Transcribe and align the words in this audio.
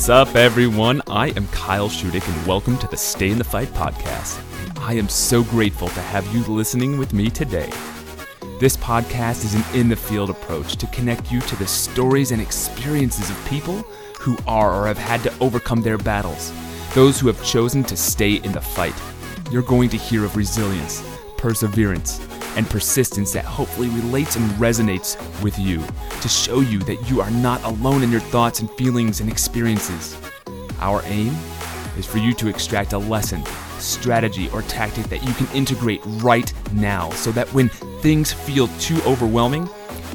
What's 0.00 0.08
up, 0.08 0.34
everyone? 0.34 1.02
I 1.08 1.28
am 1.36 1.46
Kyle 1.48 1.90
Shudik, 1.90 2.26
and 2.26 2.46
welcome 2.46 2.78
to 2.78 2.86
the 2.86 2.96
Stay 2.96 3.28
in 3.30 3.36
the 3.36 3.44
Fight 3.44 3.68
podcast. 3.68 4.40
I 4.80 4.94
am 4.94 5.10
so 5.10 5.44
grateful 5.44 5.88
to 5.88 6.00
have 6.00 6.26
you 6.34 6.42
listening 6.44 6.96
with 6.96 7.12
me 7.12 7.28
today. 7.28 7.70
This 8.60 8.76
podcast 8.76 9.42
is 9.46 9.54
an 9.54 9.64
in 9.72 9.88
the 9.88 9.96
field 9.96 10.28
approach 10.28 10.76
to 10.76 10.86
connect 10.88 11.32
you 11.32 11.40
to 11.40 11.56
the 11.56 11.66
stories 11.66 12.30
and 12.30 12.42
experiences 12.42 13.30
of 13.30 13.46
people 13.46 13.78
who 14.18 14.36
are 14.46 14.74
or 14.74 14.86
have 14.86 14.98
had 14.98 15.22
to 15.22 15.32
overcome 15.40 15.80
their 15.80 15.96
battles, 15.96 16.52
those 16.92 17.18
who 17.18 17.26
have 17.28 17.42
chosen 17.42 17.82
to 17.84 17.96
stay 17.96 18.34
in 18.34 18.52
the 18.52 18.60
fight. 18.60 18.92
You're 19.50 19.62
going 19.62 19.88
to 19.88 19.96
hear 19.96 20.26
of 20.26 20.36
resilience, 20.36 21.02
perseverance, 21.38 22.20
and 22.54 22.68
persistence 22.68 23.32
that 23.32 23.46
hopefully 23.46 23.88
relates 23.88 24.36
and 24.36 24.50
resonates 24.60 25.16
with 25.42 25.58
you 25.58 25.82
to 26.20 26.28
show 26.28 26.60
you 26.60 26.80
that 26.80 27.08
you 27.08 27.22
are 27.22 27.30
not 27.30 27.64
alone 27.64 28.02
in 28.02 28.10
your 28.10 28.20
thoughts 28.20 28.60
and 28.60 28.70
feelings 28.72 29.22
and 29.22 29.30
experiences. 29.30 30.18
Our 30.80 31.00
aim 31.06 31.34
is 31.96 32.04
for 32.04 32.18
you 32.18 32.34
to 32.34 32.48
extract 32.48 32.92
a 32.92 32.98
lesson, 32.98 33.42
strategy, 33.80 34.48
or 34.50 34.62
tactic 34.62 35.06
that 35.06 35.22
you 35.26 35.32
can 35.34 35.46
integrate 35.56 36.00
right 36.22 36.52
now 36.72 37.10
so 37.10 37.32
that 37.32 37.48
when 37.54 37.68
things 38.00 38.32
feel 38.32 38.68
too 38.78 39.00
overwhelming, 39.02 39.68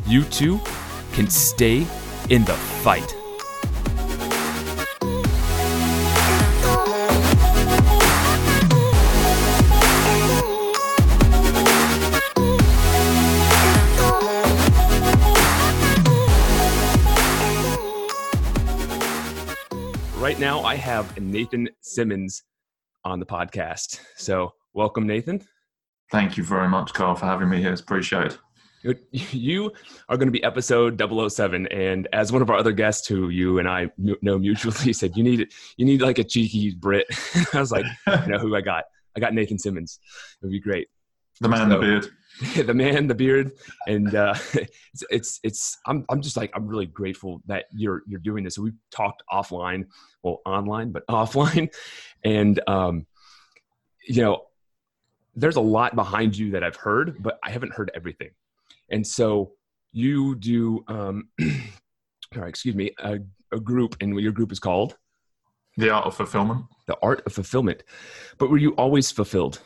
you 0.08 0.24
too 0.24 0.60
can 1.14 1.30
stay 1.30 1.86
in 2.30 2.46
the 2.46 2.54
fight. 2.84 3.16
right 20.26 20.40
now 20.40 20.62
I 20.64 20.76
have 20.76 21.22
Nathan 21.22 21.70
Simmons 21.82 22.44
on 23.06 23.20
the 23.20 23.26
podcast. 23.26 24.00
So, 24.18 24.54
welcome, 24.74 25.08
Nathan. 25.08 25.42
Thank 26.12 26.38
you 26.38 26.44
very 26.44 26.68
much, 26.68 26.94
Carl, 26.94 27.16
for 27.16 27.26
having 27.26 27.50
me 27.50 27.62
here. 27.62 27.72
It's 27.72 27.82
appreciated. 27.82 28.38
You 29.12 29.72
are 30.10 30.16
going 30.16 30.28
to 30.28 30.32
be 30.32 30.44
episode 30.44 31.02
007, 31.02 31.66
and 31.70 32.08
as 32.14 32.32
one 32.32 32.44
of 32.44 32.52
our 32.52 32.56
other 32.56 32.72
guests, 32.72 33.08
who 33.08 33.30
you 33.30 33.58
and 33.58 33.68
I 33.68 33.90
know 33.98 34.38
mutually, 34.38 34.94
said 34.94 35.18
you 35.18 35.24
need 35.24 35.52
you 35.78 35.86
need 35.86 36.04
like 36.04 36.20
a 36.20 36.24
cheeky 36.24 36.76
Brit. 36.76 37.08
I 37.54 37.60
was 37.60 37.72
like, 37.72 37.86
you 38.06 38.28
know 38.28 38.38
who 38.38 38.56
I 38.56 38.62
got? 38.62 38.84
I 39.18 39.20
got 39.20 39.34
Nathan 39.34 39.58
Simmons. 39.58 40.00
It 40.40 40.46
would 40.46 40.52
be 40.52 40.60
great. 40.60 40.88
The 41.42 41.50
man, 41.50 41.68
so, 41.68 41.70
the 41.70 41.80
beard. 41.80 42.08
the 42.56 42.74
man, 42.74 43.08
the 43.08 43.16
beard, 43.16 43.54
and 43.88 44.14
uh, 44.14 44.36
it's, 44.54 45.04
it's 45.10 45.40
it's 45.44 45.78
I'm 45.86 46.06
I'm 46.10 46.22
just 46.22 46.36
like 46.36 46.52
I'm 46.54 46.68
really 46.68 46.86
grateful 46.86 47.42
that 47.46 47.66
you're 47.72 48.04
you're 48.08 48.20
doing 48.20 48.44
this. 48.44 48.56
So 48.56 48.64
we've 48.64 48.74
talked 48.92 49.24
offline, 49.32 49.86
well 50.22 50.42
online, 50.46 50.92
but 50.92 51.08
offline, 51.10 51.74
and 52.24 52.60
um, 52.68 53.06
you 54.08 54.22
know, 54.22 54.44
there's 55.36 55.56
a 55.56 55.62
lot 55.62 55.96
behind 55.96 56.38
you 56.38 56.52
that 56.52 56.64
I've 56.64 56.76
heard, 56.76 57.22
but 57.22 57.40
I 57.44 57.52
haven't 57.52 57.74
heard 57.74 57.90
everything, 57.96 58.32
and 58.90 59.06
so 59.06 59.54
you 59.94 60.36
do 60.36 60.84
um, 60.90 61.30
sorry, 62.34 62.50
excuse 62.50 62.76
me, 62.76 62.92
a, 63.00 63.20
a 63.54 63.60
group, 63.60 63.96
and 64.02 64.20
your 64.20 64.34
group 64.34 64.52
is 64.52 64.60
called 64.60 64.98
the 65.78 65.90
Art 65.90 66.06
of 66.06 66.16
Fulfillment. 66.16 66.66
The 66.88 66.98
Art 67.02 67.26
of 67.26 67.34
Fulfillment, 67.34 67.84
but 68.38 68.50
were 68.50 68.58
you 68.58 68.72
always 68.72 69.10
fulfilled? 69.10 69.62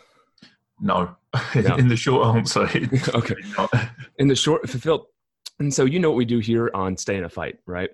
No. 0.81 1.16
no. 1.56 1.75
in 1.75 1.88
the 1.88 1.95
short 1.95 2.35
answer. 2.35 2.62
okay. 3.13 3.35
In 4.17 4.28
the 4.28 4.35
short, 4.35 4.67
fulfilled. 4.69 5.06
And 5.59 5.73
so 5.73 5.85
you 5.85 6.00
know 6.00 6.09
what 6.09 6.16
we 6.17 6.25
do 6.25 6.40
here 6.40 6.72
on 6.73 6.97
Stay 6.97 7.17
in 7.17 7.25
a 7.25 7.29
Fight, 7.29 7.59
right? 7.66 7.90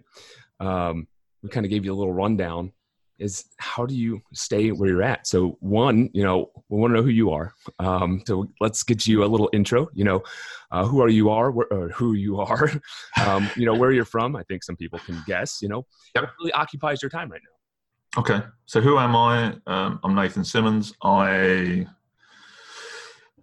Um, 0.59 1.07
we 1.41 1.50
kind 1.50 1.66
of 1.66 1.69
gave 1.69 1.84
you 1.85 1.94
a 1.94 1.95
little 1.95 2.13
rundown. 2.13 2.72
Is 3.18 3.45
how 3.57 3.85
do 3.85 3.95
you 3.95 4.22
stay 4.34 4.72
where 4.72 4.90
you're 4.90 5.01
at? 5.01 5.25
So 5.25 5.57
one, 5.62 6.09
you 6.13 6.22
know, 6.22 6.51
we 6.68 6.78
want 6.78 6.91
to 6.91 6.97
know 6.97 7.03
who 7.03 7.09
you 7.09 7.31
are. 7.31 7.53
Um, 7.79 8.22
so 8.28 8.50
let's 8.59 8.84
get 8.84 9.07
you 9.07 9.24
a 9.24 9.25
little 9.25 9.50
intro. 9.53 9.88
You 9.94 10.03
know, 10.03 10.24
uh, 10.69 10.85
who 10.85 11.01
are 11.01 11.07
you 11.07 11.29
are, 11.29 11.50
where, 11.50 11.72
or 11.72 11.90
who 11.90 12.13
you 12.13 12.40
are. 12.40 12.72
Um, 13.25 13.50
you 13.56 13.66
know, 13.66 13.74
where 13.74 13.94
you're 13.94 14.06
from. 14.06 14.35
I 14.35 14.44
think 14.44 14.62
some 14.63 14.75
people 14.75 15.00
can 15.00 15.24
guess. 15.25 15.62
You 15.62 15.69
know, 15.69 15.85
yep. 16.13 16.25
what 16.25 16.34
really 16.40 16.51
occupies 16.51 17.01
your 17.01 17.09
time 17.09 17.31
right 17.31 17.41
now. 17.41 18.22
Okay, 18.22 18.41
so 18.66 18.81
who 18.81 18.97
am 18.97 19.16
I? 19.16 19.56
Um, 19.68 20.00
I'm 20.03 20.13
Nathan 20.13 20.44
Simmons. 20.44 20.94
I 21.01 21.88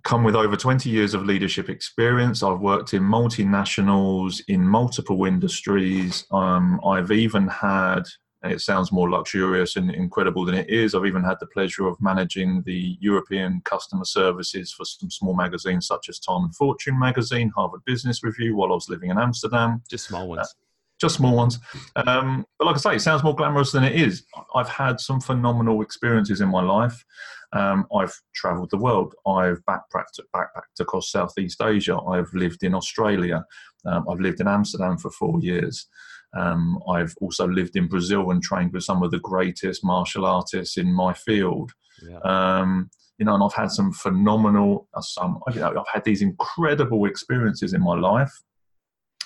come 0.03 0.25
with 0.25 0.35
over 0.35 0.57
20 0.57 0.91
years 0.91 1.15
of 1.15 1.25
leadership 1.25 1.69
experience. 1.69 2.43
I've 2.43 2.61
worked 2.61 2.95
in 2.95 3.03
multinationals 3.03 4.41
in 4.49 4.67
multiple 4.67 5.25
industries. 5.25 6.27
Um, 6.31 6.81
I've 6.85 7.13
even 7.13 7.47
had, 7.47 8.03
it 8.43 8.61
sounds 8.61 8.91
more 8.91 9.09
luxurious 9.09 9.77
and 9.77 9.91
incredible 9.91 10.45
than 10.45 10.57
it 10.57 10.69
is, 10.69 10.95
I've 10.95 11.07
even 11.07 11.23
had 11.23 11.37
the 11.41 11.47
pleasure 11.47 11.87
of 11.87 12.01
managing 12.01 12.63
the 12.67 12.97
European 13.01 13.61
customer 13.65 14.05
services 14.05 14.73
for 14.73 14.85
some 14.85 15.11
small 15.11 15.35
magazines 15.35 15.87
such 15.87 16.09
as 16.09 16.19
Time 16.19 16.45
and 16.45 16.57
Fortune 16.57 16.99
magazine, 16.99 17.53
Harvard 17.55 17.85
Business 17.85 18.25
Review, 18.25 18.57
while 18.57 18.73
I 18.73 18.75
was 18.75 18.89
living 18.89 19.11
in 19.11 19.19
Amsterdam. 19.19 19.83
Just 19.89 20.07
small 20.07 20.29
ones. 20.29 20.49
Uh, 20.49 20.62
just 21.03 21.17
small 21.17 21.37
ones. 21.37 21.59
Um, 21.97 22.47
but 22.59 22.67
like 22.67 22.77
I 22.77 22.79
say, 22.79 22.95
it 22.97 23.01
sounds 23.01 23.23
more 23.23 23.35
glamorous 23.35 23.73
than 23.73 23.85
it 23.85 24.01
is. 24.01 24.25
I've 24.55 24.69
had 24.69 25.01
some 25.01 25.21
phenomenal 25.21 25.83
experiences 25.83 26.41
in 26.41 26.49
my 26.49 26.63
life. 26.63 27.05
Um, 27.53 27.87
I've 27.95 28.15
travelled 28.35 28.71
the 28.71 28.79
world. 28.79 29.15
I've 29.27 29.61
backpacked, 29.69 30.21
backpacked 30.35 30.81
across 30.81 31.11
Southeast 31.11 31.61
Asia. 31.61 31.99
I've 31.99 32.33
lived 32.33 32.63
in 32.63 32.75
Australia. 32.75 33.45
Um, 33.85 34.07
I've 34.09 34.21
lived 34.21 34.41
in 34.41 34.49
Amsterdam 34.49 34.97
for 34.97 35.11
four 35.11 35.41
years. 35.41 35.87
Um, 36.35 36.79
I've 36.89 37.15
also 37.21 37.47
lived 37.47 37.77
in 37.77 37.89
Brazil 37.89 38.31
and 38.31 38.43
trained 38.43 38.73
with 38.73 38.85
some 38.85 39.03
of 39.03 39.11
the 39.11 39.19
greatest 39.19 39.85
martial 39.85 40.25
artists 40.25 40.79
in 40.79 40.91
my 40.91 41.13
field. 41.13 41.73
Yeah. 42.09 42.21
Um, 42.21 42.91
you 43.19 43.27
know, 43.27 43.35
and 43.35 43.45
I've 43.45 43.53
had 43.53 43.71
some 43.71 43.93
phenomenal, 43.93 44.89
uh, 44.95 45.03
some 45.03 45.41
you 45.53 45.61
know, 45.61 45.71
I've 45.81 45.93
had 45.93 46.05
these 46.05 46.23
incredible 46.23 47.05
experiences 47.05 47.75
in 47.75 47.83
my 47.83 47.95
life 47.95 48.33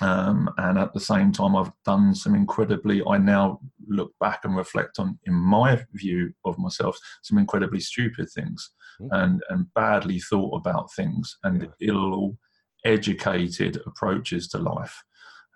um, 0.01 0.51
and 0.59 0.79
at 0.79 0.93
the 0.93 1.01
same 1.01 1.33
time, 1.33 1.57
I've 1.57 1.73
done 1.84 2.15
some 2.15 2.34
incredibly, 2.34 3.03
I 3.07 3.19
now 3.19 3.61
look 3.89 4.12
back 4.21 4.41
and 4.45 4.57
reflect 4.57 4.99
on, 4.99 5.19
in 5.25 5.34
my 5.34 5.83
view 5.93 6.33
of 6.45 6.59
myself, 6.59 6.99
some 7.23 7.39
incredibly 7.39 7.81
stupid 7.81 8.29
things 8.31 8.73
mm-hmm. 9.01 9.12
and, 9.15 9.43
and 9.49 9.73
badly 9.75 10.21
thought 10.21 10.56
about 10.56 10.93
things 10.93 11.39
and 11.45 11.62
yeah. 11.62 11.89
ill 11.89 12.37
educated 12.85 13.81
approaches 13.87 14.49
to 14.49 14.59
life. 14.59 15.03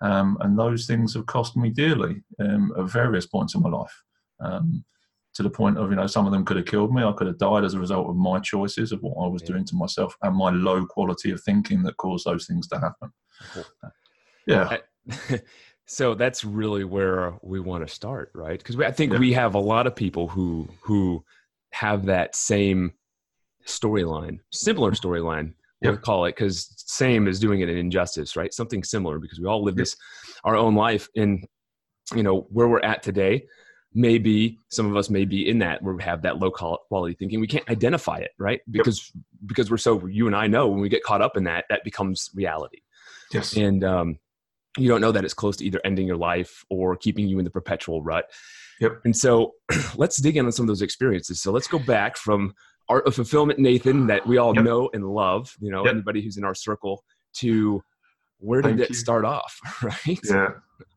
Um, 0.01 0.37
and 0.41 0.57
those 0.57 0.87
things 0.87 1.13
have 1.13 1.27
cost 1.27 1.55
me 1.55 1.69
dearly 1.69 2.23
um, 2.39 2.73
at 2.77 2.85
various 2.85 3.27
points 3.27 3.53
in 3.53 3.61
my 3.61 3.69
life. 3.69 4.03
Um, 4.39 4.83
to 5.35 5.43
the 5.43 5.49
point 5.49 5.77
of, 5.77 5.89
you 5.89 5.95
know, 5.95 6.07
some 6.07 6.25
of 6.25 6.33
them 6.33 6.43
could 6.43 6.57
have 6.57 6.65
killed 6.65 6.93
me. 6.93 7.03
I 7.03 7.13
could 7.13 7.27
have 7.27 7.37
died 7.37 7.63
as 7.63 7.73
a 7.73 7.79
result 7.79 8.09
of 8.09 8.17
my 8.17 8.39
choices 8.39 8.91
of 8.91 9.01
what 9.01 9.23
I 9.23 9.29
was 9.29 9.41
yeah. 9.43 9.49
doing 9.49 9.65
to 9.65 9.75
myself 9.75 10.17
and 10.23 10.35
my 10.35 10.49
low 10.49 10.85
quality 10.85 11.31
of 11.31 11.41
thinking 11.41 11.83
that 11.83 11.95
caused 11.97 12.25
those 12.25 12.47
things 12.47 12.67
to 12.69 12.79
happen. 12.79 13.11
Cool. 13.53 13.63
Yeah. 14.47 14.77
so 15.85 16.15
that's 16.15 16.43
really 16.43 16.83
where 16.83 17.33
we 17.41 17.59
want 17.59 17.87
to 17.87 17.93
start, 17.93 18.31
right? 18.33 18.57
Because 18.57 18.79
I 18.79 18.91
think 18.91 19.13
yeah. 19.13 19.19
we 19.19 19.33
have 19.33 19.55
a 19.55 19.59
lot 19.59 19.87
of 19.87 19.95
people 19.95 20.27
who 20.27 20.67
who 20.81 21.23
have 21.71 22.05
that 22.05 22.35
same 22.35 22.93
storyline, 23.67 24.39
similar 24.51 24.91
storyline. 24.91 25.53
We'll 25.83 25.97
call 25.97 26.25
it 26.25 26.35
because 26.35 26.71
same 26.77 27.27
is 27.27 27.39
doing 27.39 27.61
it 27.61 27.69
an 27.69 27.75
injustice, 27.75 28.35
right? 28.35 28.53
Something 28.53 28.83
similar 28.83 29.17
because 29.17 29.39
we 29.39 29.47
all 29.47 29.63
live 29.63 29.75
this 29.75 29.95
our 30.43 30.55
own 30.55 30.75
life 30.75 31.09
in 31.15 31.43
you 32.15 32.23
know 32.23 32.47
where 32.49 32.67
we're 32.67 32.81
at 32.81 33.03
today 33.03 33.45
maybe 33.93 34.57
some 34.69 34.89
of 34.89 34.95
us 34.95 35.09
may 35.09 35.25
be 35.25 35.49
in 35.49 35.59
that 35.59 35.81
where 35.81 35.93
we 35.93 36.03
have 36.03 36.21
that 36.21 36.39
low 36.39 36.49
quality 36.49 37.15
thinking 37.15 37.39
we 37.39 37.47
can't 37.47 37.69
identify 37.69 38.17
it 38.17 38.31
right 38.39 38.61
because 38.71 39.11
yep. 39.13 39.23
because 39.45 39.69
we're 39.69 39.77
so 39.77 40.05
you 40.07 40.27
and 40.27 40.35
i 40.35 40.47
know 40.47 40.67
when 40.67 40.79
we 40.79 40.89
get 40.89 41.03
caught 41.03 41.21
up 41.21 41.35
in 41.35 41.43
that 41.43 41.65
that 41.69 41.83
becomes 41.83 42.29
reality 42.33 42.79
yes 43.33 43.55
and 43.57 43.83
um 43.83 44.17
you 44.77 44.87
don't 44.87 45.01
know 45.01 45.11
that 45.11 45.25
it's 45.25 45.33
close 45.33 45.57
to 45.57 45.65
either 45.65 45.81
ending 45.83 46.07
your 46.07 46.17
life 46.17 46.63
or 46.69 46.95
keeping 46.95 47.27
you 47.27 47.39
in 47.39 47.45
the 47.45 47.51
perpetual 47.51 48.01
rut. 48.01 48.25
Yep. 48.79 49.01
And 49.05 49.15
so 49.15 49.53
let's 49.95 50.21
dig 50.21 50.37
in 50.37 50.45
on 50.45 50.51
some 50.51 50.63
of 50.63 50.67
those 50.67 50.81
experiences. 50.81 51.41
So 51.41 51.51
let's 51.51 51.67
go 51.67 51.79
back 51.79 52.17
from 52.17 52.53
art 52.89 53.05
of 53.05 53.15
fulfillment, 53.15 53.59
Nathan, 53.59 54.07
that 54.07 54.25
we 54.25 54.37
all 54.37 54.55
yep. 54.55 54.63
know 54.63 54.89
and 54.93 55.05
love, 55.05 55.53
you 55.59 55.71
know, 55.71 55.85
yep. 55.85 55.93
anybody 55.93 56.21
who's 56.21 56.37
in 56.37 56.43
our 56.43 56.55
circle 56.55 57.03
to 57.35 57.81
where 58.39 58.61
did 58.61 58.77
Thank 58.77 58.81
it 58.81 58.89
you. 58.89 58.95
start 58.95 59.25
off? 59.25 59.59
Right. 59.83 60.19
Yeah. 60.23 60.49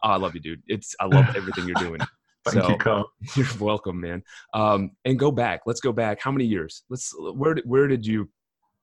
Oh, 0.02 0.08
I 0.10 0.16
love 0.16 0.34
you, 0.34 0.40
dude. 0.40 0.62
It's, 0.66 0.94
I 0.98 1.06
love 1.06 1.36
everything 1.36 1.66
you're 1.66 1.74
doing. 1.76 2.00
Thank 2.46 2.64
so, 2.64 2.70
you, 2.70 2.76
Carl. 2.76 3.10
You're 3.36 3.46
welcome, 3.58 3.98
man. 3.98 4.22
Um, 4.52 4.90
and 5.06 5.18
go 5.18 5.30
back. 5.30 5.62
Let's 5.64 5.80
go 5.80 5.92
back. 5.92 6.20
How 6.20 6.30
many 6.30 6.44
years? 6.44 6.82
Let's, 6.90 7.10
where, 7.18 7.56
where 7.64 7.88
did 7.88 8.06
you 8.06 8.28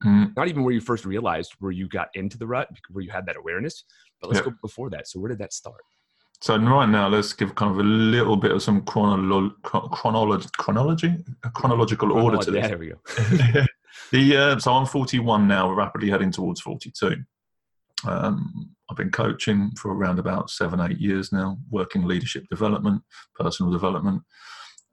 Mm. 0.04 0.36
Not 0.36 0.48
even 0.48 0.64
where 0.64 0.74
you 0.74 0.82
first 0.82 1.06
realized 1.06 1.54
where 1.60 1.72
you 1.72 1.88
got 1.88 2.10
into 2.16 2.38
the 2.38 2.48
rut, 2.48 2.68
where 2.90 3.04
you 3.04 3.12
had 3.12 3.26
that 3.28 3.38
awareness, 3.38 3.84
but 4.22 4.30
let's 4.30 4.40
Yeah. 4.40 4.52
go 4.52 4.58
before 4.62 4.90
that. 4.92 5.08
So 5.08 5.20
where 5.20 5.30
did 5.30 5.40
that 5.40 5.52
start? 5.54 5.82
So 6.42 6.58
right 6.58 6.90
now, 6.90 7.08
let's 7.08 7.34
give 7.34 7.54
kind 7.54 7.72
of 7.72 7.78
a 7.80 7.84
little 7.84 8.36
bit 8.36 8.52
of 8.52 8.64
some 8.64 8.82
chronolo- 8.82 9.54
chronology, 9.62 10.48
chronology, 10.58 11.16
chronological 11.54 12.14
order 12.14 12.38
to 12.38 12.52
yeah, 12.52 12.62
this. 12.62 12.70
there 12.70 12.78
we 12.80 12.88
go. 12.90 13.00
the 14.12 14.38
uh, 14.38 14.60
so 14.60 14.74
I'm 14.74 14.88
41 14.88 15.48
now. 15.48 15.68
We're 15.68 15.76
rapidly 15.76 16.10
heading 16.10 16.32
towards 16.32 16.60
42. 16.62 17.18
Um, 18.08 18.72
I've 18.90 18.98
been 18.98 19.12
coaching 19.12 19.72
for 19.78 19.94
around 19.94 20.18
about 20.18 20.50
seven, 20.50 20.80
eight 20.80 21.00
years 21.00 21.32
now, 21.32 21.58
working 21.70 22.06
leadership 22.06 22.46
development, 22.50 23.04
personal 23.36 23.72
development. 23.72 24.24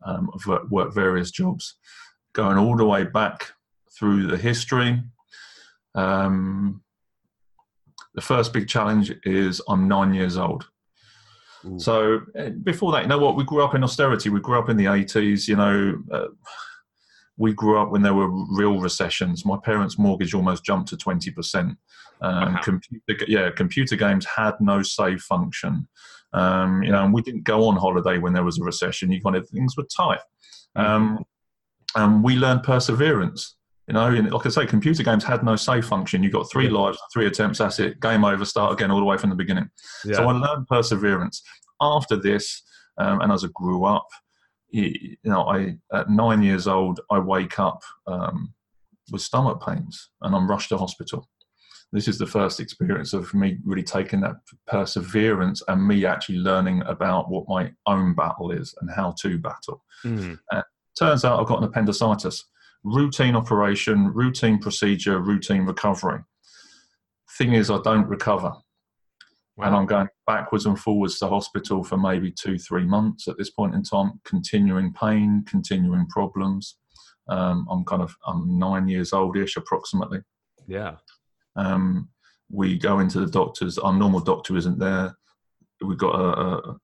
Um, 0.04 0.30
I've 0.34 0.46
worked, 0.46 0.70
worked 0.70 0.94
various 0.94 1.30
jobs, 1.30 1.76
going 2.34 2.58
all 2.58 2.76
the 2.76 2.84
way 2.84 3.04
back 3.04 3.52
through 3.98 4.26
the 4.26 4.36
history. 4.36 5.02
Um, 5.94 6.82
the 8.18 8.22
first 8.22 8.52
big 8.52 8.66
challenge 8.66 9.14
is 9.22 9.62
I'm 9.68 9.86
nine 9.86 10.12
years 10.12 10.36
old. 10.36 10.68
Ooh. 11.64 11.78
So 11.78 12.20
uh, 12.36 12.48
before 12.64 12.90
that, 12.90 13.02
you 13.02 13.08
know 13.08 13.20
what? 13.20 13.36
We 13.36 13.44
grew 13.44 13.62
up 13.62 13.76
in 13.76 13.84
austerity. 13.84 14.28
We 14.28 14.40
grew 14.40 14.58
up 14.58 14.68
in 14.68 14.76
the 14.76 14.86
80s. 14.86 15.46
You 15.46 15.54
know, 15.54 16.02
uh, 16.10 16.26
we 17.36 17.52
grew 17.52 17.80
up 17.80 17.92
when 17.92 18.02
there 18.02 18.14
were 18.14 18.28
real 18.28 18.80
recessions. 18.80 19.46
My 19.46 19.56
parents' 19.62 20.00
mortgage 20.00 20.34
almost 20.34 20.64
jumped 20.64 20.88
to 20.88 20.96
20%. 20.96 21.76
Um, 22.20 22.54
Wow. 22.54 22.60
computer, 22.64 23.24
yeah, 23.28 23.50
computer 23.50 23.94
games 23.94 24.26
had 24.26 24.54
no 24.60 24.82
save 24.82 25.20
function. 25.20 25.86
Um, 26.32 26.82
you 26.82 26.90
know, 26.90 27.04
and 27.04 27.14
we 27.14 27.22
didn't 27.22 27.44
go 27.44 27.68
on 27.68 27.76
holiday 27.76 28.18
when 28.18 28.32
there 28.32 28.42
was 28.42 28.58
a 28.58 28.64
recession. 28.64 29.12
You 29.12 29.20
kind 29.20 29.36
of 29.36 29.48
things 29.48 29.76
were 29.76 29.86
tight. 29.96 30.22
Um, 30.74 31.24
and 31.94 32.24
we 32.24 32.34
learned 32.34 32.64
perseverance. 32.64 33.57
You 33.88 33.94
know, 33.94 34.06
and 34.06 34.30
like 34.30 34.44
I 34.44 34.50
say, 34.50 34.66
computer 34.66 35.02
games 35.02 35.24
had 35.24 35.42
no 35.42 35.56
save 35.56 35.86
function. 35.86 36.22
You 36.22 36.30
got 36.30 36.50
three 36.50 36.66
Yeah. 36.68 36.78
lives, 36.78 36.98
three 37.12 37.26
attempts. 37.26 37.58
That's 37.58 37.78
it. 37.78 38.00
Game 38.00 38.22
over. 38.24 38.44
Start 38.44 38.72
again, 38.74 38.90
all 38.90 38.98
the 38.98 39.04
way 39.04 39.16
from 39.16 39.30
the 39.30 39.36
beginning. 39.36 39.70
yeah. 40.04 40.16
So 40.16 40.28
I 40.28 40.32
learned 40.32 40.66
perseverance. 40.66 41.42
After 41.80 42.16
this, 42.16 42.62
um, 42.98 43.20
and 43.22 43.32
as 43.32 43.44
I 43.44 43.48
grew 43.54 43.84
up, 43.84 44.06
you, 44.70 45.16
know, 45.24 45.42
I 45.48 45.78
at 45.94 46.10
nine 46.10 46.42
years 46.42 46.66
old, 46.68 47.00
I 47.10 47.18
wake 47.18 47.58
up 47.58 47.82
um, 48.06 48.52
with 49.10 49.22
stomach 49.22 49.62
pains, 49.64 50.10
and 50.20 50.36
I'm 50.36 50.48
rushed 50.50 50.68
to 50.68 50.76
hospital. 50.76 51.26
This 51.90 52.06
is 52.08 52.18
the 52.18 52.26
first 52.26 52.60
experience 52.60 53.14
of 53.14 53.32
me 53.32 53.56
really 53.64 53.82
taking 53.82 54.20
that 54.20 54.36
perseverance 54.66 55.62
and 55.68 55.86
me 55.88 56.04
actually 56.04 56.38
learning 56.38 56.82
about 56.84 57.30
what 57.30 57.48
my 57.48 57.72
own 57.86 58.14
battle 58.14 58.50
is 58.50 58.74
and 58.82 58.90
how 58.90 59.14
to 59.22 59.38
battle. 59.38 59.82
Mhm. 60.04 60.38
Turns 60.98 61.24
out 61.24 61.40
I've 61.40 61.46
got 61.46 61.62
an 61.62 61.64
appendicitis. 61.68 62.44
Routine 62.84 63.36
operation, 63.36 64.12
routine 64.12 64.58
procedure, 64.58 65.20
routine 65.20 65.62
recovery. 65.62 66.20
Thing 67.36 67.52
is, 67.52 67.70
I 67.70 67.80
don't 67.82 68.06
recover 68.06 68.52
and 69.60 69.74
I'm 69.74 69.86
going 69.86 70.08
backwards 70.26 70.66
and 70.66 70.78
forwards 70.78 71.18
to 71.18 71.28
hospital 71.28 71.82
for 71.82 71.96
maybe 71.96 72.30
two, 72.30 72.58
three 72.58 72.84
months 72.84 73.26
at 73.28 73.36
this 73.36 73.50
point 73.50 73.74
in 73.74 73.82
time, 73.82 74.20
continuing 74.24 74.92
pain, 74.92 75.44
continuing 75.48 76.06
problems. 76.06 76.76
Um, 77.28 77.66
I'm 77.70 77.84
kind 77.84 78.02
of 78.02 78.14
I'm 78.26 78.58
nine 78.58 78.88
years 78.88 79.12
oldish 79.12 79.56
approximately. 79.56 80.20
yeah. 80.66 80.96
Um, 81.56 82.08
we 82.50 82.78
go 82.78 83.00
into 83.00 83.20
the 83.20 83.30
doctors. 83.30 83.78
Our 83.78 83.92
normal 83.92 84.20
doctor 84.20 84.56
isn't 84.56 84.78
there. 84.78 85.14
We've 85.82 85.98
got 85.98 86.14
a, 86.14 86.70
a, 86.70 86.78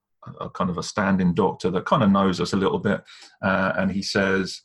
a 0.46 0.50
kind 0.50 0.68
of 0.68 0.76
a 0.76 0.82
standing 0.82 1.32
doctor 1.32 1.70
that 1.70 1.86
kind 1.86 2.02
of 2.02 2.10
knows 2.10 2.40
us 2.40 2.52
a 2.52 2.58
little 2.58 2.80
bit, 2.80 3.02
uh, 3.40 3.72
and 3.76 3.90
he 3.90 4.02
says, 4.02 4.60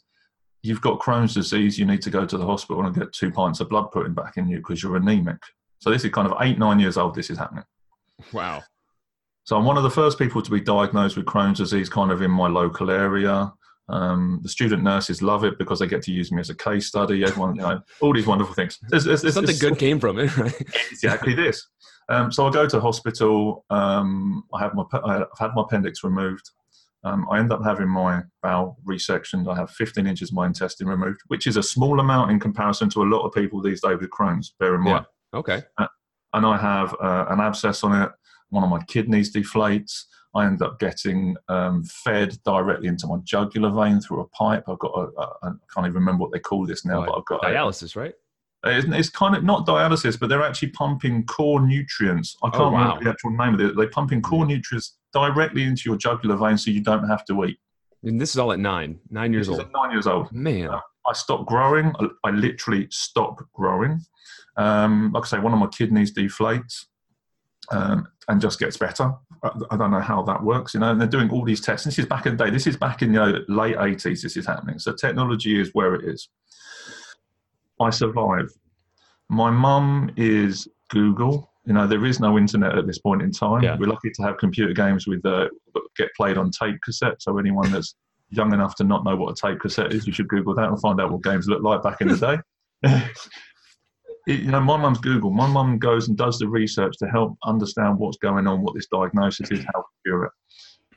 "You've 0.62 0.82
got 0.82 1.00
Crohn's 1.00 1.34
disease. 1.34 1.78
You 1.80 1.86
need 1.86 2.02
to 2.04 2.10
go 2.10 2.26
to 2.26 2.38
the 2.38 2.46
hospital 2.46 2.86
and 2.86 2.96
get 2.96 3.12
two 3.14 3.32
pints 3.32 3.60
of 3.60 3.70
blood 3.70 3.92
put 3.92 4.06
in 4.06 4.14
back 4.14 4.38
in 4.38 4.48
you 4.48 4.58
because 4.58 4.82
you're 4.84 4.98
anemic." 4.98 5.42
So 5.80 5.90
this 5.90 6.04
is 6.04 6.12
kind 6.12 6.28
of 6.28 6.36
eight, 6.42 6.58
nine 6.60 6.80
years 6.80 6.98
old. 6.98 7.16
This 7.16 7.30
is 7.30 7.38
happening. 7.38 7.64
Wow. 8.34 8.62
So 9.46 9.58
I'm 9.58 9.66
one 9.66 9.78
of 9.78 9.84
the 9.84 9.90
first 9.90 10.20
people 10.20 10.42
to 10.42 10.52
be 10.52 10.60
diagnosed 10.62 11.16
with 11.18 11.26
Crohn's 11.26 11.58
disease, 11.58 11.90
kind 11.90 12.12
of 12.12 12.22
in 12.22 12.30
my 12.32 12.48
local 12.48 12.92
area. 12.92 13.52
Um, 13.88 14.40
the 14.44 14.50
student 14.50 14.84
nurses 14.84 15.24
love 15.24 15.44
it 15.44 15.58
because 15.58 15.80
they 15.80 15.88
get 15.88 16.04
to 16.04 16.12
use 16.12 16.32
me 16.32 16.40
as 16.40 16.52
a 16.52 16.56
case 16.56 16.86
study. 16.88 17.24
Everyone, 17.24 17.56
you 17.56 17.62
know, 17.62 17.82
all 18.02 18.14
these 18.14 18.28
wonderful 18.28 18.54
things. 18.54 18.78
There's, 18.90 19.06
there's, 19.06 19.22
there's- 19.24 19.34
Something 19.34 19.58
good 19.58 19.80
came 19.80 20.00
from 20.00 20.20
it, 20.20 20.38
right? 20.38 20.54
exactly 20.92 21.34
this. 21.34 21.66
Um, 22.10 22.32
so 22.32 22.46
I 22.48 22.52
go 22.52 22.68
to 22.68 22.80
hospital. 22.80 23.66
Um, 23.72 24.44
I 24.54 24.60
have 24.60 24.74
my 24.76 24.84
I've 24.94 25.26
had 25.40 25.52
my 25.56 25.62
appendix 25.64 26.04
removed. 26.04 26.50
Um, 27.04 27.25
I 27.31 27.40
end 27.40 27.51
up 27.51 27.63
having 27.63 27.88
my 27.88 28.24
bowel 28.44 28.78
resectioned. 28.86 29.48
I 29.51 29.56
have 29.56 29.72
15 29.72 30.06
inches 30.06 30.30
of 30.30 30.36
my 30.36 30.46
intestine 30.46 30.88
removed, 30.88 31.22
which 31.28 31.48
is 31.48 31.56
a 31.57 31.63
small 31.63 32.00
amount 32.00 32.31
in 32.31 32.40
comparison 32.40 32.90
to 32.92 33.04
a 33.04 33.06
lot 33.06 33.25
of 33.25 33.34
people 33.34 33.62
these 33.62 33.81
days 33.81 33.98
with 34.01 34.10
Crohn's. 34.10 34.54
Bear 34.60 34.75
in 34.75 34.81
mind 34.81 35.06
Okay. 35.34 35.62
and 35.78 36.46
I 36.46 36.57
have 36.57 36.94
uh, 37.01 37.25
an 37.30 37.40
abscess 37.40 37.84
on 37.84 38.01
it. 38.01 38.12
One 38.50 38.63
of 38.63 38.69
my 38.69 38.84
kidneys 38.86 39.34
deflates. 39.34 40.04
I 40.36 40.46
end 40.46 40.62
up 40.62 40.80
getting 40.80 41.36
um, 41.48 41.84
fed 41.86 42.38
directly 42.46 42.88
into 42.88 43.07
my 43.07 43.18
jugular 43.24 43.72
vein 43.72 44.00
through 44.00 44.22
a 44.22 44.28
pipe. 44.28 44.66
I've 44.68 44.78
got 44.80 44.92
a, 44.95 45.07
a, 45.19 45.28
I 45.44 45.50
can't 45.74 45.88
even 45.88 45.94
remember 45.95 46.22
what 46.22 46.31
they 46.31 46.40
call 46.40 46.66
this 46.68 46.86
now, 46.86 47.00
Right. 47.00 47.07
but 47.07 47.18
I've 47.18 47.25
got 47.25 47.44
a, 47.45 47.48
Dialysis, 47.54 47.95
right? 47.95 48.13
It's, 48.66 49.10
kind 49.10 49.36
of 49.36 49.44
not 49.44 49.66
dialysis, 49.66 50.20
but 50.20 50.28
they're 50.30 50.44
actually 50.44 50.70
pumping 50.70 51.26
core 51.26 51.62
nutrients. 51.62 52.36
I 52.44 52.50
can't 52.50 52.62
Oh, 52.62 52.70
wow. 52.72 52.80
remember 52.82 53.04
the 53.06 53.10
actual 53.12 53.32
name 53.32 53.54
of 53.54 53.62
it. 53.62 53.76
They're 53.78 53.90
pumping 53.90 54.22
core 54.22 54.46
nutrients 54.46 54.98
directly 55.14 55.64
into 55.64 55.84
your 55.86 55.98
jugular 55.98 56.36
vein, 56.36 56.58
so 56.58 56.72
you 56.72 56.82
don't 56.82 57.08
have 57.08 57.26
to 57.26 57.46
eat. 57.46 57.58
And 58.04 58.20
this 58.20 58.32
is 58.32 58.38
all 58.38 58.52
at 58.52 58.60
nine, 58.60 59.00
nine 59.10 59.34
years 59.34 59.48
This 59.48 59.56
is 59.56 59.60
old. 59.60 59.68
at 59.68 59.74
nine 59.74 59.92
years 59.92 60.08
old. 60.08 60.32
Man. 60.32 60.70
I 61.08 61.14
stopped 61.14 61.48
growing. 61.48 61.94
I, 62.00 62.08
I 62.26 62.32
literally 62.32 62.88
stopped 62.92 63.42
growing. 63.54 64.02
Um, 64.58 65.12
like 65.14 65.24
I 65.24 65.28
say, 65.28 65.40
one 65.40 65.54
of 65.54 65.60
my 65.60 65.68
kidneys 65.68 66.14
deflates 66.14 66.86
um, 67.72 68.08
and 68.28 68.42
just 68.42 68.60
gets 68.60 68.78
better. 68.78 69.14
I, 69.44 69.52
I 69.72 69.78
don't 69.78 69.92
know 69.92 70.02
how 70.02 70.22
that 70.24 70.44
works, 70.44 70.74
you 70.74 70.82
know. 70.82 70.92
And 70.92 71.00
they're 71.00 71.08
doing 71.08 71.30
all 71.30 71.44
these 71.46 71.62
tests. 71.62 71.86
This 71.86 71.98
is 72.00 72.06
back 72.06 72.26
in 72.26 72.36
the 72.36 72.46
day. 72.46 72.52
This 72.52 72.68
is 72.68 72.78
back 72.78 73.02
in 73.02 73.14
the 73.14 73.26
you 73.26 73.34
know, 73.34 73.40
late 73.48 73.78
eighties. 73.80 74.22
This 74.22 74.36
is 74.38 74.46
happening. 74.46 74.80
So 74.80 74.94
technology 74.94 75.60
is 75.60 75.70
where 75.74 75.96
it 75.96 76.04
is. 76.06 76.30
I 77.80 77.90
survive. 77.90 78.50
My 79.30 79.52
mum 79.52 80.12
is 80.18 80.68
Google. 80.90 81.52
You 81.66 81.74
know, 81.74 81.86
there 81.88 82.06
is 82.06 82.20
no 82.20 82.38
internet 82.38 82.78
at 82.78 82.88
this 82.88 82.98
point 83.00 83.22
in 83.22 83.31
time. 83.31 83.62
Yeah. 83.64 83.78
We're 83.78 83.88
lucky 83.90 84.10
to 84.12 84.24
have 84.24 84.38
computer 84.38 84.74
games 84.74 85.06
with 85.08 85.24
uh, 85.26 85.48
that 85.74 85.81
get 85.98 86.10
played 86.18 86.38
on 86.38 86.50
tape 86.52 86.78
cassette. 86.84 87.22
So 87.22 87.38
anyone 87.38 87.72
that's 87.72 87.96
young 88.31 88.54
enough 88.54 88.76
to 88.76 88.84
not 88.84 89.04
know 89.04 89.16
what 89.16 89.31
a 89.31 89.48
tape 89.48 89.60
cassette 89.60 89.94
is, 89.94 90.06
you 90.08 90.14
should 90.14 90.28
Google 90.28 90.56
that 90.56 90.68
and 90.70 90.80
find 90.81 91.00
out 91.00 91.12
what 91.12 91.24
games 91.24 91.48
look 91.48 91.62
like 91.64 91.84
back 91.84 92.02
in 92.02 92.08
the 92.08 92.18
day. 92.84 92.92
It- 94.28 94.42
you 94.42 94.52
know, 94.52 94.60
my 94.60 94.78
mum's 94.78 95.00
Google. 95.00 95.31
My 95.31 95.48
mum 95.48 95.80
goes 95.80 96.07
and 96.07 96.16
does 96.18 96.38
the 96.38 96.48
research 96.48 96.95
to 97.00 97.07
help 97.07 97.36
understand 97.45 97.98
what's 97.98 98.18
going 98.18 98.45
on, 98.45 98.62
what 98.62 98.76
this 98.76 98.86
diagnosis 98.88 99.50
is, 99.50 99.59
how 99.74 99.80
to 99.81 99.88
cure 100.06 100.26
it. 100.26 100.31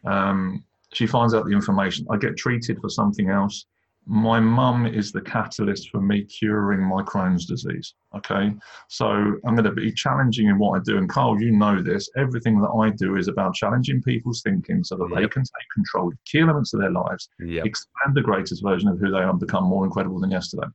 Um, 0.06 0.64
she 0.92 1.06
finds 1.06 1.32
out 1.32 1.46
the 1.46 1.52
information. 1.52 2.06
I 2.10 2.18
get 2.18 2.36
treated 2.36 2.78
for 2.80 2.90
something 2.90 3.30
else. 3.30 3.64
My 4.04 4.40
mum 4.40 4.86
is 4.86 5.12
the 5.12 5.20
catalyst 5.20 5.90
for 5.90 6.00
me 6.00 6.24
curing 6.24 6.80
my 6.80 7.02
Crohn's 7.02 7.46
disease. 7.46 7.94
Okay, 8.16 8.52
so 8.88 9.06
I'm 9.06 9.54
going 9.54 9.64
to 9.64 9.70
be 9.72 9.92
challenging 9.92 10.48
in 10.48 10.58
what 10.58 10.78
I 10.78 10.82
do. 10.82 10.98
And 10.98 11.08
Carl, 11.08 11.40
you 11.40 11.52
know 11.52 11.80
this. 11.80 12.10
Everything 12.16 12.60
that 12.60 12.68
I 12.70 12.90
do 12.90 13.16
is 13.16 13.28
about 13.28 13.54
challenging 13.54 14.02
people's 14.02 14.42
thinking 14.42 14.82
so 14.82 14.96
that 14.96 15.08
they 15.14 15.28
can 15.28 15.42
take 15.42 15.70
control 15.72 16.08
of 16.08 16.18
key 16.24 16.40
elements 16.40 16.74
of 16.74 16.80
their 16.80 16.90
lives 16.90 17.28
Yep. 17.40 17.64
expand 17.64 18.14
the 18.14 18.22
greatest 18.22 18.62
version 18.62 18.88
of 18.88 18.98
who 18.98 19.10
they 19.10 19.18
are 19.18 19.30
and 19.30 19.38
become 19.38 19.64
more 19.64 19.84
incredible 19.84 20.18
than 20.18 20.30
yesterday. 20.30 20.66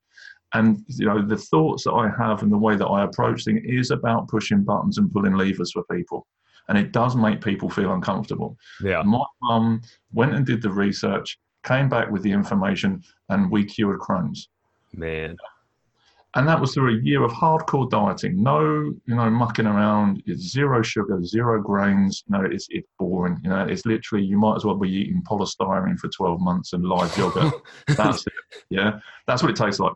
And 0.54 0.84
you 0.88 1.06
know, 1.06 1.22
the 1.22 1.38
thoughts 1.38 1.84
that 1.84 1.92
I 1.94 2.10
have 2.18 2.42
and 2.44 2.52
the 2.52 2.58
way 2.58 2.78
that 2.78 2.88
I 2.88 3.04
approach 3.04 3.44
things 3.44 3.62
is 3.66 3.92
about 3.92 4.30
pushing 4.30 4.64
buttons 4.64 4.98
and 4.98 5.12
pulling 5.12 5.34
levers 5.34 5.74
for 5.74 5.84
people. 5.92 6.26
And 6.70 6.78
it 6.78 6.92
does 6.92 7.16
make 7.16 7.42
people 7.42 7.70
feel 7.70 7.94
uncomfortable. 7.94 8.58
Yeah. 8.82 9.02
My 9.04 9.24
mum 9.42 9.82
went 10.12 10.34
and 10.34 10.46
did 10.46 10.62
the 10.62 10.70
research, 10.70 11.38
came 11.68 11.90
back 11.90 12.10
with 12.10 12.24
the 12.24 12.32
information, 12.32 13.04
and 13.30 13.52
we 13.52 13.66
cured 13.66 14.00
Crohn's. 14.00 14.50
Man. 14.94 15.36
And 16.36 16.48
that 16.48 16.60
was 16.60 16.74
through 16.74 16.98
a 16.98 17.02
year 17.02 17.24
of 17.24 17.32
hardcore 17.32 17.90
dieting. 17.90 18.42
No, 18.42 18.62
you 19.06 19.16
know, 19.16 19.30
mucking 19.30 19.66
around. 19.66 20.22
It's 20.28 20.44
zero 20.44 20.84
sugar, 20.84 21.24
zero 21.24 21.62
grains. 21.62 22.24
No, 22.28 22.42
it's 22.42 22.68
it's 22.70 22.88
boring. 23.00 23.40
You 23.44 23.50
know, 23.50 23.66
it's 23.66 23.86
literally 23.86 24.24
you 24.24 24.38
might 24.38 24.56
as 24.56 24.66
well 24.66 24.76
be 24.76 24.90
eating 24.90 25.24
polystyrene 25.24 25.98
for 25.98 26.10
12 26.10 26.40
months 26.40 26.74
and 26.74 26.86
live 26.86 27.18
yogurt. 27.18 27.54
That's 27.88 28.28
it. 28.28 28.34
Yeah, 28.70 29.00
that's 29.26 29.42
what 29.42 29.50
it 29.50 29.56
tastes 29.56 29.80
like. 29.80 29.94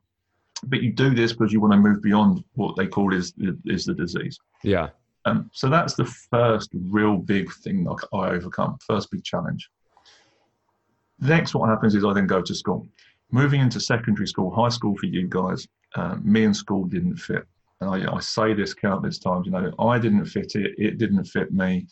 But 0.64 0.82
you 0.82 0.92
do 0.92 1.14
this 1.14 1.32
because 1.34 1.52
you 1.54 1.60
want 1.60 1.74
to 1.74 1.80
move 1.80 2.02
beyond 2.02 2.44
what 2.54 2.76
they 2.76 2.88
call 2.88 3.14
is 3.14 3.34
is 3.66 3.86
the 3.86 3.94
disease. 3.94 4.40
yeah. 4.64 4.90
Um, 5.26 5.52
so 5.54 5.70
that's 5.70 5.94
the 5.94 6.06
first 6.06 6.72
real 6.74 7.18
big 7.18 7.54
thing 7.64 7.84
that 7.84 8.08
I 8.12 8.30
overcome. 8.30 8.80
First 8.88 9.12
big 9.12 9.24
challenge. 9.24 9.70
Next, 11.22 11.54
what 11.54 11.70
happens 11.70 11.94
is 11.96 12.04
I 12.04 12.14
then 12.14 12.28
go 12.28 12.42
to 12.42 12.56
school. 12.56 12.88
Moving 13.32 13.62
into 13.62 13.80
secondary 13.80 14.28
school, 14.28 14.54
high 14.54 14.70
school 14.70 14.98
for 14.98 15.06
you 15.06 15.28
guys, 15.28 15.68
uh, 15.96 16.16
me 16.22 16.44
and 16.44 16.56
school 16.56 16.86
didn't 16.86 17.18
fit. 17.18 17.46
And 17.80 17.90
I, 17.90 18.16
I 18.16 18.20
say 18.20 18.54
this 18.54 18.74
countless 18.74 19.20
times. 19.20 19.46
You 19.46 19.52
know, 19.52 19.72
I 19.80 20.00
didn't 20.00 20.26
fit 20.26 20.56
it. 20.56 20.74
It 20.78 20.98
didn't 20.98 21.24
fit 21.26 21.54
me. 21.54 21.88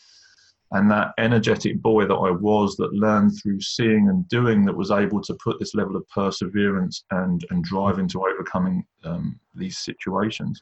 And 0.71 0.89
that 0.91 1.13
energetic 1.17 1.81
boy 1.81 2.05
that 2.05 2.13
I 2.13 2.29
was, 2.29 2.75
that 2.77 2.93
learned 2.93 3.31
through 3.41 3.61
seeing 3.61 4.09
and 4.09 4.27
doing, 4.29 4.65
that 4.65 4.75
was 4.75 4.91
able 4.91 5.21
to 5.21 5.33
put 5.43 5.59
this 5.59 5.73
level 5.73 5.95
of 5.95 6.07
perseverance 6.09 7.03
and 7.11 7.43
and 7.49 7.63
drive 7.63 7.97
into 7.97 8.21
overcoming 8.21 8.85
um, 9.03 9.39
these 9.55 9.79
situations. 9.79 10.61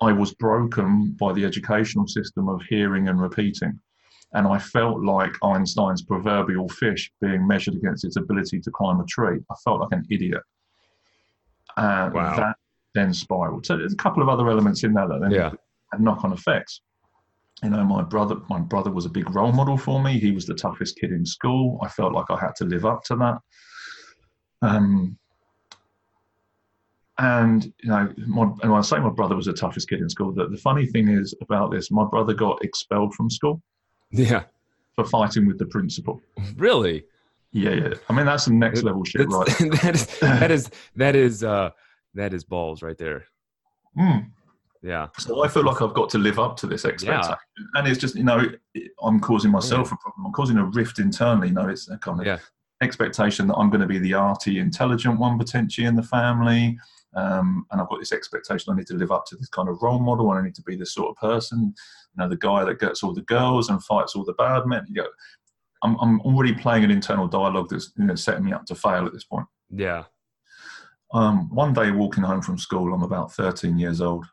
I 0.00 0.12
was 0.12 0.34
broken 0.34 1.16
by 1.18 1.32
the 1.32 1.44
educational 1.44 2.06
system 2.06 2.48
of 2.48 2.62
hearing 2.68 3.08
and 3.08 3.20
repeating. 3.20 3.80
And 4.34 4.46
I 4.46 4.58
felt 4.58 5.02
like 5.02 5.32
Einstein's 5.42 6.02
proverbial 6.02 6.68
fish 6.68 7.10
being 7.20 7.46
measured 7.46 7.74
against 7.74 8.04
its 8.04 8.16
ability 8.16 8.60
to 8.60 8.70
climb 8.70 9.00
a 9.00 9.06
tree. 9.06 9.38
I 9.50 9.54
felt 9.64 9.80
like 9.80 9.92
an 9.92 10.06
idiot. 10.10 10.42
And 11.76 12.12
Wow. 12.12 12.36
that 12.36 12.56
then 12.94 13.14
spiraled. 13.14 13.64
So 13.64 13.76
there's 13.76 13.92
a 13.92 13.96
couple 13.96 14.22
of 14.22 14.28
other 14.28 14.48
elements 14.50 14.84
in 14.84 14.92
there 14.92 15.08
that 15.08 15.20
then 15.20 15.30
Yeah. 15.30 15.52
had 15.92 16.00
knock-on 16.00 16.32
effects. 16.32 16.82
You 17.62 17.70
know, 17.70 17.84
my 17.84 18.02
brother, 18.02 18.36
my 18.48 18.60
brother 18.60 18.90
was 18.90 19.06
a 19.06 19.10
big 19.10 19.34
role 19.34 19.52
model 19.52 19.78
for 19.78 20.02
me. 20.02 20.18
He 20.18 20.30
was 20.32 20.46
the 20.46 20.54
toughest 20.54 20.98
kid 20.98 21.10
in 21.10 21.24
school. 21.24 21.78
I 21.82 21.88
felt 21.88 22.12
like 22.12 22.30
I 22.30 22.38
had 22.38 22.54
to 22.56 22.64
live 22.64 22.84
up 22.84 23.04
to 23.04 23.16
that. 23.16 23.38
Um, 24.62 25.18
and 27.18 27.64
you 27.82 27.88
know, 27.90 28.12
my, 28.26 28.42
and 28.42 28.70
when 28.70 28.78
I 28.78 28.82
say 28.82 28.98
my 28.98 29.10
brother 29.10 29.34
was 29.34 29.46
the 29.46 29.52
toughest 29.52 29.88
kid 29.88 30.00
in 30.00 30.08
school, 30.08 30.32
the, 30.32 30.48
the 30.48 30.56
funny 30.58 30.86
thing 30.86 31.08
is 31.08 31.34
about 31.40 31.70
this, 31.70 31.90
my 31.90 32.04
brother 32.04 32.34
got 32.34 32.62
expelled 32.62 33.14
from 33.14 33.30
school 33.30 33.62
Yeah. 34.10 34.44
for 34.94 35.04
fighting 35.04 35.46
with 35.46 35.58
the 35.58 35.66
principal. 35.66 36.20
Really? 36.56 37.04
Yeah, 37.52 37.70
yeah. 37.70 37.94
I 38.08 38.12
mean, 38.12 38.26
that's 38.26 38.44
some 38.44 38.58
next 38.58 38.82
level 38.82 39.04
shit, 39.04 39.28
right? 39.30 39.46
That's- 39.46 40.06
that 40.20 40.50
is 40.50 40.50
that 40.50 40.50
is 40.50 40.70
that 40.96 41.16
is 41.16 41.44
uh 41.44 41.70
that 42.14 42.32
is 42.34 42.44
balls 42.44 42.82
right 42.82 42.98
there. 42.98 43.24
Mm. 43.98 44.30
Yeah. 44.82 45.08
So 45.18 45.44
I 45.44 45.48
feel 45.48 45.64
like 45.64 45.82
I've 45.82 45.94
got 45.94 46.08
to 46.10 46.18
live 46.18 46.38
up 46.38 46.56
to 46.58 46.66
this 46.66 46.84
expectation, 46.84 47.34
and 47.74 47.88
it's 47.88 47.98
just 47.98 48.14
you 48.16 48.22
know 48.24 48.44
I'm 49.02 49.18
causing 49.20 49.50
myself 49.50 49.92
a 49.92 49.96
problem. 49.96 50.26
I'm 50.26 50.32
causing 50.32 50.56
a 50.58 50.64
rift 50.64 50.98
internally. 50.98 51.48
You 51.48 51.54
know, 51.54 51.68
it's 51.68 51.88
a 51.88 51.98
kind 51.98 52.20
of 52.20 52.26
Yeah. 52.26 52.38
expectation 52.82 53.46
that 53.48 53.54
I'm 53.56 53.70
going 53.70 53.80
to 53.80 53.86
be 53.86 53.98
the 53.98 54.14
arty, 54.14 54.58
intelligent 54.58 55.18
one 55.18 55.36
potentially 55.38 55.86
in 55.86 55.96
the 55.96 56.02
family, 56.02 56.78
um, 57.18 57.66
and 57.70 57.80
I've 57.80 57.88
got 57.88 57.98
this 57.98 58.12
expectation 58.12 58.72
I 58.72 58.76
need 58.76 58.86
to 58.88 58.94
live 58.94 59.10
up 59.10 59.24
to 59.26 59.36
this 59.36 59.48
kind 59.48 59.68
of 59.68 59.82
role 59.82 59.98
model, 59.98 60.30
and 60.30 60.40
I 60.40 60.44
need 60.44 60.54
to 60.56 60.62
be 60.62 60.76
this 60.76 60.94
sort 60.94 61.10
of 61.10 61.16
person. 61.16 61.74
You 62.14 62.22
know, 62.22 62.28
the 62.28 62.36
guy 62.36 62.64
that 62.64 62.80
gets 62.80 63.02
all 63.02 63.12
the 63.12 63.22
girls 63.22 63.68
and 63.68 63.82
fights 63.82 64.14
all 64.14 64.24
the 64.24 64.34
bad 64.34 64.66
men. 64.66 64.84
You 64.88 65.02
know, 65.02 65.08
I'm 65.82 65.96
I'm 66.00 66.20
already 66.20 66.54
playing 66.54 66.84
an 66.84 66.90
internal 66.90 67.26
dialogue 67.26 67.68
that's 67.70 67.92
you 67.96 68.04
know 68.04 68.14
setting 68.14 68.44
me 68.44 68.52
up 68.52 68.66
to 68.66 68.74
fail 68.74 69.06
at 69.06 69.12
this 69.12 69.24
point. 69.24 69.46
Yeah. 69.70 70.04
Um, 71.12 71.48
one 71.54 71.72
day 71.72 71.90
walking 71.90 72.22
home 72.24 72.42
from 72.42 72.58
school, 72.58 72.92
I'm 72.92 73.02
about 73.02 73.32
13 73.32 73.78
years 73.78 74.02
old. 74.02 74.26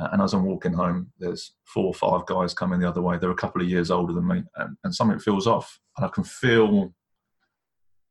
Uh, 0.00 0.08
and 0.12 0.22
as 0.22 0.34
I'm 0.34 0.44
walking 0.44 0.72
home, 0.72 1.10
there's 1.18 1.54
four 1.64 1.86
or 1.86 1.94
five 1.94 2.26
guys 2.26 2.54
coming 2.54 2.78
the 2.78 2.88
other 2.88 3.02
way. 3.02 3.18
They're 3.18 3.30
a 3.30 3.34
couple 3.34 3.62
of 3.62 3.68
years 3.68 3.90
older 3.90 4.12
than 4.12 4.26
me, 4.26 4.44
and, 4.56 4.76
and 4.84 4.94
something 4.94 5.18
feels 5.18 5.46
off. 5.46 5.80
And 5.96 6.06
I 6.06 6.08
can 6.10 6.22
feel 6.22 6.94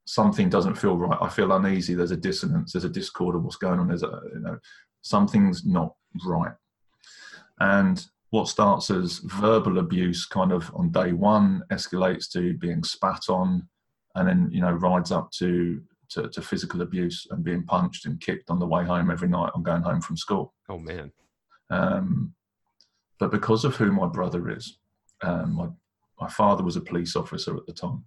something 0.06 0.50
doesn't 0.50 0.76
feel 0.76 0.98
right. 0.98 1.18
I 1.22 1.30
feel 1.30 1.52
uneasy. 1.52 1.94
There's 1.94 2.12
a 2.12 2.18
dissonance. 2.18 2.72
There's 2.72 2.86
a 2.86 2.90
discord 2.90 3.36
of 3.36 3.44
what's 3.44 3.56
going 3.58 3.80
on. 3.80 3.88
There's 3.88 4.04
a, 4.04 4.22
you 4.34 4.40
know, 4.40 4.58
something's 5.02 5.66
not 5.66 5.96
right. 6.26 6.54
And 7.60 8.06
what 8.30 8.48
starts 8.48 8.90
as 8.90 9.20
verbal 9.20 9.80
abuse, 9.80 10.26
kind 10.26 10.52
of 10.52 10.72
on 10.76 10.92
day 10.92 11.14
one, 11.14 11.64
escalates 11.72 12.30
to 12.32 12.54
being 12.58 12.84
spat 12.84 13.30
on, 13.30 13.68
and 14.16 14.28
then 14.28 14.50
you 14.52 14.62
know 14.62 14.72
rides 14.72 15.12
up 15.12 15.32
to 15.32 15.82
to, 16.10 16.30
to 16.30 16.42
physical 16.42 16.82
abuse 16.82 17.26
and 17.32 17.44
being 17.44 17.64
punched 17.64 18.06
and 18.06 18.22
kicked 18.22 18.50
on 18.50 18.60
the 18.60 18.68
way 18.68 18.84
home 18.84 19.10
every 19.10 19.28
night. 19.28 19.52
I'm 19.56 19.64
going 19.64 19.82
home 19.82 20.02
from 20.02 20.18
school. 20.18 20.54
Oh 20.70 20.78
man. 20.78 21.12
Um, 21.70 22.34
but 23.20 23.32
because 23.32 23.66
of 23.66 23.76
who 23.76 23.92
my 23.92 24.08
brother 24.08 24.50
is, 24.50 24.78
um, 25.24 25.54
my, 25.56 25.68
my 26.20 26.30
father 26.30 26.64
was 26.64 26.76
a 26.76 26.82
police 26.82 27.16
officer 27.16 27.56
at 27.56 27.66
the 27.66 27.74
time. 27.74 28.04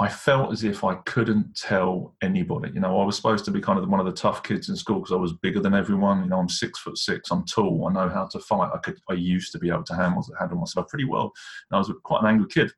I 0.00 0.08
felt 0.08 0.50
as 0.50 0.64
if 0.64 0.82
I 0.82 0.94
couldn't 0.94 1.54
tell 1.54 2.16
anybody. 2.22 2.70
You 2.72 2.80
know, 2.80 2.98
I 3.00 3.04
was 3.04 3.16
supposed 3.16 3.44
to 3.44 3.50
be 3.50 3.60
kind 3.60 3.78
of 3.78 3.86
one 3.86 4.00
of 4.00 4.06
the 4.06 4.12
tough 4.12 4.42
kids 4.42 4.70
in 4.70 4.76
school 4.76 5.00
because 5.00 5.12
I 5.12 5.16
was 5.16 5.34
bigger 5.34 5.60
than 5.60 5.74
everyone. 5.74 6.22
You 6.22 6.30
know, 6.30 6.38
I'm 6.38 6.48
six 6.48 6.78
foot 6.78 6.96
six. 6.96 7.30
I'm 7.30 7.44
tall. 7.44 7.86
I 7.86 7.92
know 7.92 8.08
how 8.08 8.26
to 8.28 8.38
fight. 8.40 8.70
I 8.72 8.78
could. 8.78 8.98
I 9.10 9.12
used 9.12 9.52
to 9.52 9.58
be 9.58 9.68
able 9.68 9.84
to 9.84 9.94
handle 9.94 10.26
handle 10.38 10.58
myself 10.58 10.88
pretty 10.88 11.04
well. 11.04 11.32
And 11.70 11.76
I 11.76 11.78
was 11.78 11.92
quite 12.02 12.22
an 12.22 12.28
angry 12.28 12.48
kid, 12.48 12.72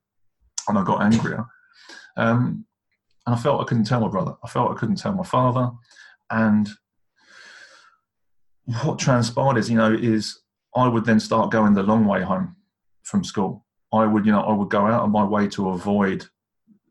and 0.66 0.76
I 0.76 0.82
got 0.82 1.00
angrier. 1.00 1.46
Um, 2.16 2.66
and 3.24 3.36
I 3.36 3.38
felt 3.38 3.60
I 3.60 3.64
couldn't 3.64 3.84
tell 3.84 4.00
my 4.00 4.08
brother. 4.08 4.34
I 4.42 4.48
felt 4.48 4.72
I 4.72 4.74
couldn't 4.74 4.96
tell 4.96 5.12
my 5.12 5.22
father, 5.22 5.70
and 6.30 6.68
what 8.82 8.98
transpired 8.98 9.58
is, 9.58 9.70
you 9.70 9.76
know, 9.76 9.92
is 9.92 10.40
I 10.74 10.88
would 10.88 11.04
then 11.04 11.20
start 11.20 11.52
going 11.52 11.74
the 11.74 11.84
long 11.84 12.04
way 12.04 12.22
home 12.22 12.56
from 13.04 13.22
school. 13.22 13.64
I 13.92 14.06
would, 14.06 14.26
you 14.26 14.32
know, 14.32 14.42
I 14.42 14.52
would 14.52 14.70
go 14.70 14.86
out 14.86 15.04
of 15.04 15.10
my 15.10 15.22
way 15.22 15.46
to 15.48 15.68
avoid 15.68 16.26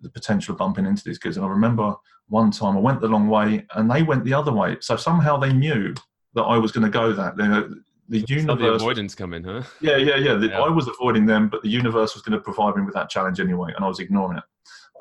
the 0.01 0.09
potential 0.09 0.53
of 0.53 0.57
bumping 0.57 0.85
into 0.85 1.03
these 1.03 1.17
kids. 1.17 1.37
And 1.37 1.45
I 1.45 1.49
remember 1.49 1.95
one 2.27 2.51
time 2.51 2.77
I 2.77 2.79
went 2.79 3.01
the 3.01 3.07
long 3.07 3.27
way 3.27 3.65
and 3.75 3.89
they 3.89 4.03
went 4.03 4.23
the 4.23 4.33
other 4.33 4.51
way. 4.51 4.77
So 4.79 4.95
somehow 4.95 5.37
they 5.37 5.53
knew 5.53 5.93
that 6.33 6.43
I 6.43 6.57
was 6.57 6.71
going 6.71 6.85
to 6.85 6.89
go 6.89 7.13
that. 7.13 7.37
You 7.37 7.47
know, 7.47 7.75
the 8.09 8.25
Saw 8.41 8.55
the 8.55 8.73
avoidance 8.73 9.15
coming, 9.15 9.43
huh? 9.43 9.63
Yeah, 9.79 9.95
yeah, 9.97 10.17
yeah. 10.17 10.33
The, 10.35 10.47
Yeah. 10.47 10.61
I 10.61 10.69
was 10.69 10.87
avoiding 10.87 11.25
them, 11.25 11.47
but 11.47 11.61
the 11.61 11.69
universe 11.69 12.13
was 12.13 12.23
going 12.23 12.37
to 12.37 12.43
provide 12.43 12.75
me 12.75 12.83
with 12.83 12.93
that 12.93 13.09
challenge 13.09 13.39
anyway, 13.39 13.71
and 13.75 13.85
I 13.85 13.87
was 13.87 13.99
ignoring 13.99 14.37
it. 14.37 14.43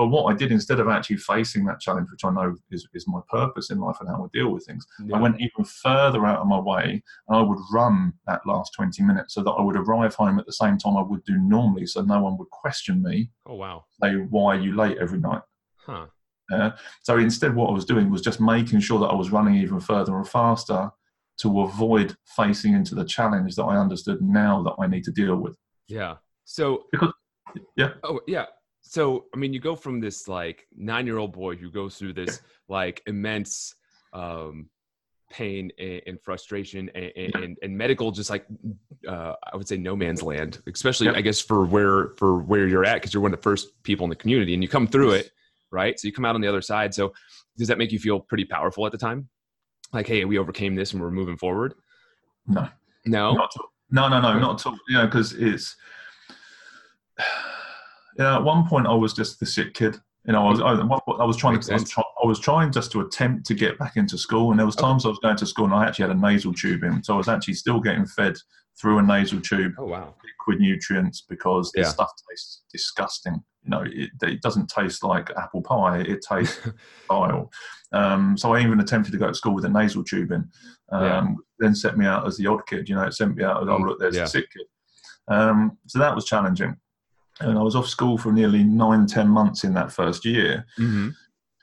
But 0.00 0.06
what 0.06 0.32
I 0.32 0.34
did 0.34 0.50
instead 0.50 0.80
of 0.80 0.88
actually 0.88 1.18
facing 1.18 1.66
that 1.66 1.78
challenge, 1.78 2.08
which 2.10 2.24
I 2.24 2.30
know 2.30 2.56
is, 2.70 2.88
is 2.94 3.06
my 3.06 3.20
purpose 3.28 3.70
in 3.70 3.78
life 3.78 3.98
and 4.00 4.08
how 4.08 4.24
I 4.24 4.28
deal 4.32 4.48
with 4.48 4.64
things, 4.64 4.86
Yeah. 5.04 5.18
I 5.18 5.20
went 5.20 5.38
even 5.42 5.62
further 5.62 6.24
out 6.24 6.38
of 6.38 6.46
my 6.46 6.58
way 6.58 7.02
and 7.28 7.36
I 7.36 7.42
would 7.42 7.58
run 7.70 8.14
that 8.26 8.40
last 8.46 8.72
20 8.76 9.02
minutes 9.02 9.34
so 9.34 9.42
that 9.42 9.50
I 9.50 9.60
would 9.60 9.76
arrive 9.76 10.14
home 10.14 10.38
at 10.38 10.46
the 10.46 10.54
same 10.54 10.78
time 10.78 10.96
I 10.96 11.02
would 11.02 11.22
do 11.24 11.36
normally 11.36 11.84
so 11.84 12.00
no 12.00 12.18
one 12.22 12.38
would 12.38 12.48
question 12.48 13.02
me, 13.02 13.30
Oh 13.44 13.56
wow. 13.56 13.84
say, 14.02 14.14
why 14.14 14.56
are 14.56 14.60
you 14.60 14.74
late 14.74 14.96
every 14.96 15.18
night? 15.20 15.42
Huh. 15.76 16.06
Uh, 16.50 16.70
so 17.02 17.18
instead, 17.18 17.54
what 17.54 17.68
I 17.68 17.72
was 17.74 17.84
doing 17.84 18.10
was 18.10 18.22
just 18.22 18.40
making 18.40 18.80
sure 18.80 18.98
that 19.00 19.08
I 19.08 19.14
was 19.14 19.30
running 19.30 19.56
even 19.56 19.80
further 19.80 20.16
and 20.16 20.26
faster 20.26 20.90
to 21.42 21.60
avoid 21.60 22.16
facing 22.24 22.72
into 22.72 22.94
the 22.94 23.04
challenge 23.04 23.54
that 23.56 23.64
I 23.64 23.76
understood 23.76 24.22
now 24.22 24.62
that 24.62 24.76
I 24.82 24.86
need 24.86 25.04
to 25.04 25.12
deal 25.12 25.36
with. 25.36 25.58
Yeah. 25.88 26.14
So 26.46 26.84
Because, 26.90 27.12
yeah. 27.76 27.90
Oh 28.02 28.20
yeah. 28.26 28.46
So 28.82 29.26
I 29.34 29.38
mean, 29.38 29.52
you 29.52 29.60
go 29.60 29.76
from 29.76 30.00
this 30.00 30.28
like 30.28 30.66
nine-year-old 30.76 31.32
boy 31.32 31.56
who 31.56 31.70
goes 31.70 31.96
through 31.96 32.14
this 32.14 32.40
like 32.68 33.02
immense 33.06 33.74
um, 34.12 34.68
pain 35.30 35.70
and, 35.78 36.02
and 36.06 36.20
frustration 36.20 36.90
and, 36.94 37.34
and, 37.36 37.58
and 37.62 37.78
medical, 37.78 38.10
just 38.10 38.30
like 38.30 38.46
uh, 39.08 39.34
I 39.52 39.56
would 39.56 39.68
say, 39.68 39.76
no 39.76 39.94
man's 39.94 40.22
land. 40.22 40.60
Especially, 40.72 41.06
Yep. 41.06 41.16
I 41.16 41.20
guess, 41.20 41.40
for 41.40 41.64
where 41.64 42.08
for 42.16 42.38
where 42.38 42.66
you're 42.66 42.84
at, 42.84 42.94
because 42.94 43.14
you're 43.14 43.22
one 43.22 43.32
of 43.32 43.38
the 43.38 43.42
first 43.42 43.82
people 43.82 44.04
in 44.04 44.10
the 44.10 44.16
community, 44.16 44.54
and 44.54 44.62
you 44.62 44.68
come 44.68 44.86
through 44.86 45.12
it, 45.12 45.30
right? 45.70 45.98
So 45.98 46.08
you 46.08 46.12
come 46.12 46.24
out 46.24 46.34
on 46.34 46.40
the 46.40 46.48
other 46.48 46.62
side. 46.62 46.92
So 46.94 47.12
does 47.56 47.68
that 47.68 47.78
make 47.78 47.92
you 47.92 47.98
feel 47.98 48.20
pretty 48.20 48.44
powerful 48.44 48.86
at 48.86 48.92
the 48.92 48.98
time? 48.98 49.28
Like, 49.92 50.06
hey, 50.06 50.24
we 50.24 50.38
overcame 50.38 50.74
this 50.74 50.92
and 50.92 51.02
we're 51.02 51.10
moving 51.10 51.36
forward. 51.36 51.74
No. 52.46 52.68
No. 53.06 53.34
No, 53.92 54.08
no, 54.08 54.20
no, 54.20 54.38
not 54.38 54.60
at 54.60 54.66
all. 54.66 54.78
You 54.88 54.98
know, 54.98 55.06
because 55.06 55.32
it's. 55.32 55.76
You 58.18 58.24
know, 58.24 58.34
at 58.36 58.42
one 58.44 58.66
point 58.68 58.86
I 58.86 58.94
was 58.94 59.12
just 59.12 59.40
the 59.40 59.46
sick 59.46 59.74
kid. 59.74 59.96
You 60.26 60.34
know, 60.34 60.46
I 60.46 60.50
was 60.50 60.60
I, 60.60 60.76
point 60.76 61.20
I 61.20 61.24
was 61.24 61.36
trying 61.36 61.54
Makes 61.54 61.66
to 61.68 61.72
I 61.72 61.76
was, 61.76 61.90
try, 61.90 62.04
I 62.22 62.26
was 62.26 62.38
trying 62.40 62.72
just 62.72 62.92
to 62.92 63.00
attempt 63.00 63.46
to 63.46 63.54
get 63.54 63.78
back 63.78 63.96
into 63.96 64.18
school, 64.18 64.50
and 64.50 64.58
there 64.58 64.66
was 64.66 64.76
times 64.76 65.06
I 65.06 65.08
was 65.08 65.18
going 65.20 65.36
to 65.36 65.46
school 65.46 65.64
and 65.64 65.74
I 65.74 65.86
actually 65.86 66.08
had 66.08 66.16
a 66.16 66.20
nasal 66.20 66.52
tube 66.52 66.82
in, 66.82 67.02
so 67.02 67.14
I 67.14 67.16
was 67.16 67.28
actually 67.28 67.54
still 67.54 67.80
getting 67.80 68.04
fed 68.06 68.36
through 68.78 68.98
a 68.98 69.02
nasal 69.02 69.40
tube 69.40 69.72
Oh 69.78 69.86
wow. 69.86 70.14
liquid 70.24 70.60
nutrients 70.60 71.22
because 71.28 71.72
Yeah. 71.74 71.84
the 71.84 71.90
stuff 71.90 72.10
tastes 72.28 72.62
disgusting. 72.70 73.42
You 73.64 73.70
know, 73.70 73.82
it, 73.86 74.10
it 74.22 74.42
doesn't 74.42 74.68
taste 74.68 75.02
like 75.02 75.30
apple 75.38 75.62
pie; 75.62 76.00
it 76.00 76.20
tastes 76.28 76.60
vile. 77.08 77.50
Um, 77.92 78.36
so 78.36 78.52
I 78.54 78.60
even 78.60 78.80
attempted 78.80 79.12
to 79.12 79.18
go 79.18 79.26
to 79.28 79.34
school 79.34 79.54
with 79.54 79.64
a 79.64 79.68
nasal 79.70 80.04
tube 80.04 80.32
in. 80.32 80.48
Um, 80.92 81.02
Yeah. 81.02 81.26
Then 81.60 81.74
set 81.74 81.96
me 81.96 82.04
out 82.06 82.26
as 82.26 82.36
the 82.36 82.46
odd 82.46 82.66
kid. 82.66 82.88
You 82.90 82.94
know, 82.96 83.02
it 83.04 83.14
sent 83.14 83.36
me 83.36 83.44
out 83.44 83.62
as 83.62 83.68
oh 83.68 83.78
Mm, 83.78 83.86
look, 83.88 83.98
there's 83.98 84.16
yeah. 84.16 84.22
the 84.24 84.28
sick 84.28 84.46
kid. 84.50 84.66
Um, 85.28 85.78
so 85.86 85.98
that 85.98 86.14
was 86.14 86.24
challenging. 86.26 86.76
And 87.40 87.58
I 87.58 87.62
was 87.62 87.74
off 87.76 87.88
school 87.88 88.18
for 88.18 88.32
nearly 88.32 88.62
nine, 88.64 89.06
ten 89.06 89.28
months 89.28 89.64
in 89.64 89.74
that 89.74 89.92
first 89.92 90.24
year. 90.24 90.66
hmm 90.76 91.10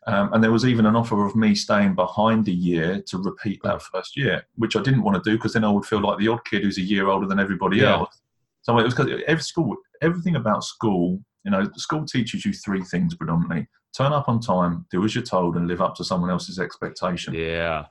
Um, 0.08 0.32
and 0.34 0.42
there 0.42 0.54
was 0.54 0.66
even 0.66 0.86
an 0.86 0.96
offer 0.96 1.26
of 1.26 1.36
me 1.36 1.54
staying 1.54 1.94
behind 1.94 2.48
a 2.48 2.52
year 2.52 3.02
to 3.08 3.18
repeat 3.18 3.60
that 3.64 3.82
first 3.82 4.16
year, 4.16 4.44
which 4.56 4.78
I 4.78 4.82
didn't 4.82 5.04
want 5.04 5.22
to 5.22 5.30
do 5.30 5.36
because 5.38 5.52
then 5.52 5.66
I 5.66 5.70
would 5.70 5.86
feel 5.86 6.00
like 6.00 6.18
the 6.18 6.30
odd 6.30 6.46
kid 6.46 6.64
who's 6.64 6.78
a 6.78 6.82
year 6.94 7.08
older 7.10 7.28
than 7.28 7.40
everybody 7.42 7.78
Yeah. 7.80 7.96
else. 7.98 8.22
So 8.62 8.78
it 8.80 8.84
was 8.84 8.94
because 8.96 9.12
every 9.28 9.44
school, 9.44 9.76
everything 10.02 10.38
about 10.38 10.64
school, 10.64 11.20
you 11.44 11.52
know, 11.52 11.66
the 11.66 11.80
school 11.80 12.06
teaches 12.06 12.46
you 12.46 12.54
three 12.54 12.84
things 12.84 13.16
predominantly: 13.16 13.68
turn 13.98 14.14
up 14.14 14.30
on 14.30 14.40
time, 14.40 14.86
do 14.92 15.04
as 15.04 15.14
you're 15.14 15.24
told, 15.26 15.58
and 15.58 15.68
live 15.68 15.82
up 15.82 15.94
to 15.96 16.04
someone 16.06 16.30
else's 16.30 16.58
expectation. 16.58 17.34
Yeah. 17.34 17.86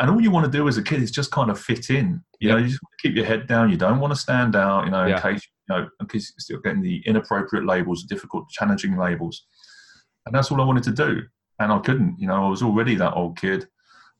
And 0.00 0.10
all 0.10 0.20
you 0.20 0.32
want 0.32 0.44
to 0.46 0.50
do 0.58 0.66
as 0.66 0.76
a 0.76 0.82
kid 0.82 1.00
is 1.02 1.12
just 1.12 1.30
kind 1.30 1.50
of 1.52 1.60
fit 1.60 1.88
in. 1.88 2.20
You 2.40 2.48
Yeah. 2.48 2.54
know, 2.54 2.60
you 2.62 2.68
just 2.68 2.82
want 2.82 2.92
to 2.98 3.02
keep 3.08 3.16
your 3.16 3.26
head 3.26 3.46
down. 3.46 3.70
You 3.70 3.76
don't 3.76 4.00
want 4.00 4.12
to 4.12 4.18
stand 4.18 4.56
out. 4.56 4.86
You 4.86 4.90
know, 4.90 5.06
Yeah. 5.06 5.16
in 5.16 5.22
case 5.22 5.46
you 5.68 5.74
know, 5.74 5.88
case 6.08 6.32
you're 6.36 6.40
still 6.40 6.60
getting 6.60 6.82
the 6.82 7.02
inappropriate 7.06 7.64
labels, 7.66 8.04
difficult, 8.04 8.48
challenging 8.50 8.96
labels. 8.96 9.46
And 10.26 10.34
that's 10.34 10.50
all 10.50 10.60
I 10.60 10.64
wanted 10.64 10.84
to 10.84 10.92
do, 10.92 11.22
and 11.58 11.72
I 11.72 11.78
couldn't. 11.78 12.18
You 12.18 12.28
know, 12.28 12.46
I 12.46 12.48
was 12.48 12.62
already 12.62 12.94
that 12.96 13.14
old 13.14 13.38
kid, 13.38 13.68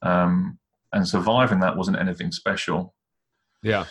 um, 0.03 0.59
and 0.93 1.07
surviving 1.07 1.61
that 1.61 1.77
wasn't 1.77 1.99
anything 1.99 2.31
special. 2.33 2.95
Yeah. 3.63 3.87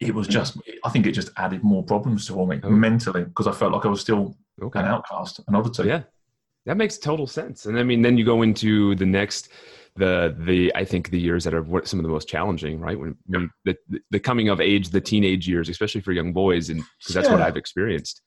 It 0.00 0.14
was 0.14 0.26
just, 0.26 0.58
I 0.84 0.88
think 0.90 1.06
it 1.06 1.12
just 1.12 1.30
added 1.36 1.62
more 1.62 1.84
problems 1.84 2.26
to 2.26 2.46
me 2.46 2.60
Oh. 2.64 2.70
mentally 2.70 3.24
because 3.24 3.46
I 3.46 3.52
felt 3.52 3.72
like 3.72 3.84
I 3.86 3.88
was 3.88 4.00
still 4.00 4.36
Okay. 4.60 4.80
an 4.80 4.86
outcast, 4.86 5.40
an 5.46 5.54
oddity. 5.54 5.84
Yeah, 5.88 6.02
that 6.66 6.76
makes 6.76 6.98
total 6.98 7.26
sense. 7.28 7.66
And 7.66 7.78
I 7.78 7.84
mean, 7.84 8.02
then 8.02 8.18
you 8.18 8.24
go 8.24 8.42
into 8.42 8.94
the 8.96 9.06
next 9.06 9.50
the 9.96 10.34
the 10.38 10.72
I 10.74 10.84
think 10.84 11.10
the 11.10 11.20
years 11.20 11.44
that 11.44 11.54
are 11.54 11.64
some 11.84 11.98
of 11.98 12.02
the 12.02 12.08
most 12.08 12.28
challenging, 12.28 12.80
right? 12.80 12.98
When, 12.98 13.16
when 13.26 13.50
the 13.64 13.76
the 14.10 14.20
coming 14.20 14.48
of 14.48 14.60
age, 14.60 14.88
the 14.88 15.00
teenage 15.00 15.48
years, 15.48 15.68
especially 15.68 16.00
for 16.00 16.12
young 16.12 16.32
boys, 16.32 16.70
and 16.70 16.82
because 16.98 17.14
that's 17.14 17.28
yeah. 17.28 17.34
what 17.34 17.42
I've 17.42 17.56
experienced. 17.56 18.22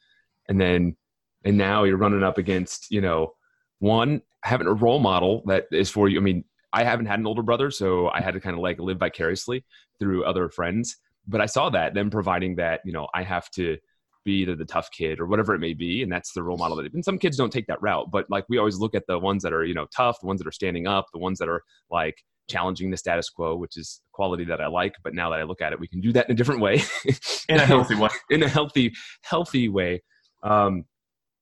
And 0.47 0.61
then 0.61 0.95
and 1.43 1.57
now 1.57 1.83
you're 1.83 1.97
running 1.97 2.23
up 2.23 2.37
against 2.37 2.91
you 2.91 3.01
know 3.01 3.33
one 3.79 4.21
having 4.43 4.67
a 4.67 4.73
role 4.73 4.99
model 4.99 5.43
that 5.47 5.65
is 5.71 5.89
for 5.89 6.07
you. 6.07 6.19
I 6.19 6.23
mean, 6.23 6.43
I 6.71 6.83
haven't 6.83 7.07
had 7.07 7.19
an 7.19 7.25
older 7.25 7.41
brother, 7.41 7.71
so 7.71 8.09
I 8.09 8.21
had 8.21 8.35
to 8.35 8.39
kind 8.39 8.55
of 8.55 8.61
like 8.61 8.79
live 8.79 8.99
vicariously 8.99 9.65
through 9.99 10.23
other 10.23 10.49
friends. 10.49 10.97
But 11.27 11.41
I 11.41 11.47
saw 11.47 11.71
that 11.71 11.95
them 11.95 12.11
providing 12.11 12.57
that 12.57 12.81
you 12.85 12.91
know 12.91 13.07
I 13.13 13.23
have 13.23 13.49
to 13.51 13.77
be 14.25 14.33
either 14.41 14.55
the 14.55 14.65
tough 14.65 14.89
kid 14.91 15.19
or 15.19 15.27
whatever 15.27 15.53
it 15.53 15.59
may 15.59 15.73
be 15.73 16.03
and 16.03 16.11
that's 16.11 16.33
the 16.33 16.43
role 16.43 16.57
model 16.57 16.75
that 16.75 16.93
and 16.93 17.05
some 17.05 17.17
kids 17.17 17.37
don't 17.37 17.51
take 17.51 17.67
that 17.67 17.81
route 17.81 18.09
but 18.11 18.25
like 18.29 18.43
we 18.49 18.57
always 18.57 18.77
look 18.77 18.95
at 18.95 19.03
the 19.07 19.17
ones 19.17 19.43
that 19.43 19.53
are 19.53 19.63
you 19.63 19.73
know 19.73 19.85
tough 19.95 20.19
the 20.19 20.27
ones 20.27 20.39
that 20.39 20.47
are 20.47 20.51
standing 20.51 20.87
up 20.87 21.05
the 21.13 21.19
ones 21.19 21.39
that 21.39 21.47
are 21.47 21.61
like 21.89 22.23
challenging 22.49 22.91
the 22.91 22.97
status 22.97 23.29
quo 23.29 23.55
which 23.55 23.77
is 23.77 24.01
a 24.05 24.11
quality 24.11 24.43
that 24.43 24.59
i 24.59 24.67
like 24.67 24.95
but 25.03 25.13
now 25.13 25.29
that 25.29 25.39
i 25.39 25.43
look 25.43 25.61
at 25.61 25.71
it 25.71 25.79
we 25.79 25.87
can 25.87 26.01
do 26.01 26.11
that 26.11 26.25
in 26.25 26.31
a 26.31 26.35
different 26.35 26.61
way. 26.61 26.81
In 27.49 27.59
a 27.59 27.65
healthy 27.65 27.93
way. 27.93 28.09
In 28.31 28.41
a 28.41 28.47
healthy 28.47 28.91
healthy 29.21 29.69
way. 29.69 30.01
Um 30.43 30.85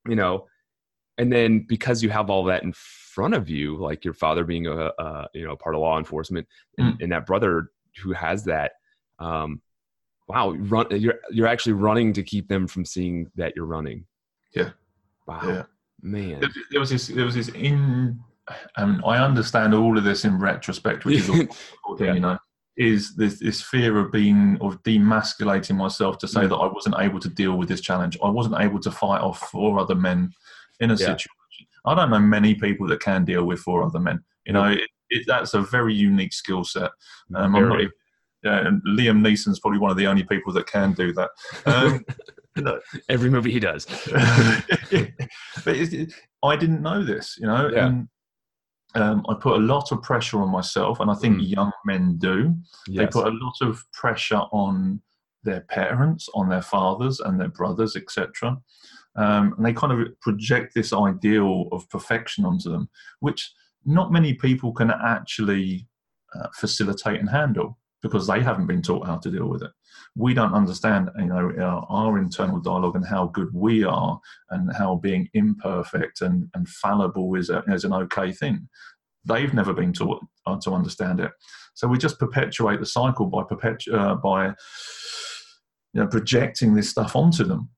you 0.07 0.15
know 0.15 0.45
and 1.17 1.31
then 1.31 1.65
because 1.67 2.01
you 2.01 2.09
have 2.09 2.29
all 2.29 2.43
that 2.45 2.63
in 2.63 2.73
front 2.73 3.33
of 3.33 3.49
you 3.49 3.77
like 3.77 4.03
your 4.03 4.13
father 4.13 4.43
being 4.43 4.67
a, 4.67 4.91
a 4.97 5.27
you 5.33 5.45
know 5.45 5.55
part 5.55 5.75
of 5.75 5.81
law 5.81 5.97
enforcement 5.97 6.47
and, 6.77 6.97
mm. 6.97 7.03
and 7.03 7.11
that 7.11 7.25
brother 7.25 7.69
who 8.01 8.11
has 8.11 8.43
that 8.43 8.73
um 9.19 9.61
wow, 10.27 10.51
run, 10.51 10.87
you're 10.91 11.19
you're 11.31 11.47
actually 11.47 11.73
running 11.73 12.13
to 12.13 12.23
keep 12.23 12.47
them 12.47 12.67
from 12.67 12.85
seeing 12.85 13.29
that 13.35 13.55
you're 13.55 13.65
running. 13.65 14.05
Yeah. 14.55 14.69
Wow. 15.27 15.41
Yeah. 15.43 15.63
Man. 16.01 16.39
There, 16.39 16.49
there 16.71 16.79
was 16.79 16.89
this. 16.89 17.07
There 17.07 17.25
was 17.25 17.35
this 17.35 17.49
in. 17.49 18.19
Um, 18.75 19.01
I 19.05 19.17
understand 19.19 19.73
all 19.73 19.97
of 19.97 20.03
this 20.03 20.25
in 20.25 20.37
retrospect, 20.37 21.05
which 21.05 21.19
is 21.19 21.29
all, 21.29 21.97
yeah. 21.99 22.13
you 22.13 22.19
know, 22.19 22.37
is 22.75 23.15
this 23.15 23.39
this 23.39 23.61
fear 23.61 23.97
of 23.97 24.11
being 24.11 24.57
of 24.59 24.81
demasculating 24.83 25.75
myself 25.75 26.17
to 26.19 26.27
say 26.27 26.41
mm. 26.41 26.49
that 26.49 26.55
I 26.55 26.67
wasn't 26.67 26.95
able 26.99 27.19
to 27.19 27.29
deal 27.29 27.57
with 27.57 27.69
this 27.69 27.81
challenge. 27.81 28.17
I 28.23 28.29
wasn't 28.29 28.59
able 28.59 28.79
to 28.81 28.91
fight 28.91 29.21
off 29.21 29.39
four 29.49 29.79
other 29.79 29.95
men 29.95 30.31
in 30.79 30.91
a 30.91 30.93
yeah. 30.93 30.97
situation. 30.97 31.67
I 31.85 31.95
don't 31.95 32.09
know 32.09 32.19
many 32.19 32.55
people 32.55 32.87
that 32.87 33.01
can 33.01 33.25
deal 33.25 33.45
with 33.45 33.59
four 33.59 33.83
other 33.83 33.99
men. 33.99 34.23
You 34.45 34.53
know, 34.53 34.65
it, 34.65 34.89
it, 35.09 35.23
that's 35.27 35.53
a 35.53 35.61
very 35.61 35.93
unique 35.93 36.33
skill 36.33 36.63
set. 36.63 36.91
Um, 37.35 37.55
I'm 37.55 37.69
not 37.69 37.79
even 37.79 37.91
yeah, 38.43 38.67
and 38.67 38.81
Liam 38.85 39.21
Neeson's 39.21 39.59
probably 39.59 39.79
one 39.79 39.91
of 39.91 39.97
the 39.97 40.07
only 40.07 40.23
people 40.23 40.51
that 40.53 40.67
can 40.67 40.93
do 40.93 41.13
that. 41.13 41.29
Um, 41.65 42.05
Every 43.09 43.29
movie 43.29 43.51
he 43.51 43.59
does. 43.59 43.85
but 44.11 45.75
it, 45.75 46.13
I 46.43 46.55
didn't 46.55 46.81
know 46.81 47.03
this, 47.03 47.37
you 47.39 47.47
know. 47.47 47.69
Yeah. 47.69 47.87
And, 47.87 48.07
um, 48.95 49.25
I 49.27 49.33
put 49.33 49.55
a 49.55 49.63
lot 49.63 49.91
of 49.91 50.03
pressure 50.03 50.39
on 50.39 50.49
myself, 50.49 50.99
and 50.99 51.09
I 51.09 51.15
think 51.15 51.37
mm. 51.37 51.49
young 51.49 51.71
men 51.83 52.17
do. 52.17 52.53
Yes. 52.87 52.99
They 52.99 53.07
put 53.07 53.27
a 53.27 53.35
lot 53.35 53.55
of 53.61 53.83
pressure 53.91 54.43
on 54.51 55.01
their 55.43 55.61
parents, 55.61 56.29
on 56.35 56.49
their 56.49 56.61
fathers 56.61 57.19
and 57.19 57.39
their 57.39 57.49
brothers, 57.49 57.95
etc. 57.95 58.57
Um, 59.15 59.55
and 59.57 59.65
they 59.65 59.73
kind 59.73 59.93
of 59.93 60.19
project 60.21 60.73
this 60.75 60.93
ideal 60.93 61.69
of 61.71 61.89
perfection 61.89 62.45
onto 62.45 62.69
them, 62.69 62.87
which 63.19 63.51
not 63.85 64.11
many 64.11 64.33
people 64.33 64.73
can 64.73 64.91
actually 64.91 65.87
uh, 66.35 66.47
facilitate 66.55 67.19
and 67.19 67.29
handle 67.29 67.79
because 68.03 68.27
they 68.27 68.41
haven't 68.41 68.67
been 68.67 68.81
taught 68.81 69.07
how 69.07 69.17
to 69.17 69.31
deal 69.31 69.47
with 69.47 69.63
it. 69.63 69.71
We 70.15 70.33
don't 70.35 70.53
understand, 70.53 71.09
you 71.17 71.25
know, 71.25 71.51
our, 71.59 71.85
our, 71.89 72.19
internal 72.19 72.59
dialogue 72.59 72.95
and 72.95 73.07
how 73.07 73.27
good 73.27 73.51
we 73.53 73.83
are, 73.83 74.19
and 74.51 74.71
how 74.75 74.97
being 74.97 75.29
imperfect 75.33 76.21
and, 76.21 76.49
and 76.53 76.67
fallible 76.67 77.33
is, 77.35 77.49
a, 77.49 77.63
is 77.69 77.85
an 77.85 77.93
okay 77.93 78.31
thing. 78.31 78.67
They've 79.25 79.53
never 79.53 79.73
been 79.73 79.93
taught 79.93 80.23
uh, 80.45 80.59
to 80.63 80.71
understand 80.71 81.21
it, 81.21 81.31
so 81.73 81.87
we 81.87 81.97
just 81.97 82.19
perpetuate 82.19 82.81
the 82.81 82.85
cycle 82.85 83.25
by 83.25 83.43
perpetu- 83.43 83.93
uh, 83.93 84.15
by 84.15 84.47
you 84.47 86.01
know 86.01 86.07
projecting 86.07 86.75
this 86.75 86.89
stuff 86.89 87.15
onto 87.15 87.45
them. 87.45 87.69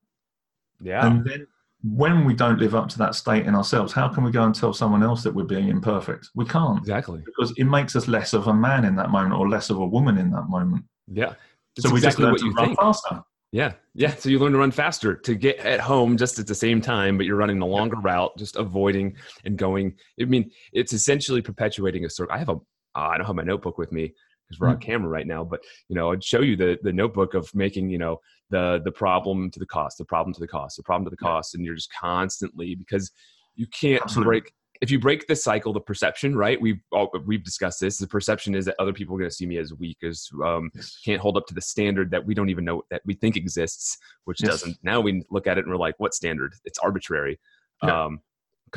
Yeah, 0.82 1.06
and 1.06 1.24
then 1.24 1.46
when 1.88 2.26
we 2.26 2.34
don't 2.34 2.60
live 2.60 2.74
up 2.74 2.90
to 2.90 2.98
that 2.98 3.14
state 3.14 3.46
in 3.46 3.54
ourselves, 3.54 3.94
how 3.94 4.08
can 4.08 4.24
we 4.24 4.32
go 4.32 4.44
and 4.44 4.56
tell 4.56 4.74
someone 4.74 5.04
else 5.04 5.22
that 5.24 5.34
we're 5.34 5.44
being 5.44 5.70
imperfect? 5.70 6.30
We 6.34 6.46
can't. 6.46 6.80
Exactly. 6.80 7.22
Because 7.24 7.54
it 7.58 7.66
makes 7.66 7.96
us 7.96 8.08
less 8.08 8.34
of 8.34 8.48
a 8.48 8.54
man 8.54 8.86
in 8.86 8.96
that 8.96 9.12
moment 9.12 9.36
or 9.36 9.48
less 9.48 9.70
of 9.70 9.78
a 9.78 9.86
woman 9.86 10.18
in 10.18 10.32
that 10.32 10.50
moment. 10.50 10.86
Yeah. 11.08 11.34
That's 11.76 11.88
so 11.88 11.92
we 11.92 11.98
exactly 11.98 12.26
just 12.26 12.44
learn 12.44 12.52
to 12.52 12.56
run 12.56 12.66
think. 12.68 12.80
faster. 12.80 13.22
Yeah. 13.52 13.74
Yeah. 13.94 14.16
So 14.16 14.30
you 14.30 14.40
learn 14.40 14.54
to 14.54 14.58
run 14.58 14.72
faster 14.72 15.14
to 15.16 15.36
get 15.36 15.60
at 15.60 15.80
home 15.80 16.18
just 16.18 16.40
at 16.40 16.48
the 16.48 16.56
same 16.56 16.82
time, 16.82 17.18
but 17.18 17.28
you're 17.28 17.36
running 17.36 17.60
the 17.60 17.68
longer 17.68 17.98
route, 17.98 18.36
just 18.38 18.56
avoiding 18.56 19.16
and 19.44 19.56
going. 19.56 19.96
I 20.20 20.26
mean, 20.26 20.52
it's 20.74 20.94
essentially 20.94 21.42
perpetuating 21.42 22.06
a 22.06 22.10
circle. 22.10 22.34
I 22.34 22.40
have 22.40 22.50
a, 22.50 22.54
uh, 22.54 22.56
I 22.96 23.18
don't 23.18 23.28
have 23.28 23.36
my 23.36 23.44
notebook 23.44 23.78
with 23.78 23.92
me 23.92 24.14
because 24.48 24.60
we're 24.60 24.68
on 24.68 24.76
mm-hmm. 24.76 24.92
camera 24.92 25.10
right 25.10 25.28
now, 25.28 25.44
but 25.44 25.62
you 25.90 25.96
know, 25.96 26.12
I'd 26.12 26.24
show 26.24 26.42
you 26.42 26.56
the 26.56 26.78
the 26.84 26.94
notebook 26.94 27.34
of 27.34 27.50
making, 27.54 27.90
you 27.90 27.98
know, 27.98 28.20
the 28.50 28.82
the 28.84 28.92
problem 28.92 29.52
to 29.52 29.60
the 29.60 29.66
cost, 29.66 29.98
the 29.98 30.06
problem 30.06 30.34
to 30.34 30.40
the 30.40 30.48
cost, 30.48 30.78
the 30.78 30.84
problem 30.84 31.06
to 31.06 31.10
the 31.10 31.18
cost, 31.18 31.56
and 31.56 31.66
you're 31.66 31.76
just 31.76 31.94
constantly 31.94 32.76
because 32.76 33.12
you 33.56 33.68
can't 33.68 34.04
Absolutely. 34.04 34.42
break 34.42 34.54
if 34.82 34.92
you 34.92 35.00
break 35.00 35.26
the 35.28 35.36
cycle, 35.36 35.72
the 35.74 35.80
perception, 35.80 36.36
right? 36.36 36.60
We've 36.60 36.80
all, 36.92 37.10
we've 37.26 37.44
discussed 37.44 37.80
this. 37.80 37.98
The 37.98 38.08
perception 38.08 38.56
is 38.56 38.66
that 38.66 38.76
other 38.78 38.94
people 38.94 39.16
are 39.16 39.20
going 39.20 39.30
to 39.30 39.36
see 39.36 39.46
me 39.46 39.58
as 39.58 39.74
weak, 39.74 39.98
as 40.04 40.30
um, 40.44 40.70
yes. 40.76 41.00
can't 41.04 41.22
hold 41.22 41.38
up 41.38 41.48
to 41.48 41.54
the 41.54 41.62
standard 41.62 42.12
that 42.12 42.26
we 42.26 42.34
don't 42.34 42.50
even 42.50 42.66
know 42.66 42.84
that 42.92 43.02
we 43.06 43.14
think 43.14 43.38
exists, 43.38 43.98
which 44.26 44.42
yes. 44.42 44.52
doesn't. 44.52 44.78
Now 44.84 45.00
we 45.00 45.24
look 45.32 45.48
at 45.48 45.58
it 45.58 45.62
and 45.62 45.72
we're 45.72 45.80
like, 45.80 45.96
what 45.98 46.14
standard? 46.14 46.54
It's 46.66 46.80
arbitrary, 46.80 47.40
because 47.82 48.06
um, 48.08 48.20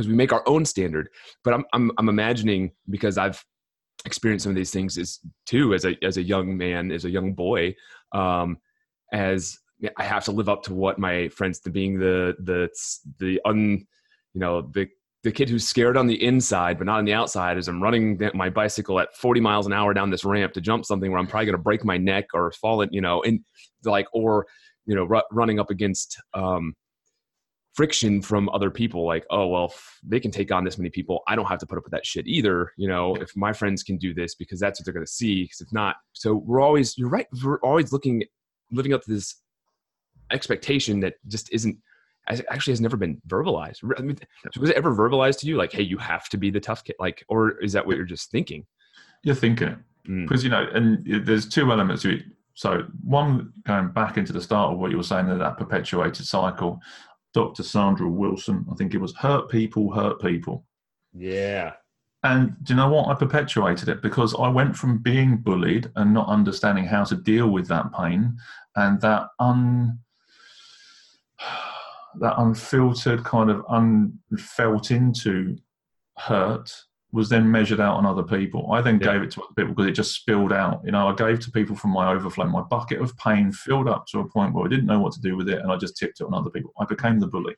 we 0.07 0.15
make 0.15 0.33
our 0.33 0.43
own 0.47 0.65
standard. 0.65 1.09
But 1.43 1.55
I'm 1.55 1.65
I'm, 1.73 1.91
I'm 1.99 2.09
imagining 2.09 2.73
because 2.89 3.19
I've 3.19 3.45
experienced 4.05 4.45
some 4.45 4.51
of 4.51 4.57
these 4.57 4.71
things 4.71 4.97
is 4.97 5.21
too 5.47 5.75
as 5.75 5.85
a 5.85 5.97
as 6.05 6.17
a 6.17 6.23
young 6.23 6.57
man, 6.57 6.91
as 6.91 7.05
a 7.05 7.11
young 7.11 7.35
boy. 7.35 7.75
Um, 8.13 8.59
as 9.13 9.59
I 9.97 10.05
have 10.05 10.25
to 10.25 10.33
live 10.33 10.49
up 10.49 10.63
to 10.65 10.75
what 10.75 10.99
my 10.99 11.29
friends, 11.29 11.61
to 11.61 11.71
being 11.71 11.99
the 11.99 12.35
the 12.41 12.69
the 13.19 13.41
un, 13.45 13.87
you 14.35 14.41
know, 14.41 14.63
the 14.63 14.89
the 15.25 15.33
kid 15.33 15.49
who's 15.49 15.67
scared 15.67 15.97
on 15.97 16.07
the 16.07 16.23
inside 16.25 16.79
but 16.79 16.87
not 16.87 16.99
on 16.99 17.05
the 17.05 17.13
outside 17.13 17.59
as 17.59 17.67
I'm 17.67 17.83
running 17.83 18.21
my 18.35 18.49
bicycle 18.49 19.01
at 19.01 19.15
40 19.17 19.41
miles 19.41 19.67
an 19.67 19.73
hour 19.73 19.93
down 19.93 20.11
this 20.11 20.25
ramp 20.25 20.53
to 20.53 20.61
jump 20.61 20.85
something 20.85 21.11
where 21.11 21.19
I'm 21.19 21.27
probably 21.27 21.47
going 21.47 21.57
to 21.57 21.63
break 21.63 21.85
my 21.85 21.99
neck 21.99 22.27
or 22.35 22.53
fall 22.53 22.83
it, 22.83 22.91
you 22.93 23.01
know, 23.01 23.23
and 23.23 23.41
like 23.85 24.07
or 24.13 24.47
you 24.87 24.95
know 24.95 25.07
r- 25.13 25.25
running 25.33 25.59
up 25.59 25.71
against 25.71 26.21
um, 26.35 26.75
friction 27.79 28.21
from 28.21 28.49
other 28.49 28.73
people 28.73 29.07
like 29.07 29.25
oh 29.31 29.47
well 29.47 29.73
they 30.03 30.19
can 30.19 30.33
take 30.33 30.51
on 30.51 30.65
this 30.65 30.79
many 30.79 30.91
people 30.91 31.23
i 31.29 31.37
don't 31.37 31.47
have 31.47 31.61
to 31.61 31.67
put 31.67 31.79
up 31.79 31.85
with 31.85 31.93
that 31.93 32.05
shit 32.05 32.27
either 32.27 32.73
you 32.77 32.89
know 32.89 33.15
if 33.17 33.31
my 33.37 33.53
friends 33.53 33.85
can 33.85 33.97
do 33.97 34.13
this 34.13 34.35
because 34.35 34.59
that's 34.59 34.81
what 34.81 34.85
they're 34.85 34.93
going 34.93 35.07
to 35.07 35.13
see 35.13 35.45
because 35.45 35.61
if 35.61 35.73
not 35.73 35.95
so 36.13 36.35
we're 36.35 36.61
always 36.61 36.99
you're 36.99 37.09
right 37.09 37.29
we're 37.45 37.61
always 37.61 37.93
looking 37.93 38.25
living 38.73 38.93
up 38.93 39.01
to 39.01 39.13
this 39.13 39.37
expectation 40.33 40.99
that 40.99 41.15
just 41.29 41.53
isn't 41.53 41.79
actually 42.51 42.73
has 42.73 42.81
never 42.81 42.97
been 42.97 43.23
verbalized. 43.27 43.79
I 43.97 44.03
mean, 44.03 44.19
was 44.61 44.69
it 44.69 44.77
ever 44.77 44.95
verbalized 44.95 45.39
to 45.39 45.47
you, 45.47 45.57
like, 45.57 45.73
"Hey, 45.73 45.83
you 45.83 45.97
have 45.97 46.29
to 46.29 46.37
be 46.37 46.51
the 46.51 46.61
tough 46.61 46.85
kid," 46.85 46.97
like, 46.99 47.25
or 47.29 47.59
is 47.63 47.73
that 47.73 47.87
what 47.87 47.97
you're 47.97 48.05
just 48.05 48.31
thinking? 48.31 48.67
You're 49.23 49.35
thinking 49.35 49.69
it 49.69 49.79
because 50.27 50.43
mm. 50.43 50.45
you 50.45 50.51
know, 50.51 50.67
and 50.75 51.27
there's 51.27 51.49
two 51.49 51.71
elements 51.73 52.03
to 52.03 52.17
it. 52.17 52.25
So, 52.55 52.85
one 53.05 53.53
going 53.67 53.93
back 53.93 54.19
into 54.19 54.33
the 54.33 54.41
start 54.41 54.73
of 54.73 54.79
what 54.79 54.91
you 54.91 54.97
were 54.97 55.05
saying, 55.05 55.29
that 55.29 55.39
that 55.39 55.59
perpetuated 55.59 56.27
cycle. 56.27 56.81
Dr. 57.39 57.63
Sandra 57.63 58.09
Wilson, 58.09 58.67
I 58.69 58.75
think 58.75 58.95
it 58.95 59.01
was 59.01 59.15
hurt 59.15 59.49
people, 59.49 59.93
hurt 59.93 60.21
people. 60.21 60.65
Yeah. 61.15 61.75
And 62.25 62.57
do 62.65 62.73
you 62.73 62.77
know 62.77 62.89
what? 62.89 63.07
I 63.07 63.15
perpetuated 63.15 63.89
it 63.89 64.03
because 64.03 64.35
I 64.35 64.49
went 64.49 64.75
from 64.77 64.99
being 64.99 65.37
bullied 65.37 65.89
and 65.95 66.13
not 66.13 66.29
understanding 66.29 66.85
how 66.85 67.05
to 67.05 67.15
deal 67.15 67.47
with 67.47 67.69
that 67.69 67.93
pain 67.93 68.37
and 68.75 69.01
that 69.03 69.29
un 69.39 70.01
that 72.19 72.35
unfiltered 72.39 73.23
kind 73.23 73.51
of 73.51 73.65
unfelt 73.69 74.91
into 74.91 75.57
hurt 76.17 76.69
was 77.11 77.29
then 77.29 77.51
measured 77.51 77.81
out 77.81 77.97
on 77.97 78.05
other 78.05 78.23
people. 78.23 78.71
I 78.73 78.83
then 78.83 79.01
yeah. 79.01 79.13
gave 79.13 79.23
it 79.23 79.31
to 79.33 79.43
other 79.43 79.55
people 79.57 79.75
because 79.75 79.87
it 79.87 79.93
just 79.93 80.15
spilled 80.15 80.53
out. 80.53 80.83
You 80.85 80.93
know, 80.93 81.09
I 81.09 81.15
gave 81.15 81.41
to 81.41 81.51
people 81.51 81.75
from 81.75 81.91
my 81.91 82.13
overflow. 82.13 82.47
My 82.47 82.63
bucket 82.63 83.01
of 83.01 83.17
pain 83.17 83.51
filled 83.51 83.89
up 83.89 84.07
to 84.09 84.21
a 84.21 84.29
point 84.29 84.53
where 84.53 84.67
I 84.67 84.69
didn't 84.69 84.87
know 84.87 85.01
what 85.01 85.13
to 85.15 85.21
do 85.21 85.37
with 85.37 85.49
it, 85.49 85.61
and 85.61 85.73
I 85.73 85.77
just 85.77 85.97
tipped 85.97 86.21
it 86.21 86.25
on 86.25 86.35
other 86.35 86.51
people. 86.51 86.73
I 86.79 86.85
became 86.85 87.19
the 87.19 87.27
bully. 87.27 87.55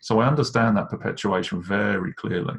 So 0.00 0.20
I 0.20 0.26
understand 0.26 0.76
that 0.76 0.90
perpetuation 0.90 1.62
very 1.62 2.12
clearly. 2.14 2.54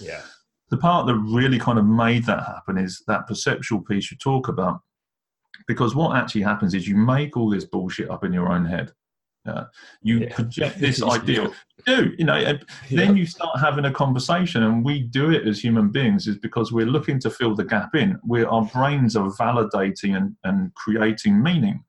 Yeah. 0.00 0.22
The 0.70 0.76
part 0.76 1.06
that 1.06 1.14
really 1.14 1.58
kind 1.58 1.78
of 1.78 1.86
made 1.86 2.24
that 2.26 2.44
happen 2.44 2.76
is 2.76 3.02
that 3.06 3.26
perceptual 3.26 3.80
piece 3.80 4.10
you 4.10 4.18
talk 4.18 4.48
about. 4.48 4.80
Because 5.66 5.94
what 5.94 6.16
actually 6.16 6.42
happens 6.42 6.74
is 6.74 6.86
you 6.86 6.96
make 6.96 7.36
all 7.36 7.50
this 7.50 7.64
bullshit 7.64 8.10
up 8.10 8.24
in 8.24 8.32
your 8.32 8.50
own 8.50 8.64
head. 8.64 8.92
Uh, 9.48 9.64
you 10.02 10.20
yeah. 10.20 10.34
project 10.34 10.78
this 10.80 11.02
ideal. 11.02 11.52
do 11.86 12.12
you 12.18 12.24
know? 12.24 12.34
And 12.34 12.64
yeah. 12.88 13.06
Then 13.06 13.16
you 13.16 13.26
start 13.26 13.58
having 13.58 13.86
a 13.86 13.92
conversation, 13.92 14.62
and 14.62 14.84
we 14.84 15.02
do 15.02 15.30
it 15.30 15.46
as 15.46 15.60
human 15.60 15.90
beings 15.90 16.26
is 16.26 16.38
because 16.38 16.72
we're 16.72 16.86
looking 16.86 17.18
to 17.20 17.30
fill 17.30 17.54
the 17.54 17.64
gap 17.64 17.94
in. 17.94 18.18
Where 18.22 18.48
our 18.48 18.64
brains 18.66 19.16
are 19.16 19.30
validating 19.30 20.16
and, 20.16 20.36
and 20.44 20.74
creating 20.74 21.42
meaning. 21.42 21.84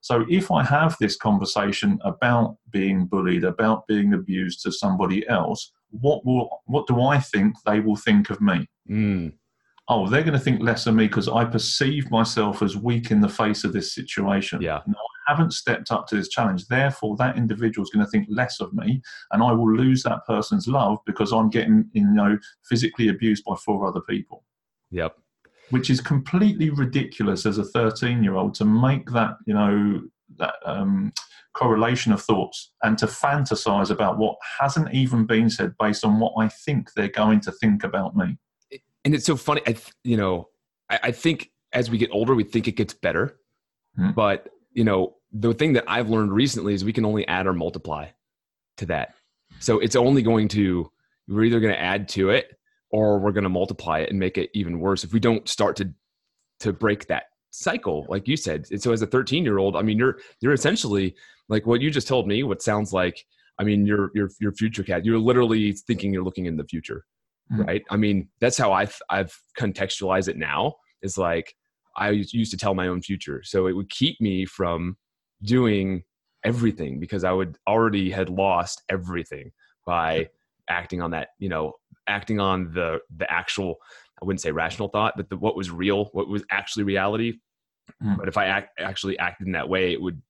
So 0.00 0.24
if 0.28 0.52
I 0.52 0.62
have 0.62 0.96
this 1.00 1.16
conversation 1.16 1.98
about 2.04 2.58
being 2.70 3.06
bullied, 3.06 3.42
about 3.42 3.88
being 3.88 4.14
abused 4.14 4.62
to 4.62 4.70
somebody 4.70 5.26
else, 5.28 5.72
what 5.90 6.24
will 6.24 6.62
what 6.66 6.86
do 6.86 7.02
I 7.02 7.18
think 7.18 7.56
they 7.66 7.80
will 7.80 7.96
think 7.96 8.30
of 8.30 8.40
me? 8.40 8.68
Mm. 8.88 9.32
Oh, 9.88 10.08
they're 10.08 10.22
going 10.22 10.32
to 10.32 10.40
think 10.40 10.62
less 10.62 10.86
of 10.86 10.94
me 10.94 11.06
because 11.06 11.28
I 11.28 11.44
perceive 11.44 12.10
myself 12.10 12.62
as 12.62 12.76
weak 12.76 13.10
in 13.10 13.20
the 13.20 13.28
face 13.28 13.64
of 13.64 13.72
this 13.72 13.94
situation. 13.94 14.60
Yeah. 14.60 14.80
No, 14.86 14.98
I 15.28 15.32
haven't 15.32 15.52
stepped 15.52 15.92
up 15.92 16.06
to 16.08 16.16
this 16.16 16.28
challenge. 16.28 16.66
Therefore, 16.66 17.16
that 17.18 17.36
individual 17.36 17.84
is 17.84 17.90
going 17.90 18.04
to 18.04 18.10
think 18.10 18.26
less 18.28 18.60
of 18.60 18.72
me, 18.72 19.00
and 19.32 19.42
I 19.42 19.52
will 19.52 19.72
lose 19.72 20.02
that 20.02 20.26
person's 20.26 20.66
love 20.66 20.98
because 21.06 21.32
I'm 21.32 21.50
getting, 21.50 21.88
you 21.92 22.06
know, 22.06 22.38
physically 22.68 23.08
abused 23.08 23.44
by 23.44 23.54
four 23.56 23.86
other 23.86 24.00
people. 24.00 24.44
Yep. 24.90 25.16
Which 25.70 25.90
is 25.90 26.00
completely 26.00 26.70
ridiculous 26.70 27.44
as 27.46 27.58
a 27.58 27.64
13 27.64 28.22
year 28.22 28.34
old 28.34 28.54
to 28.54 28.64
make 28.64 29.10
that, 29.10 29.36
you 29.46 29.54
know, 29.54 30.00
that 30.38 30.54
um, 30.64 31.12
correlation 31.54 32.12
of 32.12 32.22
thoughts 32.22 32.72
and 32.82 32.98
to 32.98 33.06
fantasize 33.06 33.90
about 33.90 34.18
what 34.18 34.36
hasn't 34.60 34.92
even 34.92 35.26
been 35.26 35.48
said 35.48 35.72
based 35.78 36.04
on 36.04 36.20
what 36.20 36.34
I 36.38 36.48
think 36.48 36.92
they're 36.92 37.08
going 37.08 37.40
to 37.40 37.52
think 37.52 37.82
about 37.82 38.14
me. 38.14 38.36
And 39.06 39.14
it's 39.14 39.24
so 39.24 39.36
funny. 39.36 39.62
I, 39.62 39.72
th- 39.72 39.92
you 40.02 40.16
know, 40.16 40.48
I, 40.90 40.98
I, 41.04 41.12
think 41.12 41.52
as 41.72 41.88
we 41.88 41.96
get 41.96 42.10
older, 42.10 42.34
we 42.34 42.42
think 42.42 42.66
it 42.66 42.72
gets 42.72 42.92
better. 42.92 43.38
Hmm. 43.96 44.10
But, 44.10 44.48
you 44.72 44.82
know, 44.82 45.14
the 45.32 45.54
thing 45.54 45.74
that 45.74 45.84
I've 45.86 46.10
learned 46.10 46.32
recently 46.32 46.74
is 46.74 46.84
we 46.84 46.92
can 46.92 47.04
only 47.04 47.26
add 47.28 47.46
or 47.46 47.52
multiply 47.52 48.08
to 48.78 48.86
that. 48.86 49.14
So 49.60 49.78
it's 49.78 49.94
only 49.94 50.22
going 50.22 50.48
to, 50.48 50.90
we're 51.28 51.44
either 51.44 51.60
going 51.60 51.72
to 51.72 51.80
add 51.80 52.08
to 52.10 52.30
it 52.30 52.58
or 52.90 53.20
we're 53.20 53.30
going 53.30 53.44
to 53.44 53.50
multiply 53.50 54.00
it 54.00 54.10
and 54.10 54.18
make 54.18 54.38
it 54.38 54.50
even 54.54 54.80
worse 54.80 55.04
if 55.04 55.12
we 55.12 55.20
don't 55.20 55.48
start 55.48 55.76
to 55.76 55.92
to 56.60 56.72
break 56.72 57.06
that 57.06 57.24
cycle 57.50 58.06
like 58.08 58.26
you 58.26 58.36
said 58.36 58.66
and 58.70 58.82
so 58.82 58.92
as 58.92 59.02
a 59.02 59.06
13 59.06 59.44
year 59.44 59.58
old 59.58 59.76
i 59.76 59.82
mean 59.82 59.98
you're 59.98 60.18
you're 60.40 60.52
essentially 60.52 61.14
like 61.48 61.66
what 61.66 61.80
you 61.80 61.90
just 61.90 62.08
told 62.08 62.26
me 62.26 62.42
what 62.42 62.62
sounds 62.62 62.92
like 62.92 63.24
i 63.58 63.64
mean 63.64 63.86
your 63.86 64.10
your 64.14 64.30
your 64.40 64.52
future 64.52 64.82
cat 64.82 65.04
you're 65.04 65.18
literally 65.18 65.72
thinking 65.72 66.12
you're 66.12 66.24
looking 66.24 66.46
in 66.46 66.56
the 66.56 66.64
future 66.64 67.04
mm-hmm. 67.52 67.62
right? 67.62 67.82
I 67.90 67.96
mean 67.96 68.28
that's 68.40 68.56
how 68.58 68.72
i've 68.72 68.98
i've 69.10 69.36
contextualized 69.58 70.28
it 70.28 70.36
now 70.36 70.74
is 71.02 71.18
like 71.18 71.54
i 71.96 72.10
used 72.10 72.50
to 72.50 72.56
tell 72.56 72.74
my 72.74 72.88
own 72.88 73.02
future. 73.02 73.42
So 73.44 73.66
it 73.66 73.72
would 73.72 73.90
keep 73.90 74.20
me 74.20 74.46
from 74.46 74.96
doing 75.42 76.02
everything 76.44 77.00
because 77.00 77.24
i 77.24 77.32
would 77.32 77.58
already 77.66 78.10
had 78.10 78.28
lost 78.28 78.82
everything 78.88 79.50
by 79.84 80.28
acting 80.68 81.02
on 81.02 81.10
that 81.10 81.28
you 81.38 81.48
know 81.48 81.72
acting 82.06 82.38
on 82.38 82.72
the 82.72 82.98
the 83.16 83.30
actual 83.30 83.76
i 84.22 84.24
wouldn't 84.24 84.40
say 84.40 84.52
rational 84.52 84.88
thought 84.88 85.14
but 85.16 85.28
the, 85.28 85.36
what 85.36 85.56
was 85.56 85.70
real 85.70 86.06
what 86.12 86.28
was 86.28 86.44
actually 86.50 86.84
reality. 86.84 87.34
Mm. 88.02 88.16
but 88.16 88.28
if 88.28 88.36
i 88.36 88.46
act, 88.46 88.78
actually 88.80 89.18
acted 89.18 89.46
in 89.46 89.52
that 89.52 89.68
way 89.68 89.92
it 89.92 90.00
would 90.00 90.20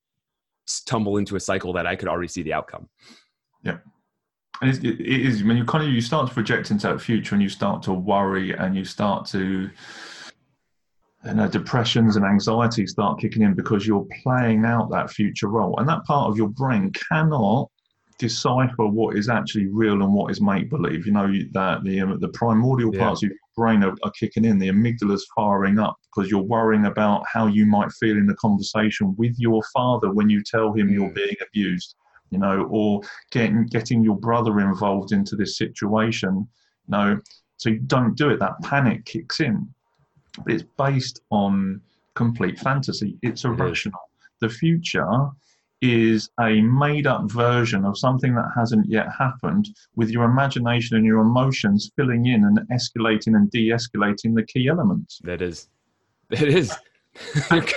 tumble 0.86 1.18
into 1.18 1.36
a 1.36 1.40
cycle 1.40 1.72
that 1.74 1.86
i 1.86 1.94
could 1.94 2.08
already 2.08 2.28
see 2.28 2.42
the 2.42 2.52
outcome. 2.52 2.88
Yeah 3.62 3.78
and 4.60 4.70
it, 4.70 4.84
it 4.84 5.00
is 5.00 5.44
when 5.44 5.56
you 5.56 5.64
kind 5.64 5.84
of 5.84 5.90
you 5.90 6.00
start 6.00 6.28
to 6.28 6.34
project 6.34 6.70
into 6.70 6.86
that 6.86 7.00
future 7.00 7.34
and 7.34 7.42
you 7.42 7.48
start 7.48 7.82
to 7.84 7.92
worry 7.92 8.52
and 8.52 8.74
you 8.76 8.84
start 8.84 9.26
to 9.26 9.70
you 11.24 11.34
know, 11.34 11.48
depressions 11.48 12.16
and 12.16 12.24
anxiety 12.24 12.86
start 12.86 13.20
kicking 13.20 13.42
in 13.42 13.54
because 13.54 13.86
you're 13.86 14.06
playing 14.22 14.64
out 14.64 14.90
that 14.90 15.10
future 15.10 15.48
role 15.48 15.78
and 15.78 15.88
that 15.88 16.04
part 16.04 16.30
of 16.30 16.36
your 16.36 16.48
brain 16.48 16.92
cannot 17.10 17.68
decipher 18.18 18.86
what 18.86 19.16
is 19.16 19.28
actually 19.28 19.66
real 19.66 20.02
and 20.02 20.12
what 20.12 20.30
is 20.30 20.40
make 20.40 20.70
believe. 20.70 21.06
You 21.06 21.12
know 21.12 21.32
that 21.52 21.84
the 21.84 22.00
um, 22.00 22.18
the 22.20 22.28
primordial 22.28 22.94
yeah. 22.94 23.00
parts 23.00 23.22
of 23.22 23.30
your 23.30 23.38
brain 23.56 23.82
are, 23.82 23.94
are, 24.02 24.10
kicking 24.12 24.44
in. 24.44 24.58
The 24.58 24.68
amygdala's 24.68 25.26
firing 25.34 25.78
up 25.78 25.96
because 26.02 26.30
you're 26.30 26.42
worrying 26.42 26.86
about 26.86 27.24
how 27.30 27.46
you 27.46 27.66
might 27.66 27.90
feel 27.92 28.16
in 28.16 28.26
the 28.26 28.34
conversation 28.36 29.14
with 29.18 29.34
your 29.38 29.62
father 29.74 30.12
when 30.12 30.30
you 30.30 30.42
tell 30.42 30.72
him 30.72 30.88
mm. 30.88 30.92
you're 30.92 31.10
being 31.10 31.36
abused. 31.46 31.94
You 32.30 32.38
know, 32.38 32.66
or 32.70 33.02
getting 33.30 33.66
getting 33.66 34.02
your 34.02 34.16
brother 34.16 34.60
involved 34.60 35.12
into 35.12 35.36
this 35.36 35.56
situation. 35.56 36.48
You 36.88 36.90
know, 36.90 37.20
so 37.56 37.70
you 37.70 37.78
don't 37.80 38.16
do 38.16 38.30
it. 38.30 38.38
That 38.38 38.60
panic 38.62 39.04
kicks 39.04 39.40
in. 39.40 39.68
But 40.44 40.52
it's 40.52 40.64
based 40.76 41.20
on 41.30 41.80
complete 42.14 42.58
fantasy. 42.58 43.16
It's 43.22 43.44
irrational. 43.44 44.00
It 44.40 44.46
the 44.46 44.48
future 44.48 45.30
is 45.82 46.30
a 46.40 46.60
made 46.62 47.06
up 47.06 47.30
version 47.30 47.84
of 47.84 47.98
something 47.98 48.34
that 48.34 48.50
hasn't 48.56 48.88
yet 48.88 49.06
happened 49.16 49.68
with 49.94 50.08
your 50.10 50.24
imagination 50.24 50.96
and 50.96 51.04
your 51.04 51.20
emotions 51.20 51.90
filling 51.96 52.26
in 52.26 52.44
and 52.44 52.58
escalating 52.70 53.36
and 53.36 53.50
de 53.50 53.68
escalating 53.68 54.34
the 54.34 54.42
key 54.42 54.68
elements. 54.68 55.20
That 55.22 55.42
is. 55.42 55.68
It 56.30 56.48
is. 56.48 56.72
and, 57.50 57.74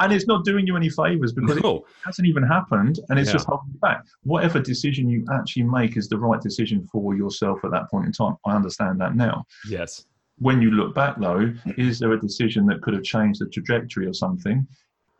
and, 0.00 0.12
it's 0.12 0.26
not 0.26 0.44
doing 0.44 0.66
you 0.66 0.76
any 0.76 0.88
favors 0.88 1.32
because 1.32 1.60
no. 1.62 1.76
it 1.76 1.82
hasn't 2.04 2.28
even 2.28 2.42
happened 2.42 3.00
and 3.08 3.18
it's 3.18 3.28
yeah. 3.28 3.34
just 3.34 3.46
holding 3.46 3.70
you 3.72 3.78
back. 3.80 4.04
Whatever 4.24 4.60
decision 4.60 5.08
you 5.08 5.24
actually 5.32 5.64
make 5.64 5.96
is 5.96 6.08
the 6.08 6.18
right 6.18 6.40
decision 6.40 6.86
for 6.90 7.14
yourself 7.14 7.64
at 7.64 7.70
that 7.70 7.90
point 7.90 8.06
in 8.06 8.12
time. 8.12 8.36
I 8.46 8.54
understand 8.54 9.00
that 9.00 9.14
now. 9.14 9.44
Yes. 9.68 10.06
When 10.38 10.60
you 10.60 10.70
look 10.70 10.94
back, 10.94 11.20
though, 11.20 11.52
is 11.76 11.98
there 11.98 12.12
a 12.12 12.20
decision 12.20 12.66
that 12.66 12.82
could 12.82 12.94
have 12.94 13.04
changed 13.04 13.40
the 13.40 13.46
trajectory 13.46 14.06
or 14.06 14.14
something? 14.14 14.66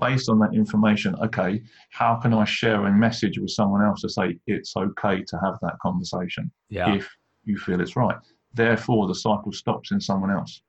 based 0.02 0.28
on 0.28 0.38
that 0.40 0.52
information, 0.52 1.14
okay, 1.22 1.62
how 1.90 2.16
can 2.16 2.34
I 2.34 2.44
share 2.44 2.84
a 2.86 2.92
message 2.92 3.38
with 3.38 3.50
someone 3.50 3.82
else 3.82 4.00
to 4.00 4.08
say 4.08 4.36
it's 4.48 4.76
okay 4.76 5.22
to 5.22 5.38
have 5.44 5.54
that 5.62 5.78
conversation 5.80 6.50
yeah. 6.68 6.94
if 6.94 7.08
you 7.44 7.56
feel 7.56 7.80
it's 7.80 7.94
right? 7.94 8.16
Therefore, 8.52 9.06
the 9.06 9.14
cycle 9.14 9.52
stops 9.52 9.92
in 9.92 10.00
someone 10.00 10.30
else. 10.30 10.62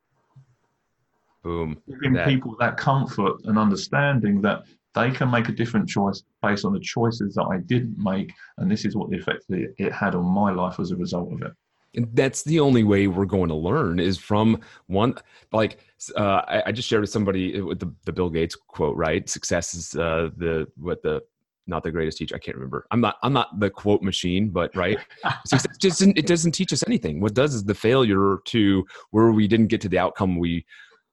Boom. 1.43 1.77
Giving 1.87 2.13
that. 2.13 2.27
people 2.27 2.55
that 2.59 2.77
comfort 2.77 3.41
and 3.43 3.57
understanding 3.57 4.41
that 4.41 4.63
they 4.95 5.11
can 5.11 5.29
make 5.29 5.49
a 5.49 5.51
different 5.51 5.89
choice 5.89 6.23
based 6.41 6.65
on 6.65 6.73
the 6.73 6.79
choices 6.79 7.35
that 7.35 7.43
I 7.43 7.57
didn't 7.57 7.97
make, 7.97 8.31
and 8.57 8.69
this 8.69 8.85
is 8.85 8.95
what 8.95 9.09
the 9.09 9.17
effect 9.17 9.45
it 9.49 9.91
had 9.91 10.15
on 10.15 10.25
my 10.25 10.51
life 10.51 10.79
as 10.79 10.91
a 10.91 10.95
result 10.95 11.33
of 11.33 11.41
it. 11.41 11.51
And 11.95 12.07
that's 12.13 12.43
the 12.43 12.59
only 12.59 12.83
way 12.83 13.07
we're 13.07 13.25
going 13.25 13.49
to 13.49 13.55
learn 13.55 13.99
is 13.99 14.17
from 14.17 14.61
one 14.87 15.15
like 15.51 15.79
uh, 16.17 16.41
I, 16.47 16.63
I, 16.67 16.71
just 16.71 16.87
shared 16.87 17.01
with 17.01 17.11
somebody 17.11 17.59
uh, 17.59 17.65
with 17.65 17.79
the, 17.79 17.93
the 18.05 18.11
bill 18.11 18.29
gates 18.29 18.55
quote 18.55 18.97
right 18.97 19.29
success 19.29 19.75
is 19.75 19.95
uh, 19.95 20.29
the 20.37 20.67
what 20.75 21.03
the 21.03 21.21
not 21.67 21.83
the 21.83 21.91
greatest 21.91 22.17
teacher 22.17 22.35
i 22.35 22.39
can't 22.39 22.57
remember 22.57 22.85
i'm 22.91 22.99
not 22.99 23.15
i'm 23.23 23.31
not 23.31 23.57
the 23.59 23.69
quote 23.69 24.01
machine 24.01 24.49
but 24.49 24.75
right 24.75 24.97
success 25.45 25.77
just 25.79 26.01
it 26.01 26.25
doesn't 26.27 26.51
teach 26.51 26.73
us 26.73 26.83
anything 26.87 27.21
what 27.21 27.33
does 27.33 27.53
is 27.53 27.63
the 27.63 27.75
failure 27.75 28.39
to 28.43 28.83
where 29.11 29.31
we 29.31 29.47
didn't 29.47 29.67
get 29.67 29.79
to 29.79 29.87
the 29.87 29.97
outcome 29.97 30.37
we 30.37 30.65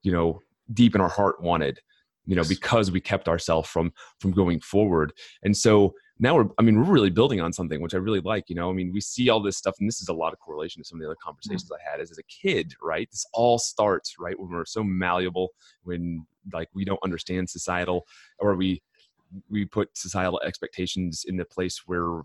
you 0.02 0.12
know 0.12 0.40
deep 0.72 0.94
in 0.94 1.00
our 1.00 1.08
heart 1.08 1.42
wanted 1.42 1.80
you 2.26 2.36
know 2.36 2.44
because 2.44 2.90
we 2.90 3.00
kept 3.00 3.28
ourselves 3.28 3.68
from 3.68 3.92
from 4.18 4.30
going 4.32 4.60
forward. 4.60 5.12
And 5.42 5.56
so 5.56 5.94
now 6.20 6.36
we're 6.36 6.46
i 6.58 6.62
mean 6.62 6.76
we're 6.76 6.92
really 6.92 7.10
building 7.10 7.40
on 7.40 7.52
something 7.52 7.80
which 7.80 7.94
i 7.94 7.96
really 7.96 8.20
like 8.20 8.44
you 8.48 8.54
know? 8.54 8.70
I 8.70 8.74
mean 8.74 8.92
we 8.92 9.00
see 9.00 9.30
all 9.30 9.40
this 9.40 9.56
stuff 9.56 9.74
and 9.80 9.88
this 9.88 10.00
is 10.00 10.08
a 10.08 10.12
lot 10.12 10.32
of 10.32 10.38
correlation 10.38 10.82
to 10.82 10.86
some 10.86 10.98
of 10.98 11.00
the 11.00 11.08
other 11.08 11.16
conversations 11.22 11.64
mm-hmm. 11.64 11.88
i 11.88 11.90
had. 11.90 12.00
As, 12.00 12.10
as 12.10 12.18
a 12.18 12.22
kid 12.24 12.74
right 12.82 13.10
this 13.10 13.26
all 13.32 13.58
starts 13.58 14.16
right 14.18 14.38
when 14.38 14.50
we're 14.50 14.64
so 14.66 14.84
malleable 14.84 15.48
when 15.82 16.26
like 16.52 16.68
we 16.74 16.84
don't 16.84 17.00
understand 17.02 17.48
societal 17.48 18.06
or 18.38 18.54
we 18.54 18.82
we 19.48 19.64
put 19.64 19.96
societal 19.96 20.40
expectations 20.44 21.24
in 21.26 21.36
the 21.36 21.44
place 21.44 21.82
where 21.86 22.22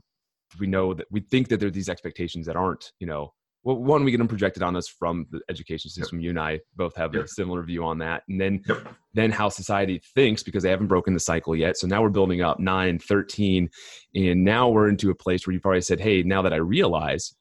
we 0.59 0.67
know 0.67 0.93
that 0.93 1.07
we 1.09 1.21
think 1.21 1.47
that 1.47 1.59
there 1.59 1.67
are 1.67 1.71
these 1.71 1.89
expectations 1.89 2.45
that 2.45 2.55
aren't 2.55 2.91
you 2.99 3.07
know 3.07 3.33
well, 3.65 3.77
one, 3.77 4.03
we 4.03 4.11
get 4.11 4.19
them 4.19 4.27
projected 4.27 4.61
on 4.61 4.75
us 4.75 4.87
from 4.87 5.25
the 5.31 5.41
education 5.49 5.89
system. 5.89 6.19
Yep. 6.19 6.23
You 6.23 6.29
and 6.29 6.39
I 6.39 6.59
both 6.75 6.95
have 6.95 7.15
yep. 7.15 7.25
a 7.25 7.27
similar 7.27 7.63
view 7.63 7.83
on 7.83 7.97
that. 7.97 8.21
And 8.29 8.39
then, 8.39 8.61
yep. 8.69 8.87
then 9.15 9.31
how 9.31 9.49
society 9.49 9.99
thinks 10.13 10.43
because 10.43 10.61
they 10.61 10.69
haven't 10.69 10.85
broken 10.85 11.15
the 11.15 11.19
cycle 11.19 11.55
yet. 11.55 11.75
So 11.75 11.87
now 11.87 12.03
we're 12.03 12.09
building 12.09 12.43
up 12.43 12.59
nine, 12.59 12.99
13, 12.99 13.67
and 14.13 14.43
now 14.43 14.69
we're 14.69 14.87
into 14.87 15.09
a 15.09 15.15
place 15.15 15.47
where 15.47 15.53
you've 15.55 15.65
already 15.65 15.81
said, 15.81 15.99
Hey, 15.99 16.21
now 16.21 16.43
that 16.43 16.53
I 16.53 16.57
realize 16.57 17.35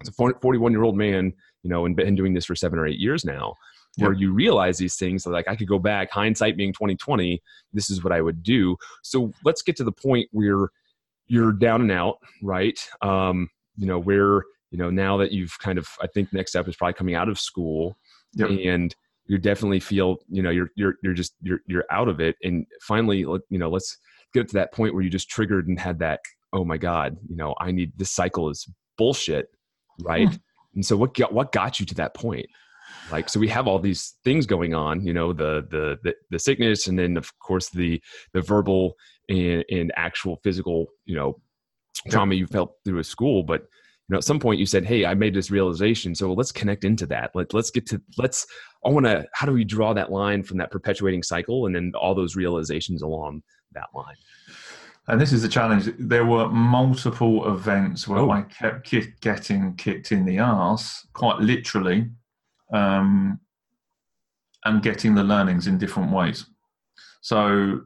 as 0.00 0.08
a 0.08 0.12
41 0.12 0.72
year 0.72 0.82
old 0.82 0.96
man, 0.96 1.32
you 1.62 1.70
know, 1.70 1.86
and 1.86 1.94
been 1.94 2.16
doing 2.16 2.34
this 2.34 2.46
for 2.46 2.56
seven 2.56 2.76
or 2.76 2.86
eight 2.88 2.98
years 2.98 3.24
now, 3.24 3.54
where 3.98 4.12
you 4.12 4.32
realize 4.32 4.78
these 4.78 4.96
things 4.96 5.26
like 5.26 5.46
I 5.46 5.54
could 5.54 5.68
go 5.68 5.78
back, 5.78 6.10
hindsight 6.10 6.56
being 6.56 6.72
2020, 6.72 7.40
this 7.72 7.88
is 7.88 8.02
what 8.02 8.12
I 8.12 8.20
would 8.20 8.42
do. 8.42 8.76
So 9.02 9.32
let's 9.44 9.62
get 9.62 9.76
to 9.76 9.84
the 9.84 9.92
point 9.92 10.28
where 10.32 10.70
you're 11.26 11.52
down 11.52 11.82
and 11.82 11.92
out, 11.92 12.16
right? 12.42 12.78
Um, 13.00 13.48
you 13.76 13.86
know, 13.86 13.98
where 13.98 14.42
you 14.72 14.78
know 14.78 14.90
now 14.90 15.16
that 15.16 15.30
you've 15.30 15.56
kind 15.60 15.78
of 15.78 15.86
i 16.00 16.06
think 16.08 16.32
next 16.32 16.50
step 16.50 16.66
is 16.66 16.74
probably 16.74 16.94
coming 16.94 17.14
out 17.14 17.28
of 17.28 17.38
school 17.38 17.96
yep. 18.34 18.50
and 18.50 18.96
you 19.26 19.38
definitely 19.38 19.78
feel 19.80 20.16
you 20.28 20.42
know 20.42 20.50
you're 20.50 20.70
you're 20.74 20.94
you're 21.02 21.14
just 21.14 21.34
you're 21.42 21.60
you're 21.66 21.84
out 21.90 22.08
of 22.08 22.20
it. 22.20 22.34
And 22.42 22.66
finally 22.82 23.18
you 23.18 23.40
know 23.50 23.70
let's 23.70 23.96
get 24.34 24.48
to 24.48 24.54
that 24.54 24.72
point 24.72 24.94
where 24.94 25.02
you 25.02 25.10
just 25.10 25.28
triggered 25.28 25.68
and 25.68 25.78
had 25.78 26.00
that 26.00 26.20
oh 26.52 26.64
my 26.64 26.76
god 26.76 27.16
you 27.28 27.36
know 27.36 27.54
i 27.60 27.70
need 27.70 27.92
this 27.96 28.10
cycle 28.10 28.48
is 28.48 28.66
bullshit 28.98 29.48
right? 30.02 30.28
Mm. 30.28 30.40
and 30.74 30.86
so 30.86 30.96
what 30.96 31.14
got 31.14 31.32
what 31.32 31.52
got 31.52 31.80
you 31.80 31.86
to 31.86 31.94
that 31.96 32.14
point? 32.14 32.46
Like 33.10 33.28
so 33.28 33.40
we 33.40 33.48
have 33.48 33.66
all 33.66 33.78
these 33.78 34.14
things 34.24 34.46
going 34.46 34.74
on 34.74 35.04
you 35.06 35.12
know 35.12 35.32
the 35.32 35.66
the 35.70 35.98
the, 36.02 36.14
the 36.30 36.38
sickness 36.38 36.86
and 36.86 36.98
then 36.98 37.16
of 37.16 37.30
course 37.38 37.70
the 37.70 38.00
the 38.32 38.40
verbal 38.40 38.94
and, 39.28 39.64
and 39.70 39.92
actual 39.96 40.40
physical 40.42 40.86
you 41.04 41.14
know 41.14 41.40
trauma 42.10 42.34
you 42.34 42.46
felt 42.46 42.74
through 42.84 42.98
a 42.98 43.04
school. 43.04 43.42
But 43.42 43.62
know 44.12 44.18
at 44.18 44.24
some 44.24 44.38
point 44.38 44.60
you 44.60 44.66
said 44.66 44.84
hey 44.84 45.04
i 45.04 45.14
made 45.14 45.34
this 45.34 45.50
realization 45.50 46.14
so 46.14 46.32
let's 46.32 46.52
connect 46.52 46.84
into 46.84 47.06
that 47.06 47.30
Let, 47.34 47.52
let's 47.52 47.70
get 47.70 47.86
to 47.86 48.00
let's 48.18 48.46
i 48.84 48.88
want 48.88 49.06
to 49.06 49.26
how 49.32 49.46
do 49.46 49.52
we 49.52 49.64
draw 49.64 49.92
that 49.94 50.12
line 50.12 50.42
from 50.42 50.58
that 50.58 50.70
perpetuating 50.70 51.22
cycle 51.22 51.66
and 51.66 51.74
then 51.74 51.92
all 52.00 52.14
those 52.14 52.36
realizations 52.36 53.02
along 53.02 53.42
that 53.72 53.88
line 53.94 54.16
and 55.08 55.20
this 55.20 55.32
is 55.32 55.42
the 55.42 55.48
challenge 55.48 55.92
there 55.98 56.24
were 56.24 56.48
multiple 56.48 57.52
events 57.52 58.06
where 58.06 58.20
oh. 58.20 58.30
i 58.30 58.42
kept 58.42 58.94
getting 59.20 59.74
kicked 59.74 60.12
in 60.12 60.24
the 60.24 60.38
ass 60.38 61.06
quite 61.12 61.40
literally 61.40 62.08
um, 62.72 63.38
and 64.64 64.82
getting 64.82 65.14
the 65.14 65.24
learnings 65.24 65.66
in 65.66 65.78
different 65.78 66.12
ways. 66.12 66.46
So 67.20 67.82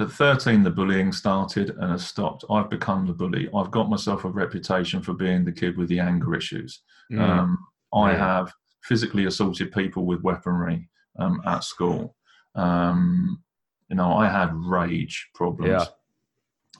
at 0.00 0.10
13, 0.10 0.62
the 0.62 0.70
bullying 0.70 1.12
started 1.12 1.70
and 1.70 1.90
has 1.90 2.06
stopped. 2.06 2.44
I've 2.50 2.70
become 2.70 3.06
the 3.06 3.12
bully. 3.12 3.48
I've 3.54 3.70
got 3.70 3.90
myself 3.90 4.24
a 4.24 4.28
reputation 4.28 5.02
for 5.02 5.14
being 5.14 5.44
the 5.44 5.52
kid 5.52 5.76
with 5.76 5.88
the 5.88 6.00
anger 6.00 6.34
issues. 6.34 6.82
Mm. 7.12 7.20
Um, 7.20 7.66
I 7.92 8.12
yeah. 8.12 8.18
have 8.18 8.52
physically 8.82 9.26
assaulted 9.26 9.72
people 9.72 10.04
with 10.04 10.22
weaponry 10.22 10.88
um, 11.18 11.42
at 11.46 11.64
school. 11.64 12.14
Um, 12.54 13.42
you 13.88 13.96
know, 13.96 14.12
I 14.12 14.28
had 14.28 14.54
rage 14.54 15.28
problems. 15.34 15.70
Yeah. 15.70 15.84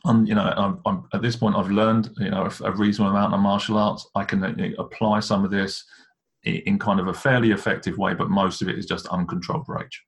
And 0.05 0.29
you 0.29 0.35
know, 0.35 0.53
I'm, 0.57 0.81
I'm, 0.87 1.09
at 1.13 1.23
this 1.23 1.37
point, 1.37 1.57
I've 1.57 1.71
learned 1.71 2.11
you 2.19 2.31
know 2.31 2.49
a, 2.49 2.65
a 2.65 2.73
reasonable 2.73 3.11
amount 3.11 3.35
of 3.35 3.41
martial 3.41 3.79
arts. 3.79 4.09
I 4.15 4.25
can 4.25 4.43
you 4.59 4.71
know, 4.71 4.75
apply 4.79 5.21
some 5.21 5.45
of 5.45 5.51
this 5.51 5.85
in 6.45 6.79
kind 6.79 7.01
of 7.01 7.09
a 7.09 7.15
fairly 7.15 7.51
effective 7.51 7.99
way, 7.99 8.15
but 8.15 8.31
most 8.31 8.63
of 8.63 8.69
it 8.69 8.79
is 8.79 8.87
just 8.87 9.07
uncontrolled 9.09 9.65
rage. 9.67 10.03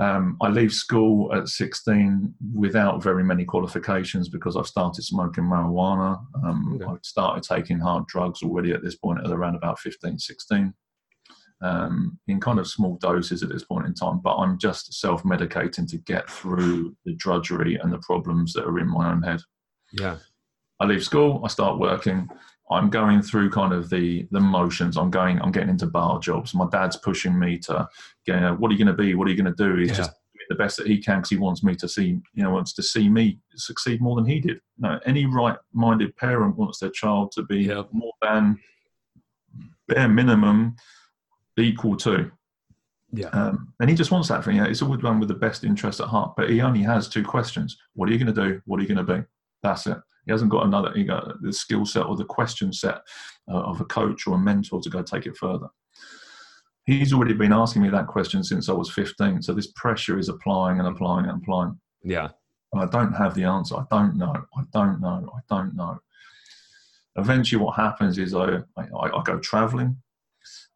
Um, 0.00 0.36
I 0.40 0.48
leave 0.48 0.72
school 0.72 1.32
at 1.32 1.48
16 1.48 2.34
without 2.52 3.02
very 3.02 3.22
many 3.22 3.44
qualifications 3.44 4.28
because 4.28 4.56
I've 4.56 4.66
started 4.66 5.02
smoking 5.02 5.44
marijuana. 5.44 6.20
Um, 6.44 6.80
okay. 6.80 6.90
I 6.90 6.96
started 7.02 7.44
taking 7.44 7.78
hard 7.78 8.06
drugs 8.08 8.42
already 8.42 8.72
at 8.72 8.82
this 8.82 8.96
point 8.96 9.20
at 9.24 9.30
around 9.30 9.54
about 9.54 9.78
15, 9.78 10.18
16, 10.18 10.74
um, 11.62 12.18
in 12.26 12.40
kind 12.40 12.58
of 12.58 12.66
small 12.66 12.96
doses 12.96 13.44
at 13.44 13.50
this 13.50 13.64
point 13.64 13.86
in 13.86 13.94
time. 13.94 14.18
But 14.18 14.36
I'm 14.36 14.58
just 14.58 14.94
self 14.94 15.22
medicating 15.22 15.88
to 15.90 15.98
get 15.98 16.28
through 16.28 16.96
the 17.04 17.14
drudgery 17.14 17.76
and 17.76 17.92
the 17.92 17.98
problems 17.98 18.52
that 18.54 18.66
are 18.66 18.80
in 18.80 18.88
my 18.88 19.12
own 19.12 19.22
head. 19.22 19.40
Yeah. 19.92 20.16
I 20.80 20.86
leave 20.86 21.04
school, 21.04 21.40
I 21.44 21.48
start 21.48 21.78
working. 21.78 22.28
I'm 22.74 22.90
going 22.90 23.22
through 23.22 23.50
kind 23.50 23.72
of 23.72 23.90
the 23.90 24.26
the 24.30 24.40
motions. 24.40 24.96
I'm 24.96 25.10
going. 25.10 25.40
I'm 25.40 25.52
getting 25.52 25.70
into 25.70 25.86
bar 25.86 26.18
jobs. 26.18 26.54
My 26.54 26.66
dad's 26.70 26.96
pushing 26.96 27.38
me 27.38 27.58
to, 27.60 27.88
you 28.26 28.38
know, 28.38 28.54
what 28.54 28.70
are 28.70 28.74
you 28.74 28.84
going 28.84 28.94
to 28.94 29.02
be? 29.02 29.14
What 29.14 29.26
are 29.26 29.30
you 29.30 29.42
going 29.42 29.54
to 29.54 29.64
do? 29.64 29.76
He's 29.76 29.90
yeah. 29.90 29.96
just 29.96 30.10
doing 30.10 30.46
the 30.48 30.54
best 30.56 30.76
that 30.78 30.86
he 30.86 30.98
can 30.98 31.18
because 31.18 31.30
he 31.30 31.36
wants 31.36 31.62
me 31.62 31.74
to 31.76 31.88
see, 31.88 32.20
you 32.34 32.42
know, 32.42 32.50
wants 32.50 32.72
to 32.74 32.82
see 32.82 33.08
me 33.08 33.38
succeed 33.54 34.00
more 34.00 34.16
than 34.16 34.26
he 34.26 34.40
did. 34.40 34.60
No, 34.78 34.98
any 35.06 35.26
right-minded 35.26 36.16
parent 36.16 36.56
wants 36.56 36.78
their 36.78 36.90
child 36.90 37.32
to 37.32 37.42
be 37.44 37.62
yeah. 37.62 37.82
more 37.92 38.12
than 38.22 38.58
bare 39.88 40.08
minimum 40.08 40.76
equal 41.56 41.96
to. 41.98 42.30
Yeah. 43.12 43.28
Um, 43.28 43.72
and 43.78 43.88
he 43.88 43.94
just 43.94 44.10
wants 44.10 44.28
that 44.28 44.42
for 44.42 44.50
you. 44.50 44.60
Know, 44.60 44.68
it's 44.68 44.82
always 44.82 45.00
done 45.00 45.20
with 45.20 45.28
the 45.28 45.34
best 45.34 45.62
interest 45.62 46.00
at 46.00 46.08
heart. 46.08 46.34
But 46.36 46.50
he 46.50 46.60
only 46.60 46.82
has 46.82 47.08
two 47.08 47.24
questions: 47.24 47.76
What 47.94 48.08
are 48.08 48.12
you 48.12 48.18
going 48.18 48.34
to 48.34 48.48
do? 48.48 48.60
What 48.66 48.80
are 48.80 48.82
you 48.82 48.92
going 48.92 49.06
to 49.06 49.14
be? 49.14 49.22
That's 49.62 49.86
it. 49.86 49.98
He 50.26 50.32
hasn't 50.32 50.50
got 50.50 50.66
another, 50.66 50.92
he 50.94 51.04
got 51.04 51.40
the 51.42 51.52
skill 51.52 51.84
set 51.84 52.06
or 52.06 52.16
the 52.16 52.24
question 52.24 52.72
set 52.72 52.98
uh, 53.50 53.60
of 53.60 53.80
a 53.80 53.84
coach 53.84 54.26
or 54.26 54.34
a 54.34 54.38
mentor 54.38 54.80
to 54.80 54.90
go 54.90 55.02
take 55.02 55.26
it 55.26 55.36
further. 55.36 55.68
He's 56.86 57.12
already 57.12 57.34
been 57.34 57.52
asking 57.52 57.82
me 57.82 57.88
that 57.90 58.08
question 58.08 58.44
since 58.44 58.68
I 58.68 58.72
was 58.72 58.90
15. 58.90 59.42
So 59.42 59.54
this 59.54 59.72
pressure 59.74 60.18
is 60.18 60.28
applying 60.28 60.78
and 60.78 60.88
applying 60.88 61.26
and 61.26 61.42
applying. 61.42 61.78
Yeah. 62.02 62.28
And 62.72 62.82
I 62.82 62.86
don't 62.86 63.14
have 63.14 63.34
the 63.34 63.44
answer. 63.44 63.76
I 63.76 63.84
don't 63.90 64.16
know. 64.16 64.34
I 64.56 64.62
don't 64.72 65.00
know. 65.00 65.30
I 65.34 65.40
don't 65.54 65.74
know. 65.74 65.98
Eventually, 67.16 67.62
what 67.62 67.76
happens 67.76 68.18
is 68.18 68.34
I, 68.34 68.58
I, 68.76 68.86
I 68.92 69.22
go 69.24 69.38
traveling. 69.38 69.96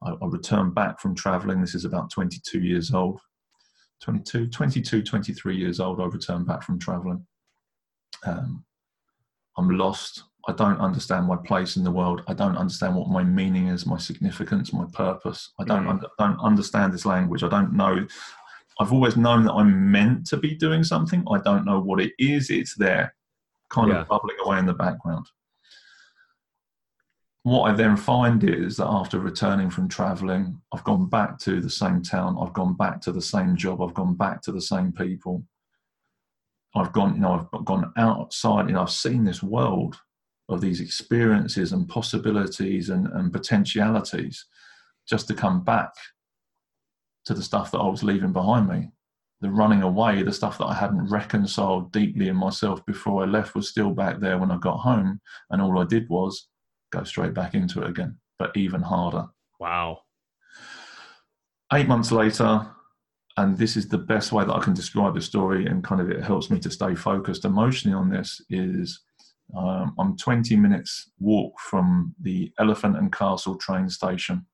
I, 0.02 0.10
I 0.10 0.26
return 0.26 0.72
back 0.72 1.00
from 1.00 1.14
traveling. 1.14 1.60
This 1.60 1.74
is 1.74 1.84
about 1.84 2.10
22 2.10 2.60
years 2.60 2.94
old. 2.94 3.20
22, 4.02 4.48
22, 4.48 5.02
23 5.02 5.56
years 5.56 5.80
old. 5.80 6.00
I 6.00 6.04
return 6.04 6.44
back 6.44 6.62
from 6.62 6.78
traveling. 6.78 7.26
Um, 8.24 8.64
I'm 9.58 9.70
lost. 9.70 10.22
I 10.46 10.52
don't 10.52 10.80
understand 10.80 11.26
my 11.26 11.36
place 11.36 11.76
in 11.76 11.84
the 11.84 11.90
world. 11.90 12.22
I 12.26 12.32
don't 12.32 12.56
understand 12.56 12.94
what 12.94 13.08
my 13.08 13.22
meaning 13.22 13.68
is, 13.68 13.84
my 13.84 13.98
significance, 13.98 14.72
my 14.72 14.86
purpose. 14.94 15.52
I 15.60 15.64
don't, 15.64 15.84
mm. 15.84 16.02
I 16.02 16.24
don't 16.26 16.40
understand 16.40 16.94
this 16.94 17.04
language. 17.04 17.42
I 17.42 17.48
don't 17.48 17.74
know. 17.74 18.06
I've 18.80 18.92
always 18.92 19.16
known 19.16 19.44
that 19.44 19.52
I'm 19.52 19.90
meant 19.90 20.26
to 20.28 20.36
be 20.36 20.54
doing 20.54 20.84
something. 20.84 21.24
I 21.30 21.40
don't 21.40 21.66
know 21.66 21.80
what 21.80 22.00
it 22.00 22.12
is. 22.18 22.48
It's 22.48 22.76
there, 22.76 23.14
kind 23.68 23.90
yeah. 23.90 24.02
of 24.02 24.08
bubbling 24.08 24.36
away 24.44 24.58
in 24.58 24.66
the 24.66 24.72
background. 24.72 25.26
What 27.42 27.70
I 27.70 27.74
then 27.74 27.96
find 27.96 28.42
is 28.44 28.76
that 28.76 28.86
after 28.86 29.18
returning 29.18 29.70
from 29.70 29.88
traveling, 29.88 30.60
I've 30.72 30.84
gone 30.84 31.08
back 31.08 31.38
to 31.40 31.60
the 31.60 31.70
same 31.70 32.02
town, 32.02 32.38
I've 32.40 32.52
gone 32.52 32.74
back 32.74 33.00
to 33.02 33.12
the 33.12 33.22
same 33.22 33.56
job, 33.56 33.82
I've 33.82 33.94
gone 33.94 34.14
back 34.14 34.42
to 34.42 34.52
the 34.52 34.60
same 34.60 34.92
people. 34.92 35.42
I've 36.78 36.92
gone, 36.92 37.14
you 37.14 37.20
know, 37.20 37.48
I've 37.52 37.64
gone 37.64 37.92
outside 37.96 38.68
and 38.68 38.78
I've 38.78 38.90
seen 38.90 39.24
this 39.24 39.42
world 39.42 39.96
of 40.48 40.60
these 40.60 40.80
experiences 40.80 41.72
and 41.72 41.88
possibilities 41.88 42.88
and, 42.90 43.06
and 43.08 43.32
potentialities 43.32 44.46
just 45.08 45.28
to 45.28 45.34
come 45.34 45.62
back 45.62 45.90
to 47.26 47.34
the 47.34 47.42
stuff 47.42 47.70
that 47.70 47.78
I 47.78 47.88
was 47.88 48.02
leaving 48.02 48.32
behind 48.32 48.68
me. 48.68 48.88
The 49.40 49.50
running 49.50 49.82
away, 49.82 50.22
the 50.22 50.32
stuff 50.32 50.58
that 50.58 50.66
I 50.66 50.74
hadn't 50.74 51.10
reconciled 51.10 51.92
deeply 51.92 52.28
in 52.28 52.36
myself 52.36 52.84
before 52.86 53.22
I 53.22 53.26
left 53.26 53.54
was 53.54 53.68
still 53.68 53.90
back 53.90 54.18
there 54.18 54.38
when 54.38 54.50
I 54.50 54.56
got 54.56 54.78
home. 54.78 55.20
And 55.50 55.62
all 55.62 55.78
I 55.78 55.84
did 55.84 56.08
was 56.08 56.48
go 56.90 57.04
straight 57.04 57.34
back 57.34 57.54
into 57.54 57.82
it 57.82 57.90
again, 57.90 58.18
but 58.38 58.56
even 58.56 58.82
harder. 58.82 59.26
Wow. 59.60 60.00
Eight 61.72 61.86
months 61.86 62.10
later, 62.10 62.66
and 63.38 63.56
this 63.56 63.76
is 63.76 63.86
the 63.86 63.98
best 63.98 64.32
way 64.32 64.44
that 64.44 64.52
I 64.52 64.58
can 64.58 64.74
describe 64.74 65.14
the 65.14 65.20
story, 65.20 65.66
and 65.66 65.84
kind 65.84 66.00
of 66.00 66.10
it 66.10 66.24
helps 66.24 66.50
me 66.50 66.58
to 66.58 66.70
stay 66.70 66.96
focused 66.96 67.44
emotionally 67.44 67.94
on 67.94 68.10
this. 68.10 68.42
Is 68.50 69.00
um, 69.56 69.94
I'm 69.96 70.16
20 70.16 70.56
minutes 70.56 71.12
walk 71.20 71.58
from 71.60 72.16
the 72.20 72.52
Elephant 72.58 72.96
and 72.98 73.12
Castle 73.12 73.54
train 73.54 73.88
station 73.88 74.44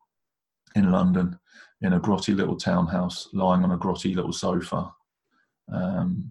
in 0.76 0.92
London, 0.92 1.38
in 1.80 1.94
a 1.94 2.00
grotty 2.00 2.36
little 2.36 2.58
townhouse, 2.58 3.28
lying 3.32 3.64
on 3.64 3.72
a 3.72 3.78
grotty 3.78 4.14
little 4.14 4.34
sofa, 4.34 4.92
um, 5.72 6.30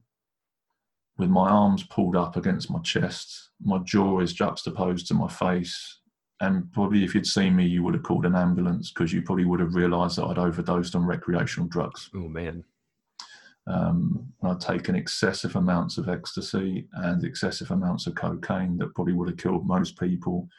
with 1.17 1.31
my 1.31 1.49
arms 1.49 1.81
pulled 1.81 2.15
up 2.15 2.37
against 2.37 2.69
my 2.69 2.79
chest. 2.81 3.49
My 3.63 3.79
jaw 3.79 4.19
is 4.19 4.31
juxtaposed 4.31 5.07
to 5.07 5.15
my 5.15 5.27
face, 5.27 6.01
and 6.39 6.71
probably 6.73 7.03
if 7.03 7.15
you'd 7.15 7.27
seen 7.27 7.55
me, 7.55 7.65
you 7.65 7.83
would 7.83 7.93
have 7.93 8.03
called 8.03 8.25
an 8.25 8.35
ambulance 8.35 8.91
because 8.91 9.13
you 9.13 9.21
probably 9.21 9.45
would 9.45 9.59
have 9.59 9.75
realised 9.75 10.17
that 10.17 10.25
I'd 10.25 10.37
overdosed 10.37 10.95
on 10.95 11.05
recreational 11.05 11.69
drugs. 11.69 12.09
Oh 12.15 12.27
man! 12.27 12.63
Um, 13.67 14.33
I'd 14.43 14.59
taken 14.59 14.95
excessive 14.95 15.55
amounts 15.55 15.97
of 15.97 16.09
ecstasy 16.09 16.87
and 16.93 17.23
excessive 17.23 17.71
amounts 17.71 18.07
of 18.07 18.15
cocaine 18.15 18.77
that 18.77 18.93
probably 18.93 19.13
would 19.13 19.29
have 19.29 19.37
killed 19.37 19.65
most 19.65 19.97
people 19.97 20.49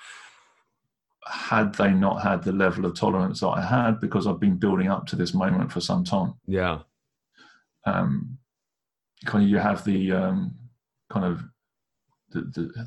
had 1.27 1.75
they 1.75 1.91
not 1.93 2.23
had 2.23 2.43
the 2.43 2.53
level 2.53 2.85
of 2.85 2.95
tolerance 2.95 3.41
that 3.41 3.49
I 3.49 3.63
had 3.63 4.01
because 4.01 4.27
I've 4.27 4.41
been 4.41 4.57
building 4.57 4.89
up 4.89 5.07
to 5.07 5.17
this 5.17 5.35
moment 5.35 5.73
for 5.73 5.81
some 5.81 6.05
time. 6.05 6.35
Yeah. 6.47 6.81
Um, 7.87 8.39
kind 9.25 9.45
of 9.45 9.51
you 9.51 9.59
have 9.59 9.85
the 9.85 10.13
um, 10.13 10.55
kind 11.11 11.25
of 11.27 11.43
the, 12.31 12.41
the 12.43 12.87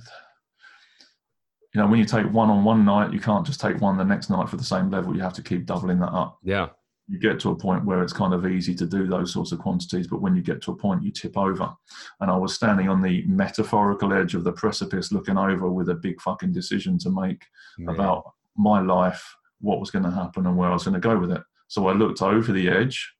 you 1.74 1.82
know, 1.82 1.88
when 1.88 2.00
you 2.00 2.06
take 2.06 2.32
one 2.32 2.50
on 2.50 2.64
one 2.64 2.86
night, 2.86 3.14
you 3.14 3.20
can't 3.20 3.46
just 3.46 3.60
take 3.60 3.82
one 3.82 3.98
the 3.98 4.04
next 4.04 4.30
night 4.30 4.50
for 4.50 4.58
the 4.58 4.64
same 4.64 4.90
level. 4.90 5.16
You 5.16 5.22
have 5.22 5.34
to 5.34 5.44
keep 5.44 5.66
doubling 5.66 6.00
that 6.00 6.12
up. 6.12 6.40
Yeah. 6.44 6.70
You 7.10 7.20
get 7.20 7.40
to 7.42 7.52
a 7.52 7.56
point 7.56 7.86
where 7.86 8.02
it's 8.02 8.14
kind 8.14 8.34
of 8.34 8.46
easy 8.46 8.76
to 8.76 8.86
do 8.86 9.08
those 9.08 9.32
sorts 9.32 9.52
of 9.52 9.60
quantities, 9.60 10.08
but 10.08 10.22
when 10.22 10.36
you 10.36 10.42
get 10.42 10.62
to 10.64 10.72
a 10.72 10.76
point, 10.76 11.04
you 11.04 11.12
tip 11.12 11.38
over. 11.38 11.74
And 12.20 12.30
I 12.30 12.36
was 12.36 12.54
standing 12.54 12.90
on 12.90 13.02
the 13.02 13.24
metaphorical 13.28 14.14
edge 14.14 14.36
of 14.36 14.44
the 14.44 14.52
precipice, 14.52 15.12
looking 15.12 15.38
over 15.38 15.70
with 15.70 15.90
a 15.90 15.96
big 15.96 16.22
fucking 16.22 16.52
decision 16.52 16.98
to 17.00 17.10
make 17.10 17.46
Man. 17.78 17.96
about 17.96 18.34
my 18.58 18.82
life, 18.82 19.36
what 19.62 19.80
was 19.80 19.92
going 19.92 20.04
to 20.04 20.12
happen, 20.12 20.48
and 20.48 20.58
where 20.58 20.70
I 20.70 20.74
was 20.74 20.84
going 20.84 20.96
to 20.96 21.00
go 21.00 21.18
with 21.18 21.32
it. 21.32 21.42
So 21.68 21.88
I 21.88 21.94
looked 21.94 22.22
over 22.22 22.52
the 22.52 22.70
edge 22.70 23.14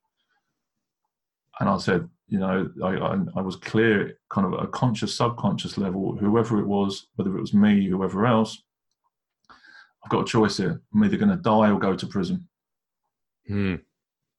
and 1.60 1.68
I 1.68 1.78
said, 1.78 2.08
you 2.28 2.38
know, 2.38 2.70
I, 2.82 2.88
I, 2.88 3.18
I, 3.36 3.40
was 3.40 3.56
clear, 3.56 4.18
kind 4.30 4.46
of 4.46 4.62
a 4.62 4.66
conscious, 4.66 5.16
subconscious 5.16 5.78
level, 5.78 6.16
whoever 6.16 6.60
it 6.60 6.66
was, 6.66 7.06
whether 7.16 7.36
it 7.36 7.40
was 7.40 7.54
me, 7.54 7.88
whoever 7.88 8.26
else, 8.26 8.62
I've 10.04 10.10
got 10.10 10.22
a 10.22 10.30
choice 10.30 10.58
here. 10.58 10.80
I'm 10.94 11.04
either 11.04 11.16
going 11.16 11.30
to 11.30 11.36
die 11.36 11.70
or 11.70 11.78
go 11.78 11.96
to 11.96 12.06
prison. 12.06 12.46
Hmm. 13.46 13.76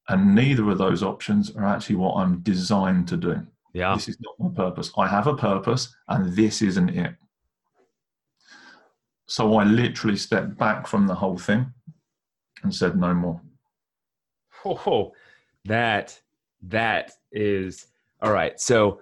And 0.07 0.35
neither 0.35 0.69
of 0.69 0.77
those 0.77 1.03
options 1.03 1.55
are 1.55 1.65
actually 1.65 1.97
what 1.97 2.15
I'm 2.15 2.39
designed 2.39 3.07
to 3.09 3.17
do. 3.17 3.45
Yeah. 3.73 3.93
This 3.95 4.09
is 4.09 4.17
not 4.21 4.39
my 4.39 4.55
purpose. 4.55 4.91
I 4.97 5.07
have 5.07 5.27
a 5.27 5.35
purpose, 5.35 5.95
and 6.07 6.35
this 6.35 6.61
isn't 6.61 6.89
it. 6.89 7.13
So 9.27 9.57
I 9.57 9.63
literally 9.63 10.17
stepped 10.17 10.57
back 10.57 10.87
from 10.87 11.05
the 11.05 11.13
whole 11.13 11.37
thing 11.37 11.71
and 12.63 12.73
said, 12.73 12.97
no 12.97 13.13
more. 13.13 13.41
Oh, 14.65 15.13
that 15.65 16.19
that 16.63 17.11
is 17.31 17.87
all 18.21 18.31
right. 18.31 18.59
So 18.59 19.01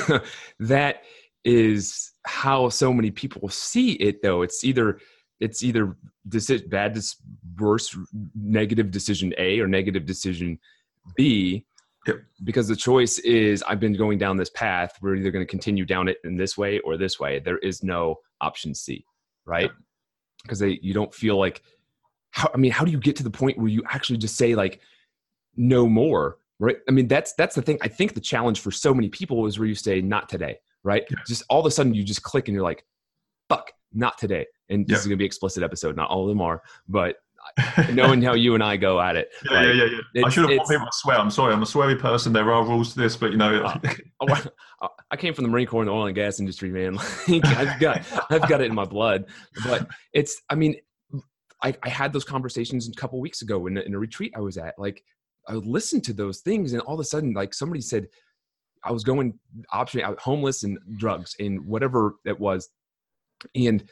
that 0.60 1.02
is 1.44 2.12
how 2.26 2.68
so 2.68 2.92
many 2.92 3.10
people 3.10 3.48
see 3.48 3.92
it 3.92 4.22
though. 4.22 4.42
It's 4.42 4.64
either 4.64 4.98
it's 5.40 5.62
either 5.62 5.96
deci- 6.28 6.68
bad, 6.68 6.98
worse, 7.58 7.96
negative 8.34 8.90
decision 8.90 9.32
A 9.38 9.60
or 9.60 9.68
negative 9.68 10.04
decision 10.06 10.58
B. 11.16 11.64
Yep. 12.06 12.16
Because 12.44 12.68
the 12.68 12.76
choice 12.76 13.18
is, 13.20 13.62
I've 13.64 13.80
been 13.80 13.92
going 13.92 14.18
down 14.18 14.36
this 14.36 14.50
path. 14.50 14.98
We're 15.00 15.16
either 15.16 15.30
going 15.30 15.44
to 15.44 15.50
continue 15.50 15.84
down 15.84 16.08
it 16.08 16.18
in 16.24 16.36
this 16.36 16.56
way 16.56 16.78
or 16.80 16.96
this 16.96 17.20
way. 17.20 17.38
There 17.38 17.58
is 17.58 17.82
no 17.82 18.16
option 18.40 18.74
C, 18.74 19.04
right? 19.44 19.70
Because 20.42 20.62
yep. 20.62 20.78
you 20.80 20.94
don't 20.94 21.14
feel 21.14 21.38
like, 21.38 21.62
how, 22.30 22.50
I 22.52 22.56
mean, 22.56 22.72
how 22.72 22.84
do 22.84 22.90
you 22.90 22.98
get 22.98 23.16
to 23.16 23.22
the 23.22 23.30
point 23.30 23.58
where 23.58 23.68
you 23.68 23.82
actually 23.88 24.18
just 24.18 24.36
say 24.36 24.54
like, 24.54 24.80
no 25.56 25.86
more 25.86 26.38
right 26.60 26.76
i 26.88 26.90
mean 26.90 27.06
that's 27.08 27.32
that's 27.34 27.54
the 27.54 27.62
thing 27.62 27.78
i 27.82 27.88
think 27.88 28.14
the 28.14 28.20
challenge 28.20 28.60
for 28.60 28.70
so 28.70 28.92
many 28.92 29.08
people 29.08 29.46
is 29.46 29.58
where 29.58 29.68
you 29.68 29.74
say 29.74 30.00
not 30.00 30.28
today 30.28 30.58
right 30.82 31.04
Yeah. 31.10 31.16
just 31.26 31.42
all 31.48 31.60
of 31.60 31.66
a 31.66 31.70
sudden 31.70 31.94
you 31.94 32.02
just 32.04 32.22
click 32.22 32.48
and 32.48 32.54
you're 32.54 32.64
like 32.64 32.84
fuck 33.48 33.70
not 33.92 34.18
today 34.18 34.46
and 34.68 34.86
this 34.86 34.94
Yeah. 34.94 34.98
is 34.98 35.04
going 35.06 35.10
to 35.18 35.22
be 35.22 35.24
explicit 35.24 35.62
episode 35.62 35.96
not 35.96 36.10
all 36.10 36.22
of 36.24 36.28
them 36.28 36.40
are 36.40 36.62
but 36.88 37.16
knowing 37.92 38.20
how 38.20 38.34
you 38.34 38.54
and 38.54 38.62
i 38.62 38.76
go 38.76 39.00
at 39.00 39.16
it 39.16 39.30
yeah, 39.50 39.62
yeah, 39.62 39.72
yeah, 39.72 39.98
yeah. 40.14 40.26
I 40.26 40.28
should 40.28 40.50
have 40.50 40.68
people 40.68 40.86
to 40.86 40.92
swear. 40.92 41.18
I'm 41.18 41.30
sorry. 41.30 41.54
I'm 41.54 41.62
a 41.62 41.66
sweary 41.66 41.98
person. 41.98 42.32
There 42.32 42.52
are 42.52 42.62
rules 42.64 42.92
to 42.92 43.00
this, 43.00 43.16
but 43.16 43.30
you 43.30 43.38
know, 43.38 43.62
Uh, 43.62 43.78
I- 44.82 44.88
I 45.10 45.16
came 45.16 45.32
from 45.32 45.44
the 45.44 45.48
Marine 45.50 45.66
Corps 45.66 45.80
and 45.80 45.88
the 45.88 45.92
oil 45.92 46.06
and 46.06 46.14
gas 46.14 46.40
industry, 46.40 46.70
man. 46.70 46.98
Like, 47.28 47.46
I've 47.46 47.80
got 47.80 48.02
I've 48.30 48.48
got 48.48 48.60
it 48.60 48.64
in 48.66 48.74
my 48.74 48.84
blood. 48.84 49.26
But 49.64 49.88
it's 50.12 50.42
I 50.50 50.56
mean, 50.56 50.76
I, 51.62 51.74
I 51.82 51.88
had 51.88 52.12
those 52.12 52.24
conversations 52.24 52.86
a 52.88 52.92
couple 53.00 53.18
weeks 53.20 53.40
ago 53.40 53.66
in 53.66 53.78
in 53.78 53.94
a 53.94 53.98
retreat 53.98 54.32
I 54.36 54.40
was 54.40 54.58
at. 54.58 54.74
Like 54.78 55.02
I 55.48 55.54
would 55.54 55.66
listen 55.66 56.00
to 56.02 56.12
those 56.12 56.40
things, 56.40 56.72
and 56.72 56.82
all 56.82 56.94
of 56.94 57.00
a 57.00 57.04
sudden, 57.04 57.32
like 57.32 57.54
somebody 57.54 57.80
said, 57.80 58.08
I 58.84 58.92
was 58.92 59.02
going 59.02 59.38
option 59.72 60.00
out 60.02 60.20
homeless 60.20 60.62
and 60.62 60.78
drugs 60.98 61.34
and 61.40 61.64
whatever 61.66 62.16
it 62.24 62.38
was, 62.38 62.68
and 63.54 63.82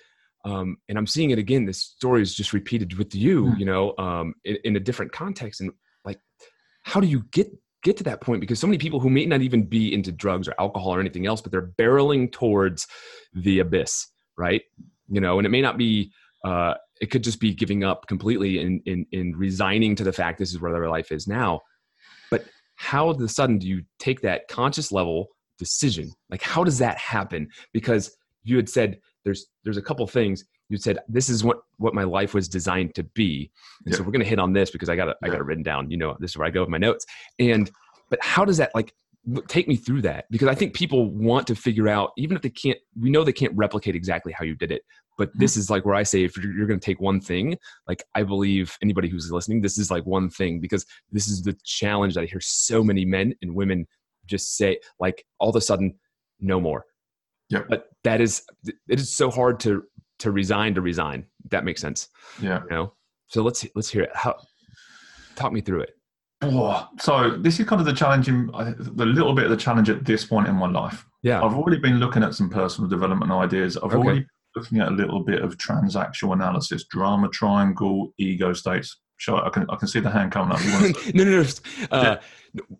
um, 0.45 0.77
and 0.89 0.97
I'm 0.97 1.07
seeing 1.07 1.31
it 1.31 1.39
again. 1.39 1.65
This 1.65 1.81
story 1.81 2.23
is 2.23 2.35
just 2.35 2.53
repeated 2.53 2.97
with 2.99 3.15
you, 3.15 3.47
Mm. 3.47 3.59
you 3.59 3.65
know, 3.67 3.95
um, 3.99 4.35
in, 4.45 4.57
in 4.65 4.77
a 4.77 4.81
different 4.81 5.11
context. 5.13 5.61
And 5.61 5.73
like, 6.05 6.21
how 6.85 7.01
do 7.01 7.09
you 7.09 7.25
get 7.33 7.49
get 7.83 7.97
to 7.97 8.05
that 8.05 8.21
point? 8.21 8.41
Because 8.41 8.61
so 8.61 8.67
many 8.69 8.79
people 8.79 9.01
who 9.01 9.11
may 9.11 9.27
not 9.27 9.43
even 9.43 9.65
be 9.65 9.93
into 9.93 10.13
drugs 10.13 10.47
or 10.47 10.55
alcohol 10.61 10.95
or 10.95 11.01
anything 11.01 11.27
else, 11.27 11.41
but 11.41 11.51
they're 11.51 11.73
barreling 11.79 12.31
towards 12.31 12.87
the 13.35 13.59
abyss, 13.59 14.07
right? 14.39 14.63
You 15.09 15.21
know, 15.21 15.39
and 15.39 15.47
it 15.47 15.51
may 15.51 15.63
not 15.63 15.79
be. 15.79 16.13
Uh, 16.45 16.75
it 17.01 17.11
could 17.11 17.25
just 17.25 17.41
be 17.41 17.53
giving 17.53 17.85
up 17.85 18.07
completely 18.07 18.59
and 18.59 18.81
in, 18.87 19.07
in 19.13 19.37
resigning 19.37 19.95
to 19.97 20.05
the 20.05 20.13
fact 20.13 20.39
this 20.39 20.53
is 20.53 20.61
where 20.61 20.73
their 20.73 20.89
life 20.89 21.13
is 21.13 21.27
now. 21.27 21.61
But 22.31 22.47
how 22.77 23.09
of 23.09 23.21
a 23.21 23.29
sudden 23.29 23.59
do 23.59 23.67
you 23.67 23.83
take 23.99 24.21
that 24.23 24.49
conscious 24.49 24.93
level 24.93 25.29
decision? 25.59 26.11
Like, 26.31 26.43
how 26.43 26.65
does 26.65 26.79
that 26.79 26.99
happen? 26.99 27.49
Because 27.73 28.17
you 28.45 28.57
had 28.57 28.69
said 28.69 28.99
there's 29.25 29.47
there's 29.65 29.77
a 29.77 29.83
couple 29.83 30.07
things. 30.07 30.45
You 30.69 30.79
said 30.79 30.99
this 31.09 31.29
is 31.29 31.45
what 31.45 31.59
what 31.79 31.95
my 31.95 32.05
life 32.05 32.33
was 32.35 32.49
designed 32.49 32.95
to 32.95 33.03
be. 33.03 33.51
And 33.85 33.95
so 33.95 34.03
we're 34.03 34.13
going 34.13 34.23
to 34.23 34.29
hit 34.29 34.39
on 34.39 34.53
this 34.53 34.71
because 34.71 34.89
i 34.89 34.97
got 34.97 35.09
it 35.09 35.17
i 35.23 35.29
got 35.29 35.41
it 35.41 35.45
written 35.45 35.63
down. 35.63 35.91
You 35.91 35.97
know 35.97 36.17
this 36.21 36.33
is 36.33 36.37
where 36.37 36.47
i 36.47 36.51
go 36.51 36.61
with 36.61 36.71
my 36.71 36.79
notes. 36.79 37.05
And 37.39 37.71
but 38.09 38.19
how 38.23 38.45
does 38.45 38.57
that 38.59 38.75
like 38.75 38.95
take 39.49 39.67
me 39.69 39.77
through 39.77 40.03
that? 40.03 40.27
Because 40.31 40.49
i 40.49 40.55
think 40.55 40.75
people 40.75 41.11
want 41.11 41.47
to 41.49 41.55
figure 41.55 41.89
out 41.89 42.13
even 42.17 42.37
if 42.37 42.43
they 42.43 42.51
can't 42.51 42.79
we 43.01 43.11
know 43.11 43.25
they 43.25 43.33
can't 43.33 43.53
replicate 43.57 43.95
exactly 43.95 44.33
how 44.33 44.45
you 44.45 44.55
did 44.55 44.73
it 44.73 44.83
but 45.17 45.29
Mm-hmm. 45.31 45.39
this 45.41 45.57
is 45.57 45.71
like 45.71 45.85
where 45.85 45.95
i 45.95 46.03
say 46.03 46.25
if 46.25 46.37
you're, 46.37 46.53
you're 46.53 46.67
going 46.67 46.79
to 46.81 46.85
take 46.85 47.01
one 47.01 47.21
thing 47.21 47.57
like 47.89 48.03
i 48.15 48.23
believe 48.23 48.77
anybody 48.83 49.09
who's 49.09 49.31
listening 49.33 49.61
this 49.61 49.79
is 49.79 49.91
like 49.91 50.05
one 50.07 50.29
thing 50.31 50.61
because 50.61 50.85
this 51.13 51.29
is 51.29 51.43
the 51.43 51.57
challenge 51.65 52.15
that 52.15 52.23
i 52.23 52.27
hear 52.27 52.41
so 52.41 52.83
many 52.85 53.05
men 53.05 53.35
and 53.43 53.55
women 53.55 53.87
just 54.27 54.57
say 54.57 54.79
like 55.01 55.25
all 55.39 55.51
of 55.51 55.57
a 55.57 55.61
sudden 55.61 55.95
no 56.41 56.61
more 56.61 56.85
yeah 57.49 57.63
but 57.69 57.89
that 58.05 58.21
is 58.21 58.43
it 58.67 59.01
is 59.01 59.13
so 59.13 59.31
hard 59.31 59.59
to 59.61 59.83
to 60.19 60.31
resign 60.31 60.75
to 60.75 60.81
resign 60.81 61.25
that 61.51 61.65
makes 61.65 61.81
sense 61.81 62.09
yeah. 62.43 62.63
you 62.65 62.71
know 62.71 62.93
so 63.29 63.43
let's 63.43 63.67
let's 63.75 63.89
hear 63.89 64.03
it 64.03 64.11
how 64.15 64.35
talk 65.35 65.53
me 65.53 65.61
through 65.61 65.81
it 65.83 65.91
Oh, 66.43 66.87
so 67.01 67.31
this 67.39 67.59
is 67.59 67.67
kind 67.67 67.81
of 67.81 67.87
the 67.87 67.95
challenging, 67.95 68.49
the 68.49 69.07
little 69.07 69.33
bit 69.33 69.45
of 69.47 69.51
the 69.51 69.57
challenge 69.57 69.89
at 69.89 70.05
this 70.05 70.23
point 70.27 70.47
in 70.47 70.55
my 70.55 70.69
life. 70.69 71.07
yeah 71.23 71.43
I've 71.43 71.55
already 71.55 71.79
been 71.79 71.99
looking 71.99 72.23
at 72.23 72.35
some 72.35 72.51
personal 72.51 72.91
development 72.91 73.33
ideas. 73.33 73.79
I've 73.79 73.85
Okay. 73.85 73.97
already 73.97 74.27
looking 74.57 74.81
at 74.81 74.89
a 74.89 74.91
little 74.91 75.21
bit 75.21 75.43
of 75.43 75.57
transactional 75.59 76.33
analysis, 76.33 76.85
drama 76.85 77.29
triangle, 77.29 78.13
ego 78.19 78.53
states. 78.53 79.01
Sure, 79.19 79.45
I 79.45 79.51
can 79.51 79.65
I 79.71 79.77
can 79.77 79.89
see 79.89 80.01
the 80.01 80.11
hand 80.11 80.33
coming 80.33 80.53
up. 80.55 80.63
You 80.65 80.73
want 80.73 80.97
to- 80.97 81.13
no 81.15 81.25
no 81.25 81.43
no 81.43 81.47
uh, 81.97 82.17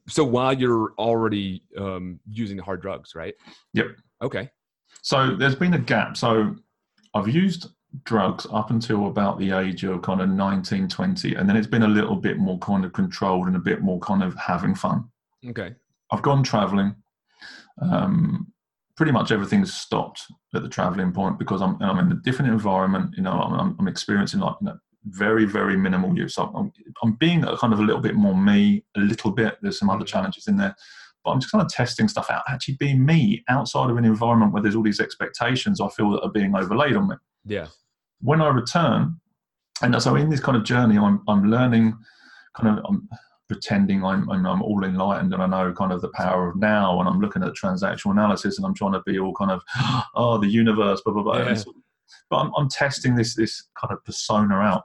so 0.09 0.25
while 0.25 0.53
you're 0.53 0.93
already 0.99 1.63
um 1.79 2.19
using 2.29 2.59
hard 2.59 2.81
drugs 2.83 3.15
right 3.15 3.35
Yep. 3.75 3.87
okay 4.23 4.51
So 5.03 5.37
there's 5.37 5.55
been 5.55 5.75
a 5.75 5.79
gap. 5.79 6.17
So 6.17 6.57
I've 7.15 7.29
used 7.29 7.69
drugs 8.05 8.47
up 8.53 8.71
until 8.71 9.07
about 9.07 9.39
the 9.39 9.53
age 9.53 9.85
of 9.85 10.03
kind 10.03 10.21
of 10.21 10.29
19, 10.29 10.89
20, 10.89 11.35
and 11.37 11.49
then 11.49 11.57
it's 11.57 11.67
been 11.67 11.85
a 11.85 11.89
little 11.89 12.17
bit 12.17 12.37
more 12.37 12.59
kind 12.59 12.85
of 12.85 12.93
controlled 12.93 13.47
and 13.47 13.57
a 13.57 13.61
bit 13.71 13.81
more 13.81 13.99
kind 14.01 14.23
of 14.23 14.35
having 14.37 14.75
fun. 14.75 15.05
okay 15.49 15.75
I've 16.13 16.23
gone 16.23 16.43
traveling. 16.43 16.95
Um, 17.81 18.53
pretty 18.97 19.13
much 19.13 19.31
everything's 19.31 19.75
stopped 19.75 20.23
at 20.55 20.63
the 20.63 20.69
traveling 20.69 21.13
point 21.13 21.39
because 21.39 21.63
I'm, 21.63 21.81
I'm 21.83 21.99
in 21.99 22.13
a 22.13 22.21
different 22.23 22.51
environment. 22.51 23.15
You 23.17 23.23
know, 23.23 23.33
I'm, 23.33 23.53
I'm, 23.53 23.77
I'm 23.79 23.89
experiencing 23.89 24.41
like 24.41 24.57
you 24.61 24.67
know, 24.67 24.79
very, 25.05 25.45
very 25.45 25.77
minimal 25.77 26.17
use. 26.17 26.39
I'm, 26.39 26.55
I'm, 26.55 26.73
I'm 27.03 27.13
being 27.15 27.45
a 27.45 27.57
kind 27.57 27.73
of 27.73 27.79
a 27.79 27.83
little 27.83 28.01
bit 28.01 28.15
more 28.15 28.37
me, 28.37 28.85
a 28.97 29.01
little 29.01 29.31
bit. 29.31 29.59
There's 29.63 29.79
some 29.79 29.91
other 29.91 30.05
mm. 30.05 30.09
challenges 30.09 30.49
in 30.49 30.57
there, 30.57 30.75
but 31.25 31.31
I'm 31.31 31.41
just 31.41 31.53
kind 31.53 31.63
of 31.63 31.69
testing 31.69 32.09
stuff 32.09 32.31
out. 32.31 32.43
Actually, 32.49 32.77
being 32.81 33.05
me 33.05 33.45
outside 33.49 33.91
of 33.91 33.97
an 33.97 34.05
environment 34.05 34.53
where 34.53 34.63
there's 34.63 34.77
all 34.77 34.83
these 34.83 35.01
expectations 35.01 35.81
I 35.81 35.89
feel 35.89 36.11
that 36.13 36.23
are 36.23 36.33
being 36.33 36.55
overlaid 36.55 36.97
on 36.97 37.09
me 37.09 37.17
yeah 37.45 37.67
when 38.21 38.41
I 38.41 38.49
return, 38.49 39.21
and 39.83 40.01
so 40.03 40.17
in 40.17 40.31
this 40.31 40.41
kind 40.41 40.57
of 40.57 40.65
journey, 40.65 40.99
I'm 40.99 41.23
I'm 41.29 41.51
learning, 41.51 41.97
kind 42.57 42.79
of 42.79 42.85
I'm 42.89 43.09
pretending 43.49 44.05
I'm 44.05 44.29
I'm, 44.31 44.47
I'm 44.47 44.63
all 44.63 44.85
enlightened 44.85 45.33
and 45.33 45.43
I 45.43 45.47
know 45.47 45.73
kind 45.73 45.93
of 45.93 46.01
the 46.01 46.09
power 46.11 46.49
of 46.49 46.57
now, 46.57 47.01
and 47.01 47.09
I'm 47.09 47.21
looking 47.21 47.43
at 47.43 47.55
transactional 47.55 48.13
analysis 48.13 48.57
and 48.57 48.67
I'm 48.67 48.75
trying 48.75 48.93
to 48.93 49.03
be 49.07 49.19
all 49.19 49.35
kind 49.35 49.51
of 49.51 49.63
oh 50.15 50.39
the 50.39 50.49
universe 50.49 51.01
blah 51.05 51.15
blah 51.15 51.23
blah. 51.23 51.39
Yeah. 51.39 51.63
But 52.31 52.37
I'm 52.37 52.53
I'm 52.57 52.69
testing 52.69 53.15
this 53.15 53.35
this 53.35 53.65
kind 53.81 53.93
of 53.93 54.05
persona 54.05 54.57
out, 54.57 54.85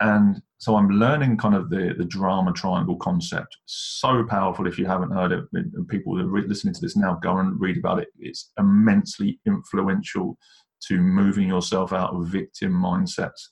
and 0.00 0.40
so 0.58 0.76
I'm 0.76 0.88
learning 0.88 1.36
kind 1.36 1.54
of 1.54 1.70
the 1.70 1.94
the 1.96 2.04
drama 2.04 2.52
triangle 2.52 2.96
concept. 2.96 3.56
So 3.66 4.24
powerful 4.24 4.66
if 4.66 4.78
you 4.78 4.86
haven't 4.86 5.12
heard 5.12 5.32
it, 5.32 5.44
and 5.52 5.88
people 5.88 6.16
that 6.16 6.24
are 6.24 6.48
listening 6.48 6.74
to 6.74 6.80
this 6.80 6.96
now 6.96 7.18
go 7.22 7.38
and 7.38 7.60
read 7.60 7.76
about 7.76 8.00
it. 8.00 8.08
It's 8.18 8.50
immensely 8.58 9.40
influential 9.46 10.38
to 10.88 11.00
moving 11.00 11.48
yourself 11.48 11.92
out 11.92 12.14
of 12.14 12.28
victim 12.28 12.72
mindsets. 12.72 13.48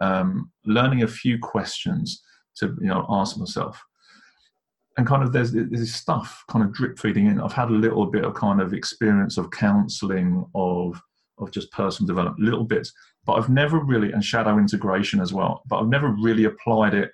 Um, 0.00 0.50
learning 0.66 1.02
a 1.02 1.08
few 1.08 1.38
questions 1.38 2.22
to 2.56 2.76
you 2.80 2.88
know 2.88 3.06
ask 3.08 3.38
myself, 3.38 3.82
and 4.96 5.06
kind 5.06 5.22
of 5.22 5.32
there's 5.32 5.52
there's 5.52 5.68
this 5.70 5.94
stuff 5.94 6.44
kind 6.48 6.64
of 6.64 6.72
drip 6.72 6.98
feeding 6.98 7.26
in. 7.26 7.40
I've 7.40 7.52
had 7.52 7.68
a 7.68 7.72
little 7.72 8.06
bit 8.06 8.24
of 8.24 8.34
kind 8.34 8.60
of 8.60 8.72
experience 8.72 9.38
of 9.38 9.50
counselling 9.50 10.44
of 10.54 11.00
of 11.38 11.50
just 11.50 11.70
personal 11.70 12.06
development, 12.06 12.40
little 12.40 12.64
bits, 12.64 12.92
but 13.26 13.34
I've 13.34 13.50
never 13.50 13.78
really 13.78 14.12
and 14.12 14.24
shadow 14.24 14.58
integration 14.58 15.20
as 15.20 15.32
well. 15.34 15.62
But 15.66 15.80
I've 15.80 15.88
never 15.88 16.08
really 16.22 16.44
applied 16.44 16.94
it. 16.94 17.12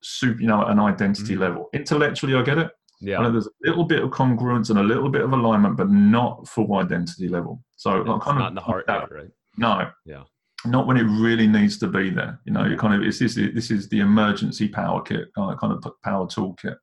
Super, 0.00 0.40
you 0.40 0.46
know, 0.46 0.62
at 0.62 0.70
an 0.70 0.78
identity 0.78 1.34
Mhm. 1.34 1.40
level. 1.40 1.68
Intellectually, 1.72 2.34
I 2.36 2.42
get 2.42 2.58
it. 2.58 2.66
I 2.66 3.04
yeah 3.06 3.28
there's 3.30 3.46
a 3.46 3.50
little 3.64 3.84
bit 3.84 4.02
of 4.02 4.10
congruence 4.10 4.70
and 4.70 4.78
a 4.78 4.82
little 4.82 5.08
bit 5.08 5.22
of 5.22 5.32
alignment, 5.32 5.76
but 5.76 5.88
not 5.90 6.48
full 6.48 6.74
identity 6.76 7.28
level. 7.28 7.62
So 7.76 8.02
like, 8.02 8.20
kind 8.22 8.38
not 8.38 8.46
of 8.46 8.48
in 8.50 8.54
the 8.56 8.60
heart 8.60 8.86
that- 8.88 9.10
right 9.12 9.30
no. 9.56 9.90
Yeah. 10.04 10.22
Not 10.66 10.86
when 10.86 10.96
it 10.96 11.04
really 11.04 11.46
needs 11.46 11.78
to 11.78 11.86
be 11.86 12.10
there. 12.10 12.40
You 12.44 12.52
know, 12.52 12.64
you 12.64 12.76
kind 12.76 12.94
of 12.94 13.06
it's 13.06 13.18
this 13.20 13.36
this 13.36 13.70
is 13.70 13.88
the 13.88 14.00
emergency 14.00 14.68
power 14.68 15.00
kit, 15.02 15.28
uh, 15.36 15.54
kind 15.56 15.72
of 15.72 15.84
power 16.02 16.26
toolkit. 16.26 16.76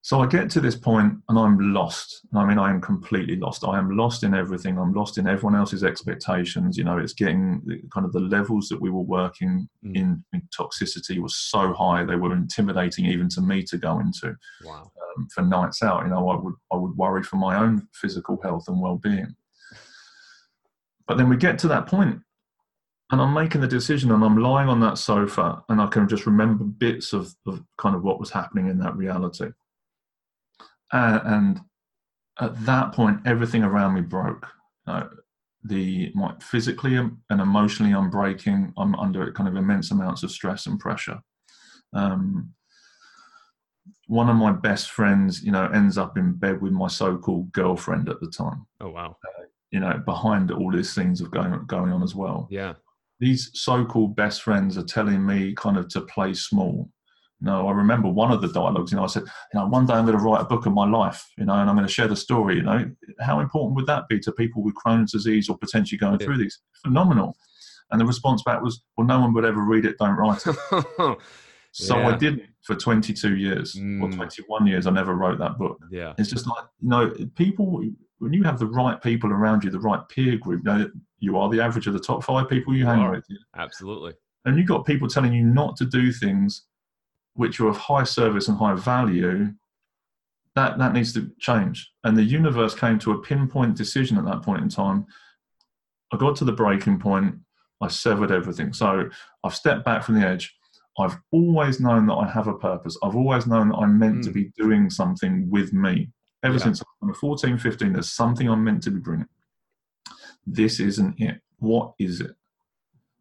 So 0.00 0.20
I 0.20 0.26
get 0.26 0.50
to 0.50 0.60
this 0.60 0.76
point 0.76 1.14
and 1.30 1.38
I'm 1.38 1.72
lost. 1.72 2.26
I 2.34 2.44
mean, 2.44 2.58
I 2.58 2.68
am 2.68 2.80
completely 2.82 3.36
lost. 3.36 3.64
I 3.64 3.78
am 3.78 3.96
lost 3.96 4.22
in 4.22 4.34
everything. 4.34 4.78
I'm 4.78 4.92
lost 4.92 5.16
in 5.16 5.26
everyone 5.26 5.54
else's 5.58 5.82
expectations. 5.82 6.76
You 6.76 6.84
know, 6.84 6.98
it's 6.98 7.14
getting 7.14 7.62
the- 7.64 7.80
kind 7.90 8.04
of 8.04 8.12
the 8.12 8.20
levels 8.20 8.68
that 8.68 8.80
we 8.80 8.90
were 8.90 9.00
working 9.00 9.66
Mm. 9.84 9.96
in, 9.96 10.24
in 10.34 10.42
toxicity 10.58 11.20
was 11.20 11.36
so 11.36 11.72
high 11.72 12.04
they 12.04 12.16
were 12.16 12.34
intimidating 12.34 13.06
even 13.06 13.30
to 13.30 13.40
me 13.40 13.62
to 13.64 13.78
go 13.78 13.98
into 14.00 14.34
wow 14.64 14.90
um, 15.16 15.26
for 15.34 15.40
nights 15.42 15.82
out. 15.82 16.02
You 16.04 16.10
know, 16.10 16.28
I 16.28 16.36
would 16.36 16.54
I 16.72 16.76
would 16.76 16.96
worry 16.96 17.22
for 17.22 17.36
my 17.36 17.56
own 17.56 17.86
physical 17.94 18.38
health 18.42 18.68
and 18.68 18.80
well-being. 18.80 19.34
But 21.06 21.16
then 21.18 21.28
we 21.30 21.36
get 21.36 21.58
to 21.60 21.68
that 21.68 21.86
point, 21.86 22.20
and 23.14 23.22
I'm 23.22 23.32
making 23.32 23.60
the 23.60 23.68
decision, 23.68 24.10
and 24.10 24.24
I'm 24.24 24.38
lying 24.38 24.68
on 24.68 24.80
that 24.80 24.98
sofa, 24.98 25.62
and 25.68 25.80
I 25.80 25.86
can 25.86 26.08
just 26.08 26.26
remember 26.26 26.64
bits 26.64 27.12
of, 27.12 27.32
of 27.46 27.62
kind 27.78 27.94
of 27.94 28.02
what 28.02 28.18
was 28.18 28.28
happening 28.28 28.66
in 28.66 28.76
that 28.80 28.96
reality. 28.96 29.50
Uh, 30.92 31.20
and 31.24 31.60
at 32.40 32.66
that 32.66 32.90
point, 32.90 33.20
everything 33.24 33.62
around 33.62 33.94
me 33.94 34.00
broke. 34.00 34.48
You 34.88 34.92
know, 34.94 35.10
the 35.62 36.10
my, 36.16 36.34
physically 36.40 36.96
and 36.96 37.16
emotionally, 37.30 37.94
I'm 37.94 38.10
breaking. 38.10 38.72
I'm 38.76 38.96
under 38.96 39.30
kind 39.32 39.48
of 39.48 39.54
immense 39.54 39.92
amounts 39.92 40.24
of 40.24 40.32
stress 40.32 40.66
and 40.66 40.80
pressure. 40.80 41.20
Um, 41.92 42.52
one 44.08 44.28
of 44.28 44.34
my 44.34 44.50
best 44.50 44.90
friends, 44.90 45.44
you 45.44 45.52
know, 45.52 45.66
ends 45.68 45.96
up 45.96 46.18
in 46.18 46.32
bed 46.32 46.60
with 46.60 46.72
my 46.72 46.88
so-called 46.88 47.52
girlfriend 47.52 48.08
at 48.08 48.18
the 48.20 48.28
time. 48.28 48.66
oh 48.80 48.90
wow 48.90 49.16
You 49.70 49.78
know, 49.78 50.02
behind 50.04 50.50
all 50.50 50.72
these 50.72 50.94
things 50.94 51.20
of 51.20 51.30
going 51.30 51.64
going 51.66 51.92
on 51.92 52.02
as 52.02 52.16
well. 52.16 52.48
yeah 52.50 52.74
These 53.24 53.50
so-called 53.54 54.14
best 54.16 54.42
friends 54.42 54.76
are 54.76 54.84
telling 54.84 55.24
me 55.24 55.54
kind 55.54 55.76
of 55.78 55.88
to 55.88 56.00
play 56.02 56.34
small. 56.34 56.90
No, 57.40 57.68
I 57.68 57.72
remember 57.72 58.08
one 58.08 58.30
of 58.32 58.40
the 58.42 58.48
dialogues. 58.48 58.90
You 58.92 58.96
know, 58.98 59.04
I 59.04 59.06
said, 59.08 59.24
you 59.52 59.60
know, 59.60 59.66
one 59.66 59.86
day 59.86 59.94
I'm 59.94 60.06
going 60.06 60.16
to 60.18 60.22
write 60.22 60.40
a 60.42 60.44
book 60.52 60.66
of 60.66 60.72
my 60.72 60.86
life. 60.86 61.26
You 61.38 61.44
know, 61.46 61.54
and 61.54 61.68
I'm 61.68 61.76
going 61.76 61.86
to 61.86 61.92
share 61.92 62.08
the 62.08 62.16
story. 62.16 62.56
You 62.56 62.62
know, 62.62 62.90
how 63.20 63.40
important 63.40 63.76
would 63.76 63.86
that 63.86 64.08
be 64.08 64.18
to 64.20 64.32
people 64.32 64.62
with 64.62 64.74
Crohn's 64.74 65.12
disease 65.12 65.48
or 65.48 65.56
potentially 65.58 65.98
going 65.98 66.18
Yeah. 66.20 66.26
through 66.26 66.38
these? 66.38 66.58
Phenomenal. 66.84 67.36
And 67.90 68.00
the 68.00 68.06
response 68.06 68.42
back 68.42 68.62
was, 68.62 68.82
well, 68.96 69.06
no 69.06 69.20
one 69.20 69.32
would 69.34 69.44
ever 69.44 69.62
read 69.62 69.84
it. 69.84 69.96
Don't 69.98 70.16
write 70.16 70.42
it. 70.46 71.18
So 71.76 71.98
Yeah. 71.98 72.08
I 72.10 72.16
didn't 72.16 72.42
for 72.62 72.76
22 72.76 73.36
years 73.36 73.74
or 73.74 73.80
Mm. 74.08 74.14
21 74.14 74.66
years. 74.68 74.86
I 74.86 74.90
never 74.92 75.14
wrote 75.16 75.38
that 75.40 75.58
book. 75.58 75.78
Yeah. 75.90 76.14
It's 76.18 76.30
just 76.30 76.46
like, 76.46 76.64
you 76.80 76.88
know, 76.88 77.10
people, 77.34 77.82
when 78.18 78.32
you 78.32 78.44
have 78.44 78.60
the 78.60 78.68
right 78.68 79.02
people 79.02 79.32
around 79.32 79.64
you, 79.64 79.70
the 79.70 79.80
right 79.80 80.00
peer 80.08 80.36
group, 80.38 80.62
you, 80.64 80.72
know, 80.72 80.90
you 81.24 81.38
are 81.38 81.48
the 81.48 81.60
average 81.60 81.86
of 81.86 81.94
the 81.94 82.00
top 82.00 82.22
five 82.22 82.48
people 82.48 82.72
you 82.74 82.80
You 82.80 82.86
hang 82.86 83.10
with. 83.10 83.24
Absolutely. 83.56 84.12
And 84.44 84.56
you've 84.58 84.68
got 84.68 84.84
people 84.86 85.08
telling 85.08 85.32
you 85.32 85.42
not 85.44 85.76
to 85.78 85.86
do 85.86 86.12
things 86.12 86.66
which 87.34 87.58
are 87.60 87.68
of 87.68 87.76
high 87.76 88.04
service 88.04 88.48
and 88.48 88.56
high 88.58 88.74
value. 88.74 89.52
That, 90.54 90.78
that 90.78 90.92
needs 90.92 91.12
to 91.14 91.30
change. 91.40 91.90
And 92.04 92.16
the 92.16 92.22
universe 92.22 92.74
came 92.74 92.98
to 93.00 93.12
a 93.12 93.18
pinpoint 93.22 93.76
decision 93.76 94.18
at 94.18 94.24
that 94.26 94.42
point 94.42 94.62
in 94.62 94.68
time. 94.68 95.06
I 96.12 96.16
got 96.16 96.36
to 96.36 96.44
the 96.44 96.52
breaking 96.52 97.00
point. 97.00 97.34
I 97.80 97.88
severed 97.88 98.30
everything. 98.30 98.72
So 98.72 99.08
I've 99.42 99.54
stepped 99.56 99.84
back 99.84 100.04
from 100.04 100.14
the 100.20 100.26
edge. 100.26 100.54
I've 100.96 101.16
always 101.32 101.80
known 101.80 102.06
that 102.06 102.14
I 102.14 102.28
have 102.28 102.46
a 102.46 102.54
purpose. 102.54 102.96
I've 103.02 103.16
always 103.16 103.48
known 103.48 103.70
that 103.70 103.76
I'm 103.78 103.98
meant 103.98 104.22
to 104.24 104.30
Mm. 104.30 104.34
be 104.34 104.52
doing 104.56 104.90
something 104.90 105.50
with 105.50 105.72
me. 105.72 106.10
Ever 106.44 106.54
Yeah. 106.58 106.62
since 106.64 106.82
I'm 107.02 107.12
14, 107.14 107.58
15, 107.58 107.92
there's 107.92 108.12
something 108.12 108.48
I'm 108.48 108.62
meant 108.62 108.82
to 108.84 108.90
be 108.92 109.00
bringing. 109.00 109.26
This 110.46 110.80
isn't 110.80 111.20
it. 111.20 111.40
What 111.58 111.94
is 111.98 112.20
it? 112.20 112.32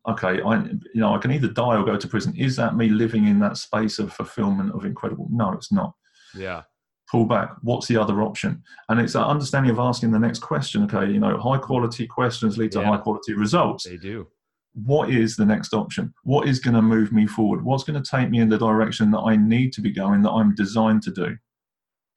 Okay, 0.08 0.42
I 0.42 0.64
you 0.64 0.80
know 1.02 1.16
I 1.16 1.18
can 1.18 1.32
either 1.32 1.48
die 1.48 1.78
or 1.78 1.86
go 1.86 1.96
to 1.98 2.08
prison. 2.08 2.36
Is 2.36 2.56
that 2.58 2.76
me 2.76 2.90
living 2.90 3.26
in 3.28 3.40
that 3.40 3.58
space 3.58 4.00
of 4.00 4.12
fulfillment 4.12 4.74
of 4.74 4.86
incredible? 4.86 5.28
No, 5.32 5.54
it's 5.54 5.72
not 5.72 5.94
Yeah. 6.36 6.64
pull 7.12 7.26
back 7.26 7.52
what's 7.62 7.88
the 7.88 7.96
other 7.98 8.22
option 8.24 8.64
and 8.90 9.00
it's 9.00 9.14
that 9.14 9.28
understanding 9.28 9.70
of 9.72 9.78
asking 9.80 10.10
the 10.12 10.18
next 10.20 10.40
question 10.40 10.84
okay 10.84 11.12
you 11.12 11.20
know 11.20 11.38
high 11.38 11.58
quality 11.60 12.08
questions 12.08 12.58
lead 12.58 12.72
to 12.72 12.80
Yeah. 12.80 12.86
high 12.88 12.98
quality 12.98 13.34
results 13.34 13.84
They 13.84 13.98
do. 13.98 14.28
what 14.74 15.10
is 15.12 15.36
the 15.36 15.46
next 15.46 15.74
option 15.76 16.12
what 16.24 16.48
is 16.48 16.60
going 16.60 16.74
to 16.74 16.82
move 16.82 17.12
me 17.12 17.28
forward 17.28 17.64
what's 17.64 17.84
going 17.84 18.02
to 18.02 18.10
take 18.16 18.30
me 18.32 18.40
in 18.40 18.50
the 18.50 18.58
direction 18.58 19.12
that 19.12 19.20
i 19.20 19.36
need 19.36 19.74
to 19.74 19.82
be 19.82 19.92
going 19.92 20.22
that 20.24 20.32
i'm 20.32 20.56
designed 20.56 21.04
to 21.04 21.12
do 21.12 21.38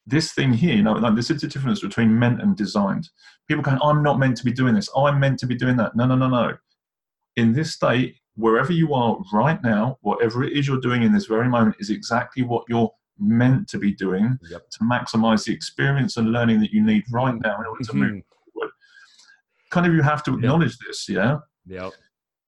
this 0.06 0.32
thing 0.32 0.52
here 0.52 0.74
you 0.74 0.82
know 0.82 0.92
like 0.92 1.14
this 1.16 1.30
is 1.30 1.40
the 1.40 1.48
difference 1.48 1.80
between 1.80 2.16
meant 2.18 2.40
and 2.40 2.56
designed 2.56 3.08
people 3.48 3.62
going 3.62 3.78
i'm 3.82 4.02
not 4.02 4.18
meant 4.18 4.36
to 4.36 4.44
be 4.44 4.52
doing 4.52 4.74
this 4.74 4.88
i'm 4.96 5.18
meant 5.18 5.38
to 5.38 5.46
be 5.46 5.54
doing 5.54 5.76
that 5.76 5.94
no 5.96 6.06
no 6.06 6.14
no 6.14 6.28
no 6.28 6.52
in 7.36 7.52
this 7.52 7.72
state 7.74 8.16
wherever 8.36 8.72
you 8.72 8.94
are 8.94 9.18
right 9.32 9.62
now 9.62 9.96
whatever 10.02 10.44
it 10.44 10.52
is 10.52 10.66
you're 10.68 10.80
doing 10.80 11.02
in 11.02 11.12
this 11.12 11.26
very 11.26 11.48
moment 11.48 11.74
is 11.80 11.90
exactly 11.90 12.42
what 12.42 12.64
you're 12.68 12.90
meant 13.18 13.66
to 13.66 13.78
be 13.78 13.92
doing 13.94 14.38
Yep. 14.50 14.68
to 14.70 14.78
maximize 14.80 15.44
the 15.46 15.52
experience 15.54 16.16
and 16.18 16.30
learning 16.32 16.60
that 16.60 16.70
you 16.70 16.82
need 16.84 17.04
right 17.10 17.34
now 17.42 17.58
in 17.60 17.66
order 17.66 17.82
to 17.84 17.94
move 17.96 18.10
Mhm. 18.12 18.22
forward. 18.52 18.70
Kind 19.70 19.86
of 19.86 19.94
you 19.94 20.02
have 20.02 20.22
to 20.24 20.32
Yep. 20.32 20.38
acknowledge 20.40 20.76
this, 20.78 21.08
yeah? 21.08 21.38
Yep. 21.64 21.94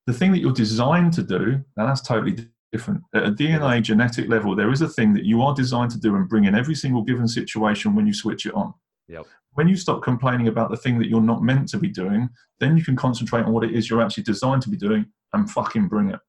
The 0.07 0.13
thing 0.13 0.31
that 0.33 0.41
you're 0.41 0.53
designed 0.53 1.15
to 1.15 1.23
do, 1.23 1.65
now 1.79 1.87
that's 1.87 2.03
totally 2.03 2.51
different. 2.73 3.03
At 3.15 3.27
a 3.27 3.31
DNA 3.31 3.83
genetic 3.83 4.29
level, 4.29 4.55
there 4.55 4.71
is 4.71 4.83
a 4.83 4.89
thing 4.89 5.13
that 5.15 5.25
you 5.25 5.43
are 5.43 5.55
designed 5.55 5.91
to 5.93 5.99
do 5.99 6.17
and 6.17 6.29
bring 6.29 6.45
in 6.45 6.55
every 6.55 6.75
single 6.75 7.03
given 7.03 7.29
situation 7.29 7.95
when 7.95 8.07
you 8.07 8.13
switch 8.13 8.47
it 8.47 8.55
on. 8.55 8.75
Yep. 9.09 9.27
When 9.55 9.69
you 9.69 9.77
stop 9.77 10.03
complaining 10.03 10.49
about 10.49 10.71
the 10.71 10.77
thing 10.77 10.99
that 10.99 11.09
you're 11.09 11.21
not 11.21 11.43
meant 11.43 11.69
to 11.71 11.79
be 11.79 11.89
doing, 11.89 12.29
then 12.61 12.77
you 12.77 12.85
can 12.85 12.97
concentrate 12.97 13.45
on 13.45 13.53
what 13.53 13.65
it 13.65 13.75
is 13.75 13.89
you're 13.89 14.03
actually 14.03 14.23
designed 14.25 14.63
to 14.63 14.71
be 14.71 14.77
doing 14.77 15.07
and 15.33 15.51
fucking 15.51 15.89
bring 15.89 16.11
it. 16.11 16.21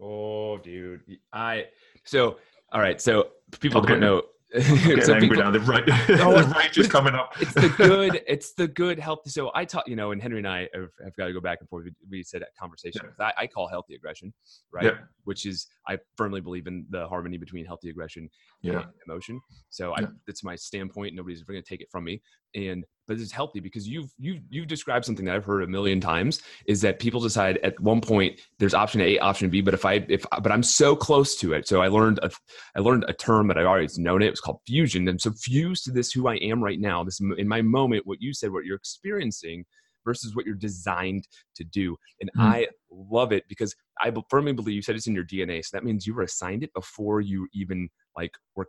Oh, 0.00 0.58
dude. 0.58 1.02
I 1.32 1.66
so 2.04 2.38
all 2.72 2.80
right. 2.80 3.00
So 3.00 3.28
people 3.60 3.80
I'm 3.80 3.86
don't 3.86 4.00
know. 4.00 4.22
I'm 4.56 5.00
so 5.02 5.14
angry 5.14 5.28
people- 5.28 5.44
now. 5.44 5.50
The, 5.50 6.20
Oh, 6.22 6.40
the 6.42 6.54
rage 6.58 6.70
is 6.78 6.86
it's- 6.86 6.88
coming 6.88 7.14
up. 7.14 7.32
it's 7.40 7.52
the 7.54 7.68
good 7.76 8.22
it's 8.28 8.52
the 8.54 8.66
good 8.68 8.98
healthy 8.98 9.30
so 9.30 9.50
i 9.54 9.64
taught 9.64 9.86
you 9.88 9.96
know 9.96 10.12
and 10.12 10.22
henry 10.22 10.38
and 10.38 10.48
i 10.48 10.60
have, 10.74 10.88
have 11.04 11.16
got 11.16 11.26
to 11.26 11.32
go 11.32 11.40
back 11.40 11.58
and 11.60 11.68
forth 11.68 11.84
we, 11.84 11.92
we 12.10 12.22
said 12.22 12.40
that 12.42 12.48
conversation 12.58 13.02
Yeah. 13.18 13.26
I, 13.38 13.42
I 13.42 13.46
call 13.46 13.68
healthy 13.68 13.94
aggression 13.94 14.32
right 14.72 14.84
Yeah. 14.84 14.98
which 15.24 15.44
is 15.46 15.66
i 15.88 15.98
firmly 16.16 16.40
believe 16.40 16.66
in 16.66 16.86
the 16.90 17.06
harmony 17.06 17.36
between 17.38 17.64
healthy 17.66 17.90
aggression 17.90 18.28
Yeah. 18.62 18.78
and 18.80 18.86
emotion 19.08 19.40
so 19.70 19.94
I, 19.94 20.06
that's 20.26 20.42
my 20.44 20.54
standpoint 20.56 21.14
nobody's 21.14 21.40
ever 21.42 21.52
going 21.52 21.62
to 21.64 21.68
take 21.68 21.80
it 21.80 21.88
from 21.90 22.04
me 22.04 22.22
and 22.54 22.84
but 23.08 23.20
it's 23.20 23.30
healthy 23.30 23.60
because 23.60 23.86
you've 23.86 24.10
you've 24.18 24.40
you've 24.48 24.66
described 24.66 25.04
something 25.04 25.24
that 25.24 25.34
i've 25.34 25.44
heard 25.44 25.62
a 25.62 25.66
million 25.66 26.00
times 26.00 26.40
is 26.66 26.80
that 26.80 26.98
people 26.98 27.20
decide 27.20 27.58
at 27.58 27.78
one 27.80 28.00
point 28.00 28.40
there's 28.58 28.74
option 28.74 29.00
a 29.00 29.18
option 29.20 29.48
b 29.48 29.60
but 29.60 29.74
if 29.74 29.84
i 29.84 30.04
if 30.08 30.24
but 30.42 30.50
i'm 30.50 30.62
so 30.62 30.96
close 30.96 31.36
to 31.36 31.52
it 31.52 31.68
so 31.68 31.82
i 31.82 31.88
learned 31.88 32.18
a 32.22 32.30
I 32.76 32.80
learned 32.80 33.04
a 33.08 33.12
term 33.12 33.48
that 33.48 33.58
I've 33.58 33.66
always 33.66 33.98
known 33.98 34.22
it. 34.22 34.26
It 34.26 34.30
was 34.30 34.40
called 34.40 34.60
fusion. 34.66 35.08
And 35.08 35.20
so 35.20 35.32
fused 35.32 35.84
to 35.84 35.92
this 35.92 36.12
who 36.12 36.28
I 36.28 36.36
am 36.36 36.62
right 36.62 36.80
now, 36.80 37.04
this 37.04 37.20
in 37.20 37.48
my 37.48 37.62
moment, 37.62 38.06
what 38.06 38.20
you 38.20 38.32
said, 38.32 38.52
what 38.52 38.64
you're 38.64 38.76
experiencing 38.76 39.64
versus 40.04 40.36
what 40.36 40.46
you're 40.46 40.54
designed 40.54 41.26
to 41.56 41.64
do. 41.64 41.96
And 42.20 42.30
Mm. 42.36 42.42
I 42.42 42.68
love 42.90 43.32
it 43.32 43.44
because 43.48 43.74
I 44.00 44.12
firmly 44.30 44.52
believe 44.52 44.74
you 44.74 44.82
said 44.82 44.94
it's 44.94 45.06
in 45.06 45.14
your 45.14 45.24
DNA. 45.24 45.64
So 45.64 45.76
that 45.76 45.84
means 45.84 46.06
you 46.06 46.14
were 46.14 46.22
assigned 46.22 46.62
it 46.62 46.72
before 46.74 47.20
you 47.20 47.48
even 47.52 47.88
like 48.16 48.32
were 48.54 48.68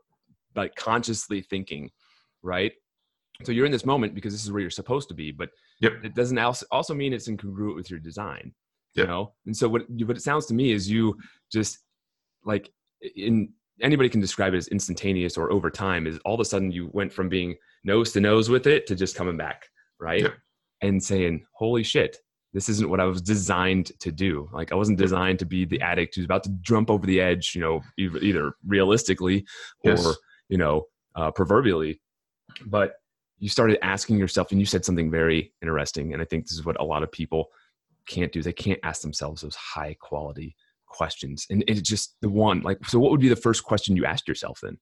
like 0.55 0.75
consciously 0.75 1.41
thinking, 1.41 1.91
right? 2.41 2.73
So 3.45 3.51
you're 3.51 3.65
in 3.65 3.71
this 3.71 3.85
moment 3.85 4.15
because 4.15 4.33
this 4.33 4.43
is 4.43 4.51
where 4.51 4.61
you're 4.61 4.69
supposed 4.69 5.09
to 5.09 5.13
be, 5.15 5.31
but 5.31 5.49
Yep. 5.81 6.03
it 6.03 6.15
doesn't 6.15 6.38
also 6.71 6.93
mean 6.93 7.13
it's 7.13 7.27
incongruent 7.27 7.75
with 7.75 7.89
your 7.91 7.99
design. 7.99 8.53
Yep. 8.95 9.03
You 9.03 9.07
know? 9.07 9.33
And 9.45 9.55
so 9.55 9.69
what 9.69 9.83
what 9.89 10.17
it 10.17 10.21
sounds 10.23 10.45
to 10.47 10.53
me 10.53 10.71
is 10.71 10.89
you 10.89 11.15
just 11.51 11.79
like 12.43 12.71
in 13.15 13.49
anybody 13.81 14.09
can 14.09 14.21
describe 14.21 14.53
it 14.55 14.57
as 14.57 14.67
instantaneous 14.69 15.38
or 15.38 15.51
over 15.51 15.69
time 15.69 16.07
is 16.07 16.17
all 16.25 16.33
of 16.33 16.39
a 16.39 16.45
sudden 16.45 16.71
you 16.71 16.89
went 16.93 17.13
from 17.13 17.29
being 17.29 17.55
nose 17.83 18.11
to 18.13 18.19
nose 18.19 18.49
with 18.49 18.65
it 18.65 18.88
to 18.88 18.95
just 18.95 19.15
coming 19.15 19.38
back 19.38 19.67
right 19.99 20.21
Yep. 20.23 20.33
and 20.81 21.03
saying 21.03 21.45
holy 21.53 21.83
shit 21.83 22.17
this 22.53 22.69
isn't 22.69 22.89
what 22.89 22.99
i 22.99 23.05
was 23.05 23.21
designed 23.21 23.91
to 23.99 24.11
do 24.11 24.49
like 24.51 24.71
i 24.71 24.75
wasn't 24.75 24.97
designed 24.97 25.38
to 25.39 25.45
be 25.45 25.63
the 25.63 25.79
addict 25.81 26.15
who's 26.15 26.25
about 26.25 26.43
to 26.45 26.49
jump 26.61 26.89
over 26.89 27.05
the 27.05 27.21
edge 27.21 27.53
you 27.53 27.61
know 27.61 27.81
either, 27.99 28.17
either 28.17 28.53
realistically 28.65 29.45
or 29.83 29.91
Yes. 29.91 30.15
you 30.49 30.57
know 30.57 30.85
uh, 31.15 31.29
proverbially 31.29 32.01
but 32.65 32.93
you 33.39 33.49
started 33.49 33.77
asking 33.85 34.17
yourself 34.17 34.51
and 34.51 34.59
you 34.59 34.65
said 34.65 34.83
something 34.85 35.11
very 35.11 35.53
interesting 35.61 36.13
and 36.13 36.21
i 36.21 36.25
think 36.25 36.45
this 36.45 36.53
is 36.53 36.65
what 36.65 36.79
a 36.79 36.83
lot 36.83 37.03
of 37.03 37.11
people 37.11 37.49
can't 38.07 38.31
do 38.31 38.41
they 38.41 38.53
can't 38.53 38.79
ask 38.83 39.01
themselves 39.01 39.41
those 39.41 39.55
high 39.55 39.95
quality 39.99 40.55
questions 40.88 41.45
and 41.49 41.63
it's 41.67 41.81
just 41.81 42.15
the 42.21 42.29
one 42.29 42.61
like 42.61 42.83
so 42.85 42.97
what 42.99 43.11
would 43.11 43.19
be 43.19 43.27
the 43.29 43.35
first 43.35 43.63
question 43.63 43.95
you 43.95 44.05
asked 44.05 44.27
yourself 44.27 44.59
then 44.63 44.77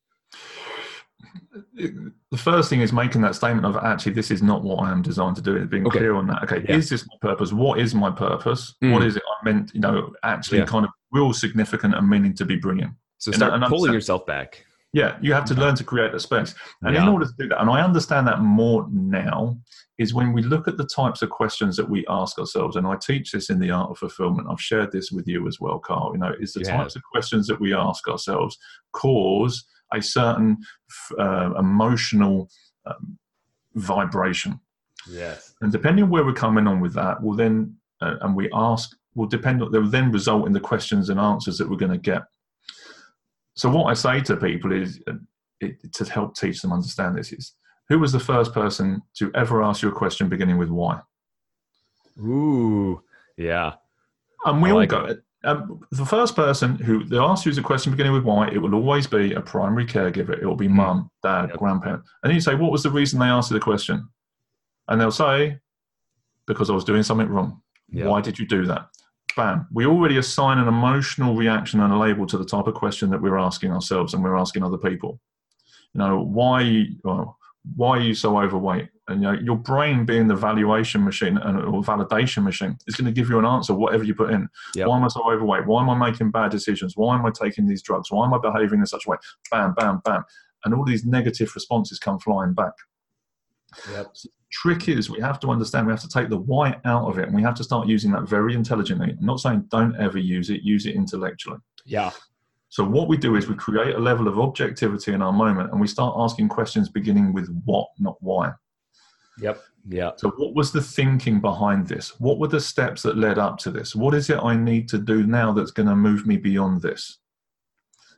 the 1.75 2.37
first 2.37 2.69
thing 2.69 2.81
is 2.81 2.91
making 2.93 3.21
that 3.21 3.35
statement 3.35 3.65
of 3.65 3.75
actually 3.77 4.11
this 4.13 4.31
is 4.31 4.43
not 4.43 4.63
what 4.63 4.77
I 4.83 4.91
am 4.91 5.01
designed 5.01 5.35
to 5.37 5.41
do. 5.41 5.65
Being 5.65 5.87
Okay. 5.87 5.99
clear 5.99 6.13
on 6.13 6.27
that. 6.27 6.43
Okay, 6.43 6.65
Yeah. 6.67 6.75
is 6.75 6.89
this 6.89 7.07
my 7.07 7.15
purpose? 7.29 7.51
What 7.53 7.79
is 7.79 7.95
my 7.95 8.11
purpose? 8.11 8.75
Mm. 8.83 8.91
What 8.91 9.03
is 9.03 9.15
it 9.15 9.23
I 9.41 9.45
meant? 9.45 9.71
You 9.73 9.79
know, 9.81 10.13
actually, 10.23 10.59
Yeah. 10.59 10.65
kind 10.65 10.85
of 10.85 10.91
real 11.11 11.33
significant 11.33 11.95
and 11.95 12.07
meaning 12.09 12.33
to 12.35 12.45
be 12.45 12.57
bringing. 12.57 12.95
so 13.17 13.29
And- 13.29 13.37
start 13.37 13.53
and 13.53 13.63
pulling 13.65 13.93
yourself 13.93 14.25
back 14.25 14.65
Yeah, 14.95 15.17
you 15.21 15.33
have 15.33 15.43
to 15.45 15.55
learn 15.55 15.75
to 15.75 15.83
create 15.83 16.13
a 16.13 16.19
space, 16.21 16.55
and 16.81 16.95
in 16.95 17.03
order 17.03 17.25
to 17.25 17.33
do 17.37 17.49
that, 17.49 17.59
and 17.59 17.69
I 17.69 17.81
understand 17.81 18.25
that 18.27 18.39
more 18.39 18.87
now, 18.89 19.57
is 19.97 20.13
when 20.13 20.31
we 20.31 20.41
look 20.41 20.69
at 20.69 20.77
the 20.77 20.85
types 20.85 21.21
of 21.21 21.29
questions 21.29 21.75
that 21.75 21.89
we 21.89 22.05
ask 22.07 22.39
ourselves. 22.39 22.77
And 22.77 22.87
I 22.87 22.95
teach 22.95 23.31
this 23.31 23.49
in 23.49 23.59
the 23.59 23.71
art 23.71 23.89
of 23.91 23.97
fulfillment. 23.97 24.47
I've 24.49 24.61
shared 24.61 24.93
this 24.93 25.11
with 25.11 25.27
you 25.27 25.47
as 25.49 25.59
well, 25.59 25.79
Carl. 25.79 26.11
You 26.13 26.19
know, 26.19 26.33
is 26.39 26.53
the 26.53 26.61
You 26.61 26.67
types 26.67 26.95
of 26.95 27.03
questions 27.03 27.47
that 27.47 27.59
we 27.59 27.73
ask 27.73 28.07
ourselves 28.07 28.57
cause 28.93 29.65
a 29.93 30.01
certain 30.01 30.57
uh, 31.19 31.51
emotional 31.57 32.49
um, 32.85 33.17
vibration. 33.75 34.59
yes 35.09 35.53
And 35.61 35.71
depending 35.71 36.05
on 36.05 36.09
where 36.09 36.25
we're 36.25 36.33
coming 36.33 36.67
on 36.67 36.79
with 36.79 36.93
that, 36.93 37.21
will 37.21 37.35
then, 37.35 37.75
uh, 38.01 38.15
and 38.21 38.33
we 38.33 38.49
ask, 38.53 38.95
will 39.13 39.27
depend, 39.27 39.61
they 39.71 39.79
will 39.79 39.89
then 39.89 40.11
result 40.11 40.47
in 40.47 40.53
the 40.53 40.59
questions 40.71 41.09
and 41.09 41.19
answers 41.19 41.57
that 41.57 41.69
we're 41.69 41.83
going 41.85 41.91
to 41.91 41.97
get. 41.97 42.23
So, 43.55 43.69
what 43.69 43.85
I 43.85 43.93
say 43.93 44.21
to 44.21 44.35
people 44.37 44.71
is 44.71 44.99
uh, 45.07 45.13
it, 45.61 45.91
to 45.93 46.05
help 46.05 46.35
teach 46.35 46.61
them 46.61 46.73
understand 46.73 47.17
this 47.17 47.31
is 47.31 47.53
who 47.89 47.99
was 47.99 48.11
the 48.11 48.19
first 48.19 48.53
person 48.53 49.01
to 49.17 49.31
ever 49.35 49.63
ask 49.63 49.81
you 49.81 49.89
a 49.89 49.93
question 49.93 50.27
beginning 50.29 50.57
with 50.57 50.69
why? 50.69 50.99
ooh 52.19 53.01
yeah 53.37 53.73
And 54.45 54.61
we 54.61 54.69
I 54.69 54.71
all 54.71 54.79
like 54.79 54.89
go, 54.89 55.15
um, 55.43 55.81
the 55.91 56.05
first 56.05 56.35
person 56.35 56.75
who 56.75 57.03
they 57.03 57.17
ask 57.17 57.45
you 57.45 57.51
is 57.51 57.57
a 57.57 57.61
question 57.61 57.91
beginning 57.91 58.13
with 58.13 58.23
why, 58.23 58.47
it 58.49 58.57
will 58.57 58.73
always 58.73 59.05
be 59.07 59.33
a 59.33 59.41
primary 59.41 59.85
caregiver. 59.85 60.31
It 60.41 60.45
will 60.45 60.55
be 60.55 60.67
Mm. 60.67 60.75
mum, 60.75 61.11
dad, 61.23 61.49
Yep. 61.49 61.57
grandparent. 61.59 62.03
And 62.23 62.29
then 62.29 62.35
you 62.35 62.41
say, 62.41 62.55
what 62.55 62.71
was 62.71 62.83
the 62.83 62.89
reason 62.89 63.19
they 63.19 63.25
asked 63.27 63.51
you 63.51 63.55
the 63.55 63.63
question? 63.63 64.07
And 64.87 64.99
they'll 64.99 65.11
say, 65.11 65.59
because 66.47 66.69
I 66.69 66.73
was 66.73 66.83
doing 66.83 67.03
something 67.03 67.27
wrong. 67.29 67.61
yeah 67.91 68.07
Why 68.07 68.21
did 68.21 68.39
you 68.39 68.47
do 68.47 68.65
that? 68.65 68.89
Bam. 69.35 69.67
We 69.71 69.85
already 69.85 70.17
assign 70.17 70.57
an 70.57 70.67
emotional 70.67 71.35
reaction 71.35 71.81
and 71.81 71.91
a 71.91 71.97
label 71.97 72.25
to 72.27 72.37
the 72.37 72.45
type 72.45 72.67
of 72.67 72.73
question 72.73 73.09
that 73.09 73.21
we're 73.21 73.37
asking 73.37 73.71
ourselves 73.71 74.13
and 74.13 74.23
we're 74.23 74.37
asking 74.37 74.63
other 74.63 74.77
people. 74.77 75.19
You 75.93 75.99
know, 75.99 76.19
why, 76.19 76.85
well, 77.03 77.37
why 77.75 77.97
are 77.97 78.01
you 78.01 78.13
so 78.13 78.39
overweight? 78.39 78.89
And 79.07 79.21
you 79.21 79.31
know, 79.31 79.39
your 79.39 79.55
brain 79.55 80.05
being 80.05 80.27
the 80.27 80.35
valuation 80.35 81.03
machine 81.03 81.37
and 81.37 81.59
or 81.59 81.81
validation 81.83 82.43
machine 82.43 82.77
is 82.87 82.95
going 82.95 83.05
to 83.05 83.11
give 83.11 83.29
you 83.29 83.37
an 83.37 83.45
answer, 83.45 83.73
whatever 83.73 84.03
you 84.03 84.15
put 84.15 84.31
in. 84.31 84.47
Yep. 84.73 84.87
Why 84.87 84.97
am 84.97 85.03
I 85.03 85.07
so 85.09 85.31
overweight? 85.31 85.67
Why 85.67 85.81
am 85.81 85.89
I 85.89 86.09
making 86.09 86.31
bad 86.31 86.51
decisions? 86.51 86.93
Why 86.95 87.15
am 87.15 87.25
I 87.25 87.31
taking 87.31 87.67
these 87.67 87.81
drugs? 87.81 88.11
Why 88.11 88.25
am 88.25 88.33
I 88.33 88.39
behaving 88.39 88.79
in 88.79 88.85
such 88.85 89.05
a 89.05 89.09
way? 89.09 89.17
Bam, 89.51 89.73
bam, 89.73 90.01
bam. 90.03 90.23
And 90.63 90.73
all 90.73 90.83
these 90.83 91.05
negative 91.05 91.51
responses 91.53 91.99
come 91.99 92.19
flying 92.19 92.53
back 92.53 92.73
yep 93.91 94.13
trick 94.61 94.83
is 94.87 95.09
we 95.09 95.21
have 95.29 95.39
to 95.41 95.47
understand 95.55 95.87
we 95.87 95.93
have 95.97 96.07
to 96.07 96.15
take 96.17 96.29
the 96.29 96.43
why 96.51 96.67
out 96.85 97.05
of 97.09 97.19
it 97.19 97.25
and 97.27 97.35
we 97.35 97.45
have 97.47 97.57
to 97.59 97.63
start 97.69 97.87
using 97.95 98.11
that 98.11 98.25
very 98.35 98.53
intelligently 98.61 99.09
I'm 99.19 99.25
not 99.25 99.39
saying 99.39 99.59
don't 99.69 99.95
ever 100.07 100.19
use 100.35 100.49
it 100.49 100.61
use 100.73 100.85
it 100.89 100.95
intellectually 100.95 101.59
yeah 101.85 102.11
So 102.75 102.83
what 102.83 103.07
we 103.07 103.15
do 103.15 103.37
is 103.37 103.47
we 103.47 103.55
create 103.55 103.95
a 103.95 103.99
level 103.99 104.27
of 104.27 104.37
objectivity 104.37 105.13
in 105.13 105.21
our 105.21 105.31
moment 105.31 105.71
and 105.71 105.79
we 105.79 105.87
start 105.87 106.13
asking 106.17 106.49
questions 106.49 106.89
beginning 106.89 107.31
with 107.31 107.47
what, 107.63 107.87
not 107.99 108.17
why. 108.19 108.51
Yep. 109.39 109.61
Yeah. 109.87 110.11
So 110.17 110.29
what 110.31 110.55
was 110.55 110.73
the 110.73 110.81
thinking 110.81 111.39
behind 111.39 111.87
this? 111.87 112.19
What 112.19 112.37
were 112.37 112.49
the 112.49 112.59
steps 112.59 113.01
that 113.03 113.15
led 113.15 113.37
up 113.37 113.57
to 113.59 113.71
this? 113.71 113.95
What 113.95 114.13
is 114.13 114.29
it 114.29 114.39
I 114.43 114.57
need 114.57 114.89
to 114.89 114.97
do 114.97 115.25
now 115.25 115.53
that's 115.53 115.71
going 115.71 115.87
to 115.87 115.95
move 115.95 116.27
me 116.27 116.35
beyond 116.35 116.81
this? 116.81 117.19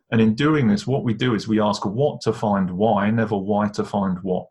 And 0.09 0.19
in 0.19 0.33
doing 0.33 0.67
this, 0.67 0.87
what 0.87 1.03
we 1.03 1.13
do 1.13 1.35
is 1.35 1.47
we 1.47 1.61
ask 1.61 1.85
what 1.85 2.21
to 2.21 2.33
find 2.33 2.71
why, 2.71 3.11
never 3.11 3.37
why 3.37 3.67
to 3.69 3.83
find 3.83 4.17
what. 4.23 4.47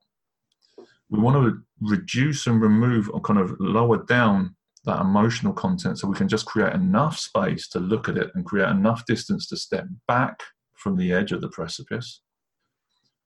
We 1.11 1.19
want 1.19 1.37
to 1.37 1.65
reduce 1.81 2.47
and 2.47 2.61
remove 2.61 3.11
or 3.13 3.21
kind 3.21 3.39
of 3.39 3.55
lower 3.61 4.03
down 4.05 4.55
that 4.85 5.01
emotional 5.01 5.53
content 5.53 5.99
so 5.99 6.09
we 6.09 6.17
can 6.17 6.29
just 6.29 6.47
create 6.47 6.73
enough 6.73 7.19
space 7.19 7.69
to 7.69 7.81
look 7.81 8.09
at 8.09 8.17
it 8.17 8.31
and 8.35 8.45
create 8.45 8.69
enough 8.69 9.05
distance 9.05 9.49
to 9.49 9.57
step 9.57 9.85
back 10.07 10.43
from 10.75 10.97
the 10.97 11.13
edge 11.13 11.33
of 11.33 11.41
the 11.41 11.49
precipice 11.49 12.21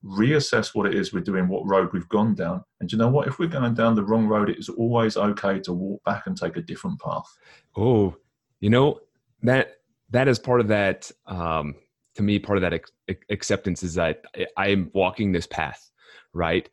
reassess 0.03 0.73
what 0.73 0.87
it 0.87 0.95
is 0.95 1.13
we're 1.13 1.19
doing 1.19 1.47
what 1.47 1.67
road 1.67 1.87
we've 1.93 2.09
gone 2.09 2.33
down. 2.33 2.63
And 2.79 2.91
you 2.91 2.97
know 2.97 3.09
what? 3.09 3.27
If 3.27 3.37
we're 3.37 3.45
going 3.45 3.75
down 3.75 3.93
the 3.93 4.03
wrong 4.03 4.25
road 4.25 4.49
it 4.49 4.57
is 4.57 4.67
always 4.67 5.15
okay 5.15 5.59
to 5.59 5.73
walk 5.73 6.03
back 6.05 6.25
and 6.25 6.35
take 6.35 6.57
a 6.57 6.61
different 6.61 6.99
path. 6.99 7.27
Oh 7.75 8.15
you 8.61 8.69
know 8.69 9.01
that 9.43 9.73
that 10.11 10.29
is 10.29 10.39
part 10.39 10.61
of 10.61 10.69
that 10.69 11.11
um 11.25 11.75
to 12.15 12.23
me 12.23 12.39
part 12.39 12.57
of 12.57 12.61
that 12.61 12.81
acceptance 13.29 13.83
is 13.83 13.95
that 13.95 14.23
i 14.55 14.67
am 14.67 14.89
walking 14.93 15.31
this 15.31 15.47
path 15.47 15.91
right 16.33 16.69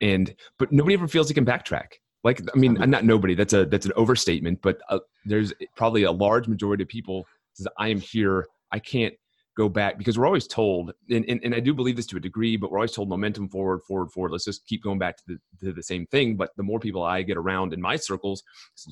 and 0.00 0.34
but 0.58 0.72
nobody 0.72 0.94
ever 0.94 1.08
feels 1.08 1.28
they 1.28 1.34
can 1.34 1.46
backtrack. 1.46 1.92
Like 2.22 2.42
i 2.54 2.58
mean 2.58 2.74
not 2.74 3.04
nobody 3.04 3.34
that's 3.34 3.54
a 3.54 3.64
that's 3.64 3.86
an 3.86 3.92
overstatement 3.96 4.60
but 4.60 4.78
uh, 4.90 4.98
there's 5.24 5.54
probably 5.74 6.02
a 6.02 6.12
large 6.12 6.48
majority 6.48 6.82
of 6.82 6.88
people 6.88 7.26
says 7.54 7.66
i 7.78 7.88
am 7.88 8.00
here. 8.00 8.46
I 8.72 8.78
can't 8.78 9.14
go 9.56 9.68
back 9.68 9.98
because 9.98 10.18
we're 10.18 10.26
always 10.26 10.46
told 10.46 10.92
and, 11.10 11.24
and, 11.28 11.40
and, 11.42 11.54
i 11.54 11.60
do 11.60 11.74
believe 11.74 11.96
this 11.96 12.06
to 12.06 12.16
a 12.16 12.20
degree 12.20 12.56
but 12.56 12.70
we're 12.70 12.78
always 12.78 12.92
told 12.92 13.08
momentum 13.08 13.48
forward 13.48 13.80
forward 13.82 14.10
forward 14.10 14.30
let's 14.30 14.44
just 14.44 14.64
keep 14.66 14.82
going 14.82 14.98
back 14.98 15.16
to 15.16 15.22
the, 15.26 15.38
to 15.58 15.72
the 15.72 15.82
same 15.82 16.06
thing. 16.06 16.36
But 16.36 16.50
the 16.56 16.62
more 16.62 16.78
people 16.78 17.02
i 17.02 17.22
get 17.22 17.36
around 17.36 17.72
in 17.72 17.80
my 17.80 17.96
circles 17.96 18.42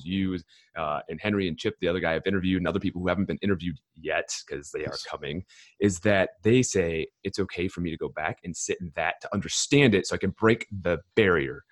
you 0.03 0.37
uh, 0.77 0.99
and 1.07 1.19
henry 1.21 1.47
and 1.47 1.57
chip 1.57 1.75
the 1.79 1.87
other 1.87 1.99
guy 1.99 2.13
i've 2.13 2.27
interviewed 2.27 2.59
and 2.59 2.67
other 2.67 2.79
people 2.79 3.01
who 3.01 3.07
haven't 3.07 3.25
been 3.25 3.39
interviewed 3.41 3.77
yet 3.95 4.29
because 4.45 4.71
they 4.71 4.85
are 4.85 4.97
coming 5.09 5.43
is 5.79 5.99
that 6.01 6.31
they 6.43 6.61
say 6.61 7.07
it's 7.23 7.39
okay 7.39 7.67
for 7.67 7.81
me 7.81 7.89
to 7.89 7.97
go 7.97 8.09
back 8.09 8.39
and 8.43 8.55
sit 8.55 8.77
in 8.81 8.91
that 8.95 9.15
to 9.21 9.33
understand 9.33 9.95
it 9.95 10.07
so 10.07 10.15
i 10.15 10.17
can 10.17 10.31
break 10.31 10.67
the 10.81 10.99
barrier. 11.15 11.63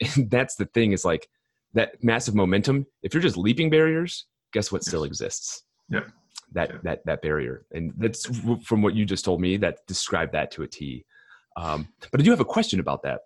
And 0.16 0.30
that's 0.30 0.56
the 0.56 0.64
thing 0.64 0.92
is 0.92 1.04
like 1.04 1.28
that 1.74 2.02
massive 2.02 2.34
momentum 2.34 2.86
if 3.02 3.14
you're 3.14 3.22
just 3.22 3.36
leaping 3.36 3.70
barriers 3.70 4.26
guess 4.52 4.72
what 4.72 4.84
still 4.84 5.04
exists? 5.04 5.62
Yeah 5.88 6.02
that 6.54 6.70
yeah. 6.70 6.78
that 6.82 7.06
that 7.06 7.22
barrier. 7.22 7.64
And 7.72 7.92
that's 7.96 8.26
from 8.64 8.82
what 8.82 8.94
you 8.94 9.04
just 9.04 9.24
told 9.24 9.40
me 9.40 9.56
that 9.58 9.86
described 9.86 10.32
that 10.32 10.50
to 10.52 10.62
a 10.62 10.68
t. 10.68 11.04
Um, 11.56 11.88
but 12.10 12.20
i 12.20 12.22
do 12.22 12.30
have 12.30 12.40
a 12.40 12.44
question 12.44 12.80
about 12.80 13.02
that. 13.02 13.20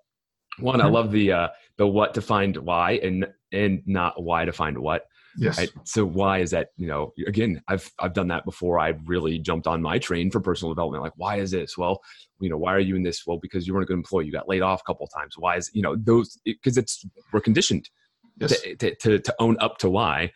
One 0.58 0.80
i 0.80 0.86
love 0.86 1.12
the 1.12 1.32
uh 1.32 1.48
the 1.76 1.86
what 1.86 2.14
to 2.14 2.22
find 2.22 2.56
why 2.56 2.92
and 3.02 3.28
and 3.52 3.82
not 3.86 4.22
why 4.22 4.44
to 4.46 4.52
find 4.52 4.78
what 4.78 5.06
yes. 5.36 5.58
right? 5.58 5.70
so 5.84 6.04
why 6.04 6.38
is 6.38 6.50
that 6.50 6.68
you 6.76 6.86
know 6.86 7.12
again 7.26 7.62
i've 7.68 7.90
i've 7.98 8.14
done 8.14 8.28
that 8.28 8.44
before. 8.44 8.78
I 8.78 8.94
really 9.04 9.38
jumped 9.38 9.66
on 9.66 9.82
my 9.82 9.98
train 9.98 10.30
for 10.30 10.40
personal 10.40 10.72
development. 10.72 11.02
Like 11.02 11.12
why 11.16 11.36
is 11.36 11.50
this? 11.50 11.76
Well 11.76 12.00
you 12.40 12.48
know 12.48 12.56
why 12.56 12.72
are 12.74 12.80
you 12.80 12.96
in 12.96 13.02
this? 13.02 13.26
Well 13.26 13.38
because 13.38 13.66
you 13.66 13.74
weren't 13.74 13.84
a 13.84 13.86
good 13.86 13.98
employee. 13.98 14.26
You 14.26 14.32
got 14.32 14.48
laid 14.48 14.62
off 14.62 14.80
a 14.80 14.84
couple 14.84 15.04
of 15.04 15.12
times. 15.12 15.34
Why 15.36 15.56
is 15.56 15.70
you 15.74 15.82
know 15.82 15.94
those 15.94 16.38
because 16.44 16.78
it, 16.78 16.84
it's 16.84 17.04
we're 17.32 17.40
conditioned 17.40 17.90
yes. 18.38 18.60
to, 18.78 18.94
to, 18.94 19.18
to 19.18 19.34
own 19.38 19.56
up 19.60 19.78
to 19.78 19.90
why 19.90 20.32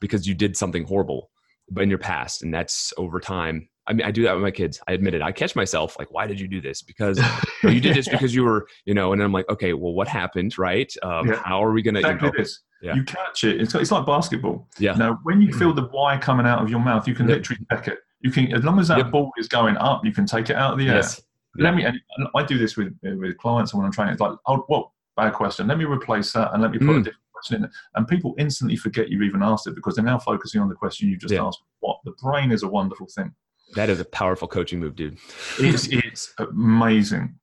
because 0.00 0.26
you 0.26 0.34
did 0.34 0.56
something 0.56 0.84
horrible 0.84 1.30
in 1.76 1.88
your 1.88 1.98
past 1.98 2.42
and 2.42 2.52
that's 2.52 2.92
over 2.96 3.20
time 3.20 3.68
I 3.88 3.94
mean, 3.94 4.06
I 4.06 4.10
do 4.10 4.22
that 4.24 4.34
with 4.34 4.42
my 4.42 4.50
kids. 4.50 4.80
I 4.86 4.92
admit 4.92 5.14
it. 5.14 5.22
I 5.22 5.32
catch 5.32 5.56
myself 5.56 5.98
like, 5.98 6.12
why 6.12 6.26
did 6.26 6.38
you 6.38 6.46
do 6.46 6.60
this? 6.60 6.82
Because 6.82 7.18
well, 7.64 7.72
you 7.72 7.80
did 7.80 7.96
this 7.96 8.06
because 8.06 8.34
you 8.34 8.44
were, 8.44 8.68
you 8.84 8.92
know, 8.92 9.14
and 9.14 9.22
I'm 9.22 9.32
like, 9.32 9.48
okay, 9.48 9.72
well, 9.72 9.94
what 9.94 10.06
happened, 10.06 10.58
right? 10.58 10.92
Um, 11.02 11.28
yeah. 11.28 11.42
How 11.42 11.64
are 11.64 11.72
we 11.72 11.80
going 11.80 11.94
to, 11.94 12.00
exactly 12.00 12.26
you 12.26 12.32
know, 12.32 12.38
this. 12.38 12.60
Yeah. 12.82 12.94
You 12.94 13.02
catch 13.04 13.44
it. 13.44 13.60
It's, 13.60 13.74
it's 13.74 13.90
like 13.90 14.04
basketball. 14.04 14.68
Yeah. 14.78 14.92
Now, 14.92 15.18
when 15.22 15.40
you 15.40 15.54
feel 15.54 15.72
the 15.72 15.84
why 15.90 16.18
coming 16.18 16.44
out 16.44 16.62
of 16.62 16.68
your 16.68 16.80
mouth, 16.80 17.08
you 17.08 17.14
can 17.14 17.26
yep. 17.28 17.38
literally 17.38 17.64
check 17.70 17.88
it. 17.88 17.98
You 18.20 18.30
can, 18.30 18.52
as 18.52 18.62
long 18.62 18.78
as 18.78 18.88
that 18.88 18.98
yep. 18.98 19.10
ball 19.10 19.32
is 19.38 19.48
going 19.48 19.78
up, 19.78 20.04
you 20.04 20.12
can 20.12 20.26
take 20.26 20.50
it 20.50 20.56
out 20.56 20.74
of 20.74 20.78
the 20.78 20.88
air. 20.88 20.96
Yes. 20.96 21.22
Let 21.56 21.74
me. 21.74 21.84
And 21.84 21.98
I 22.36 22.44
do 22.44 22.58
this 22.58 22.76
with 22.76 22.94
with 23.02 23.36
clients 23.38 23.74
when 23.74 23.84
I'm 23.84 23.90
training. 23.90 24.12
It's 24.12 24.20
like, 24.20 24.36
oh, 24.46 24.64
well, 24.68 24.94
bad 25.16 25.32
question. 25.32 25.66
Let 25.66 25.78
me 25.78 25.86
replace 25.86 26.32
that 26.34 26.52
and 26.52 26.62
let 26.62 26.70
me 26.70 26.78
put 26.78 26.88
mm. 26.88 27.00
a 27.00 27.02
different 27.04 27.27
question 27.38 27.68
And 27.94 28.08
people 28.08 28.34
instantly 28.38 28.76
forget 28.76 29.08
you 29.08 29.22
even 29.22 29.42
asked 29.42 29.66
it 29.66 29.74
because 29.74 29.94
they're 29.94 30.04
now 30.04 30.18
focusing 30.18 30.60
on 30.60 30.68
the 30.68 30.74
question 30.74 31.08
you 31.08 31.16
just 31.16 31.32
yeah. 31.32 31.44
asked. 31.44 31.62
What 31.80 31.98
the 32.04 32.12
brain 32.22 32.50
is 32.50 32.62
a 32.62 32.68
wonderful 32.68 33.06
thing. 33.06 33.34
That 33.74 33.90
is 33.90 34.00
a 34.00 34.04
powerful 34.04 34.48
coaching 34.48 34.80
move, 34.80 34.96
dude. 34.96 35.18
it's 35.58 35.88
it's 35.90 36.34
amazing, 36.38 37.34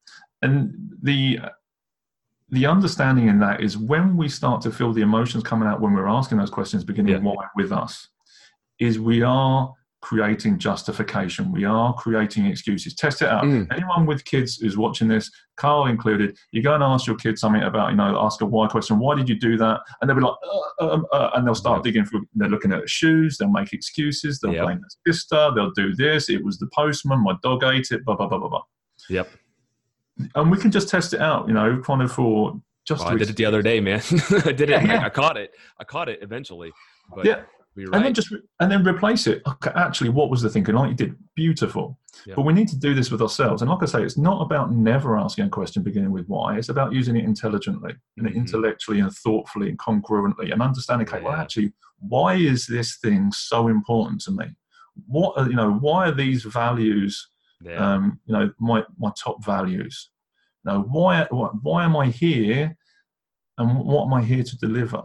and 0.42 0.74
the 1.02 1.40
the 2.50 2.66
understanding 2.66 3.28
in 3.28 3.40
that 3.40 3.62
is 3.62 3.78
when 3.78 4.18
we 4.18 4.30
start 4.30 4.62
to 4.62 4.72
feel 4.72 4.94
the 4.94 5.02
emotions 5.02 5.44
coming 5.44 5.68
out 5.68 5.82
when 5.82 5.94
we're 5.94 6.08
asking 6.08 6.38
those 6.38 6.50
questions, 6.50 6.84
beginning 6.84 7.14
yeah. 7.14 7.20
why 7.20 7.46
with 7.56 7.72
us, 7.72 8.08
is 8.80 9.00
we 9.00 9.22
are 9.22 9.74
creating 10.06 10.60
justification. 10.60 11.52
We 11.52 11.66
are 11.66 11.92
creating 11.96 12.46
excuses. 12.46 12.94
Test 12.94 13.24
it 13.24 13.28
out. 13.28 13.44
Mm. 13.44 13.66
Anyone 13.72 14.06
with 14.06 14.24
kids 14.24 14.58
who's 14.58 14.78
watching 14.78 15.08
this, 15.08 15.32
Carl 15.58 15.88
included, 15.88 16.38
you 16.52 16.62
go 16.62 16.76
and 16.76 16.84
ask 16.84 17.08
your 17.08 17.16
kid 17.16 17.40
something 17.40 17.64
about, 17.64 17.90
you 17.90 17.96
know, 17.96 18.16
ask 18.22 18.40
a 18.42 18.46
why 18.46 18.68
question. 18.68 19.00
Why 19.00 19.16
did 19.16 19.28
you 19.28 19.34
do 19.34 19.58
that? 19.58 19.80
And 20.00 20.08
they'll 20.08 20.16
be 20.16 20.22
like, 20.22 20.36
uh, 20.80 20.90
um, 20.90 21.08
uh, 21.12 21.32
and 21.34 21.48
they'll 21.48 21.56
start 21.56 21.84
digging 21.84 22.06
through. 22.06 22.28
They're 22.36 22.50
looking 22.50 22.72
at 22.72 22.82
the 22.82 22.88
shoes. 22.88 23.40
They'll 23.40 23.50
make 23.50 23.74
excuses. 23.74 24.40
They'll 24.40 24.54
yep. 24.54 24.66
blame 24.66 24.80
their 24.80 25.12
sister. 25.12 25.52
They'll 25.56 25.72
do 25.72 25.96
this. 25.96 26.30
It 26.30 26.46
was 26.46 26.60
the 26.60 26.68
postman. 26.68 27.24
My 27.24 27.34
dog 27.42 27.64
ate 27.64 27.90
it. 27.90 28.06
Blah 28.06 28.16
blah 28.16 28.28
blah 28.28 28.38
blah 28.38 28.50
blah. 28.50 28.64
Yep. 29.10 29.28
And 30.36 30.52
we 30.52 30.60
can 30.60 30.70
just 30.70 30.88
test 30.88 31.16
it 31.16 31.20
out. 31.20 31.48
You 31.48 31.56
know, 31.56 31.82
kind 31.84 32.04
of 32.04 32.12
for 32.12 32.62
just. 32.88 33.04
Oh, 33.04 33.08
I 33.08 33.16
did 33.16 33.32
it 33.32 33.38
the 33.38 33.46
other 33.46 33.64
day, 33.64 33.80
man. 33.80 34.04
I 34.46 34.52
did 34.52 34.62
it. 34.62 34.70
Yeah, 34.70 34.86
yeah. 34.86 35.04
I 35.04 35.10
caught 35.10 35.38
it. 35.38 35.56
I 35.80 35.84
caught 35.84 36.10
it 36.10 36.20
eventually. 36.22 36.72
But 37.10 37.26
yeah 37.26 37.42
And 37.78 38.06
then 38.06 38.14
just 38.14 38.34
and 38.60 38.72
then 38.72 38.88
replace 38.88 39.28
it. 39.28 39.42
Okay, 39.46 39.72
actually, 39.76 40.10
what 40.10 40.30
was 40.30 40.42
the 40.42 40.50
thinking? 40.50 40.76
Like 40.76 40.92
you 40.92 40.96
did, 40.96 41.16
beautiful. 41.36 42.00
Yep. 42.26 42.38
But 42.38 42.44
we 42.44 42.54
need 42.54 42.70
to 42.70 42.78
do 42.78 42.94
this 42.94 43.12
with 43.12 43.22
ourselves. 43.22 43.62
And 43.62 43.70
like 43.70 43.84
I 43.84 43.86
say, 43.86 44.02
it's 44.02 44.18
not 44.18 44.42
about 44.42 44.72
never 44.72 45.18
asking 45.18 45.46
a 45.46 45.50
question 45.50 45.84
beginning 45.84 46.12
with 46.12 46.26
why. 46.28 46.58
It's 46.58 46.70
about 46.70 46.94
using 46.94 47.18
it 47.18 47.26
intelligently 47.26 47.94
and 48.18 48.28
mm-hmm. 48.28 48.38
intellectually 48.38 49.02
and 49.02 49.12
thoughtfully 49.12 49.70
and 49.70 49.78
congruently 49.78 50.54
and 50.54 50.62
understanding. 50.62 51.08
Okay, 51.08 51.18
yeah. 51.18 51.26
well, 51.26 51.38
actually, 51.38 51.74
why 52.00 52.36
is 52.36 52.66
this 52.66 52.98
thing 52.98 53.32
so 53.34 53.68
important 53.68 54.22
to 54.22 54.32
me? 54.32 54.46
What 55.08 55.38
are, 55.38 55.50
you 55.50 55.56
know? 55.56 55.74
Why 55.74 56.08
are 56.08 56.16
these 56.16 56.44
values? 56.44 57.28
Yeah. 57.62 57.96
Um, 57.96 58.20
you 58.26 58.34
know, 58.34 58.52
my 58.60 58.84
my 58.98 59.12
top 59.22 59.44
values. 59.44 60.12
Now, 60.64 60.84
why 60.84 61.28
why 61.30 61.84
am 61.84 61.98
I 61.98 62.08
here? 62.08 62.78
And 63.58 63.80
what 63.80 64.06
am 64.06 64.14
I 64.14 64.22
here 64.22 64.44
to 64.44 64.58
deliver? 64.58 65.02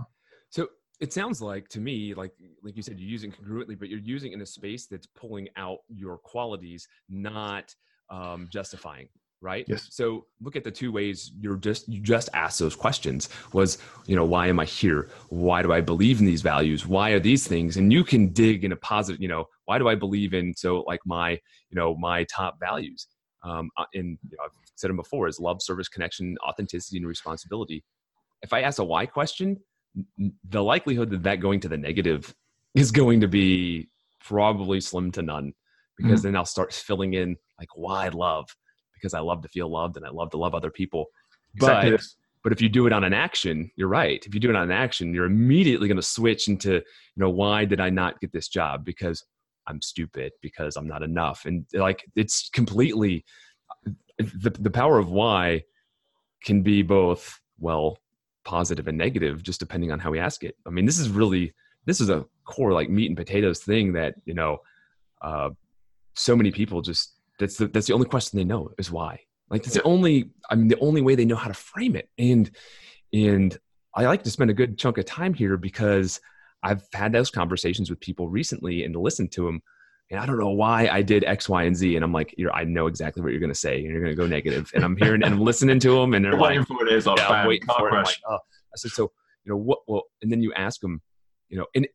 It 1.00 1.12
sounds 1.12 1.40
like 1.40 1.68
to 1.68 1.80
me 1.80 2.14
like 2.14 2.32
like 2.62 2.76
you 2.76 2.82
said 2.82 2.98
you're 2.98 3.08
using 3.08 3.32
congruently 3.32 3.78
but 3.78 3.88
you're 3.88 3.98
using 3.98 4.32
in 4.32 4.40
a 4.42 4.46
space 4.46 4.86
that's 4.86 5.06
pulling 5.06 5.48
out 5.56 5.78
your 5.88 6.18
qualities 6.18 6.86
not 7.08 7.74
um, 8.10 8.48
justifying 8.50 9.08
right? 9.42 9.64
Yes. 9.68 9.88
So 9.90 10.26
look 10.40 10.56
at 10.56 10.64
the 10.64 10.70
two 10.70 10.92
ways 10.92 11.32
you're 11.40 11.56
just 11.56 11.88
you 11.88 12.00
just 12.00 12.28
asked 12.34 12.58
those 12.58 12.76
questions 12.76 13.28
was 13.52 13.78
you 14.06 14.14
know 14.14 14.24
why 14.24 14.48
am 14.48 14.60
i 14.60 14.64
here? 14.64 15.08
Why 15.28 15.62
do 15.62 15.72
i 15.72 15.80
believe 15.80 16.20
in 16.20 16.26
these 16.26 16.42
values? 16.42 16.86
Why 16.86 17.10
are 17.10 17.20
these 17.20 17.46
things? 17.46 17.76
And 17.76 17.92
you 17.92 18.04
can 18.04 18.28
dig 18.28 18.64
in 18.64 18.72
a 18.72 18.76
positive 18.76 19.20
you 19.20 19.28
know 19.28 19.46
why 19.64 19.78
do 19.78 19.88
i 19.88 19.94
believe 19.94 20.34
in 20.34 20.54
so 20.54 20.82
like 20.86 21.00
my 21.06 21.30
you 21.30 21.74
know 21.74 21.96
my 21.96 22.24
top 22.24 22.58
values? 22.60 23.06
Um 23.42 23.70
and 23.94 24.18
you 24.28 24.36
know, 24.36 24.44
i've 24.44 24.50
said 24.76 24.90
them 24.90 24.96
before 24.96 25.26
is 25.28 25.40
love 25.40 25.62
service 25.62 25.88
connection 25.88 26.36
authenticity 26.46 26.98
and 26.98 27.06
responsibility. 27.06 27.82
If 28.42 28.52
i 28.52 28.60
ask 28.60 28.78
a 28.78 28.84
why 28.84 29.06
question 29.06 29.58
the 30.48 30.62
likelihood 30.62 31.10
that 31.10 31.22
that 31.24 31.40
going 31.40 31.60
to 31.60 31.68
the 31.68 31.76
negative 31.76 32.34
is 32.74 32.90
going 32.90 33.20
to 33.20 33.28
be 33.28 33.88
probably 34.20 34.80
slim 34.80 35.10
to 35.12 35.22
none 35.22 35.52
because 35.96 36.20
mm-hmm. 36.20 36.28
then 36.28 36.36
I'll 36.36 36.44
start 36.44 36.72
filling 36.72 37.14
in 37.14 37.36
like 37.58 37.68
why 37.74 38.08
love 38.08 38.46
because 38.94 39.14
I 39.14 39.20
love 39.20 39.42
to 39.42 39.48
feel 39.48 39.70
loved 39.70 39.96
and 39.96 40.06
I 40.06 40.10
love 40.10 40.30
to 40.30 40.36
love 40.36 40.54
other 40.54 40.70
people. 40.70 41.06
Exactly. 41.54 41.92
But 41.92 42.00
but 42.42 42.52
if 42.52 42.62
you 42.62 42.70
do 42.70 42.86
it 42.86 42.92
on 42.92 43.04
an 43.04 43.12
action, 43.12 43.70
you're 43.76 43.88
right. 43.88 44.24
If 44.24 44.34
you 44.34 44.40
do 44.40 44.48
it 44.48 44.56
on 44.56 44.62
an 44.62 44.70
action, 44.70 45.12
you're 45.12 45.26
immediately 45.26 45.88
going 45.88 45.96
to 45.96 46.02
switch 46.02 46.48
into 46.48 46.74
you 46.74 46.82
know 47.16 47.30
why 47.30 47.64
did 47.64 47.80
I 47.80 47.90
not 47.90 48.20
get 48.20 48.32
this 48.32 48.48
job 48.48 48.84
because 48.84 49.24
I'm 49.66 49.82
stupid 49.82 50.32
because 50.40 50.76
I'm 50.76 50.86
not 50.86 51.02
enough 51.02 51.44
and 51.44 51.66
like 51.74 52.04
it's 52.16 52.48
completely 52.50 53.24
the 54.18 54.50
the 54.50 54.70
power 54.70 54.98
of 54.98 55.10
why 55.10 55.62
can 56.44 56.62
be 56.62 56.82
both 56.82 57.38
well 57.58 57.98
positive 58.44 58.88
and 58.88 58.98
negative 58.98 59.42
just 59.42 59.60
depending 59.60 59.92
on 59.92 59.98
how 59.98 60.10
we 60.10 60.18
ask 60.18 60.44
it. 60.44 60.56
I 60.66 60.70
mean 60.70 60.86
this 60.86 60.98
is 60.98 61.08
really 61.08 61.54
this 61.86 62.00
is 62.00 62.10
a 62.10 62.26
core 62.44 62.72
like 62.72 62.90
meat 62.90 63.08
and 63.08 63.16
potatoes 63.16 63.60
thing 63.60 63.92
that 63.94 64.14
you 64.24 64.34
know 64.34 64.58
uh, 65.22 65.50
so 66.14 66.36
many 66.36 66.50
people 66.50 66.82
just 66.82 67.14
that's 67.38 67.56
the 67.56 67.66
that's 67.68 67.86
the 67.86 67.94
only 67.94 68.06
question 68.06 68.38
they 68.38 68.44
know 68.44 68.70
is 68.78 68.90
why. 68.90 69.20
Like 69.50 69.64
that's 69.64 69.74
the 69.74 69.82
only 69.82 70.30
i 70.48 70.54
mean 70.54 70.68
the 70.68 70.78
only 70.78 71.00
way 71.00 71.14
they 71.14 71.24
know 71.24 71.36
how 71.36 71.48
to 71.48 71.54
frame 71.54 71.96
it. 71.96 72.08
And 72.18 72.50
and 73.12 73.58
i 73.94 74.04
like 74.04 74.22
to 74.22 74.30
spend 74.30 74.50
a 74.50 74.54
good 74.54 74.78
chunk 74.78 74.98
of 74.98 75.04
time 75.04 75.34
here 75.34 75.56
because 75.56 76.20
i've 76.62 76.86
had 76.92 77.12
those 77.12 77.30
conversations 77.30 77.90
with 77.90 78.00
people 78.00 78.28
recently 78.28 78.84
and 78.84 78.94
to 78.94 79.00
listen 79.00 79.28
to 79.28 79.46
them 79.46 79.62
and 80.10 80.18
I 80.18 80.26
don't 80.26 80.38
know 80.38 80.50
why 80.50 80.88
I 80.88 81.02
did 81.02 81.24
X, 81.24 81.48
Y, 81.48 81.62
and 81.62 81.76
Z. 81.76 81.94
And 81.94 82.04
I'm 82.04 82.12
like, 82.12 82.34
you're, 82.36 82.52
I 82.52 82.64
know 82.64 82.88
exactly 82.88 83.22
what 83.22 83.30
you're 83.30 83.40
going 83.40 83.52
to 83.52 83.58
say. 83.58 83.76
And 83.76 83.86
you're 83.86 84.00
going 84.00 84.10
to 84.10 84.20
go 84.20 84.26
negative. 84.26 84.70
And 84.74 84.84
I'm 84.84 84.96
hearing 84.96 85.22
and 85.22 85.34
I'm 85.34 85.40
listening 85.40 85.78
to 85.80 85.94
them. 85.94 86.14
And 86.14 86.24
they're 86.24 86.32
like, 86.32 86.50
waiting 86.50 86.64
for 86.64 86.84
it 86.84 86.92
is 86.92 87.06
yeah, 87.06 87.28
I'm 87.28 87.46
waiting 87.46 87.68
for 87.68 87.88
it. 87.88 87.94
I'm 87.94 88.02
like, 88.02 88.16
oh. 88.28 88.34
I 88.34 88.76
said, 88.76 88.90
so, 88.90 89.12
you 89.44 89.50
know, 89.50 89.56
what, 89.56 89.80
well, 89.86 90.02
and 90.22 90.30
then 90.30 90.42
you 90.42 90.52
ask 90.54 90.80
them, 90.80 91.00
you 91.48 91.58
know, 91.58 91.66
and, 91.76 91.86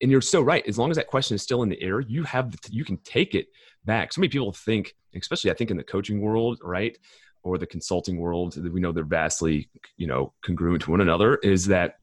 and 0.00 0.10
you're 0.10 0.20
so 0.20 0.40
right. 0.40 0.64
As 0.68 0.78
long 0.78 0.90
as 0.90 0.96
that 0.96 1.08
question 1.08 1.34
is 1.34 1.42
still 1.42 1.64
in 1.64 1.68
the 1.68 1.82
air, 1.82 1.98
you 2.00 2.22
have, 2.22 2.52
the, 2.52 2.58
you 2.70 2.84
can 2.84 2.96
take 2.98 3.34
it 3.34 3.46
back. 3.84 4.12
So 4.12 4.20
many 4.20 4.28
people 4.28 4.52
think, 4.52 4.94
especially 5.16 5.50
I 5.50 5.54
think 5.54 5.72
in 5.72 5.76
the 5.76 5.84
coaching 5.84 6.20
world, 6.20 6.60
right? 6.62 6.96
Or 7.42 7.58
the 7.58 7.66
consulting 7.66 8.18
world, 8.20 8.52
that 8.52 8.72
we 8.72 8.80
know 8.80 8.92
they're 8.92 9.04
vastly, 9.04 9.68
you 9.96 10.06
know, 10.06 10.32
congruent 10.44 10.82
to 10.82 10.92
one 10.92 11.00
another 11.00 11.36
is 11.36 11.66
that, 11.66 11.98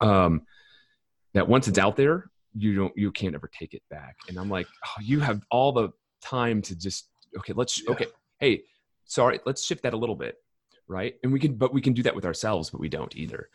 um, 0.00 0.42
that 1.34 1.48
once 1.48 1.66
it's 1.66 1.78
out 1.78 1.96
there, 1.96 2.29
you 2.54 2.74
don't, 2.74 2.96
you 2.96 3.12
can't 3.12 3.34
ever 3.34 3.48
take 3.52 3.74
it 3.74 3.82
back. 3.90 4.16
And 4.28 4.38
I'm 4.38 4.48
like, 4.50 4.66
oh, 4.86 5.00
you 5.02 5.20
have 5.20 5.42
all 5.50 5.72
the 5.72 5.90
time 6.22 6.62
to 6.62 6.76
just, 6.76 7.08
okay, 7.38 7.52
let's, 7.54 7.82
Yeah. 7.82 7.92
okay. 7.92 8.06
Hey, 8.38 8.62
sorry, 9.04 9.40
let's 9.46 9.64
shift 9.64 9.82
that 9.84 9.94
a 9.94 9.96
little 9.96 10.16
bit 10.16 10.36
right? 10.90 11.14
And 11.22 11.32
we 11.32 11.38
can, 11.38 11.54
but 11.54 11.72
we 11.72 11.80
can 11.80 11.92
do 11.92 12.02
that 12.02 12.16
with 12.16 12.26
ourselves, 12.26 12.68
but 12.70 12.80
we 12.80 12.88
don't 12.88 13.14
either. 13.16 13.48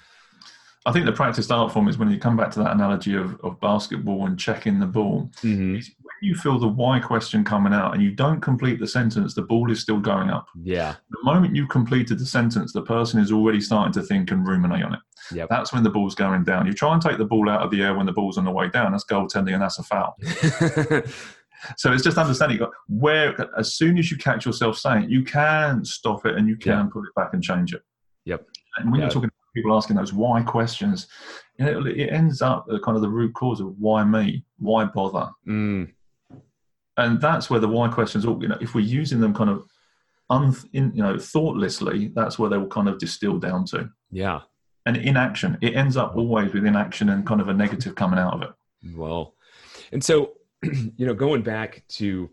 I 0.88 0.92
think 0.92 1.06
the 1.08 1.12
practiced 1.12 1.52
art 1.52 1.72
form 1.72 1.88
is 1.88 1.98
when 1.98 2.12
you 2.12 2.20
come 2.20 2.38
back 2.38 2.52
to 2.52 2.60
that 2.60 2.72
analogy 2.74 3.16
of, 3.16 3.40
of 3.44 3.60
basketball 3.60 4.28
and 4.28 4.38
checking 4.40 4.80
the 4.80 4.86
ball. 4.86 5.32
Mm-hmm. 5.42 5.78
is 5.78 5.90
When 6.02 6.14
you 6.22 6.36
feel 6.36 6.60
the 6.60 6.68
why 6.68 7.00
question 7.00 7.44
coming 7.44 7.74
out 7.74 7.96
and 7.96 8.04
you 8.04 8.12
don't 8.12 8.40
complete 8.40 8.80
the 8.80 8.88
sentence, 8.88 9.34
the 9.34 9.42
ball 9.42 9.72
is 9.72 9.80
still 9.82 10.00
going 10.00 10.30
up. 10.30 10.46
Yeah. 10.62 10.96
The 11.10 11.18
moment 11.24 11.56
you've 11.56 11.70
completed 11.70 12.20
the 12.20 12.26
sentence, 12.26 12.72
the 12.72 12.84
person 12.84 13.20
is 13.20 13.32
already 13.32 13.62
starting 13.62 13.94
to 13.94 14.04
think 14.04 14.30
and 14.30 14.46
ruminate 14.48 14.84
on 14.84 14.94
it. 14.94 15.00
Yep. 15.32 15.50
That's 15.50 15.74
when 15.74 15.82
the 15.82 15.90
ball's 15.90 16.14
going 16.14 16.44
down. 16.44 16.68
You 16.68 16.74
try 16.74 16.94
and 16.94 17.02
take 17.02 17.18
the 17.18 17.26
ball 17.26 17.50
out 17.50 17.62
of 17.64 17.72
the 17.72 17.82
air 17.82 17.96
when 17.96 18.06
the 18.06 18.12
ball's 18.14 18.38
on 18.38 18.46
the 18.46 18.52
way 18.52 18.70
down. 18.70 18.92
That's 18.92 19.06
goaltending 19.06 19.54
and 19.54 19.62
that's 19.64 19.80
a 19.80 19.84
foul. 19.84 20.16
So 21.78 21.92
it's 21.92 22.04
just 22.04 22.18
understanding 22.20 22.60
where, 22.88 23.36
as 23.58 23.74
soon 23.74 23.98
as 23.98 24.12
you 24.12 24.18
catch 24.18 24.46
yourself 24.46 24.78
saying, 24.78 25.06
it, 25.06 25.10
you 25.10 25.24
can 25.24 25.84
stop 25.84 26.24
it 26.28 26.36
and 26.36 26.48
you 26.48 26.58
can 26.58 26.72
Yeah. 26.86 26.90
put 26.94 27.06
it 27.08 27.16
back 27.16 27.34
and 27.34 27.42
change 27.42 27.74
it. 27.74 27.82
Yep. 28.26 28.46
And 28.78 28.92
when 28.92 29.00
Yeah. 29.00 29.06
you're 29.08 29.12
talking 29.14 29.32
people 29.56 29.76
asking 29.76 29.96
those 29.96 30.14
why 30.14 30.44
questions, 30.44 31.08
you 31.58 31.66
know, 31.66 31.86
it 31.86 32.10
ends 32.12 32.44
up 32.44 32.68
kind 32.84 32.96
of 32.96 33.02
the 33.02 33.10
root 33.10 33.34
cause 33.34 33.60
of 33.60 33.76
why 33.80 34.04
me, 34.04 34.46
why 34.60 34.86
bother, 34.86 35.32
mm, 35.48 35.90
and 36.98 37.20
that's 37.20 37.50
where 37.50 37.60
the 37.60 37.68
why 37.68 37.88
questions. 37.88 38.26
all 38.26 38.42
You 38.42 38.50
know, 38.50 38.58
if 38.62 38.76
we're 38.76 38.82
using 38.82 39.20
them 39.20 39.34
kind 39.34 39.50
of, 39.50 39.66
un, 40.30 40.56
in, 40.74 40.92
you 40.96 41.02
know, 41.04 41.18
thoughtlessly, 41.18 42.12
that's 42.16 42.40
where 42.40 42.50
they 42.50 42.58
will 42.58 42.68
kind 42.68 42.88
of 42.88 43.00
distill 43.00 43.40
down 43.40 43.66
to. 43.66 43.90
yeah. 44.12 44.42
And 44.88 44.98
inaction, 44.98 45.58
it 45.62 45.76
ends 45.76 45.98
up 45.98 46.16
always 46.16 46.54
with 46.54 46.64
inaction 46.64 47.10
and 47.10 47.26
kind 47.26 47.42
of 47.42 47.50
a 47.50 47.54
negative 47.56 47.96
coming 47.96 48.20
out 48.20 48.36
of 48.36 48.42
it. 48.44 48.50
Well, 48.96 49.34
and 49.92 50.04
so, 50.04 50.34
you 50.64 51.08
know, 51.08 51.16
going 51.16 51.42
back 51.42 51.84
to, 51.98 52.30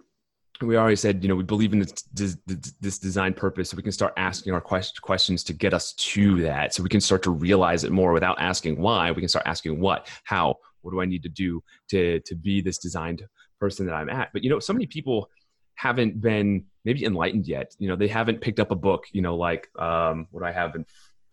we 0.62 0.76
already 0.76 0.96
said, 0.96 1.22
you 1.22 1.28
know, 1.28 1.34
we 1.34 1.42
believe 1.42 1.72
in 1.72 1.80
this, 1.80 1.92
this, 2.12 2.36
this 2.80 2.98
design 2.98 3.34
purpose, 3.34 3.70
so 3.70 3.76
we 3.76 3.82
can 3.82 3.92
start 3.92 4.12
asking 4.16 4.52
our 4.52 4.60
quest- 4.60 5.02
questions 5.02 5.44
to 5.44 5.52
get 5.52 5.74
us 5.74 5.92
to 5.94 6.40
that. 6.42 6.74
So 6.74 6.82
we 6.82 6.88
can 6.88 7.00
start 7.00 7.22
to 7.24 7.30
realize 7.30 7.84
it 7.84 7.92
more 7.92 8.12
without 8.12 8.40
asking 8.40 8.80
why. 8.80 9.10
We 9.10 9.22
can 9.22 9.28
start 9.28 9.46
asking 9.46 9.80
what, 9.80 10.08
how, 10.24 10.56
what 10.82 10.92
do 10.92 11.00
I 11.00 11.04
need 11.04 11.22
to 11.22 11.28
do 11.28 11.62
to 11.90 12.20
to 12.20 12.34
be 12.34 12.60
this 12.60 12.78
designed 12.78 13.22
person 13.58 13.86
that 13.86 13.94
I'm 13.94 14.10
at? 14.10 14.32
But 14.32 14.44
you 14.44 14.50
know, 14.50 14.58
so 14.58 14.72
many 14.72 14.86
people 14.86 15.30
haven't 15.74 16.20
been 16.20 16.64
maybe 16.84 17.04
enlightened 17.04 17.46
yet. 17.46 17.74
You 17.78 17.88
know, 17.88 17.96
they 17.96 18.08
haven't 18.08 18.40
picked 18.40 18.60
up 18.60 18.70
a 18.70 18.76
book. 18.76 19.06
You 19.12 19.22
know, 19.22 19.36
like 19.36 19.68
um, 19.78 20.26
what 20.30 20.44
I 20.44 20.52
have 20.52 20.74
in, 20.74 20.84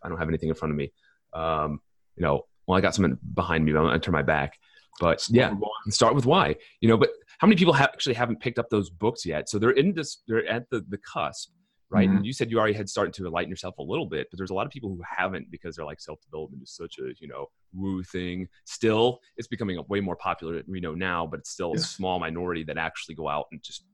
I 0.01 0.09
don't 0.09 0.17
have 0.17 0.29
anything 0.29 0.49
in 0.49 0.55
front 0.55 0.71
of 0.71 0.77
me. 0.77 0.91
Um, 1.33 1.81
you 2.15 2.23
know, 2.23 2.45
well, 2.67 2.77
I 2.77 2.81
got 2.81 2.95
something 2.95 3.17
behind 3.33 3.65
me, 3.65 3.73
but 3.73 3.79
I'm 3.79 3.85
gonna 3.85 3.99
turn 3.99 4.13
my 4.13 4.21
back. 4.21 4.59
But 4.99 5.25
yeah, 5.29 5.53
start 5.89 6.13
with 6.13 6.25
why 6.25 6.57
you 6.81 6.89
know 6.89 6.97
but 6.97 7.09
how 7.39 7.47
many 7.47 7.57
people 7.57 7.73
have 7.73 7.89
actually 7.89 8.15
haven't 8.15 8.39
picked 8.39 8.59
up 8.59 8.69
those 8.69 8.89
books 8.89 9.25
yet? 9.25 9.49
So 9.49 9.59
they're 9.59 9.71
in 9.71 9.93
this 9.93 10.21
they're 10.27 10.47
at 10.47 10.69
the 10.69 10.85
the 10.87 10.97
cusp 10.97 11.51
right? 11.91 12.07
And 12.07 12.23
you 12.23 12.33
said 12.33 12.51
you 12.51 12.59
already 12.59 12.75
had 12.75 12.87
started 12.87 13.15
to 13.15 13.25
enlighten 13.25 13.49
yourself 13.49 13.79
a 13.79 13.81
little 13.81 14.05
bit 14.05 14.27
but 14.29 14.37
there's 14.37 14.51
a 14.51 14.53
lot 14.53 14.67
of 14.67 14.71
people 14.71 14.89
who 14.89 15.01
haven't 15.17 15.49
because 15.49 15.75
they're 15.75 15.85
like 15.85 15.99
self-development 15.99 16.61
is 16.61 16.71
such 16.71 16.99
a 16.99 17.13
you 17.19 17.27
know 17.27 17.47
woo 17.73 18.03
thing. 18.03 18.47
Still 18.65 19.19
it's 19.37 19.47
becoming 19.47 19.83
way 19.89 19.99
more 19.99 20.15
popular 20.15 20.53
than 20.53 20.65
we 20.67 20.79
know 20.79 20.93
now 20.93 21.25
but 21.25 21.39
it's 21.39 21.49
still 21.49 21.73
a 21.73 21.79
small 21.79 22.19
minority 22.19 22.63
that 22.65 22.77
actually 22.77 23.15
go 23.15 23.27
out 23.27 23.47
and 23.51 23.61
just 23.63 23.85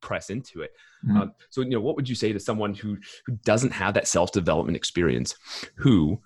press 0.00 0.30
into 0.30 0.62
it. 0.62 0.70
Mhm. 1.06 1.20
um, 1.20 1.32
so 1.50 1.60
you 1.60 1.70
know 1.70 1.80
what 1.80 1.96
would 1.96 2.08
you 2.08 2.14
say 2.14 2.32
to 2.32 2.40
someone 2.40 2.74
who 2.74 2.96
who 3.26 3.36
doesn't 3.44 3.72
have 3.72 3.94
that 3.94 4.08
self-development 4.08 4.76
experience 4.76 5.34
who 5.76 6.20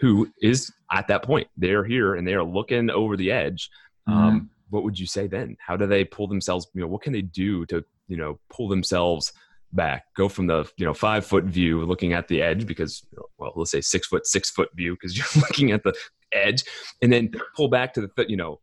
who 0.00 0.28
is 0.42 0.72
at 0.90 1.06
that 1.06 1.22
point? 1.22 1.46
They're 1.56 1.84
here 1.84 2.16
and 2.16 2.26
they 2.26 2.34
are 2.34 2.42
looking 2.44 2.90
over 2.90 3.16
the 3.16 3.30
edge. 3.30 3.70
Um, 4.08 4.50
what 4.72 4.84
would 4.84 4.98
you 4.98 5.06
say 5.06 5.26
then 5.26 5.56
how 5.66 5.76
do 5.76 5.86
they 5.86 6.04
pull 6.04 6.26
themselves 6.26 6.66
you 6.74 6.80
know 6.80 6.86
what 6.86 7.02
can 7.02 7.12
they 7.12 7.22
do 7.22 7.64
to 7.66 7.84
you 8.08 8.16
know 8.16 8.38
pull 8.50 8.68
themselves 8.68 9.32
back 9.72 10.04
go 10.16 10.28
from 10.28 10.46
the 10.46 10.68
you 10.76 10.84
know 10.84 10.94
five 10.94 11.24
foot 11.24 11.44
view 11.44 11.84
looking 11.84 12.12
at 12.12 12.26
the 12.28 12.42
edge 12.42 12.66
because 12.66 13.06
well 13.38 13.52
let's 13.56 13.70
say 13.70 13.80
six 13.80 14.06
foot 14.06 14.26
six 14.26 14.50
foot 14.50 14.68
view 14.74 14.94
because 14.94 15.16
you're 15.34 15.42
looking 15.42 15.72
at 15.72 15.82
the 15.82 15.94
edge 16.32 16.64
and 17.02 17.12
then 17.12 17.30
pull 17.54 17.68
back 17.68 17.92
to 17.92 18.00
the 18.00 18.08
you 18.28 18.36
know 18.36 18.60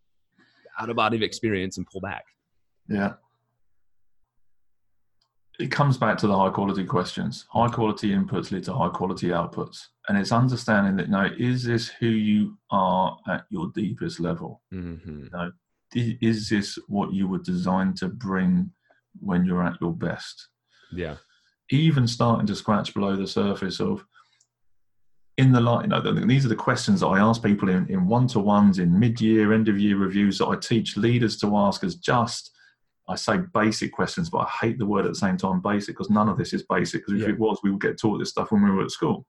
out 0.79 0.89
of 0.89 0.95
body 0.95 1.23
experience 1.23 1.77
and 1.77 1.85
pull 1.87 2.01
back 2.01 2.25
Yeah. 2.87 3.13
It 5.59 5.71
comes 5.71 5.97
back 5.97 6.17
to 6.19 6.27
the 6.27 6.37
high 6.37 6.51
quality 6.51 6.85
questions. 6.85 7.45
High 7.49 7.67
quality 7.67 8.11
inputs 8.11 8.49
lead 8.51 8.63
to 8.63 8.73
high 8.73 8.87
quality 8.87 9.27
outputs. 9.27 9.87
And 10.07 10.17
it's 10.17 10.31
understanding 10.31 10.95
that 10.95 11.09
now, 11.09 11.25
is 11.37 11.65
this 11.65 11.89
who 11.89 12.07
you 12.07 12.57
are 12.71 13.17
at 13.27 13.43
your 13.49 13.69
deepest 13.75 14.21
level? 14.21 14.61
mm-hmm. 14.73 15.25
I- 15.35 15.49
Is 15.95 16.49
this 16.49 16.77
what 16.87 17.13
you 17.13 17.27
were 17.27 17.39
designed 17.39 17.97
to 17.97 18.07
bring 18.07 18.71
when 19.19 19.45
you're 19.45 19.63
at 19.63 19.79
your 19.81 19.93
best? 19.93 20.47
yeah 20.91 21.15
Even 21.71 22.07
starting 22.07 22.47
to 22.47 22.55
scratch 22.55 22.93
below 22.93 23.15
the 23.15 23.27
surface 23.27 23.79
of 23.79 24.05
in 25.37 25.53
the 25.53 25.61
light, 25.61 25.83
you 25.83 25.87
know, 25.87 26.01
these 26.01 26.45
are 26.45 26.49
the 26.49 26.55
questions 26.55 26.99
that 26.99 27.07
I 27.07 27.19
ask 27.19 27.41
people 27.41 27.69
in, 27.69 27.87
in 27.87 28.07
one-to-ones, 28.07 28.77
in 28.77 28.99
mid-year, 28.99 29.53
end-of-year 29.53 29.95
reviews 29.95 30.39
that 30.39 30.47
I 30.47 30.57
teach 30.57 30.97
leaders 30.97 31.37
to 31.37 31.55
ask 31.55 31.81
as 31.85 31.95
just, 31.95 32.51
I 33.07 33.15
say 33.15 33.37
basic 33.53 33.93
questions, 33.93 34.29
but 34.29 34.39
I 34.39 34.49
hate 34.61 34.77
the 34.77 34.85
word 34.85 35.05
at 35.05 35.11
the 35.13 35.17
same 35.17 35.37
time 35.37 35.61
basic 35.61 35.95
because 35.95 36.09
none 36.09 36.27
of 36.27 36.37
this 36.37 36.51
is 36.51 36.63
basic. 36.63 37.05
Because 37.05 37.21
if 37.21 37.27
Yeah. 37.27 37.33
it 37.33 37.39
was, 37.39 37.57
we 37.63 37.71
would 37.71 37.79
get 37.79 37.97
taught 37.97 38.17
this 38.19 38.31
stuff 38.31 38.51
when 38.51 38.63
we 38.63 38.69
were 38.69 38.83
at 38.83 38.91
school. 38.91 39.25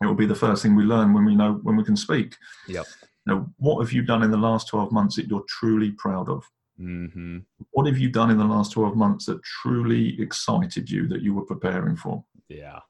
It 0.00 0.06
will 0.06 0.14
be 0.14 0.26
the 0.26 0.34
first 0.36 0.62
thing 0.62 0.76
we 0.76 0.84
learn 0.84 1.12
when 1.12 1.24
we 1.24 1.34
know 1.34 1.54
when 1.64 1.74
we 1.76 1.82
can 1.82 1.96
speak. 1.96 2.36
Yep. 2.68 2.86
Now, 3.26 3.48
what 3.58 3.80
have 3.80 3.92
you 3.92 4.02
done 4.02 4.22
in 4.22 4.30
the 4.30 4.36
last 4.36 4.68
12 4.68 4.90
months 4.92 5.16
that 5.16 5.28
you're 5.28 5.44
truly 5.48 5.92
proud 5.92 6.28
of? 6.28 6.44
mm-hmm. 6.80 7.38
What 7.70 7.86
have 7.86 7.98
you 7.98 8.08
done 8.08 8.30
in 8.30 8.38
the 8.38 8.44
last 8.44 8.72
12 8.72 8.96
months 8.96 9.26
that 9.26 9.42
truly 9.42 10.20
excited 10.20 10.90
you 10.90 11.06
that 11.08 11.22
you 11.22 11.34
were 11.34 11.44
preparing 11.44 11.96
for? 11.96 12.24
yeah 12.48 12.80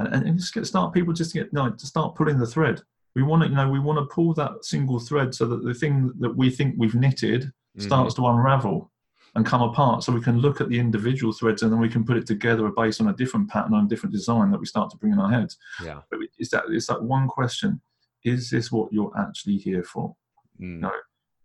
and, 0.00 0.26
and, 0.26 0.38
just 0.38 0.54
get 0.54 0.66
start 0.66 0.94
people 0.94 1.12
just 1.12 1.34
get 1.34 1.52
no 1.52 1.70
to 1.70 1.86
start 1.86 2.14
pulling 2.14 2.38
the 2.38 2.46
thread. 2.46 2.80
We 3.14 3.22
want 3.22 3.42
to 3.42 3.48
you 3.48 3.54
know 3.54 3.68
we 3.68 3.80
want 3.80 3.98
to 3.98 4.14
pull 4.14 4.34
that 4.34 4.64
single 4.64 4.98
thread 4.98 5.34
so 5.34 5.46
that 5.46 5.64
the 5.64 5.74
thing 5.74 6.12
that 6.20 6.36
we 6.36 6.50
think 6.50 6.74
we've 6.78 6.94
knitted 6.94 7.52
starts 7.78 8.14
to 8.14 8.26
unravel 8.26 8.90
and 9.36 9.46
come 9.46 9.62
apart, 9.62 10.02
so 10.02 10.12
we 10.12 10.20
can 10.20 10.40
look 10.40 10.60
at 10.60 10.68
the 10.68 10.78
individual 10.78 11.32
threads 11.32 11.62
and 11.62 11.72
then 11.72 11.78
we 11.78 11.88
can 11.88 12.04
put 12.04 12.16
it 12.16 12.26
together 12.26 12.68
based 12.76 13.00
on 13.00 13.08
a 13.08 13.12
different 13.12 13.48
pattern 13.48 13.74
and 13.74 13.88
different 13.88 14.12
design 14.12 14.50
that 14.50 14.58
we 14.58 14.66
start 14.66 14.90
to 14.90 14.96
bring 14.96 15.12
in 15.12 15.20
our 15.20 15.30
heads. 15.30 15.56
Yeah 15.82 16.00
But 16.10 16.20
it's 16.38 16.50
that 16.50 16.64
it's 16.68 16.86
that 16.86 17.02
one 17.02 17.28
question: 17.28 17.80
Is 18.24 18.50
this 18.50 18.70
what 18.70 18.92
you're 18.92 19.12
actually 19.18 19.56
here 19.56 19.82
for? 19.82 20.14
Mm. 20.60 20.80
No. 20.80 20.92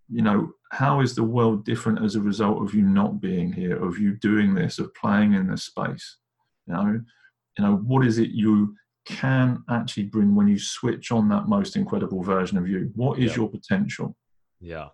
You 0.09 0.21
know, 0.21 0.51
how 0.71 0.99
is 1.01 1.15
the 1.15 1.23
world 1.23 1.65
different 1.65 2.03
as 2.03 2.15
a 2.15 2.21
result 2.21 2.61
of 2.61 2.75
you 2.75 2.83
not 2.83 3.19
being 3.19 3.51
here, 3.51 3.83
of 3.83 3.97
you 3.97 4.15
doing 4.17 4.53
this, 4.53 4.77
of 4.77 4.93
playing 4.93 5.33
in 5.33 5.47
this 5.47 5.63
space? 5.63 6.17
You 6.67 6.73
know, 6.73 7.01
you 7.57 7.63
know, 7.63 7.75
what 7.77 8.05
is 8.05 8.19
it 8.19 8.29
you 8.29 8.75
can 9.05 9.63
actually 9.69 10.03
bring 10.03 10.35
when 10.35 10.47
you 10.47 10.59
switch 10.59 11.11
on 11.11 11.29
that 11.29 11.47
most 11.47 11.75
incredible 11.75 12.21
version 12.23 12.57
of 12.57 12.67
you? 12.67 12.91
What 12.95 13.19
is 13.19 13.31
Yeah. 13.31 13.37
your 13.37 13.49
potential? 13.49 14.15
yeah 14.61 14.89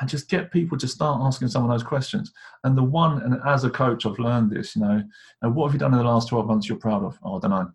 And 0.00 0.08
just 0.08 0.28
get 0.28 0.50
people 0.52 0.78
to 0.78 0.86
start 0.88 1.20
asking 1.22 1.48
some 1.48 1.64
of 1.64 1.70
those 1.70 1.82
questions. 1.82 2.32
And 2.64 2.76
the 2.78 2.82
one, 2.82 3.22
and 3.22 3.40
as 3.44 3.64
a 3.64 3.70
coach, 3.70 4.06
I've 4.06 4.18
learned 4.18 4.50
this, 4.50 4.74
you 4.76 4.82
know, 4.82 5.02
and 5.42 5.54
what 5.54 5.66
have 5.66 5.74
you 5.74 5.78
done 5.80 5.92
in 5.92 5.98
the 5.98 6.04
last 6.04 6.28
12 6.28 6.46
months 6.46 6.68
you're 6.68 6.78
proud 6.78 7.02
of? 7.04 7.18
Oh, 7.22 7.36
I 7.36 7.40
don't 7.40 7.50
know. 7.50 7.70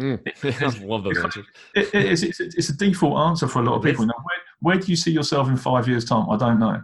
Mm. 0.00 0.88
love 0.88 1.04
those 1.04 1.18
answers 1.18 1.46
It, 1.74 1.94
it 1.94 2.06
is, 2.12 2.22
it's, 2.28 2.40
it's 2.40 2.68
a 2.70 2.76
default 2.76 3.18
answer 3.28 3.46
for 3.46 3.60
a 3.60 3.62
lot 3.62 3.74
of 3.76 3.82
people. 3.82 4.06
Now, 4.06 4.14
where, 4.22 4.36
where 4.60 4.76
do 4.78 4.86
you 4.90 4.96
see 4.96 5.10
yourself 5.10 5.48
in 5.48 5.56
five 5.56 5.86
years' 5.88 6.04
time? 6.04 6.28
I 6.30 6.36
don't 6.36 6.58
know. 6.58 6.82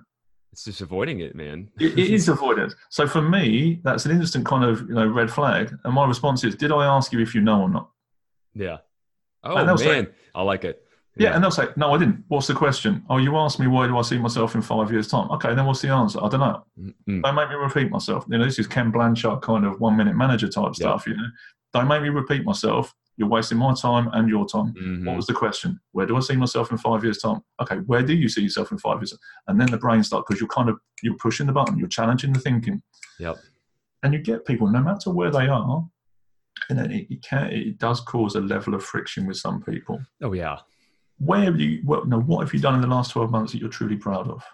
it's 0.53 0.65
just 0.65 0.81
avoiding 0.83 1.21
it 1.21 1.35
man 1.35 1.71
it, 1.81 1.99
it 1.99 2.11
is 2.11 2.29
avoided. 2.37 2.75
So 2.91 3.07
for 3.07 3.23
me, 3.23 3.81
that's 3.85 4.05
an 4.07 4.13
instant 4.13 4.45
kind 4.45 4.65
of 4.65 4.81
you 4.89 4.95
know 4.95 5.07
red 5.07 5.31
flag. 5.31 5.75
And 5.85 5.95
my 5.95 6.07
response 6.07 6.45
is, 6.45 6.55
did 6.57 6.73
I 6.73 6.85
ask 6.85 7.13
you 7.13 7.21
if 7.21 7.35
you 7.35 7.41
know 7.41 7.63
or 7.63 7.69
not? 7.69 7.91
yeah 8.55 8.79
oh 9.45 9.65
they'll 9.67 9.77
say- 9.77 9.89
man 10.03 10.07
i 10.35 10.43
like 10.43 10.65
it 10.65 10.83
Yeah, 11.19 11.35
and 11.35 11.43
they'll 11.43 11.51
say, 11.61 11.69
no, 11.77 11.95
I 11.95 11.99
didn't. 11.99 12.25
What's 12.29 12.47
the 12.47 12.55
question? 12.55 13.03
Oh, 13.09 13.17
you 13.17 13.37
asked 13.39 13.59
me 13.59 13.67
where 13.67 13.89
do 13.89 13.97
I 13.97 14.03
see 14.03 14.19
myself 14.19 14.55
in 14.55 14.61
five 14.61 14.91
years' 14.93 15.09
time? 15.09 15.31
Okay, 15.37 15.55
then 15.55 15.65
what's 15.65 15.81
the 15.81 15.89
answer? 15.89 16.19
I 16.23 16.29
don't 16.29 16.41
know. 16.41 16.59
Mm. 17.09 17.23
Don't 17.23 17.35
make 17.35 17.49
me 17.49 17.55
repeat 17.55 17.89
myself. 17.91 18.27
You 18.29 18.37
know, 18.39 18.45
this 18.45 18.59
is 18.59 18.67
Ken 18.67 18.91
Blanchard 18.91 19.41
kind 19.41 19.65
of 19.65 19.81
one 19.81 19.97
minute 19.97 20.15
manager 20.15 20.47
type 20.49 20.73
Yeah. 20.77 20.85
stuff. 20.85 21.07
You 21.07 21.17
know, 21.17 21.29
don't 21.73 21.89
make 21.89 22.03
me 22.03 22.11
repeat 22.11 22.45
myself. 22.45 22.95
You're 23.19 23.29
wasting 23.29 23.57
my 23.59 23.73
time 23.75 24.09
and 24.13 24.29
your 24.29 24.47
time. 24.47 24.75
Mhm. 24.75 25.07
What 25.07 25.17
was 25.17 25.27
the 25.27 25.33
question? 25.33 25.81
Where 25.93 26.05
do 26.07 26.17
I 26.17 26.21
see 26.21 26.37
myself 26.37 26.71
in 26.71 26.77
five 26.79 27.03
years' 27.03 27.19
time? 27.19 27.41
Okay, 27.63 27.77
where 27.87 28.03
do 28.03 28.15
you 28.15 28.29
see 28.29 28.43
yourself 28.43 28.73
in 28.73 28.79
five 28.79 28.99
years? 28.99 29.17
And 29.49 29.59
then 29.61 29.71
the 29.71 29.79
brain 29.79 30.03
starts 30.03 30.27
because 30.29 30.41
you're 30.41 30.49
kind 30.49 30.69
of 30.69 30.79
you're 31.03 31.17
pushing 31.17 31.47
the 31.47 31.53
button, 31.53 31.79
you're 31.79 31.89
challenging 31.89 32.33
the 32.35 32.41
thinking, 32.41 32.83
Yep. 33.19 33.37
and 34.03 34.13
you 34.13 34.21
get 34.21 34.45
people 34.45 34.69
no 34.69 34.81
matter 34.83 35.11
where 35.11 35.31
they 35.31 35.49
are, 35.49 35.89
and 36.69 36.79
then 36.79 36.91
it, 36.91 37.07
it 37.11 37.23
can 37.23 37.51
it 37.51 37.79
does 37.79 38.01
cause 38.03 38.35
a 38.37 38.41
level 38.41 38.75
of 38.75 38.85
friction 38.85 39.27
with 39.27 39.39
some 39.39 39.63
people. 39.63 39.99
Oh 40.23 40.33
yeah. 40.35 40.59
Where 41.19 41.41
have 41.45 41.59
you 41.59 41.81
what, 41.85 42.07
no, 42.09 42.21
what 42.21 42.41
have 42.45 42.53
you 42.53 42.61
done 42.61 42.75
in 42.75 42.83
the 42.83 42.87
last 42.87 43.13
twelve 43.13 43.31
months 43.31 43.53
that 43.53 43.59
you're 43.61 43.71
truly 43.71 43.97
proud 43.97 44.29
of? 44.29 44.45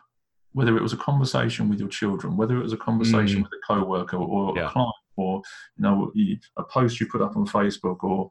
Whether 0.52 0.76
it 0.76 0.82
was 0.82 0.92
a 0.92 0.96
conversation 0.98 1.68
with 1.68 1.80
your 1.80 1.88
children, 1.88 2.36
whether 2.36 2.56
it 2.58 2.62
was 2.62 2.72
a 2.72 2.76
conversation 2.76 3.40
Mm. 3.40 3.42
with 3.44 3.52
a 3.52 3.66
coworker 3.66 4.18
or 4.18 4.54
Yeah. 4.56 4.66
a 4.68 4.70
client, 4.70 4.94
or 5.16 5.42
you 5.76 5.82
know 5.82 6.12
a 6.56 6.64
post 6.64 7.00
you 7.00 7.06
put 7.06 7.22
up 7.22 7.36
on 7.36 7.46
Facebook, 7.46 8.02
or 8.02 8.28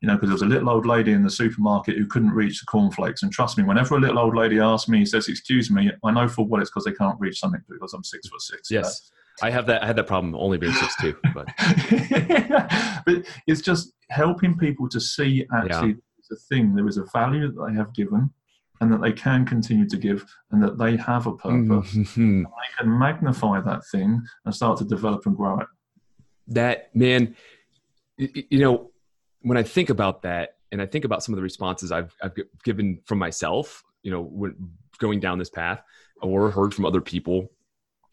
you 0.00 0.08
know 0.08 0.14
because 0.14 0.28
there 0.28 0.34
was 0.34 0.42
a 0.42 0.46
little 0.46 0.70
old 0.70 0.86
lady 0.86 1.12
in 1.12 1.22
the 1.22 1.30
supermarket 1.30 1.96
who 1.96 2.06
couldn't 2.06 2.30
reach 2.32 2.60
the 2.60 2.66
cornflakes. 2.66 3.22
And 3.22 3.32
trust 3.32 3.56
me, 3.58 3.64
whenever 3.64 3.96
a 3.96 4.00
little 4.00 4.18
old 4.18 4.36
lady 4.36 4.58
asks 4.60 4.88
me, 4.88 5.04
says, 5.04 5.28
"Excuse 5.28 5.70
me," 5.70 5.90
I 6.04 6.10
know 6.10 6.28
for 6.28 6.44
what 6.46 6.60
it's 6.60 6.70
because 6.70 6.84
they 6.84 6.92
can't 6.92 7.18
reach 7.20 7.38
something 7.40 7.62
because 7.68 7.92
I'm 7.92 8.04
six 8.04 8.28
foot 8.28 8.40
six. 8.42 8.70
Yes. 8.70 9.10
I 9.42 9.50
have 9.50 9.66
that. 9.66 9.82
I 9.82 9.86
had 9.86 9.96
that 9.96 10.06
problem 10.06 10.34
only 10.36 10.58
being 10.58 10.72
six 10.74 10.94
two, 11.00 11.16
but 11.34 11.48
but 13.06 13.26
it's 13.46 13.60
just 13.60 13.92
helping 14.10 14.56
people 14.56 14.88
to 14.88 15.00
see 15.00 15.44
actually 15.52 15.96
it's 16.18 16.30
a 16.30 16.36
thing. 16.54 16.74
There 16.74 16.86
is 16.88 16.96
a 16.98 17.04
value 17.12 17.50
that 17.52 17.66
they 17.68 17.74
have 17.74 17.92
given, 17.94 18.30
and 18.80 18.92
that 18.92 19.00
they 19.02 19.12
can 19.12 19.44
continue 19.44 19.88
to 19.88 19.96
give, 19.96 20.24
and 20.52 20.62
that 20.62 20.78
they 20.78 20.96
have 20.96 21.26
a 21.26 21.32
purpose. 21.34 21.94
Mhm. 21.94 22.44
They 22.44 22.68
can 22.78 22.98
magnify 22.98 23.60
that 23.60 23.82
thing 23.90 24.22
and 24.44 24.54
start 24.54 24.78
to 24.78 24.84
develop 24.84 25.26
and 25.26 25.36
grow 25.36 25.58
it. 25.60 25.66
That 26.48 26.94
man, 26.94 27.36
you 28.16 28.58
know, 28.58 28.90
when 29.42 29.58
I 29.58 29.62
think 29.62 29.90
about 29.90 30.22
that, 30.22 30.56
and 30.72 30.82
I 30.82 30.86
think 30.86 31.04
about 31.04 31.22
some 31.22 31.32
of 31.32 31.36
the 31.36 31.42
responses 31.42 31.92
I've 31.92 32.14
I've 32.22 32.34
given 32.64 33.00
from 33.06 33.18
myself, 33.18 33.82
you 34.02 34.10
know, 34.10 34.22
when 34.22 34.56
going 34.98 35.20
down 35.20 35.38
this 35.38 35.50
path, 35.50 35.82
or 36.22 36.50
heard 36.50 36.74
from 36.74 36.84
other 36.84 37.00
people, 37.00 37.50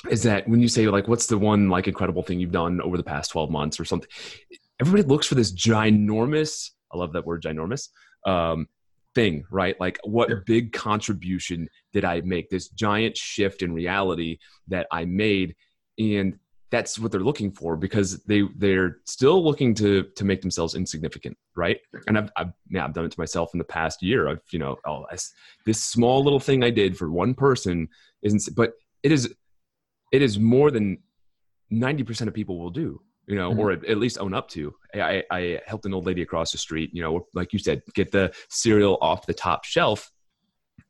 is 0.09 0.23
that 0.23 0.47
when 0.47 0.59
you 0.59 0.67
say 0.67 0.87
like, 0.87 1.07
what's 1.07 1.27
the 1.27 1.37
one 1.37 1.69
like 1.69 1.87
incredible 1.87 2.23
thing 2.23 2.39
you've 2.39 2.51
done 2.51 2.81
over 2.81 2.97
the 2.97 3.03
past 3.03 3.31
twelve 3.31 3.49
months 3.49 3.79
or 3.79 3.85
something? 3.85 4.09
Everybody 4.79 5.07
looks 5.07 5.27
for 5.27 5.35
this 5.35 5.53
ginormous. 5.53 6.71
I 6.91 6.97
love 6.97 7.13
that 7.13 7.25
word, 7.25 7.43
ginormous. 7.43 7.89
Um, 8.25 8.67
thing, 9.13 9.43
right? 9.51 9.79
Like, 9.79 9.99
what 10.03 10.29
big 10.45 10.71
contribution 10.71 11.67
did 11.91 12.05
I 12.05 12.21
make? 12.21 12.49
This 12.49 12.69
giant 12.69 13.17
shift 13.17 13.61
in 13.61 13.73
reality 13.73 14.37
that 14.69 14.87
I 14.91 15.05
made, 15.05 15.55
and 15.99 16.37
that's 16.71 16.97
what 16.97 17.11
they're 17.11 17.19
looking 17.19 17.51
for 17.51 17.75
because 17.75 18.23
they 18.23 18.43
they're 18.57 18.97
still 19.05 19.43
looking 19.43 19.73
to 19.75 20.03
to 20.15 20.23
make 20.25 20.41
themselves 20.41 20.73
insignificant, 20.73 21.37
right? 21.55 21.79
And 22.07 22.17
I've 22.17 22.31
I've, 22.37 22.53
yeah, 22.69 22.85
I've 22.85 22.93
done 22.93 23.05
it 23.05 23.11
to 23.11 23.19
myself 23.19 23.51
in 23.53 23.57
the 23.57 23.65
past 23.65 24.01
year. 24.01 24.29
I've 24.29 24.41
you 24.51 24.59
know, 24.59 24.77
oh, 24.85 25.05
this, 25.11 25.33
this 25.65 25.83
small 25.83 26.23
little 26.23 26.39
thing 26.39 26.63
I 26.63 26.69
did 26.69 26.97
for 26.97 27.11
one 27.11 27.33
person 27.33 27.89
isn't, 28.23 28.55
but 28.55 28.73
it 29.03 29.11
is 29.11 29.33
it 30.11 30.21
is 30.21 30.39
more 30.39 30.71
than 30.71 30.97
ninety 31.69 32.03
percent 32.03 32.27
of 32.29 32.33
people 32.33 32.57
will 32.57 32.69
do. 32.71 33.01
You 33.27 33.35
know, 33.35 33.51
Mhm. 33.51 33.59
or 33.59 33.71
at, 33.71 33.85
at 33.85 33.97
least 33.97 34.17
own 34.17 34.33
up 34.33 34.49
to. 34.49 34.73
I, 34.95 34.99
I, 34.99 35.23
I 35.31 35.61
helped 35.67 35.85
an 35.85 35.93
old 35.93 36.05
lady 36.05 36.21
across 36.23 36.51
the 36.51 36.57
street. 36.57 36.89
You 36.91 37.01
know, 37.03 37.27
like 37.33 37.53
you 37.53 37.59
said, 37.59 37.81
get 37.93 38.11
the 38.11 38.33
cereal 38.49 38.97
off 38.99 39.25
the 39.25 39.33
top 39.33 39.63
shelf. 39.63 40.11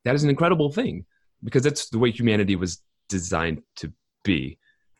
That 0.05 0.15
is 0.15 0.23
an 0.23 0.29
incredible 0.29 0.71
thing 0.71 1.05
because 1.43 1.61
that's 1.63 1.89
the 1.89 1.99
way 1.99 2.09
humanity 2.09 2.55
was 2.55 2.82
designed 3.09 3.61
to 3.77 3.91
be. 4.23 4.57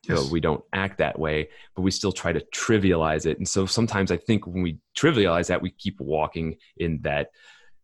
Yes. 0.08 0.20
So 0.20 0.32
we 0.32 0.40
don't 0.40 0.64
act 0.74 0.98
that 0.98 1.20
way, 1.20 1.50
but 1.76 1.84
we 1.84 1.92
still 1.92 2.12
try 2.12 2.32
to 2.32 2.44
trivialize 2.56 3.26
it. 3.26 3.38
And 3.38 3.48
so 3.48 3.66
sometimes 3.66 4.12
I 4.12 4.18
think 4.18 4.48
when 4.48 4.64
we 4.64 4.80
trivialize 4.98 5.48
that, 5.48 5.62
we 5.62 5.70
keep 5.72 6.00
walking 6.00 6.58
in 6.78 7.02
that 7.04 7.30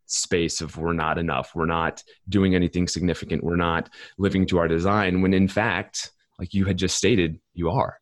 space 0.08 0.62
of 0.62 0.78
we're 0.78 0.94
not 0.94 1.18
enough, 1.18 1.52
we're 1.54 1.66
not 1.66 2.02
doing 2.28 2.56
anything 2.56 2.88
significant, 2.88 3.44
we're 3.44 3.56
not 3.56 3.90
living 4.18 4.48
to 4.48 4.58
our 4.58 4.68
design. 4.68 5.22
When 5.22 5.34
in 5.34 5.48
fact, 5.48 6.12
like 6.40 6.54
you 6.54 6.66
had 6.66 6.78
just 6.78 6.96
stated, 6.96 7.40
you 7.54 7.70
are. 7.70 8.00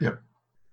Yep. 0.00 0.22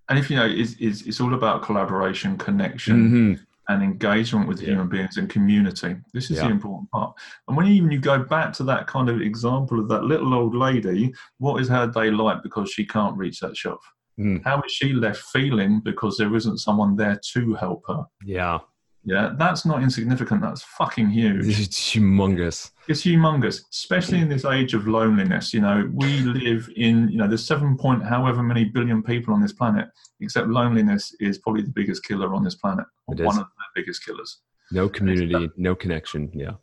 And 0.08 0.18
if 0.18 0.30
you 0.30 0.36
know, 0.36 0.46
it's, 0.46 0.74
it's, 0.80 1.02
it's 1.02 1.20
all 1.20 1.34
about 1.34 1.62
collaboration, 1.62 2.38
connection, 2.38 3.10
Mhm. 3.10 3.46
And 3.68 3.82
engagement 3.82 4.48
with 4.48 4.60
Yeah. 4.60 4.68
human 4.70 4.88
beings 4.88 5.16
and 5.18 5.28
community. 5.28 5.96
This 6.14 6.30
is 6.30 6.38
Yeah. 6.38 6.44
the 6.46 6.50
important 6.52 6.90
part. 6.90 7.14
And 7.46 7.56
when 7.56 7.66
even 7.66 7.90
you 7.90 7.98
go 7.98 8.18
back 8.22 8.52
to 8.54 8.64
that 8.64 8.86
kind 8.86 9.08
of 9.08 9.20
example 9.20 9.78
of 9.78 9.88
that 9.88 10.04
little 10.04 10.32
old 10.34 10.54
lady, 10.54 11.12
what 11.38 11.60
is 11.60 11.68
her 11.68 11.86
day 11.86 12.10
like 12.10 12.42
because 12.42 12.70
she 12.70 12.86
can't 12.86 13.16
reach 13.16 13.40
that 13.40 13.56
shelf? 13.56 13.80
Mm. 14.18 14.42
How 14.44 14.60
is 14.62 14.72
she 14.72 14.92
left 14.94 15.20
feeling 15.32 15.80
because 15.80 16.16
there 16.16 16.34
isn't 16.34 16.58
someone 16.58 16.96
there 16.96 17.20
to 17.34 17.54
help 17.54 17.84
her? 17.88 18.04
Yeah, 18.24 18.58
Yeah, 19.04 19.32
that's 19.38 19.64
not 19.64 19.82
insignificant. 19.82 20.42
That's 20.42 20.62
fucking 20.62 21.08
huge. 21.10 21.46
it's 21.60 21.78
humongous. 21.94 22.72
It's 22.88 23.02
humongous, 23.02 23.62
especially 23.72 24.18
in 24.20 24.28
this 24.28 24.44
age 24.44 24.74
of 24.74 24.86
loneliness. 24.88 25.54
You 25.54 25.60
know, 25.62 25.88
we 25.94 26.20
live 26.20 26.68
in, 26.76 27.08
you 27.08 27.16
know, 27.16 27.28
there's 27.28 27.46
seven 27.46 27.76
point 27.78 28.02
however 28.02 28.42
many 28.42 28.64
billion 28.64 29.02
people 29.02 29.32
on 29.32 29.40
this 29.40 29.52
planet, 29.52 29.88
except 30.20 30.48
loneliness 30.48 31.14
is 31.20 31.38
probably 31.38 31.62
the 31.62 31.70
biggest 31.70 32.04
killer 32.04 32.34
on 32.34 32.42
this 32.42 32.56
planet, 32.56 32.86
It 33.08 33.24
one 33.24 33.36
is. 33.36 33.40
of 33.42 33.46
biggest 33.78 34.04
killers. 34.04 34.40
No 34.70 34.88
community, 34.88 35.48
no 35.56 35.74
connection. 35.74 36.30
Yeah. 36.34 36.54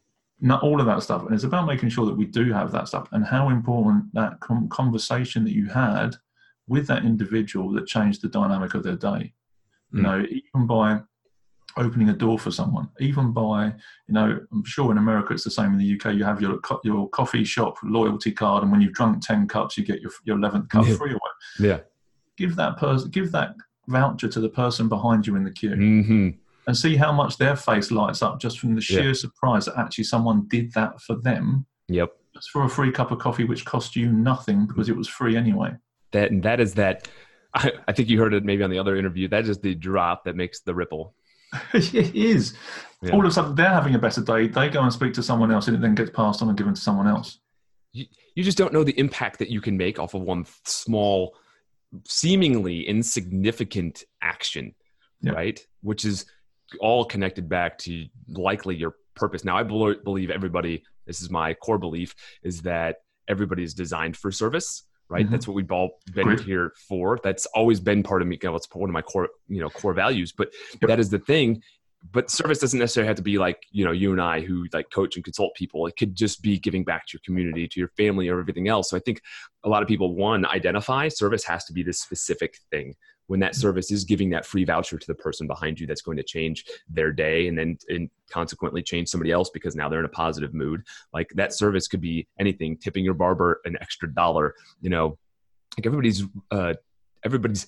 not 0.54 0.62
all 0.66 0.80
of 0.82 0.86
that 0.92 1.02
stuff 1.02 1.22
and 1.26 1.34
it's 1.34 1.46
about 1.52 1.66
making 1.74 1.90
sure 1.90 2.06
that 2.06 2.18
we 2.22 2.26
do 2.40 2.46
have 2.60 2.70
that 2.76 2.88
stuff 2.92 3.08
and 3.14 3.24
how 3.34 3.44
important 3.58 4.04
that 4.20 4.34
com- 4.48 4.68
conversation 4.80 5.40
that 5.46 5.54
you 5.60 5.66
had 5.84 6.10
with 6.74 6.86
that 6.88 7.06
individual 7.12 7.72
that 7.76 7.88
changed 7.96 8.20
the 8.22 8.28
dynamic 8.40 8.72
of 8.76 8.84
their 8.84 8.98
day 9.10 9.24
you 9.94 10.00
Mm. 10.02 10.04
know 10.08 10.20
even 10.40 10.64
by 10.68 10.88
opening 11.84 12.10
a 12.10 12.18
door 12.24 12.38
for 12.46 12.52
someone 12.60 12.88
even 13.10 13.26
by 13.44 13.58
you 14.08 14.14
know 14.18 14.28
i'm 14.52 14.64
sure 14.76 14.92
in 14.94 14.98
america 15.06 15.30
it's 15.34 15.44
the 15.50 15.58
same 15.60 15.72
in 15.74 15.80
the 15.84 15.90
uk 15.96 16.06
you 16.18 16.24
have 16.32 16.42
your 16.46 16.58
co- 16.68 16.82
your 16.90 17.02
coffee 17.20 17.46
shop 17.56 17.74
loyalty 17.98 18.32
card 18.42 18.60
and 18.64 18.72
when 18.72 18.82
you've 18.82 18.98
drunk 19.00 19.14
10 19.26 19.48
cups 19.48 19.78
you 19.78 19.84
get 19.92 20.00
your, 20.04 20.12
your 20.28 20.38
11th 20.38 20.68
cup 20.74 20.86
Yeah. 20.88 20.96
free 21.00 21.12
away 21.20 21.34
Yeah. 21.70 21.80
give 22.42 22.54
that 22.62 22.74
person 22.84 23.10
give 23.18 23.30
that 23.38 23.50
voucher 23.88 24.30
to 24.36 24.40
the 24.46 24.54
person 24.64 24.84
behind 24.96 25.22
you 25.28 25.34
in 25.40 25.44
the 25.48 25.52
queue 25.60 25.76
hmm 25.76 26.30
and 26.68 26.76
see 26.78 26.96
how 26.96 27.12
much 27.12 27.38
their 27.38 27.56
face 27.56 27.92
lights 27.92 28.22
up 28.22 28.40
just 28.40 28.60
from 28.60 28.76
the 28.76 28.82
sheer 28.82 29.14
surprise 29.14 29.66
that 29.66 29.78
actually 29.78 30.04
someone 30.06 30.48
did 30.48 30.72
that 30.74 31.00
for 31.02 31.16
them 31.16 31.66
Yep. 31.88 32.12
just 32.34 32.50
for 32.50 32.64
a 32.64 32.70
free 32.70 32.92
cup 32.92 33.12
of 33.12 33.20
coffee 33.20 33.44
which 33.44 33.66
cost 33.66 33.96
you 33.96 34.12
nothing 34.12 34.66
because 34.66 34.90
it 34.90 34.96
was 34.96 35.08
free 35.08 35.36
anyway 35.38 35.72
That 36.12 36.32
and 36.32 36.42
that 36.44 36.60
is 36.60 36.74
that. 36.76 37.08
I, 37.54 37.72
I 37.88 37.92
think 37.94 38.10
you 38.10 38.20
heard 38.20 38.34
it 38.34 38.44
maybe 38.44 38.64
on 38.64 38.70
the 38.70 38.80
other 38.80 38.98
interview. 38.98 39.30
That 39.30 39.48
is 39.48 39.60
the 39.60 39.74
drop 39.76 40.26
that 40.26 40.36
makes 40.36 40.60
the 40.60 40.76
ripple. 40.76 41.16
it 41.74 42.14
is 42.14 42.54
Yeah. 43.02 43.14
all 43.14 43.22
of 43.22 43.28
a 43.28 43.32
sudden 43.32 43.56
they're 43.56 43.70
having 43.70 43.96
a 43.96 44.00
better 44.00 44.22
day 44.22 44.48
they 44.48 44.68
go 44.68 44.82
and 44.82 44.92
speak 44.92 45.14
to 45.14 45.24
someone 45.24 45.52
else 45.52 45.68
and 45.68 45.78
it 45.78 45.80
then 45.82 45.96
gets 45.96 46.10
passed 46.12 46.42
on 46.42 46.50
and 46.50 46.58
given 46.58 46.74
to 46.74 46.82
someone 46.82 47.08
else 47.08 47.40
you 47.94 48.44
just 48.44 48.58
don't 48.58 48.74
know 48.74 48.84
the 48.84 48.98
impact 49.00 49.40
that 49.40 49.50
you 49.50 49.62
can 49.62 49.78
make 49.78 50.00
off 50.00 50.14
of 50.16 50.22
one 50.22 50.46
small 50.66 51.34
seemingly 52.06 52.86
insignificant 52.88 54.04
action 54.22 54.74
Yeah. 55.22 55.32
right 55.34 55.66
which 55.82 56.04
is 56.04 56.26
all 56.80 57.06
connected 57.06 57.48
back 57.50 57.78
to 57.80 58.06
likely 58.30 58.76
your 58.76 58.96
purpose. 59.16 59.44
Now 59.46 59.58
i 59.58 59.64
believe 59.64 60.30
everybody 60.30 60.84
this 61.08 61.22
is 61.22 61.30
my 61.30 61.54
core 61.54 61.78
belief 61.78 62.16
is 62.44 62.62
that 62.64 62.98
everybody 63.28 63.64
is 63.64 63.74
designed 63.74 64.18
for 64.18 64.32
service 64.32 64.84
right? 65.08 65.28
Mhm. 65.28 65.30
that's 65.30 65.48
what 65.48 65.54
we've 65.54 65.72
all 65.72 66.00
been 66.16 66.28
Agreed. 66.32 66.40
here 66.48 66.74
for. 66.90 67.20
That's 67.24 67.46
always 67.54 67.80
been 67.80 68.02
part 68.02 68.24
of 68.24 68.28
me. 68.28 68.40
You 68.42 68.50
know, 68.50 68.56
it's 68.56 68.68
one 68.74 68.90
of 68.90 68.94
my 68.94 69.04
core 69.04 69.30
you 69.48 69.62
know 69.62 69.70
core 69.70 69.94
values 69.94 70.32
but 70.32 70.50
Yep. 70.82 70.88
that 70.90 71.00
is 71.00 71.10
the 71.12 71.20
thing. 71.20 71.62
But 72.12 72.30
service 72.32 72.60
doesn't 72.60 72.78
necessarily 72.80 73.08
have 73.08 73.16
to 73.18 73.22
be 73.24 73.38
like 73.38 73.64
you 73.72 73.86
know 73.86 73.92
you 73.92 74.12
and 74.12 74.22
i 74.22 74.42
who 74.42 74.66
like 74.74 74.90
coach 74.92 75.16
and 75.16 75.24
consult 75.24 75.54
people. 75.56 75.86
It 75.88 75.96
could 75.96 76.16
just 76.16 76.42
be 76.42 76.58
giving 76.58 76.84
back 76.84 77.06
to 77.06 77.14
your 77.14 77.22
community 77.24 77.68
to 77.68 77.80
your 77.80 77.90
family 77.90 78.28
or 78.30 78.40
everything 78.40 78.68
else. 78.68 78.90
So 78.90 78.98
i 78.98 79.00
think 79.00 79.22
a 79.64 79.70
lot 79.70 79.84
of 79.84 79.88
people 79.88 80.16
one 80.16 80.44
identify 80.46 81.08
service 81.08 81.44
has 81.46 81.66
to 81.66 81.74
be 81.74 81.84
this 81.84 82.02
specific 82.02 82.58
thing 82.72 82.96
when 83.28 83.40
that 83.40 83.56
service 83.56 83.92
is 83.92 84.04
giving 84.04 84.30
that 84.30 84.46
free 84.46 84.64
voucher 84.64 84.98
to 84.98 85.08
the 85.08 85.16
person 85.16 85.48
behind 85.48 85.80
you 85.80 85.88
that's 85.88 86.02
going 86.02 86.18
to 86.18 86.24
change 86.24 86.66
their 86.90 87.12
day 87.12 87.48
and 87.48 87.58
then 87.58 87.78
and 87.90 88.10
consequently 88.30 88.82
change 88.82 89.08
somebody 89.08 89.32
else 89.32 89.50
because 89.50 89.76
now 89.76 89.90
they're 89.90 90.00
in 90.00 90.06
a 90.06 90.10
positive 90.10 90.54
mood 90.54 90.84
like 91.14 91.30
that 91.36 91.54
service 91.54 91.88
could 91.88 92.02
be 92.02 92.28
anything 92.40 92.78
tipping 92.78 93.04
your 93.04 93.14
barber 93.14 93.62
an 93.66 93.78
extra 93.82 94.14
dollar 94.14 94.56
you 94.82 94.90
know 94.90 95.18
like 95.78 95.86
everybody's 95.86 96.24
uh 96.52 96.74
everybody's 97.24 97.68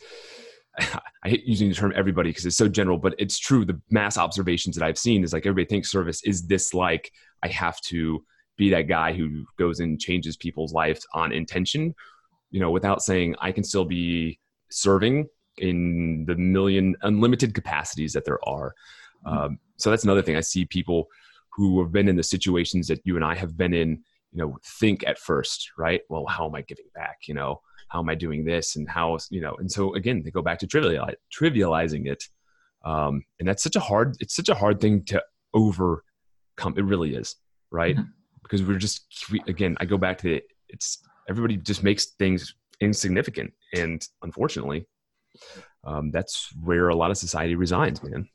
I 0.80 1.30
hate 1.30 1.46
using 1.46 1.70
the 1.70 1.76
term 1.76 1.92
everybody 1.96 2.30
because 2.30 2.46
it's 2.46 2.56
so 2.56 2.68
general, 2.68 3.00
but 3.00 3.16
it's 3.18 3.40
true. 3.40 3.66
The 3.66 3.82
mass 3.90 4.18
observations 4.18 4.76
that 4.76 4.86
I've 4.86 4.98
seen 4.98 5.24
is 5.24 5.34
like 5.34 5.46
everybody 5.46 5.66
thinks 5.66 5.90
service 5.90 6.24
is 6.24 6.46
this 6.46 6.74
like 6.74 7.12
I 7.44 7.48
have 7.48 7.82
to 7.82 8.24
be 8.58 8.70
that 8.70 8.84
guy 8.84 9.14
who 9.14 9.46
goes 9.58 9.80
and 9.80 10.00
changes 10.00 10.38
people's 10.38 10.74
lives 10.74 11.06
on 11.14 11.32
intention, 11.32 11.96
you 12.52 12.60
know, 12.60 12.72
without 12.72 13.02
saying 13.02 13.36
I 13.40 13.52
can 13.52 13.64
still 13.64 13.86
be 13.86 14.40
serving 14.70 15.28
in 15.60 16.26
the 16.28 16.36
million 16.36 16.96
unlimited 17.02 17.54
capacities 17.54 18.14
that 18.14 18.26
there 18.26 18.40
are. 18.48 18.74
Um, 19.26 19.60
so 19.78 19.90
that's 19.90 20.04
another 20.04 20.22
thing 20.22 20.36
I 20.36 20.42
see 20.42 20.66
people 20.66 21.08
who 21.56 21.82
have 21.82 21.92
been 21.92 22.08
in 22.08 22.16
the 22.16 22.24
situations 22.24 22.88
that 22.88 23.02
you 23.04 23.16
and 23.16 23.26
I 23.26 23.36
have 23.36 23.58
been 23.58 23.74
in, 23.74 24.04
you 24.32 24.40
know, 24.40 24.58
think 24.80 25.06
at 25.08 25.18
first, 25.18 25.72
right? 25.78 26.02
Well, 26.10 26.26
how 26.28 26.48
am 26.48 26.56
I 26.56 26.62
giving 26.62 26.86
back? 26.94 27.20
You 27.28 27.34
know, 27.34 27.62
how 27.90 28.00
am 28.00 28.10
I 28.10 28.16
doing 28.16 28.46
this 28.46 28.76
and 28.76 28.88
how, 28.90 29.18
you 29.32 29.42
know, 29.42 29.56
and 29.60 29.72
so 29.72 29.94
again, 29.96 30.22
they 30.24 30.32
go 30.32 30.42
back 30.42 30.60
to 30.60 30.68
trivial, 30.68 31.08
trivializing 31.34 32.08
it. 32.08 32.24
um, 32.86 33.24
and 33.40 33.48
that's 33.48 33.64
such 33.64 33.76
a 33.76 33.80
hard 33.80 34.16
it's 34.20 34.36
such 34.36 34.50
a 34.50 34.54
hard 34.56 34.80
thing 34.80 35.04
to 35.06 35.22
overcome 35.54 36.74
it 36.78 36.84
really 36.86 37.16
is 37.16 37.36
right 37.72 37.96
Mhm. 37.96 38.08
because 38.44 38.62
we're 38.64 38.78
just 38.78 39.06
we, 39.32 39.42
again 39.48 39.76
i 39.80 39.86
go 39.86 39.98
back 39.98 40.18
to 40.20 40.28
it 40.36 40.44
it's 40.70 41.00
everybody 41.30 41.58
just 41.58 41.84
makes 41.84 42.06
things 42.20 42.54
insignificant 42.80 43.52
and 43.76 44.08
unfortunately 44.22 44.86
um, 45.84 46.12
that's 46.12 46.50
where 46.64 46.90
a 46.90 46.96
lot 46.96 47.12
of 47.12 47.18
society 47.18 47.56
resides 47.56 48.02
man 48.04 48.28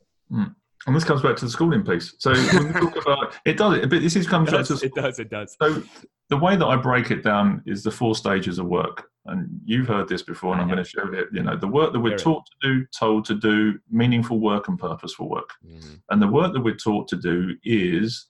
And 0.85 0.93
this 0.95 1.03
comes 1.05 1.21
back 1.21 1.35
to 1.37 1.45
the 1.45 1.51
schooling 1.51 1.83
piece. 1.83 2.13
So 2.19 2.33
when 2.33 2.67
we 2.67 2.73
talk 2.73 2.95
about 3.05 3.35
it 3.45 3.57
does 3.57 3.79
but 3.81 4.01
this 4.01 4.15
is 4.15 4.27
comes 4.27 4.51
back 4.51 4.65
to 4.65 4.73
it 4.83 4.93
does 4.95 5.19
it 5.19 5.29
does 5.29 5.55
So 5.61 5.83
the 6.29 6.37
way 6.37 6.55
that 6.55 6.65
I 6.65 6.75
break 6.75 7.11
it 7.11 7.23
down 7.23 7.61
is 7.65 7.83
the 7.83 7.91
four 7.91 8.15
stages 8.15 8.57
of 8.57 8.65
work, 8.65 9.07
and 9.25 9.47
you've 9.65 9.87
heard 9.87 10.07
this 10.07 10.23
before, 10.23 10.53
and 10.53 10.61
I'm 10.61 10.67
going 10.67 10.83
to 10.83 10.89
show 10.89 11.05
it. 11.13 11.27
You 11.33 11.43
know, 11.43 11.55
the 11.57 11.67
work 11.67 11.91
that 11.93 11.99
we're 11.99 12.11
Very. 12.17 12.19
taught 12.21 12.43
to 12.45 12.67
do, 12.67 12.85
told 12.97 13.25
to 13.25 13.35
do, 13.35 13.77
meaningful 13.91 14.39
work 14.39 14.67
and 14.69 14.79
purposeful 14.79 15.29
work, 15.29 15.49
Mhm. 15.67 16.01
and 16.09 16.21
the 16.21 16.27
work 16.27 16.53
that 16.53 16.61
we're 16.61 16.75
taught 16.75 17.07
to 17.09 17.17
do 17.17 17.55
is, 17.63 18.25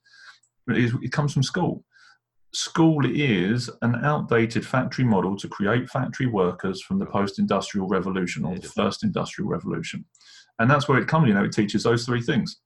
is 0.67 0.93
it 1.01 1.11
comes 1.11 1.32
from 1.34 1.43
school. 1.43 1.86
School 2.54 3.06
is 3.06 3.70
an 3.82 3.95
outdated 4.04 4.66
factory 4.66 5.04
model 5.04 5.36
to 5.38 5.47
create 5.47 5.89
factory 5.89 6.28
workers 6.28 6.82
from 6.82 6.99
the 6.99 7.06
post-industrial 7.06 7.88
revolution 7.88 8.45
or 8.45 8.58
the 8.58 8.68
first 8.68 9.04
industrial 9.04 9.49
revolution, 9.49 10.06
and 10.60 10.70
that's 10.70 10.88
where 10.88 10.99
it 10.99 11.08
comes. 11.08 11.28
You 11.28 11.34
know, 11.34 11.43
it 11.43 11.51
teaches 11.51 11.84
those 11.84 12.06
three 12.06 12.22
things: 12.22 12.62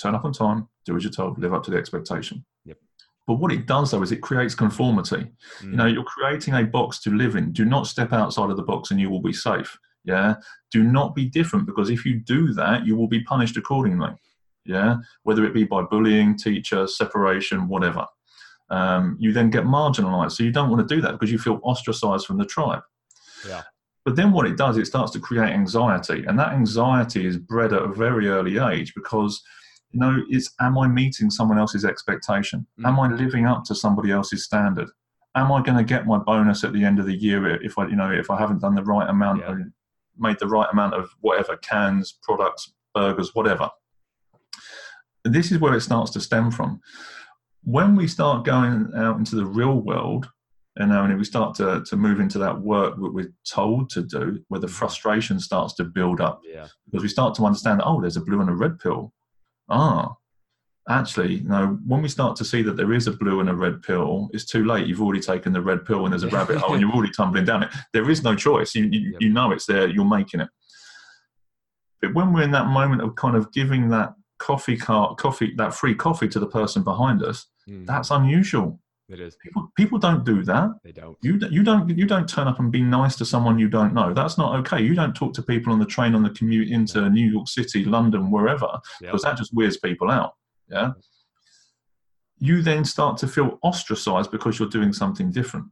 turn 0.00 0.14
up 0.14 0.24
on 0.24 0.32
time, 0.32 0.68
do 0.84 0.96
as 0.96 1.04
you're 1.04 1.12
told, 1.12 1.38
live 1.38 1.54
up 1.54 1.62
to 1.64 1.70
the 1.70 1.76
expectation. 1.76 2.44
Yep. 2.64 2.78
But 3.26 3.34
what 3.34 3.52
it 3.52 3.66
does 3.66 3.90
though 3.90 4.02
is 4.02 4.12
it 4.12 4.22
creates 4.22 4.54
conformity. 4.54 5.30
You 5.60 5.68
mm. 5.68 5.74
know, 5.74 5.86
you're 5.86 6.04
creating 6.04 6.54
a 6.54 6.64
box 6.64 7.00
to 7.02 7.10
live 7.10 7.36
in. 7.36 7.52
Do 7.52 7.64
not 7.64 7.86
step 7.86 8.12
outside 8.12 8.50
of 8.50 8.56
the 8.56 8.62
box 8.62 8.90
and 8.90 9.00
you 9.00 9.10
will 9.10 9.22
be 9.22 9.32
safe. 9.32 9.78
Yeah. 10.04 10.36
Do 10.70 10.84
not 10.84 11.14
be 11.14 11.26
different 11.26 11.66
because 11.66 11.90
if 11.90 12.04
you 12.04 12.20
do 12.20 12.52
that, 12.54 12.86
you 12.86 12.96
will 12.96 13.08
be 13.08 13.22
punished 13.24 13.56
accordingly. 13.56 14.10
Yeah. 14.64 14.98
Whether 15.24 15.44
it 15.44 15.54
be 15.54 15.64
by 15.64 15.82
bullying, 15.82 16.36
teacher, 16.36 16.86
separation, 16.86 17.68
whatever. 17.68 18.06
Um, 18.68 19.16
you 19.20 19.32
then 19.32 19.50
get 19.50 19.64
marginalized. 19.64 20.32
So 20.32 20.42
you 20.42 20.50
don't 20.50 20.70
want 20.70 20.86
to 20.86 20.94
do 20.94 21.00
that 21.00 21.12
because 21.12 21.30
you 21.30 21.38
feel 21.38 21.60
ostracized 21.62 22.26
from 22.26 22.38
the 22.38 22.44
tribe. 22.44 22.82
Yeah. 23.46 23.62
But 24.04 24.16
then 24.16 24.32
what 24.32 24.46
it 24.46 24.56
does, 24.56 24.76
it 24.76 24.86
starts 24.86 25.12
to 25.12 25.20
create 25.20 25.52
anxiety. 25.52 26.24
And 26.26 26.38
that 26.38 26.52
anxiety 26.52 27.26
is 27.26 27.36
bred 27.36 27.72
at 27.72 27.82
a 27.82 27.88
very 27.88 28.28
early 28.28 28.58
age 28.58 28.94
because, 28.94 29.42
you 29.90 30.00
know, 30.00 30.22
it's 30.28 30.50
am 30.60 30.78
I 30.78 30.86
meeting 30.88 31.30
someone 31.30 31.58
else's 31.58 31.84
expectation? 31.84 32.66
Am 32.84 33.00
I 33.00 33.08
living 33.08 33.46
up 33.46 33.64
to 33.64 33.74
somebody 33.74 34.10
else's 34.12 34.44
standard? 34.44 34.88
Am 35.34 35.52
I 35.52 35.60
going 35.62 35.76
to 35.78 35.84
get 35.84 36.06
my 36.06 36.18
bonus 36.18 36.64
at 36.64 36.72
the 36.72 36.84
end 36.84 36.98
of 36.98 37.06
the 37.06 37.16
year 37.16 37.62
if 37.62 37.78
I, 37.78 37.86
you 37.88 37.96
know, 37.96 38.10
if 38.10 38.30
I 38.30 38.38
haven't 38.38 38.60
done 38.60 38.74
the 38.74 38.84
right 38.84 39.08
amount, 39.08 39.40
Yeah. 39.40 39.56
made 40.16 40.38
the 40.38 40.46
right 40.48 40.68
amount 40.72 40.94
of 40.94 41.10
whatever 41.20 41.56
cans, 41.58 42.18
products, 42.22 42.72
burgers, 42.94 43.34
whatever? 43.34 43.70
This 45.24 45.50
is 45.50 45.58
where 45.58 45.74
it 45.74 45.80
starts 45.82 46.12
to 46.12 46.20
stem 46.20 46.50
from. 46.50 46.80
When 47.66 47.96
we 47.96 48.06
start 48.06 48.44
going 48.44 48.92
out 48.96 49.18
into 49.18 49.34
the 49.34 49.44
real 49.44 49.74
world, 49.80 50.28
and 50.76 50.90
when 50.90 51.18
we 51.18 51.24
start 51.24 51.56
to, 51.56 51.82
to 51.84 51.96
move 51.96 52.20
into 52.20 52.38
that 52.38 52.60
work 52.60 52.94
that 52.94 53.12
we're 53.12 53.34
told 53.44 53.90
to 53.90 54.02
do, 54.02 54.40
where 54.48 54.60
the 54.60 54.68
frustration 54.68 55.40
starts 55.40 55.74
to 55.74 55.84
build 55.84 56.20
up, 56.20 56.40
yeah 56.44 56.68
because 56.86 57.02
we 57.02 57.08
start 57.08 57.34
to 57.34 57.44
understand, 57.44 57.82
oh, 57.84 58.00
there's 58.00 58.16
a 58.16 58.20
blue 58.20 58.40
and 58.40 58.48
a 58.48 58.54
red 58.54 58.78
pill. 58.78 59.12
Ah, 59.68 60.14
actually, 60.88 61.40
no, 61.40 61.76
when 61.84 62.02
we 62.02 62.08
start 62.08 62.36
to 62.36 62.44
see 62.44 62.62
that 62.62 62.76
there 62.76 62.92
is 62.92 63.08
a 63.08 63.12
blue 63.12 63.40
and 63.40 63.48
a 63.50 63.54
red 63.54 63.82
pill, 63.82 64.28
it's 64.32 64.44
too 64.44 64.64
late. 64.64 64.86
You've 64.86 65.02
already 65.02 65.20
taken 65.20 65.52
the 65.52 65.60
red 65.60 65.84
pill 65.84 66.04
and 66.04 66.12
there's 66.12 66.22
a 66.22 66.28
rabbit 66.28 66.58
hole 66.58 66.74
and 66.74 66.80
you're 66.82 66.92
already 66.92 67.12
tumbling 67.12 67.44
down 67.46 67.64
it. 67.64 67.70
There 67.92 68.08
is 68.08 68.22
no 68.22 68.36
choice. 68.36 68.74
You, 68.76 68.84
you, 68.84 69.10
Yep. 69.12 69.20
you 69.22 69.30
know 69.32 69.50
it's 69.50 69.66
there, 69.66 69.88
you're 69.88 70.04
making 70.04 70.40
it. 70.40 70.48
But 72.00 72.14
when 72.14 72.32
we're 72.32 72.42
in 72.42 72.52
that 72.52 72.68
moment 72.68 73.02
of 73.02 73.16
kind 73.16 73.34
of 73.36 73.50
giving 73.52 73.88
that 73.88 74.14
coffee 74.38 74.76
cart, 74.76 75.18
coffee, 75.18 75.52
that 75.56 75.74
free 75.74 75.94
coffee 75.96 76.28
to 76.28 76.38
the 76.38 76.46
person 76.46 76.84
behind 76.84 77.22
us, 77.24 77.46
Mhm. 77.68 77.86
that's 77.86 78.10
unusual. 78.10 78.80
it 79.08 79.20
is 79.20 79.36
People, 79.42 79.70
people 79.76 79.98
don't 79.98 80.24
do 80.24 80.42
that. 80.44 80.68
they 80.82 80.90
don't 80.92 81.16
You, 81.22 81.38
you 81.50 81.62
don't 81.62 81.88
you 81.90 82.06
don't 82.06 82.28
turn 82.28 82.48
up 82.48 82.58
and 82.58 82.72
be 82.72 82.82
nice 82.82 83.14
to 83.16 83.24
someone 83.24 83.56
you 83.58 83.68
don't 83.68 83.94
know. 83.94 84.12
That's 84.12 84.36
not 84.36 84.56
okay. 84.60 84.82
You 84.82 84.94
don't 84.96 85.14
talk 85.14 85.32
to 85.34 85.42
people 85.42 85.72
on 85.72 85.78
the 85.78 85.86
train 85.86 86.14
on 86.16 86.22
the 86.24 86.30
commute 86.30 86.68
into 86.68 87.08
New 87.10 87.30
York 87.30 87.48
City, 87.48 87.84
London, 87.84 88.30
wherever, 88.32 88.66
Yeah. 89.00 89.08
because 89.10 89.22
that 89.22 89.36
just 89.36 89.54
weirds 89.54 89.76
people 89.78 90.10
out. 90.10 90.32
Yeah. 90.68 90.92
You 92.38 92.62
then 92.62 92.84
start 92.84 93.16
to 93.18 93.28
feel 93.28 93.58
ostracized 93.62 94.30
because 94.30 94.58
you're 94.58 94.68
doing 94.68 94.92
something 94.92 95.30
different. 95.30 95.66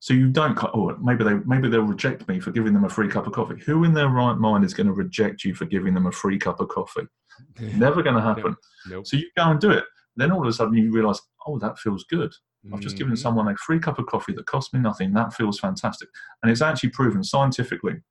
So 0.00 0.14
you 0.14 0.28
don't. 0.28 0.56
Oh, 0.74 0.96
maybe 1.02 1.24
they 1.24 1.34
maybe 1.44 1.68
they'll 1.68 1.82
reject 1.82 2.26
me 2.28 2.40
for 2.40 2.50
giving 2.50 2.72
them 2.72 2.84
a 2.84 2.88
free 2.88 3.08
cup 3.08 3.26
of 3.26 3.32
coffee. 3.32 3.60
Who 3.66 3.84
in 3.84 3.92
their 3.94 4.08
right 4.08 4.36
mind 4.36 4.64
is 4.64 4.72
going 4.74 4.86
to 4.86 4.92
reject 4.92 5.44
you 5.44 5.54
for 5.54 5.66
giving 5.66 5.92
them 5.94 6.06
a 6.06 6.12
free 6.12 6.38
cup 6.38 6.60
of 6.60 6.68
coffee? 6.68 7.06
Never 7.60 8.02
going 8.02 8.16
to 8.16 8.22
happen. 8.22 8.56
nope 8.88 9.06
So 9.06 9.16
you 9.16 9.26
go 9.36 9.44
and 9.50 9.60
do 9.60 9.70
it. 9.70 9.84
Then 10.18 10.32
all 10.32 10.42
of 10.42 10.48
a 10.48 10.52
sudden 10.52 10.74
you 10.74 10.90
realize, 10.92 11.20
oh, 11.46 11.58
that 11.60 11.78
feels 11.78 12.04
good. 12.04 12.32
I've 12.74 12.80
just 12.80 12.96
given 12.98 13.14
Mhm. 13.14 13.18
someone 13.18 13.48
a 13.48 13.56
free 13.56 13.78
cup 13.78 13.98
of 14.00 14.06
coffee 14.06 14.32
that 14.34 14.44
cost 14.46 14.74
me 14.74 14.80
nothing. 14.80 15.12
That 15.14 15.32
feels 15.32 15.58
fantastic. 15.60 16.08
And 16.42 16.50
it's 16.50 16.60
actually 16.60 16.90
proven 16.90 17.22
scientifically. 17.22 18.02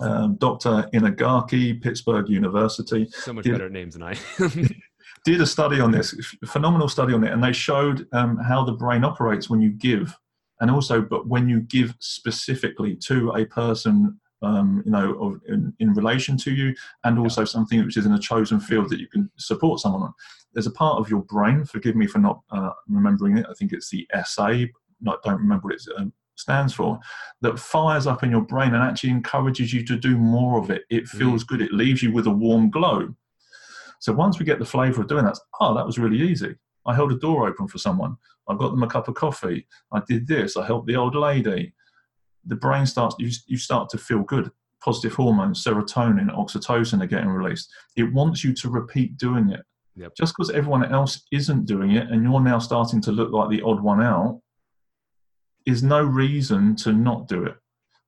Um, 0.00 0.36
Dr. 0.36 0.88
Inagaki, 0.94 1.82
Pittsburgh 1.82 2.28
University, 2.28 3.08
so 3.10 3.32
much 3.34 3.44
did- 3.44 3.52
better 3.52 3.68
names 3.68 3.94
than 3.94 4.04
i 4.04 4.14
did 5.24 5.40
a 5.40 5.46
study 5.46 5.80
on 5.80 5.90
this, 5.90 6.14
a 6.42 6.46
phenomenal 6.46 6.88
study 6.88 7.12
on 7.12 7.24
it, 7.24 7.32
and 7.32 7.42
they 7.44 7.52
showed 7.52 8.06
um, 8.12 8.38
how 8.38 8.64
the 8.64 8.72
brain 8.72 9.04
operates 9.04 9.50
when 9.50 9.60
you 9.60 9.70
give, 9.70 10.16
and 10.60 10.70
also, 10.70 11.02
but 11.02 11.26
when 11.26 11.48
you 11.48 11.60
give 11.60 11.94
specifically 11.98 12.96
to 12.96 13.32
a 13.32 13.44
person, 13.44 14.18
um, 14.42 14.82
you 14.86 14.92
know, 14.92 15.12
of, 15.20 15.40
in, 15.48 15.74
in 15.80 15.92
relation 15.92 16.38
to 16.38 16.52
you, 16.54 16.74
and 17.04 17.18
also 17.18 17.44
something 17.44 17.84
which 17.84 17.98
is 17.98 18.06
in 18.06 18.12
a 18.12 18.18
chosen 18.18 18.58
field 18.60 18.88
that 18.88 19.00
you 19.00 19.08
can 19.08 19.30
support 19.36 19.80
someone 19.80 20.02
on. 20.02 20.14
There's 20.52 20.66
a 20.66 20.72
part 20.72 20.98
of 20.98 21.08
your 21.08 21.22
brain. 21.22 21.64
Forgive 21.64 21.96
me 21.96 22.06
for 22.06 22.18
not 22.18 22.40
uh, 22.50 22.70
remembering 22.88 23.38
it. 23.38 23.46
I 23.48 23.54
think 23.54 23.72
it's 23.72 23.90
the 23.90 24.06
SA. 24.24 24.64
Not 25.00 25.22
don't 25.22 25.40
remember 25.40 25.68
what 25.68 25.74
it 25.74 25.82
um, 25.96 26.12
stands 26.36 26.72
for. 26.72 26.98
That 27.40 27.58
fires 27.58 28.06
up 28.06 28.22
in 28.22 28.30
your 28.30 28.42
brain 28.42 28.74
and 28.74 28.82
actually 28.82 29.10
encourages 29.10 29.72
you 29.72 29.84
to 29.86 29.96
do 29.96 30.18
more 30.18 30.58
of 30.58 30.70
it. 30.70 30.82
It 30.90 31.06
feels 31.06 31.44
good. 31.44 31.62
It 31.62 31.72
leaves 31.72 32.02
you 32.02 32.12
with 32.12 32.26
a 32.26 32.30
warm 32.30 32.70
glow. 32.70 33.14
So 34.00 34.12
once 34.12 34.38
we 34.38 34.46
get 34.46 34.58
the 34.58 34.64
flavour 34.64 35.02
of 35.02 35.08
doing 35.08 35.24
that, 35.24 35.38
oh, 35.60 35.74
that 35.74 35.86
was 35.86 35.98
really 35.98 36.20
easy. 36.20 36.56
I 36.86 36.94
held 36.94 37.12
a 37.12 37.18
door 37.18 37.46
open 37.46 37.68
for 37.68 37.78
someone. 37.78 38.16
I 38.48 38.56
got 38.56 38.70
them 38.70 38.82
a 38.82 38.88
cup 38.88 39.08
of 39.08 39.14
coffee. 39.14 39.66
I 39.92 40.00
did 40.08 40.26
this. 40.26 40.56
I 40.56 40.66
helped 40.66 40.86
the 40.86 40.96
old 40.96 41.14
lady. 41.14 41.74
The 42.46 42.56
brain 42.56 42.86
starts. 42.86 43.14
You, 43.18 43.30
you 43.46 43.58
start 43.58 43.90
to 43.90 43.98
feel 43.98 44.22
good. 44.22 44.50
Positive 44.82 45.14
hormones, 45.14 45.62
serotonin, 45.62 46.34
oxytocin 46.34 47.02
are 47.02 47.06
getting 47.06 47.28
released. 47.28 47.70
It 47.96 48.12
wants 48.14 48.42
you 48.42 48.54
to 48.54 48.70
repeat 48.70 49.18
doing 49.18 49.50
it. 49.50 49.60
Yep. 50.00 50.14
Just 50.16 50.34
because 50.34 50.50
everyone 50.50 50.90
else 50.90 51.26
isn't 51.30 51.66
doing 51.66 51.90
it, 51.92 52.08
and 52.08 52.22
you're 52.22 52.40
now 52.40 52.58
starting 52.58 53.02
to 53.02 53.12
look 53.12 53.32
like 53.32 53.50
the 53.50 53.60
odd 53.60 53.82
one 53.82 54.02
out, 54.02 54.40
is 55.66 55.82
no 55.82 56.02
reason 56.02 56.74
to 56.76 56.92
not 56.92 57.28
do 57.28 57.44
it. 57.44 57.56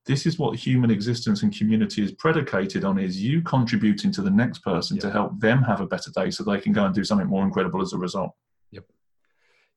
This 0.06 0.24
is 0.24 0.38
what 0.38 0.58
human 0.58 0.90
existence 0.90 1.42
and 1.42 1.56
community 1.56 2.02
is 2.02 2.12
predicated 2.12 2.84
on: 2.84 2.98
is 2.98 3.22
you 3.22 3.42
contributing 3.42 4.10
to 4.12 4.22
the 4.22 4.30
next 4.30 4.60
person 4.60 4.98
to 5.00 5.10
help 5.10 5.38
them 5.38 5.62
have 5.62 5.82
a 5.82 5.86
better 5.86 6.10
day, 6.10 6.30
so 6.30 6.42
they 6.42 6.60
can 6.60 6.72
go 6.72 6.86
and 6.86 6.94
do 6.94 7.04
something 7.04 7.26
more 7.26 7.44
incredible 7.44 7.82
as 7.82 7.92
a 7.92 7.98
result. 7.98 8.32
Yep. 8.70 8.86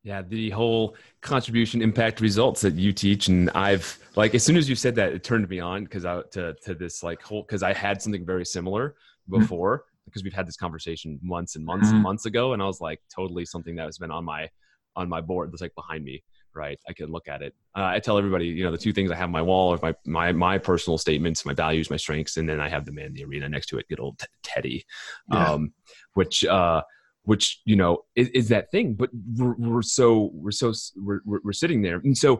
Yeah, 0.03 0.21
the 0.21 0.51
whole 0.51 0.95
contribution 1.19 1.81
impact 1.81 2.21
results 2.21 2.61
that 2.61 2.75
you 2.75 2.93
teach, 2.93 3.27
and 3.27 3.49
I've 3.49 3.99
like 4.15 4.33
as 4.33 4.43
soon 4.43 4.55
as 4.55 4.69
you 4.69 4.75
said 4.75 4.95
that, 4.95 5.11
it 5.11 5.25
turned 5.25 5.49
me 5.49 5.59
on 5.59 5.83
because 5.83 6.05
I 6.05 6.21
to 6.31 6.55
to 6.63 6.75
this 6.75 7.03
like 7.03 7.21
whole 7.21 7.41
because 7.41 7.61
I 7.61 7.73
had 7.73 8.01
something 8.01 8.25
very 8.25 8.45
similar 8.45 8.95
mm. 9.29 9.39
before 9.39 9.83
because 10.05 10.23
we've 10.23 10.33
had 10.33 10.47
this 10.47 10.57
conversation 10.57 11.19
months 11.21 11.55
and 11.55 11.65
months 11.65 11.89
and 11.89 11.99
Mhm. 11.99 12.03
months 12.03 12.25
ago, 12.25 12.53
and 12.53 12.61
I 12.61 12.65
was 12.65 12.81
like 12.81 13.01
totally 13.13 13.45
something 13.45 13.75
that 13.75 13.85
has 13.85 13.97
been 13.97 14.11
on 14.11 14.23
my 14.25 14.49
on 14.95 15.09
my 15.09 15.19
board 15.19 15.51
that's 15.51 15.61
like 15.61 15.75
behind 15.75 16.05
me, 16.05 16.23
right? 16.53 16.79
I 16.87 16.93
can 16.93 17.11
look 17.11 17.27
at 17.27 17.41
it. 17.41 17.53
Uh, 17.75 17.83
I 17.83 17.99
tell 17.99 18.17
everybody, 18.17 18.45
you 18.47 18.63
know, 18.63 18.71
the 18.71 18.77
two 18.77 18.93
things 18.93 19.11
I 19.11 19.15
have 19.15 19.25
on 19.25 19.31
my 19.31 19.41
wall 19.41 19.73
are 19.73 19.79
my 19.81 19.93
my 20.05 20.31
my 20.31 20.57
personal 20.57 20.97
statements, 20.97 21.45
my 21.45 21.53
values, 21.53 21.89
my 21.89 21.97
strengths, 21.97 22.37
and 22.37 22.47
then 22.47 22.61
I 22.61 22.69
have 22.69 22.85
the 22.85 22.91
man 22.93 23.07
in 23.07 23.13
the 23.13 23.25
arena 23.25 23.49
next 23.49 23.67
to 23.67 23.77
it, 23.77 23.87
good 23.89 23.99
old 23.99 24.19
T- 24.19 24.27
Teddy, 24.43 24.85
Yeah. 25.31 25.51
um, 25.53 25.73
which 26.13 26.45
uh, 26.45 26.81
which 27.23 27.61
you 27.65 27.75
know 27.75 28.05
is, 28.15 28.29
is 28.29 28.47
that 28.49 28.69
thing 28.71 28.93
but 28.93 29.09
we're, 29.35 29.55
we're 29.57 29.81
so 29.81 30.29
we're 30.33 30.51
so 30.51 30.71
we're, 30.95 31.21
we're 31.25 31.53
sitting 31.53 31.81
there 31.81 31.97
and 32.03 32.15
so 32.15 32.39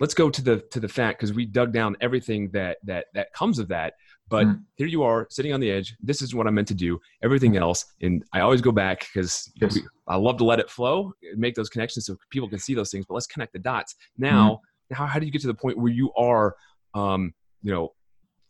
let's 0.00 0.14
go 0.14 0.30
to 0.30 0.40
the 0.40 0.60
to 0.70 0.80
the 0.80 0.88
fact 0.88 1.18
because 1.20 1.34
we 1.34 1.44
dug 1.44 1.70
down 1.70 1.94
everything 2.00 2.50
that 2.50 2.78
that 2.82 3.06
that 3.12 3.30
comes 3.34 3.58
of 3.58 3.68
that 3.68 3.92
but 4.30 4.46
Mm. 4.46 4.62
here 4.76 4.86
you 4.86 5.02
are 5.02 5.26
sitting 5.28 5.52
on 5.52 5.60
the 5.60 5.70
edge. 5.70 5.94
This 6.00 6.22
is 6.22 6.34
what 6.34 6.46
i'm 6.46 6.54
meant 6.54 6.68
to 6.68 6.74
do 6.74 6.98
everything 7.22 7.56
else. 7.58 7.84
And 8.00 8.24
i 8.32 8.40
always 8.40 8.62
go 8.62 8.72
back 8.72 9.00
because 9.12 9.52
Yes. 9.60 9.78
i 10.08 10.16
love 10.16 10.38
to 10.38 10.44
let 10.44 10.58
it 10.58 10.70
flow 10.70 11.12
make 11.36 11.54
those 11.54 11.68
connections 11.68 12.06
so 12.06 12.16
people 12.30 12.48
can 12.48 12.58
see 12.58 12.74
those 12.74 12.90
things 12.90 13.04
but 13.06 13.14
let's 13.14 13.26
connect 13.26 13.52
the 13.52 13.58
dots. 13.58 13.96
Now 14.16 14.60
how, 14.92 15.06
how 15.06 15.18
do 15.20 15.26
you 15.26 15.32
get 15.32 15.42
to 15.42 15.46
the 15.48 15.60
point 15.64 15.76
where 15.78 15.92
you 15.92 16.12
are 16.14 16.56
um 16.94 17.34
you 17.62 17.72
know 17.74 17.92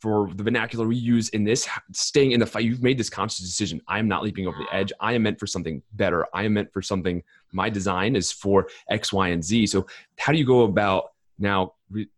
for 0.00 0.30
the 0.34 0.42
vernacular 0.42 0.86
we 0.86 0.96
use 0.96 1.28
in 1.30 1.44
this 1.44 1.68
staying 1.92 2.32
in 2.32 2.40
the 2.40 2.46
fight 2.46 2.64
you've 2.64 2.82
made 2.82 2.96
this 2.98 3.10
conscious 3.10 3.40
decision. 3.40 3.80
I 3.86 3.98
am 3.98 4.08
not 4.08 4.22
leaping 4.22 4.46
over 4.48 4.56
the 4.56 4.74
edge. 4.74 4.92
I 4.98 5.12
am 5.12 5.22
meant 5.24 5.38
for 5.38 5.46
something 5.46 5.82
better. 5.92 6.26
I 6.32 6.44
am 6.44 6.54
meant 6.54 6.72
for 6.72 6.80
something 6.80 7.22
my 7.52 7.68
design 7.68 8.16
is 8.16 8.32
for 8.32 8.68
x 8.88 9.12
y 9.12 9.28
and 9.28 9.42
z. 9.44 9.66
So 9.66 9.86
how 10.18 10.32
do 10.32 10.38
you 10.38 10.46
go 10.46 10.62
about 10.62 11.04
now 11.38 11.72
re- 11.90 12.08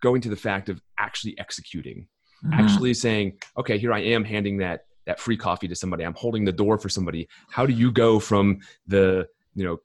going 0.00 0.20
to 0.22 0.30
the 0.30 0.36
fact 0.48 0.68
of 0.70 0.80
actually 0.98 1.38
executing 1.38 2.08
Mhm. 2.44 2.52
actually 2.54 2.94
saying 2.94 3.38
okay 3.56 3.78
here 3.78 3.92
i 3.92 4.00
am 4.00 4.24
handing 4.24 4.56
that 4.58 4.86
that 5.06 5.20
free 5.20 5.36
coffee 5.36 5.68
to 5.68 5.74
somebody. 5.74 6.04
I'm 6.04 6.14
holding 6.14 6.44
the 6.44 6.52
door 6.52 6.78
for 6.78 6.88
somebody. 6.88 7.28
How 7.48 7.66
do 7.66 7.72
you 7.72 7.90
go 7.90 8.18
from 8.18 8.60
the, 8.86 9.26
you 9.54 9.64
know, 9.64 9.78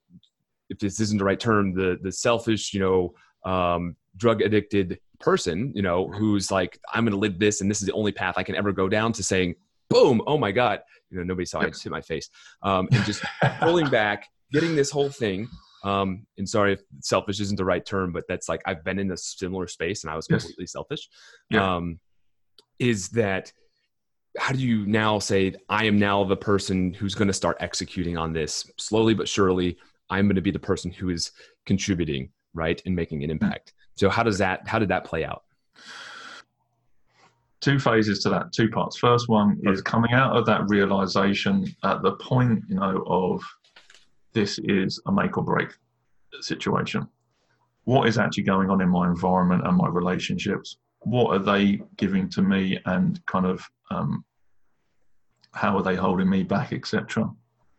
if 0.70 0.80
this 0.80 1.00
isn't 1.00 1.18
the 1.18 1.24
right 1.24 1.40
term, 1.40 1.74
the 1.74 1.98
the 2.02 2.12
selfish, 2.12 2.74
you 2.74 2.80
know, 2.80 3.14
um, 3.50 3.96
drug 4.18 4.42
addicted 4.42 5.00
person, 5.20 5.72
you 5.76 5.82
know, 5.82 6.10
who's 6.10 6.52
like, 6.52 6.80
I'm 6.94 7.06
going 7.06 7.14
to 7.14 7.18
live 7.18 7.40
this, 7.40 7.62
and 7.62 7.72
this 7.72 7.82
is 7.82 7.88
the 7.88 7.94
only 7.94 8.12
path 8.12 8.36
I 8.38 8.44
can 8.44 8.56
ever 8.56 8.72
go 8.72 8.90
down, 8.90 9.14
to 9.14 9.24
saying, 9.24 9.56
boom, 9.90 10.22
oh 10.28 10.38
my 10.38 10.52
god, 10.52 10.82
you 11.10 11.18
know, 11.18 11.24
nobody 11.24 11.46
saw 11.46 11.62
I 11.62 11.68
just 11.68 11.84
hit 11.84 11.92
my 11.92 12.02
face, 12.02 12.30
um, 12.64 12.88
and 12.92 13.04
just 13.06 13.24
pulling 13.60 13.90
back, 13.90 14.28
getting 14.52 14.76
this 14.76 14.92
whole 14.92 15.10
thing. 15.10 15.48
Um, 15.84 16.26
and 16.38 16.50
sorry 16.50 16.74
if 16.74 16.82
selfish 17.00 17.40
isn't 17.40 17.56
the 17.56 17.64
right 17.64 17.86
term, 17.86 18.12
but 18.12 18.26
that's 18.28 18.50
like 18.50 18.62
I've 18.66 18.84
been 18.84 19.00
in 19.00 19.12
a 19.12 19.18
similar 19.18 19.68
space 19.68 20.04
and 20.04 20.12
I 20.12 20.16
was 20.16 20.28
completely 20.28 20.64
yes. 20.64 20.72
selfish. 20.74 21.08
Yeah. 21.50 21.76
Um, 21.76 22.00
is 22.80 23.10
that 23.10 23.52
how 24.38 24.54
do 24.54 24.60
you 24.60 24.86
now 24.86 25.20
say 25.20 25.56
I 25.68 25.86
am 25.86 25.98
now 25.98 26.24
the 26.24 26.38
person 26.38 26.94
who's 26.94 27.16
going 27.16 27.28
to 27.28 27.34
start 27.34 27.58
executing 27.60 28.18
on 28.18 28.34
this 28.34 28.70
slowly 28.78 29.14
but 29.14 29.28
surely? 29.28 29.78
I'm 30.10 30.28
going 30.28 30.36
to 30.36 30.42
be 30.42 30.52
the 30.52 30.60
person 30.60 30.92
who 30.92 31.10
is 31.10 31.32
contributing, 31.66 32.30
right, 32.54 32.82
and 32.86 32.96
making 32.96 33.24
an 33.24 33.30
impact. 33.30 33.74
So 33.96 34.10
how 34.10 34.24
does 34.24 34.38
that? 34.38 34.68
How 34.68 34.80
did 34.80 34.90
that 34.90 35.04
play 35.04 35.26
out? 35.26 35.44
Two 37.60 37.80
phases 37.80 38.20
to 38.20 38.30
that. 38.30 38.54
Two 38.54 38.70
parts. 38.70 38.98
First 38.98 39.28
one 39.28 39.60
is 39.64 39.82
coming 39.82 40.14
out 40.14 40.38
of 40.38 40.46
that 40.46 40.70
realization 40.70 41.66
at 41.84 42.04
the 42.04 42.12
point, 42.14 42.64
you 42.70 42.76
know, 42.76 43.04
of 43.08 43.44
this 44.34 44.60
is 44.60 45.02
a 45.08 45.12
make 45.12 45.38
or 45.38 45.44
break 45.44 45.70
situation. 46.40 47.08
What 47.86 48.08
is 48.08 48.18
actually 48.18 48.44
going 48.44 48.70
on 48.70 48.82
in 48.82 48.90
my 48.90 49.08
environment 49.08 49.66
and 49.66 49.76
my 49.76 49.88
relationships? 49.88 50.78
What 51.10 51.34
are 51.36 51.40
they 51.40 51.82
giving 51.96 52.30
to 52.32 52.42
me, 52.42 52.80
and 52.86 53.26
kind 53.26 53.46
of 53.46 53.66
um, 53.92 54.26
how 55.54 55.78
are 55.78 55.84
they 55.84 55.96
holding 55.96 56.30
me 56.30 56.44
back, 56.44 56.74
etc. 56.74 57.30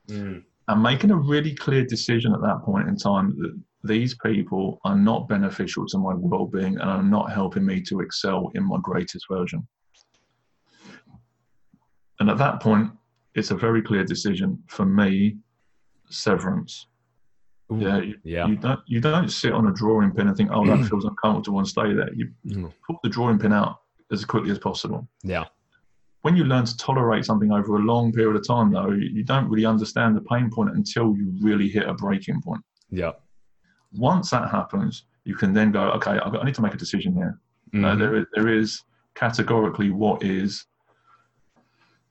Mm. 0.08 0.44
And 0.68 0.82
making 0.82 1.10
a 1.10 1.16
really 1.16 1.54
clear 1.54 1.84
decision 1.84 2.34
at 2.34 2.40
that 2.40 2.62
point 2.64 2.88
in 2.88 2.96
time 2.96 3.36
that 3.38 3.58
these 3.84 4.14
people 4.16 4.80
are 4.84 4.96
not 4.96 5.28
beneficial 5.28 5.86
to 5.86 5.98
my 5.98 6.12
well-being 6.14 6.78
and 6.78 6.90
are 6.90 7.02
not 7.02 7.32
helping 7.32 7.64
me 7.64 7.80
to 7.82 8.00
excel 8.00 8.50
in 8.54 8.64
my 8.64 8.78
greatest 8.82 9.26
version. 9.30 9.66
And 12.20 12.28
at 12.28 12.38
that 12.38 12.60
point, 12.60 12.90
it's 13.34 13.52
a 13.52 13.56
very 13.56 13.82
clear 13.82 14.04
decision 14.04 14.62
for 14.66 14.84
me 14.84 15.36
severance. 16.10 16.86
Yeah, 17.70 17.98
you, 17.98 18.14
yeah. 18.24 18.46
You 18.46 18.56
don't 18.56 18.80
you 18.86 19.00
don't 19.00 19.30
sit 19.30 19.52
on 19.52 19.66
a 19.66 19.72
drawing 19.72 20.12
pin 20.12 20.28
and 20.28 20.36
think, 20.36 20.50
oh, 20.52 20.66
that 20.66 20.88
feels 20.88 21.04
uncomfortable 21.04 21.58
and 21.58 21.68
stay 21.68 21.92
there. 21.92 22.12
You 22.14 22.30
mm. 22.46 22.72
pull 22.86 22.98
the 23.02 23.10
drawing 23.10 23.38
pin 23.38 23.52
out 23.52 23.80
as 24.10 24.24
quickly 24.24 24.50
as 24.50 24.58
possible. 24.58 25.06
Yeah. 25.22 25.44
When 26.22 26.34
you 26.36 26.44
learn 26.44 26.64
to 26.64 26.76
tolerate 26.78 27.24
something 27.24 27.52
over 27.52 27.76
a 27.76 27.80
long 27.80 28.12
period 28.12 28.36
of 28.36 28.46
time, 28.46 28.72
though, 28.72 28.90
you 28.90 29.22
don't 29.22 29.48
really 29.48 29.66
understand 29.66 30.16
the 30.16 30.22
pain 30.22 30.50
point 30.50 30.70
until 30.70 31.14
you 31.16 31.32
really 31.40 31.68
hit 31.68 31.86
a 31.86 31.94
breaking 31.94 32.40
point. 32.42 32.62
Yeah. 32.90 33.12
Once 33.92 34.30
that 34.30 34.50
happens, 34.50 35.04
you 35.24 35.36
can 35.36 35.52
then 35.52 35.70
go, 35.70 35.90
okay, 35.92 36.18
I 36.18 36.44
need 36.44 36.54
to 36.56 36.62
make 36.62 36.74
a 36.74 36.78
decision 36.78 37.14
here. 37.14 37.38
Mm-hmm. 37.72 37.84
Uh, 37.84 37.94
there, 37.94 38.16
is, 38.16 38.26
there 38.34 38.48
is 38.48 38.82
categorically 39.14 39.90
what 39.90 40.22
is, 40.22 40.66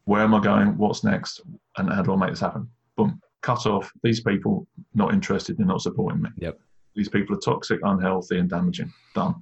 where 0.05 0.22
am 0.22 0.34
I 0.34 0.39
going, 0.39 0.78
what's 0.78 1.03
next, 1.03 1.41
and 1.78 1.91
how 1.91 2.01
do 2.01 2.14
I 2.14 2.16
make 2.16 2.30
this 2.30 2.39
happen? 2.39 2.70
Boom 2.95 3.20
cut 3.41 3.65
off. 3.65 3.91
These 4.03 4.21
people 4.21 4.67
not 4.93 5.13
interested. 5.13 5.57
They're 5.57 5.65
not 5.65 5.81
supporting 5.81 6.21
me. 6.21 6.29
Yep. 6.38 6.59
These 6.95 7.09
people 7.09 7.35
are 7.35 7.39
toxic, 7.39 7.79
unhealthy, 7.83 8.39
and 8.39 8.49
damaging. 8.49 8.91
Done. 9.13 9.35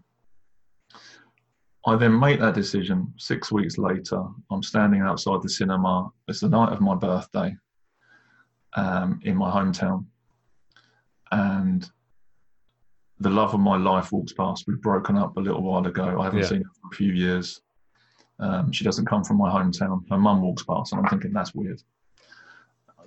I 1.88 1.96
then 1.96 2.20
make 2.20 2.40
that 2.40 2.56
decision. 2.56 3.14
Six 3.18 3.52
weeks 3.52 3.78
later, 3.78 4.24
I'm 4.52 4.64
standing 4.64 5.02
outside 5.02 5.42
the 5.42 5.50
cinema. 5.50 6.10
It's 6.28 6.40
the 6.40 6.50
night 6.50 6.74
of 6.74 6.82
my 6.82 6.96
birthday 6.96 7.56
um, 8.74 9.20
in 9.24 9.38
my 9.38 9.52
hometown, 9.52 10.06
and 11.32 11.90
the 13.20 13.30
love 13.30 13.54
of 13.54 13.60
my 13.60 13.78
life 13.78 14.12
walks 14.12 14.34
past. 14.34 14.66
We've 14.68 14.82
broken 14.82 15.16
up 15.16 15.38
a 15.38 15.40
little 15.40 15.62
while 15.62 15.86
ago. 15.86 16.20
I 16.20 16.26
haven't 16.26 16.40
yeah. 16.40 16.46
seen 16.48 16.64
her 16.64 16.72
for 16.82 16.90
a 16.92 16.96
few 16.96 17.14
years. 17.14 17.62
Um, 18.40 18.72
she 18.72 18.84
doesn't 18.84 19.06
come 19.06 19.24
from 19.24 19.38
my 19.38 19.50
hometown. 19.50 20.02
Her 20.10 20.18
mum 20.18 20.42
walks 20.42 20.64
past, 20.64 20.92
and 20.92 21.02
I'm 21.02 21.10
thinking 21.10 21.32
that's 21.32 21.56
weird 21.56 21.82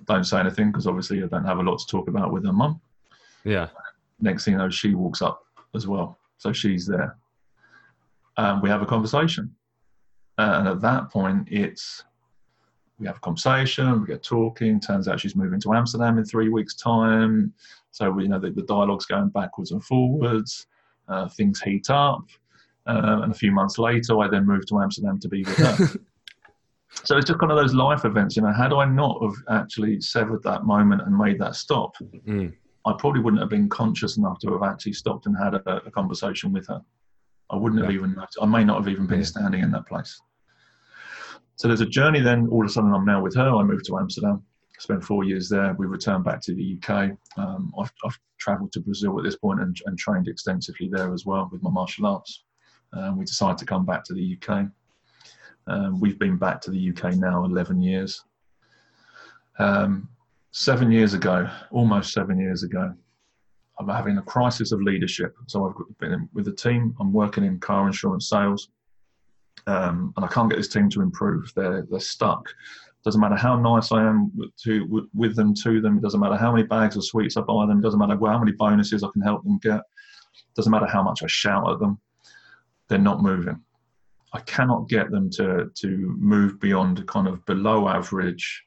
don't 0.05 0.23
say 0.23 0.39
anything 0.39 0.71
because 0.71 0.87
obviously 0.87 1.23
I 1.23 1.27
don't 1.27 1.45
have 1.45 1.59
a 1.59 1.63
lot 1.63 1.79
to 1.79 1.87
talk 1.87 2.07
about 2.07 2.31
with 2.31 2.45
her 2.45 2.53
mum. 2.53 2.81
Yeah. 3.43 3.69
Next 4.19 4.45
thing 4.45 4.53
you 4.53 4.57
know, 4.57 4.69
she 4.69 4.93
walks 4.93 5.21
up 5.21 5.45
as 5.75 5.87
well. 5.87 6.17
So 6.37 6.51
she's 6.53 6.85
there. 6.85 7.17
And 8.37 8.61
we 8.61 8.69
have 8.69 8.81
a 8.81 8.85
conversation. 8.85 9.55
and 10.37 10.67
at 10.67 10.81
that 10.81 11.09
point, 11.09 11.47
it's 11.51 12.03
we 12.99 13.07
have 13.07 13.17
a 13.17 13.21
conversation, 13.21 14.01
we 14.01 14.07
get 14.07 14.23
talking. 14.23 14.79
Turns 14.79 15.07
out 15.07 15.19
she's 15.19 15.35
moving 15.35 15.59
to 15.61 15.73
Amsterdam 15.73 16.17
in 16.17 16.25
three 16.25 16.49
weeks' 16.49 16.75
time. 16.75 17.53
So 17.91 18.11
we 18.11 18.23
you 18.23 18.29
know 18.29 18.39
the, 18.39 18.51
the 18.51 18.63
dialogue's 18.63 19.05
going 19.05 19.29
backwards 19.29 19.71
and 19.71 19.83
forwards. 19.83 20.67
Uh, 21.07 21.27
things 21.29 21.61
heat 21.61 21.89
up. 21.89 22.23
Uh, 22.85 23.21
and 23.23 23.31
a 23.31 23.35
few 23.35 23.51
months 23.51 23.77
later, 23.77 24.19
I 24.19 24.27
then 24.27 24.45
moved 24.45 24.67
to 24.69 24.79
Amsterdam 24.79 25.19
to 25.19 25.27
be 25.27 25.43
with 25.43 25.57
her. 25.57 25.99
so 26.91 27.17
it's 27.17 27.27
just 27.27 27.39
kind 27.39 27.51
of 27.51 27.57
those 27.57 27.73
life 27.73 28.05
events 28.05 28.35
you 28.35 28.41
know 28.41 28.51
had 28.51 28.73
i 28.73 28.85
not 28.85 29.21
have 29.21 29.35
actually 29.61 30.01
severed 30.01 30.41
that 30.43 30.65
moment 30.65 31.01
and 31.01 31.15
made 31.15 31.39
that 31.39 31.55
stop 31.55 31.93
mm. 32.27 32.51
i 32.85 32.93
probably 32.97 33.21
wouldn't 33.21 33.41
have 33.41 33.49
been 33.49 33.69
conscious 33.69 34.17
enough 34.17 34.39
to 34.39 34.51
have 34.51 34.63
actually 34.63 34.93
stopped 34.93 35.25
and 35.25 35.35
had 35.37 35.53
a, 35.53 35.77
a 35.85 35.91
conversation 35.91 36.51
with 36.51 36.67
her. 36.67 36.81
I 37.51 37.55
wouldn't 37.55 37.81
yeah. 37.81 37.87
have 37.87 37.95
even 37.95 38.15
i 38.41 38.45
may 38.45 38.63
not 38.63 38.77
have 38.77 38.87
even 38.87 39.07
been 39.07 39.19
yeah. 39.19 39.25
standing 39.25 39.61
in 39.61 39.71
that 39.71 39.87
place. 39.87 40.19
So 41.55 41.67
there's 41.67 41.81
a 41.81 41.85
journey 41.85 42.21
then. 42.21 42.47
All 42.47 42.63
of 42.63 42.69
a 42.69 42.71
sudden 42.71 42.93
i'm 42.93 43.05
now 43.05 43.21
with 43.21 43.35
her. 43.35 43.49
I 43.55 43.63
moved 43.63 43.85
to 43.85 43.97
amsterdam 43.97 44.43
spent 44.79 45.03
four 45.03 45.25
years 45.25 45.49
there. 45.49 45.75
We 45.77 45.87
returned 45.87 46.23
back 46.23 46.41
to 46.41 46.55
the 46.55 46.77
uk 46.77 47.11
um, 47.37 47.73
I've, 47.79 47.91
I've, 48.05 48.17
traveled 48.39 48.71
to 48.71 48.79
brazil 48.79 49.19
at 49.19 49.25
this 49.25 49.35
point 49.35 49.59
and, 49.59 49.77
and, 49.85 49.99
trained 49.99 50.29
extensively 50.29 50.89
there 50.89 51.13
as 51.13 51.25
well 51.25 51.49
with 51.51 51.61
my 51.61 51.69
martial 51.69 52.05
arts. 52.05 52.45
Um, 52.93 53.17
we 53.17 53.25
decided 53.25 53.57
to 53.57 53.65
come 53.65 53.85
back 53.85 54.05
to 54.05 54.13
the 54.13 54.37
uk 54.37 54.65
um, 55.67 55.99
we've 55.99 56.19
been 56.19 56.37
back 56.37 56.61
to 56.61 56.71
the 56.71 56.89
UK 56.89 57.15
now 57.15 57.45
11 57.45 57.81
years. 57.81 58.23
Um, 59.59 60.09
seven 60.51 60.91
years 60.91 61.13
ago, 61.13 61.49
almost 61.71 62.13
seven 62.13 62.39
years 62.39 62.63
ago, 62.63 62.93
I'm 63.79 63.87
having 63.87 64.17
a 64.17 64.21
crisis 64.21 64.71
of 64.71 64.81
leadership. 64.81 65.35
So 65.47 65.65
I've 65.65 65.97
been 65.99 66.27
with 66.33 66.45
the 66.45 66.53
team. 66.53 66.95
I'm 66.99 67.13
working 67.13 67.45
in 67.45 67.59
car 67.59 67.87
insurance 67.87 68.29
sales, 68.29 68.69
um, 69.67 70.13
and 70.15 70.25
I 70.25 70.27
can't 70.27 70.49
get 70.49 70.57
this 70.57 70.67
team 70.67 70.89
to 70.89 71.01
improve. 71.01 71.51
They're 71.55 71.87
they're 71.89 71.99
stuck. 71.99 72.49
Doesn't 73.05 73.21
matter 73.21 73.37
how 73.37 73.57
nice 73.57 73.93
I 73.93 74.03
am 74.03 74.31
to 74.63 75.07
with 75.13 75.35
them 75.37 75.53
to 75.63 75.79
them. 75.79 75.97
It 75.97 76.01
doesn't 76.01 76.19
matter 76.19 76.35
how 76.35 76.51
many 76.51 76.67
bags 76.67 76.97
of 76.97 77.05
sweets 77.05 77.37
I 77.37 77.41
buy 77.41 77.65
them. 77.65 77.79
It 77.79 77.83
doesn't 77.83 77.99
matter 77.99 78.17
how 78.21 78.39
many 78.39 78.51
bonuses 78.51 79.03
I 79.03 79.09
can 79.13 79.21
help 79.21 79.43
them 79.43 79.57
get. 79.59 79.79
It 79.79 80.55
doesn't 80.55 80.71
matter 80.71 80.87
how 80.87 81.01
much 81.01 81.23
I 81.23 81.27
shout 81.27 81.71
at 81.71 81.79
them. 81.79 81.99
They're 82.89 82.97
not 82.97 83.21
moving. 83.21 83.61
I 84.33 84.39
cannot 84.41 84.89
get 84.89 85.09
them 85.11 85.29
to 85.31 85.71
to 85.73 85.87
move 86.19 86.59
beyond 86.59 87.05
kind 87.07 87.27
of 87.27 87.45
below 87.45 87.87
average, 87.87 88.63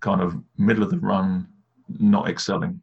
kind 0.00 0.20
of 0.20 0.36
middle 0.58 0.82
of 0.82 0.90
the 0.90 0.98
run, 0.98 1.48
not 1.88 2.28
excelling. 2.28 2.80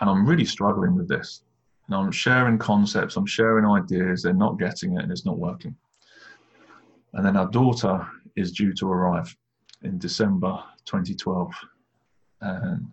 And 0.00 0.10
I'm 0.10 0.26
really 0.26 0.44
struggling 0.44 0.96
with 0.96 1.08
this. 1.08 1.42
And 1.86 1.96
I'm 1.96 2.12
sharing 2.12 2.58
concepts, 2.58 3.16
I'm 3.16 3.26
sharing 3.26 3.66
ideas, 3.66 4.22
they're 4.22 4.34
not 4.34 4.58
getting 4.58 4.96
it 4.96 5.02
and 5.02 5.12
it's 5.12 5.26
not 5.26 5.38
working. 5.38 5.76
And 7.14 7.24
then 7.24 7.36
our 7.36 7.48
daughter 7.48 8.06
is 8.36 8.52
due 8.52 8.72
to 8.74 8.90
arrive 8.90 9.34
in 9.82 9.98
December 9.98 10.62
2012. 10.86 11.52
And 12.40 12.92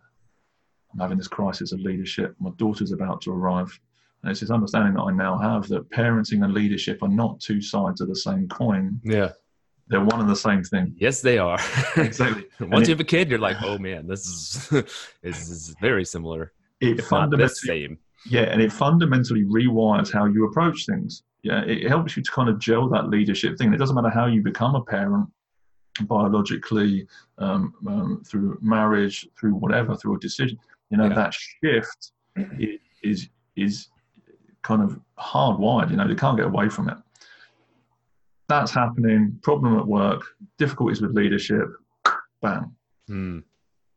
I'm 0.92 1.00
having 1.00 1.18
this 1.18 1.28
crisis 1.28 1.72
of 1.72 1.80
leadership. 1.80 2.36
My 2.40 2.52
daughter's 2.58 2.92
about 2.92 3.22
to 3.22 3.32
arrive. 3.32 3.80
And 4.22 4.32
it's 4.32 4.42
this 4.42 4.52
understanding 4.52 4.96
that 4.96 5.02
I 5.02 5.12
now 5.12 5.38
have 5.38 5.68
that 5.70 5.90
parenting 5.90 6.44
and 6.44 6.54
leadership 6.54 7.02
are 7.02 7.10
not 7.10 7.40
two 7.40 7.62
sides 7.62 8.02
of 8.02 8.10
the 8.10 8.16
same 8.16 8.48
coin. 8.50 9.00
Yeah. 9.04 9.32
They're 9.88 10.04
one 10.04 10.20
and 10.20 10.30
the 10.30 10.36
same 10.36 10.64
thing. 10.64 10.94
Yes, 10.98 11.22
they 11.22 11.40
are. 11.40 11.60
exactly. 11.98 12.46
Once 12.60 12.88
you 12.88 12.94
have 12.94 13.00
a 13.00 13.06
kid, 13.06 13.30
you're 13.30 13.40
like, 13.40 13.58
oh 13.64 13.80
man, 13.80 14.08
this 14.08 14.26
is, 14.26 14.70
this 15.24 15.50
is 15.50 15.76
very 15.82 16.06
similar. 16.06 16.54
It 16.80 17.04
fundamentally, 17.04 17.48
the 17.48 17.88
same. 17.88 17.98
Yeah, 18.30 18.42
and 18.42 18.62
it 18.62 18.72
fundamentally 18.72 19.44
rewires 19.46 20.12
how 20.12 20.26
you 20.26 20.46
approach 20.46 20.86
things. 20.86 21.24
Yeah, 21.42 21.64
it 21.64 21.88
helps 21.88 22.16
you 22.16 22.24
to 22.24 22.32
kind 22.32 22.50
of 22.50 22.60
gel 22.60 22.88
that 22.90 23.10
leadership 23.10 23.58
thing. 23.58 23.74
It 23.74 23.78
doesn't 23.78 23.96
matter 23.96 24.10
how 24.10 24.28
you 24.28 24.42
become 24.44 24.76
a 24.76 24.84
parent, 24.84 25.28
biologically, 26.02 27.08
um, 27.38 27.74
um, 27.88 28.24
through 28.28 28.60
marriage, 28.62 29.28
through 29.40 29.56
whatever, 29.56 29.96
through 29.96 30.18
a 30.18 30.20
decision. 30.20 30.60
You 30.92 30.98
know, 30.98 31.08
yeah. 31.08 31.16
that 31.16 31.34
shift 31.34 32.12
is 33.02 33.30
is 33.56 33.88
kind 34.62 34.82
of 34.82 35.00
hardwired. 35.18 35.92
You 35.92 35.98
know, 35.98 36.08
they 36.08 36.16
can't 36.16 36.38
get 36.38 36.48
away 36.48 36.70
from 36.70 36.90
it. 36.90 36.98
That's 38.48 38.72
happening. 38.72 39.38
Problem 39.44 39.78
at 39.78 39.86
work. 39.86 40.24
Difficulties 40.58 41.02
with 41.02 41.16
leadership. 41.16 41.68
Bam. 42.42 42.76
Mm. 43.10 43.44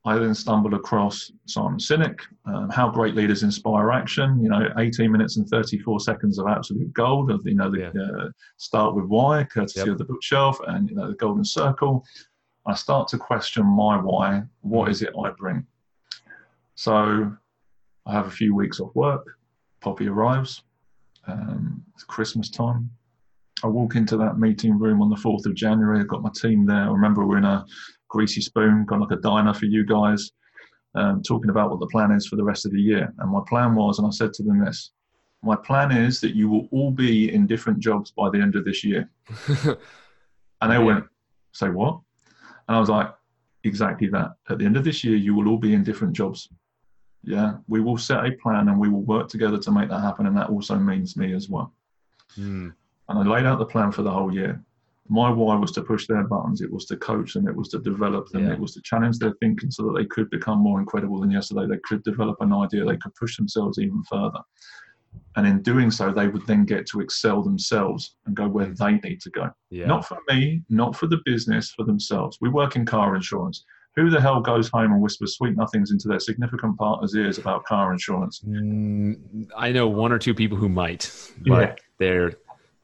I 0.05 0.19
then 0.19 0.35
stumbled 0.35 0.75
across 0.75 1.31
Simon 1.47 1.79
Sinek, 1.79 2.21
um, 2.45 2.69
How 2.71 2.91
Great 2.91 3.15
Leaders 3.15 3.45
Inspire 3.45 3.93
Action. 3.93 4.43
You 4.43 4.49
know, 4.49 4.69
18 4.79 5.13
minutes 5.13 5.37
and 5.37 5.49
34 5.49 6.01
seconds 6.01 6.39
of 6.39 6.49
absolute 6.49 6.93
gold. 6.93 7.31
Of 7.31 7.47
you 7.47 7.55
know, 7.55 7.71
the 7.71 7.93
yeah. 7.95 8.25
uh, 8.25 8.29
start 8.57 8.97
with 8.97 9.05
why, 9.07 9.45
courtesy 9.45 9.81
yep. 9.81 9.89
of 9.89 9.99
the 9.99 10.05
bookshelf, 10.05 10.59
and 10.67 10.91
you 10.91 10.97
know, 10.97 11.09
the 11.09 11.15
Golden 11.15 11.45
Circle. 11.45 12.05
I 12.67 12.75
start 12.75 13.09
to 13.09 13.19
question 13.19 13.65
my 13.65 13.97
why. 13.97 14.43
What 14.61 14.89
is 14.91 15.03
it 15.03 15.11
I 15.19 15.31
bring? 15.31 15.67
So 16.75 17.33
I 18.07 18.13
have 18.13 18.27
a 18.27 18.31
few 18.31 18.55
weeks 18.55 18.81
off 18.81 18.95
work. 18.95 19.25
Poppy 19.83 20.09
arrives. 20.09 20.63
Um, 21.27 21.85
it's 21.95 22.05
Christmas 22.05 22.51
time. 22.51 22.91
I 23.63 23.67
walk 23.67 23.95
into 23.95 24.17
that 24.17 24.39
meeting 24.39 24.79
room 24.79 25.03
on 25.03 25.11
the 25.11 25.17
4th 25.17 25.47
of 25.47 25.55
January. 25.55 26.01
I've 26.01 26.09
got 26.09 26.23
my 26.23 26.31
team 26.35 26.67
there. 26.67 26.85
I 26.85 26.91
remember 26.91 27.27
we're 27.27 27.39
in 27.39 27.45
a 27.45 27.65
greasy 28.09 28.41
spoon, 28.41 28.87
kind 28.89 29.03
of 29.03 29.11
like 29.11 29.19
a 29.19 29.23
diner 29.23 29.55
for 29.55 29.67
you 29.67 29.85
guys, 29.85 30.33
um, 30.95 31.23
talking 31.23 31.51
about 31.51 31.71
what 31.71 31.81
the 31.81 31.87
plan 31.87 32.11
is 32.11 32.27
for 32.27 32.37
the 32.37 32.45
rest 32.45 32.67
of 32.67 32.73
the 32.73 32.81
year. 32.81 33.13
And 33.19 33.31
my 33.31 33.41
plan 33.49 33.75
was, 33.75 33.99
and 33.99 34.07
I 34.07 34.11
said 34.11 34.33
to 34.35 34.43
them 34.43 34.65
this 34.65 34.93
my 35.43 35.57
plan 35.57 35.91
is 35.91 36.21
that 36.21 36.37
you 36.37 36.49
will 36.49 36.69
all 36.71 36.91
be 36.91 37.33
in 37.33 37.47
different 37.47 37.81
jobs 37.81 38.13
by 38.13 38.31
the 38.31 38.41
end 38.41 38.55
of 38.55 38.65
this 38.65 38.85
year. 38.85 39.11
and 39.65 40.73
they 40.73 40.79
went, 40.79 41.05
say 41.53 41.69
what? 41.69 41.99
And 42.69 42.77
I 42.77 42.81
was 42.81 42.89
like, 42.89 43.13
exactly 43.65 44.09
that. 44.09 44.31
At 44.49 44.59
the 44.59 44.65
end 44.65 44.77
of 44.77 44.85
this 44.85 45.03
year, 45.03 45.17
you 45.17 45.35
will 45.35 45.49
all 45.49 45.59
be 45.59 45.75
in 45.75 45.83
different 45.83 46.15
jobs. 46.15 46.49
Yeah, 47.25 47.55
we 47.69 47.81
will 47.81 47.99
set 47.99 48.25
a 48.25 48.33
plan 48.33 48.69
and 48.69 48.79
we 48.79 48.89
will 48.89 49.03
work 49.03 49.29
together 49.29 49.59
to 49.59 49.71
make 49.71 49.89
that 49.89 50.01
happen. 50.01 50.27
And 50.27 50.37
that 50.37 50.51
also 50.51 50.77
means 50.77 51.17
me 51.17 51.35
as 51.35 51.49
well. 51.49 51.73
Mm. 52.37 52.75
And 53.09 53.19
I 53.19 53.23
laid 53.23 53.47
out 53.47 53.59
the 53.59 53.67
plan 53.67 53.93
for 53.93 54.03
the 54.03 54.11
whole 54.11 54.33
year. 54.33 54.63
My 55.09 55.31
why 55.31 55.57
was 55.57 55.73
to 55.73 55.83
push 55.83 56.07
their 56.07 56.25
buttons, 56.25 56.63
it 56.63 56.73
was 56.73 56.87
to 56.87 56.97
coach 56.97 57.35
them, 57.35 57.49
it 57.49 57.55
was 57.55 57.69
to 57.71 57.81
develop 57.81 58.29
them, 58.29 58.47
yeah. 58.47 58.53
it 58.53 58.59
was 58.59 58.73
to 58.75 58.83
challenge 58.83 59.19
their 59.19 59.35
thinking 59.41 59.71
so 59.71 59.83
that 59.85 59.99
they 59.99 60.07
could 60.07 60.31
become 60.31 60.59
more 60.59 60.81
incredible 60.81 61.21
than 61.21 61.31
yesterday. 61.31 61.67
They 61.67 61.81
could 61.85 62.03
develop 62.05 62.37
an 62.41 62.53
idea, 62.53 62.85
they 62.85 62.97
could 62.97 63.15
push 63.17 63.37
themselves 63.37 63.79
even 63.79 64.03
further. 64.05 64.41
And 65.37 65.47
in 65.47 65.63
doing 65.63 65.91
so, 65.91 66.13
they 66.13 66.29
would 66.29 66.47
then 66.47 66.65
get 66.65 66.87
to 66.89 67.01
excel 67.01 67.43
themselves 67.43 68.17
and 68.27 68.37
go 68.37 68.49
where 68.49 68.67
they 68.67 68.93
need 68.93 69.21
to 69.23 69.31
go. 69.31 69.51
Yeah. 69.71 69.87
Not 69.87 70.07
for 70.07 70.19
me, 70.29 70.63
not 70.69 70.97
for 70.97 71.07
the 71.07 71.21
business, 71.25 71.73
for 71.73 71.85
themselves. 71.85 72.39
We 72.41 72.49
work 72.49 72.77
in 72.77 72.87
car 72.87 73.15
insurance. 73.15 73.65
Who 73.97 74.09
the 74.09 74.21
hell 74.21 74.41
goes 74.41 74.69
home 74.71 74.93
and 74.93 75.03
whispers 75.03 75.37
sweet 75.37 75.57
nothings 75.57 75.91
into 75.91 76.09
their 76.09 76.21
significant 76.21 76.79
partner's 76.79 77.15
ears 77.15 77.39
about 77.39 77.65
car 77.65 77.93
insurance? 77.93 78.41
Mm, 78.41 79.49
I 79.57 79.71
know 79.71 79.87
one 79.87 80.13
or 80.13 80.19
two 80.19 80.35
people 80.35 80.57
who 80.57 80.69
might, 80.69 81.13
but 81.47 81.61
yeah. 81.61 81.75
they're 81.99 82.33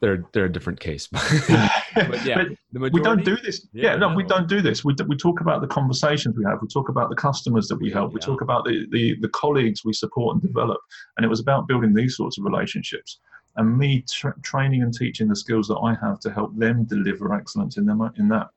they're 0.00 0.24
they're 0.32 0.44
a 0.44 0.52
different 0.52 0.80
case. 0.80 1.06
but 1.08 2.24
yeah, 2.24 2.44
but 2.72 2.92
we 2.92 3.00
don't 3.00 3.24
do 3.24 3.36
this. 3.36 3.66
Yeah, 3.72 3.92
yeah 3.92 3.96
no, 3.96 4.10
no, 4.10 4.16
we 4.16 4.22
don't 4.22 4.48
do 4.48 4.60
this. 4.60 4.84
We, 4.84 4.94
we 5.06 5.16
talk 5.16 5.40
about 5.40 5.60
the 5.60 5.66
conversations 5.66 6.36
we 6.36 6.44
have. 6.44 6.60
We 6.60 6.68
talk 6.68 6.88
about 6.88 7.08
the 7.08 7.16
customers 7.16 7.68
that 7.68 7.76
we 7.76 7.90
help. 7.90 8.12
We 8.12 8.20
talk 8.20 8.42
about 8.42 8.64
the, 8.64 8.86
the 8.90 9.16
the 9.20 9.28
colleagues 9.30 9.84
we 9.84 9.92
support 9.92 10.34
and 10.34 10.42
develop. 10.42 10.78
And 11.16 11.24
it 11.24 11.28
was 11.28 11.40
about 11.40 11.66
building 11.66 11.94
these 11.94 12.16
sorts 12.16 12.38
of 12.38 12.44
relationships 12.44 13.18
and 13.56 13.76
me 13.76 14.04
tra- 14.08 14.34
training 14.42 14.82
and 14.82 14.94
teaching 14.94 15.28
the 15.28 15.36
skills 15.36 15.68
that 15.68 15.78
I 15.78 15.94
have 16.00 16.20
to 16.20 16.30
help 16.30 16.56
them 16.56 16.84
deliver 16.84 17.34
excellence 17.34 17.76
in 17.76 17.86
them 17.86 18.00
in 18.16 18.28
that. 18.28 18.48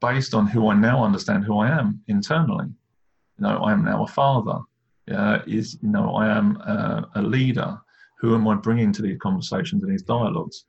Based 0.00 0.34
on 0.34 0.46
who 0.46 0.68
I 0.68 0.74
now 0.74 1.04
understand 1.04 1.44
who 1.44 1.58
I 1.58 1.70
am 1.70 2.00
internally, 2.08 2.66
you 2.66 3.42
know, 3.42 3.58
I 3.58 3.72
am 3.72 3.84
now 3.84 4.04
a 4.04 4.06
father. 4.06 4.60
Uh, 5.10 5.40
is 5.46 5.78
you 5.82 5.88
know, 5.88 6.14
I 6.14 6.28
am 6.28 6.56
a, 6.58 7.08
a 7.16 7.22
leader 7.22 7.78
who 8.20 8.34
am 8.34 8.46
I 8.46 8.54
bringing 8.54 8.92
to 8.92 9.02
these 9.02 9.18
conversations 9.18 9.82
and 9.82 9.92
these 9.92 10.02
dialogues? 10.02 10.64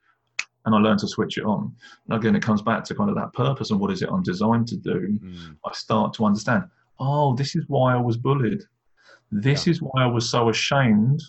And 0.65 0.75
I 0.75 0.77
learn 0.77 0.97
to 0.99 1.07
switch 1.07 1.37
it 1.37 1.45
on. 1.45 1.73
And 2.07 2.17
again, 2.17 2.35
it 2.35 2.43
comes 2.43 2.61
back 2.61 2.83
to 2.85 2.95
kind 2.95 3.09
of 3.09 3.15
that 3.15 3.33
purpose 3.33 3.71
and 3.71 3.79
what 3.79 3.91
is 3.91 4.01
it 4.01 4.09
I'm 4.11 4.23
designed 4.23 4.67
to 4.69 4.77
do. 4.77 5.19
Mm. 5.21 5.55
I 5.65 5.73
start 5.73 6.13
to 6.15 6.25
understand, 6.25 6.63
oh, 6.99 7.35
this 7.35 7.55
is 7.55 7.65
why 7.67 7.93
I 7.93 7.97
was 7.97 8.17
bullied. 8.17 8.61
This 9.31 9.65
yeah. 9.65 9.71
is 9.71 9.81
why 9.81 10.03
I 10.03 10.05
was 10.05 10.29
so 10.29 10.49
ashamed 10.49 11.21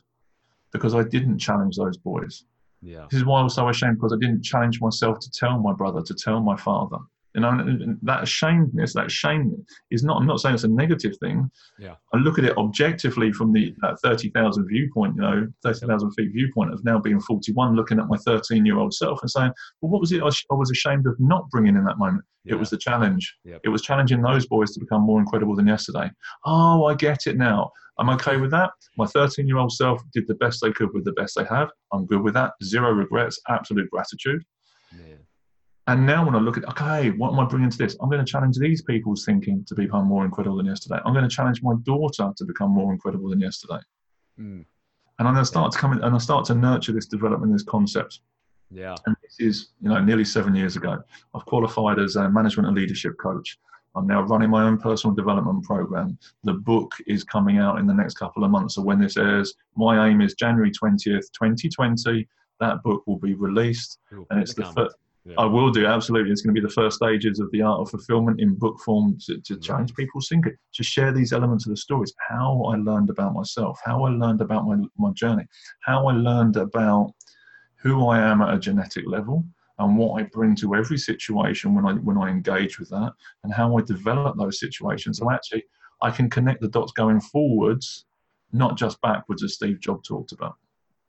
because 0.73 0.95
I 0.95 1.03
didn't 1.03 1.39
challenge 1.39 1.77
those 1.77 1.97
boys. 1.97 2.45
Yeah. 2.83 3.07
This 3.11 3.21
is 3.21 3.27
why 3.27 3.41
I 3.41 3.45
was 3.45 3.55
so 3.55 3.69
ashamed 3.69 3.97
because 3.97 4.13
I 4.13 4.17
didn't 4.21 4.43
challenge 4.43 4.81
myself 4.81 5.19
to 5.21 5.31
tell 5.31 5.59
my 5.59 5.73
brother, 5.73 6.03
to 6.03 6.15
tell 6.15 6.41
my 6.41 6.57
father. 6.57 6.99
You 7.35 7.43
know, 7.43 7.97
that 8.03 8.23
ashamedness, 8.23 8.93
that 8.95 9.11
shame 9.11 9.55
is 9.91 10.03
not, 10.03 10.17
I'm 10.21 10.27
not 10.27 10.41
saying 10.41 10.57
it's 10.57 10.65
a 10.65 10.69
negative 10.69 11.17
thing. 11.19 11.49
Yeah. 11.79 11.95
I 12.13 12.19
look 12.19 12.39
at 12.39 12.45
it 12.45 12.57
objectively 12.57 13.33
from 13.33 13.53
the 13.53 13.73
uh, 13.85 13.95
30,000 14.03 14.67
viewpoint, 14.67 15.15
you 15.17 15.23
know, 15.23 15.47
30,000 15.63 16.11
feet 16.13 16.33
viewpoint 16.33 16.73
of 16.73 16.85
now 16.85 16.99
being 16.99 17.21
41, 17.21 17.77
looking 17.77 18.01
at 18.01 18.09
my 18.09 18.17
13 18.17 18.67
year 18.67 18.79
old 18.79 18.93
self 18.93 19.21
and 19.23 19.31
saying, 19.31 19.53
well, 19.81 19.93
what 19.93 20.01
was 20.01 20.11
it 20.13 20.23
I, 20.23 20.27
I, 20.27 20.55
was 20.55 20.71
ashamed 20.71 21.07
of 21.07 21.15
not 21.21 21.49
bringing 21.51 21.77
in 21.77 21.85
that 21.85 21.99
moment? 21.99 22.25
Yeah. 22.45 22.55
It 22.55 22.59
was 22.59 22.71
the 22.71 22.79
challenge. 22.79 23.37
Yep. 23.45 23.61
It 23.65 23.69
was 23.69 23.83
challenging 23.83 24.23
those 24.23 24.47
boys 24.47 24.73
to 24.73 24.81
become 24.81 25.03
more 25.03 25.21
incredible 25.21 25.55
than 25.55 25.67
yesterday. 25.67 26.11
Oh, 26.45 26.87
I 26.87 26.95
get 26.95 27.27
it 27.27 27.37
now. 27.37 27.71
I'm 27.99 28.11
okay 28.11 28.39
with 28.39 28.51
that. 28.53 28.71
My 28.97 29.07
13 29.07 29.47
year 29.47 29.59
old 29.59 29.73
self 29.73 30.03
did 30.13 30.27
the 30.27 30.35
best 30.35 30.61
they 30.63 30.73
could 30.73 30.93
with 30.95 31.05
the 31.05 31.13
best 31.13 31.37
they 31.37 31.45
have. 31.45 31.69
I'm 31.93 32.07
good 32.07 32.23
with 32.23 32.35
that. 32.35 32.53
Zero 32.65 32.93
regrets, 32.93 33.39
absolute 33.49 33.91
gratitude. 33.91 34.43
And 35.87 36.07
now 36.07 36.25
when 36.25 36.35
I 36.35 36.39
look 36.39 36.57
at, 36.57 36.69
okay, 36.69 37.11
what 37.11 37.33
am 37.33 37.41
I 37.41 37.45
bringing 37.47 37.71
to 37.71 37.79
this? 37.79 37.97
I'm 38.01 38.11
going 38.11 38.25
to 38.25 38.31
challenge 38.31 38.59
these 38.59 38.83
people's 38.83 39.25
thinking 39.25 39.65
to 39.67 39.75
become 39.75 40.07
more 40.07 40.25
incredible 40.25 40.59
than 40.59 40.67
yesterday. 40.67 41.01
I'm 41.05 41.13
going 41.15 41.29
to 41.29 41.35
challenge 41.35 41.63
my 41.63 41.75
daughter 41.83 42.31
to 42.37 42.45
become 42.45 42.71
more 42.71 42.93
incredible 42.93 43.31
than 43.31 43.41
yesterday. 43.41 43.81
Mm. 44.39 44.65
And 45.19 45.29
I'm 45.29 45.35
going 45.35 45.45
to 45.45 45.47
start 45.47 45.73
to 45.73 45.79
come 45.79 45.93
in 45.93 46.03
and 46.03 46.15
I 46.15 46.19
start 46.19 46.45
to 46.47 46.55
nurture 46.55 46.93
this 46.93 47.07
development, 47.07 47.53
this 47.53 47.63
concept. 47.63 48.21
Yeah. 48.71 48.95
And 49.07 49.17
this 49.23 49.37
is, 49.41 49.71
you 49.81 49.89
know, 49.89 50.01
nearly 50.01 50.25
seven 50.25 50.55
years 50.55 50.77
ago. 50.77 50.99
I've 51.35 51.45
qualified 51.47 51.99
as 51.99 52.17
a 52.17 52.31
management 52.31 52.69
and 52.69 52.77
leadership 52.77 53.15
coach. 53.21 53.59
I'm 53.97 54.07
now 54.07 54.23
running 54.23 54.51
my 54.51 54.63
own 54.65 54.79
personal 54.79 55.15
development 55.15 55.65
program. 55.65 56.17
The 56.45 56.53
book 56.53 56.95
is 57.07 57.25
coming 57.25 57.59
out 57.59 57.81
in 57.81 57.87
the 57.87 57.95
next 57.95 58.15
couple 58.15 58.45
of 58.45 58.51
months. 58.51 58.77
So 58.77 58.83
when 58.83 59.01
this 59.01 59.17
airs, 59.17 59.55
my 59.77 60.09
aim 60.09 60.21
is 60.21 60.35
January 60.35 60.71
20th, 60.71 61.27
2020. 61.33 62.29
That 62.61 62.83
book 62.85 63.03
will 63.07 63.19
be 63.19 63.35
released. 63.35 63.99
and 64.31 64.41
it's 64.41 64.55
the 64.55 64.67
first 64.67 64.95
yeah. 65.31 65.43
I 65.43 65.47
will 65.47 65.71
do 65.71 65.87
absolutely. 65.87 66.33
It's 66.33 66.43
going 66.43 66.55
to 66.55 66.61
be 66.61 66.67
the 66.67 66.73
first 66.73 66.97
stages 66.97 67.41
of 67.41 67.51
the 67.53 67.63
art 67.63 67.81
of 67.81 67.91
fulfillment 67.91 68.41
in 68.41 68.55
book 68.55 68.81
form 68.81 69.19
to, 69.27 69.41
to 69.41 69.59
change 69.59 69.95
people's 69.95 70.29
thinking, 70.29 70.57
to 70.75 70.83
share 70.83 71.13
these 71.13 71.33
elements 71.33 71.67
of 71.67 71.71
the 71.71 71.77
stories. 71.77 72.13
How 72.29 72.63
I 72.65 72.77
learned 72.77 73.11
about 73.11 73.35
myself, 73.35 73.79
how 73.85 74.05
I 74.05 74.11
learned 74.11 74.41
about 74.41 74.67
my 74.67 74.77
my 74.99 75.13
journey, 75.13 75.47
how 75.81 76.09
I 76.09 76.13
learned 76.13 76.57
about 76.57 77.13
who 77.77 78.09
I 78.09 78.19
am 78.19 78.43
at 78.43 78.55
a 78.55 78.59
genetic 78.59 79.05
level, 79.07 79.45
and 79.79 79.97
what 79.97 80.21
I 80.21 80.25
bring 80.25 80.55
to 80.57 80.75
every 80.75 80.99
situation 80.99 81.75
when 81.75 81.87
I 81.87 81.95
when 81.95 82.19
I 82.19 82.29
engage 82.29 82.79
with 82.79 82.91
that, 82.91 83.13
and 83.45 83.53
how 83.53 83.77
I 83.77 83.83
develop 83.83 84.37
those 84.37 84.59
situations. 84.59 85.19
So 85.19 85.31
actually, 85.31 85.65
I 86.03 86.11
can 86.11 86.29
connect 86.29 86.61
the 86.61 86.69
dots 86.69 86.93
going 86.93 87.21
forwards, 87.21 88.07
not 88.53 88.77
just 88.77 89.01
backwards, 89.01 89.43
as 89.43 89.55
Steve 89.55 89.81
Jobs 89.81 90.09
talked 90.09 90.33
about. 90.33 90.57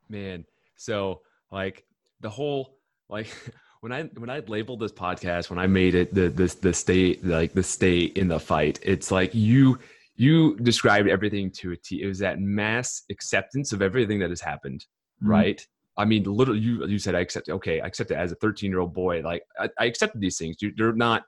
Man, 0.08 0.44
so 0.76 1.22
like 1.50 1.84
the 2.20 2.30
whole 2.30 2.76
like 3.08 3.28
when 3.82 3.90
I 3.90 4.04
when 4.16 4.30
I 4.30 4.38
labeled 4.46 4.78
this 4.78 4.92
podcast, 4.92 5.50
when 5.50 5.58
I 5.58 5.66
made 5.66 5.96
it 5.96 6.14
the 6.14 6.28
the 6.28 6.56
the 6.60 6.72
state 6.72 7.24
like 7.24 7.52
the 7.52 7.64
state 7.64 8.16
in 8.16 8.28
the 8.28 8.38
fight, 8.38 8.78
it's 8.80 9.10
like 9.10 9.34
you 9.34 9.76
you 10.14 10.56
described 10.58 11.08
everything 11.08 11.50
to 11.50 11.72
a 11.72 11.76
T. 11.76 12.00
It 12.00 12.06
was 12.06 12.20
that 12.20 12.38
mass 12.38 13.02
acceptance 13.10 13.72
of 13.72 13.82
everything 13.82 14.20
that 14.20 14.30
has 14.30 14.40
happened, 14.40 14.86
mm-hmm. 15.20 15.30
right? 15.32 15.66
I 15.96 16.04
mean, 16.04 16.22
literally, 16.22 16.60
you 16.60 16.86
you 16.86 17.00
said 17.00 17.16
I 17.16 17.20
accept. 17.20 17.48
Okay, 17.48 17.80
I 17.80 17.86
accept 17.88 18.12
it 18.12 18.14
as 18.14 18.30
a 18.30 18.36
13 18.36 18.70
year 18.70 18.78
old 18.78 18.94
boy. 18.94 19.20
Like 19.20 19.42
I, 19.58 19.68
I 19.80 19.86
accepted 19.86 20.20
these 20.20 20.38
things. 20.38 20.56
You're 20.60 20.92
not. 20.92 21.24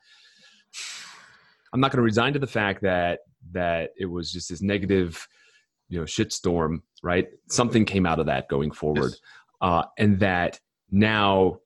I'm 1.72 1.81
not 1.81 1.90
going 1.90 1.98
to 1.98 2.02
resign 2.02 2.35
to 2.35 2.39
the 2.39 2.47
fact 2.47 2.82
that 2.82 3.20
that 3.51 3.90
it 3.98 4.06
was 4.06 4.31
just 4.31 4.48
this 4.51 4.62
negative, 4.62 5.26
you 5.89 5.98
know, 5.98 6.05
shitstorm. 6.05 6.82
Right? 7.02 7.26
Something 7.48 7.85
came 7.85 8.06
out 8.06 8.20
of 8.20 8.26
that 8.26 8.48
going 8.48 8.70
forward, 8.70 9.10
yes. 9.10 9.20
uh, 9.60 9.82
and 9.98 10.20
that 10.20 10.60
now 10.93 11.59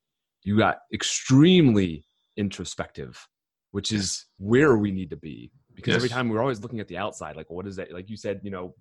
you 0.49 0.57
got 0.57 0.79
extremely 0.95 2.07
introspective, 2.39 3.29
which 3.73 3.93
is 3.93 4.25
where 4.39 4.79
we 4.79 4.91
need 4.91 5.11
to 5.11 5.17
be. 5.17 5.51
Because 5.75 5.93
yes. 5.93 5.97
every 5.97 6.09
time 6.09 6.31
we're 6.31 6.41
always 6.41 6.63
looking 6.63 6.81
at 6.81 6.89
the 6.89 6.97
outside, 6.97 7.37
like 7.37 7.51
what 7.51 7.67
is 7.67 7.77
that? 7.77 7.93
Like 7.93 8.09
you 8.09 8.17
said, 8.17 8.41
you 8.43 8.51
know, 8.51 8.75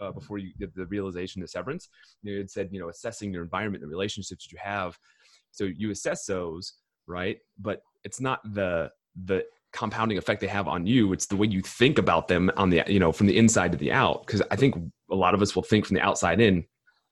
uh, 0.00 0.10
before 0.10 0.38
you 0.38 0.52
get 0.58 0.74
the 0.74 0.86
realization 0.86 1.40
of 1.40 1.48
severance, 1.48 1.88
you 2.24 2.36
had 2.36 2.50
said, 2.50 2.70
you 2.72 2.80
know, 2.80 2.88
assessing 2.88 3.32
your 3.32 3.44
environment, 3.44 3.82
the 3.82 3.88
relationships 3.88 4.44
that 4.44 4.52
you 4.52 4.58
have. 4.60 4.98
So 5.52 5.62
you 5.64 5.92
assess 5.92 6.26
those, 6.26 6.72
right? 7.06 7.38
But 7.56 7.82
it's 8.02 8.20
not 8.20 8.40
the 8.52 8.90
the 9.24 9.44
compounding 9.72 10.18
effect 10.18 10.40
they 10.40 10.46
have 10.46 10.68
on 10.68 10.86
you 10.86 11.14
it's 11.14 11.26
the 11.26 11.36
way 11.36 11.46
you 11.46 11.62
think 11.62 11.96
about 11.98 12.28
them 12.28 12.50
on 12.58 12.68
the 12.68 12.82
you 12.86 12.98
know 12.98 13.10
from 13.10 13.26
the 13.26 13.38
inside 13.38 13.72
to 13.72 13.78
the 13.78 13.90
out 13.90 14.26
because 14.26 14.42
i 14.50 14.56
think 14.56 14.74
a 15.10 15.14
lot 15.14 15.32
of 15.32 15.40
us 15.40 15.56
will 15.56 15.62
think 15.62 15.86
from 15.86 15.94
the 15.94 16.00
outside 16.02 16.40
in 16.40 16.62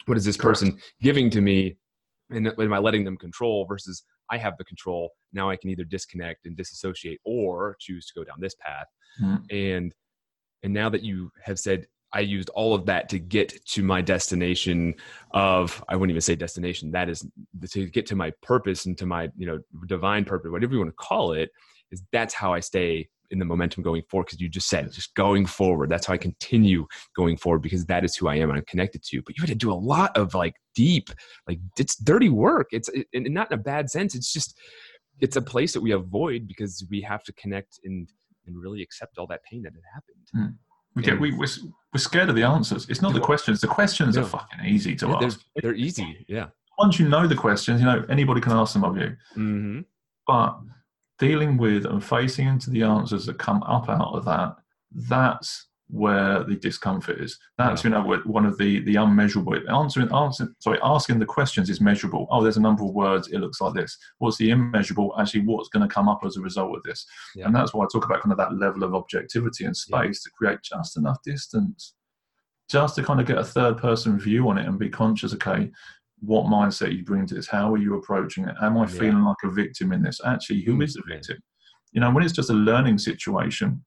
what 0.04 0.18
is 0.18 0.26
this 0.26 0.36
person 0.36 0.78
giving 1.00 1.30
to 1.30 1.40
me 1.40 1.78
and 2.30 2.46
am 2.46 2.72
I 2.72 2.78
letting 2.78 3.04
them 3.04 3.16
control 3.16 3.66
versus 3.66 4.04
I 4.30 4.38
have 4.38 4.56
the 4.58 4.64
control? 4.64 5.10
Now 5.32 5.50
I 5.50 5.56
can 5.56 5.70
either 5.70 5.84
disconnect 5.84 6.46
and 6.46 6.56
disassociate 6.56 7.20
or 7.24 7.76
choose 7.80 8.06
to 8.06 8.12
go 8.14 8.24
down 8.24 8.36
this 8.40 8.54
path. 8.54 8.86
Mm. 9.22 9.44
And 9.50 9.94
and 10.62 10.72
now 10.72 10.88
that 10.90 11.02
you 11.02 11.30
have 11.42 11.58
said 11.58 11.86
I 12.12 12.20
used 12.20 12.48
all 12.50 12.74
of 12.74 12.86
that 12.86 13.08
to 13.10 13.18
get 13.18 13.64
to 13.66 13.82
my 13.82 14.00
destination 14.00 14.94
of 15.30 15.82
I 15.88 15.96
wouldn't 15.96 16.10
even 16.10 16.20
say 16.20 16.34
destination. 16.34 16.90
That 16.90 17.08
is 17.08 17.26
to 17.70 17.86
get 17.86 18.06
to 18.06 18.16
my 18.16 18.32
purpose 18.42 18.86
and 18.86 18.98
to 18.98 19.06
my 19.06 19.30
you 19.36 19.46
know 19.46 19.60
divine 19.86 20.24
purpose, 20.24 20.50
whatever 20.50 20.72
you 20.72 20.78
want 20.80 20.90
to 20.90 20.96
call 20.96 21.32
it. 21.32 21.50
Is 21.90 22.02
that's 22.12 22.34
how 22.34 22.52
I 22.52 22.60
stay 22.60 23.08
in 23.30 23.38
the 23.38 23.44
momentum 23.44 23.82
going 23.82 24.02
forward 24.10 24.24
because 24.26 24.40
you 24.40 24.48
just 24.48 24.68
said 24.68 24.90
just 24.92 25.14
going 25.14 25.46
forward 25.46 25.88
that's 25.90 26.06
how 26.06 26.14
i 26.14 26.18
continue 26.18 26.86
going 27.16 27.36
forward 27.36 27.60
because 27.62 27.84
that 27.86 28.04
is 28.04 28.16
who 28.16 28.28
i 28.28 28.34
am 28.34 28.48
and 28.50 28.58
i'm 28.58 28.64
connected 28.66 29.02
to 29.02 29.22
but 29.24 29.36
you 29.36 29.42
had 29.42 29.48
to 29.48 29.54
do 29.54 29.72
a 29.72 29.74
lot 29.74 30.16
of 30.16 30.34
like 30.34 30.54
deep 30.74 31.10
like 31.46 31.58
it's 31.78 31.96
dirty 31.96 32.28
work 32.28 32.66
it's 32.72 32.88
it, 32.90 33.06
and 33.12 33.28
not 33.32 33.50
in 33.50 33.58
a 33.58 33.62
bad 33.62 33.88
sense 33.90 34.14
it's 34.14 34.32
just 34.32 34.58
it's 35.20 35.36
a 35.36 35.42
place 35.42 35.72
that 35.72 35.80
we 35.80 35.92
avoid 35.92 36.48
because 36.48 36.84
we 36.90 37.00
have 37.00 37.22
to 37.24 37.32
connect 37.34 37.78
and 37.84 38.08
and 38.46 38.60
really 38.60 38.82
accept 38.82 39.18
all 39.18 39.26
that 39.26 39.40
pain 39.50 39.62
that 39.62 39.72
had 39.74 39.82
happened. 39.94 40.26
Mm. 40.52 40.56
We 40.96 41.02
get 41.02 41.20
we 41.20 41.30
we're, 41.32 41.46
we're 41.92 41.98
scared 41.98 42.28
of 42.30 42.34
the 42.34 42.42
answers. 42.42 42.88
It's 42.88 43.02
not 43.02 43.12
the 43.14 43.20
questions. 43.20 43.60
The 43.60 43.68
questions 43.68 44.16
No. 44.16 44.22
are 44.22 44.26
fucking 44.26 44.64
easy 44.64 44.96
to 44.96 45.06
Yeah, 45.06 45.16
they're, 45.20 45.28
ask. 45.28 45.40
they're 45.62 45.74
easy. 45.74 46.24
Yeah. 46.28 46.46
Once 46.78 46.98
you 46.98 47.08
know 47.08 47.26
the 47.26 47.36
questions, 47.36 47.80
you 47.80 47.86
know 47.86 48.04
anybody 48.08 48.40
can 48.40 48.52
ask 48.52 48.72
them 48.72 48.84
of 48.84 48.96
you. 48.96 49.16
hmm 49.34 49.80
But 50.26 50.58
dealing 51.20 51.56
with 51.56 51.84
and 51.86 52.02
facing 52.02 52.48
into 52.48 52.70
the 52.70 52.82
answers 52.82 53.26
that 53.26 53.38
come 53.38 53.62
up 53.62 53.88
out 53.88 54.14
of 54.14 54.24
that, 54.24 54.56
that's 55.08 55.66
where 55.92 56.44
the 56.44 56.54
discomfort 56.54 57.20
is. 57.20 57.36
That's 57.58 57.82
you 57.82 57.90
know 57.90 58.02
one 58.24 58.46
of 58.46 58.56
the 58.58 58.80
the 58.84 58.94
unmeasurable 58.96 59.56
answering 59.68 60.12
answering 60.14 60.54
sorry 60.60 60.78
asking 60.84 61.18
the 61.18 61.26
questions 61.26 61.68
is 61.68 61.80
measurable. 61.80 62.28
Oh, 62.30 62.42
there's 62.42 62.56
a 62.56 62.60
number 62.60 62.84
of 62.84 62.90
words. 62.94 63.28
It 63.28 63.38
looks 63.38 63.60
like 63.60 63.74
this. 63.74 63.98
What's 64.18 64.36
the 64.38 64.50
immeasurable? 64.50 65.12
Actually, 65.18 65.42
what's 65.46 65.68
going 65.68 65.86
to 65.86 65.92
come 65.92 66.08
up 66.08 66.20
as 66.24 66.36
a 66.36 66.40
result 66.40 66.76
of 66.76 66.82
this? 66.84 67.04
Yeah. 67.34 67.46
And 67.46 67.54
that's 67.54 67.74
why 67.74 67.84
I 67.84 67.88
talk 67.92 68.04
about 68.04 68.22
kind 68.22 68.32
of 68.32 68.38
that 68.38 68.56
level 68.56 68.84
of 68.84 68.94
objectivity 68.94 69.64
and 69.64 69.74
Yeah. 69.88 69.98
space 70.00 70.22
to 70.22 70.30
create 70.30 70.60
just 70.62 70.96
enough 70.96 71.18
distance, 71.24 71.94
just 72.70 72.94
to 72.94 73.02
kind 73.02 73.20
of 73.20 73.26
get 73.26 73.38
a 73.38 73.44
third 73.44 73.76
person 73.76 74.16
view 74.18 74.48
on 74.48 74.58
it 74.58 74.66
and 74.68 74.78
be 74.78 74.88
conscious. 74.88 75.34
Okay. 75.34 75.72
What 76.20 76.46
mindset 76.46 76.96
you 76.96 77.04
bring 77.04 77.26
to 77.26 77.34
this? 77.34 77.48
How 77.48 77.72
are 77.72 77.78
you 77.78 77.94
approaching 77.96 78.44
it? 78.48 78.54
Am 78.60 78.76
I 78.76 78.82
Yeah. 78.82 78.86
feeling 78.86 79.22
like 79.24 79.42
a 79.44 79.50
victim 79.50 79.92
in 79.92 80.02
this? 80.02 80.20
Actually, 80.24 80.62
who 80.62 80.76
Mm, 80.76 80.84
is 80.84 80.94
the 80.94 81.02
victim? 81.06 81.38
You 81.92 82.00
know, 82.00 82.10
when 82.10 82.22
it's 82.24 82.32
just 82.32 82.50
a 82.50 82.54
learning 82.54 82.98
situation, 82.98 83.84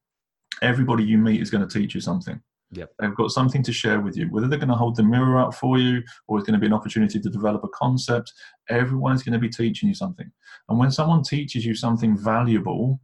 everybody 0.62 1.04
you 1.04 1.18
meet 1.18 1.42
is 1.42 1.50
going 1.50 1.68
to 1.68 1.80
teach 1.80 1.94
you 1.96 2.02
something. 2.02 2.42
Yep. 2.72 2.92
They've 3.00 3.16
got 3.16 3.30
something 3.32 3.62
to 3.64 3.72
share 3.72 4.02
with 4.02 4.18
you. 4.18 4.26
Whether 4.32 4.48
they're 4.48 4.58
going 4.58 4.70
to 4.70 4.76
hold 4.76 4.96
the 4.96 5.04
mirror 5.04 5.38
up 5.40 5.54
for 5.54 5.78
you 5.78 6.02
or 6.28 6.40
it's 6.40 6.48
going 6.48 6.60
to 6.60 6.60
be 6.60 6.66
an 6.66 6.74
opportunity 6.74 7.20
to 7.20 7.30
develop 7.30 7.64
a 7.64 7.68
concept, 7.70 8.34
everyone 8.70 9.14
is 9.14 9.22
going 9.22 9.34
to 9.34 9.40
be 9.40 9.50
teaching 9.50 9.90
you 9.90 9.96
something. 9.96 10.32
And 10.70 10.80
when 10.80 10.90
someone 10.92 11.22
teaches 11.22 11.66
you 11.66 11.76
something 11.76 12.18
valuable 12.18 13.00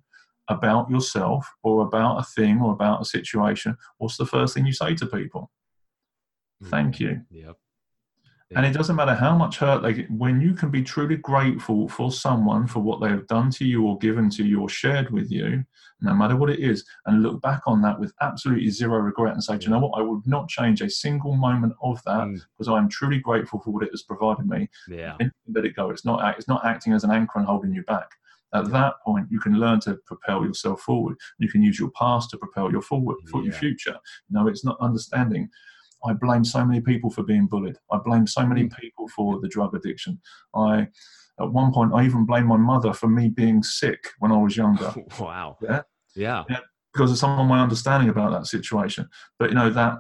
about 0.47 0.89
yourself 0.89 1.47
or 1.61 1.85
about 1.85 2.17
a 2.17 2.23
thing 2.23 2.59
or 2.61 2.73
about 2.73 3.01
a 3.01 3.05
situation, 3.05 3.77
what's 3.99 4.17
the 4.17 4.25
first 4.25 4.55
thing 4.55 4.65
you 4.65 4.73
say 4.73 4.95
to 4.95 5.05
people? 5.05 5.51
Thank 6.65 6.99
you. 6.99 7.21
Yep. 7.29 7.57
And 8.55 8.65
it 8.65 8.73
doesn't 8.73 8.95
matter 8.95 9.13
how 9.13 9.37
much 9.37 9.57
hurt 9.57 9.83
they 9.83 9.93
get, 9.93 10.09
when 10.11 10.41
you 10.41 10.53
can 10.55 10.71
be 10.71 10.81
truly 10.81 11.17
grateful 11.17 11.87
for 11.87 12.11
someone 12.11 12.65
for 12.65 12.79
what 12.79 12.99
they 12.99 13.09
have 13.09 13.27
done 13.27 13.51
to 13.51 13.65
you 13.65 13.85
or 13.85 13.97
given 13.99 14.27
to 14.31 14.43
you 14.43 14.59
or 14.61 14.67
shared 14.69 15.11
with 15.11 15.31
you, 15.31 15.63
no 16.01 16.15
matter 16.15 16.35
what 16.35 16.49
it 16.49 16.59
is, 16.59 16.83
and 17.05 17.21
look 17.21 17.39
back 17.43 17.61
on 17.67 17.79
that 17.83 17.99
with 17.99 18.11
absolutely 18.21 18.69
zero 18.71 18.97
regret 18.99 19.33
and 19.33 19.43
say, 19.43 19.57
Do 19.59 19.65
you 19.65 19.69
know 19.71 19.79
what? 19.79 19.99
I 19.99 20.01
would 20.01 20.25
not 20.25 20.49
change 20.49 20.81
a 20.81 20.89
single 20.89 21.35
moment 21.35 21.73
of 21.83 22.01
that 22.05 22.25
Mm, 22.25 22.41
because 22.57 22.67
I 22.69 22.77
am 22.79 22.89
truly 22.89 23.19
grateful 23.19 23.59
for 23.59 23.69
what 23.69 23.83
it 23.83 23.91
has 23.91 24.01
provided 24.01 24.47
me. 24.47 24.67
yeah. 24.87 25.15
And 25.19 25.31
let 25.53 25.65
it 25.65 25.75
go. 25.75 25.91
It's 25.91 26.03
not 26.05 26.35
it's 26.37 26.47
not 26.47 26.65
acting 26.65 26.93
as 26.93 27.03
an 27.03 27.11
anchor 27.11 27.37
and 27.37 27.45
holding 27.45 27.73
you 27.73 27.83
back. 27.83 28.09
At 28.51 28.71
that 28.71 28.95
point, 29.05 29.27
you 29.29 29.39
can 29.39 29.59
learn 29.59 29.79
to 29.81 29.97
propel 30.07 30.43
yourself 30.43 30.81
forward. 30.81 31.17
You 31.37 31.49
can 31.49 31.61
use 31.61 31.77
your 31.77 31.91
past 31.91 32.31
to 32.31 32.37
propel 32.37 32.71
your 32.71 32.81
forward 32.81 33.17
for 33.29 33.43
your 33.43 33.53
Yeah. 33.53 33.59
future. 33.59 33.97
No, 34.31 34.47
it's 34.47 34.65
not 34.65 34.77
understanding. 34.81 35.49
I 36.05 36.13
blame 36.13 36.45
so 36.45 36.65
many 36.65 36.81
people 36.81 37.09
for 37.09 37.23
being 37.23 37.45
bullied. 37.47 37.77
I 37.91 37.97
blame 37.97 38.25
so 38.27 38.45
many 38.45 38.63
Mm. 38.63 38.77
people 38.77 39.07
for 39.09 39.39
the 39.41 39.47
drug 39.49 39.75
addiction. 39.75 40.19
I, 40.55 40.87
at 41.41 41.51
one 41.51 41.71
point, 41.73 41.93
I 41.93 42.05
even 42.05 42.25
blamed 42.25 42.47
my 42.47 42.57
mother 42.57 42.93
for 42.93 43.07
me 43.07 43.29
being 43.29 43.63
sick 43.63 43.99
when 44.19 44.31
I 44.31 44.37
was 44.37 44.55
younger 44.57 44.93
wow. 45.19 45.57
Yeah. 45.61 45.81
Yeah. 46.15 46.43
because 46.93 47.11
of 47.11 47.17
some 47.17 47.39
of 47.39 47.47
my 47.47 47.61
understanding 47.61 48.09
about 48.09 48.31
that 48.31 48.47
situation. 48.47 49.07
But 49.37 49.49
you 49.49 49.55
know 49.55 49.69
that 49.69 49.99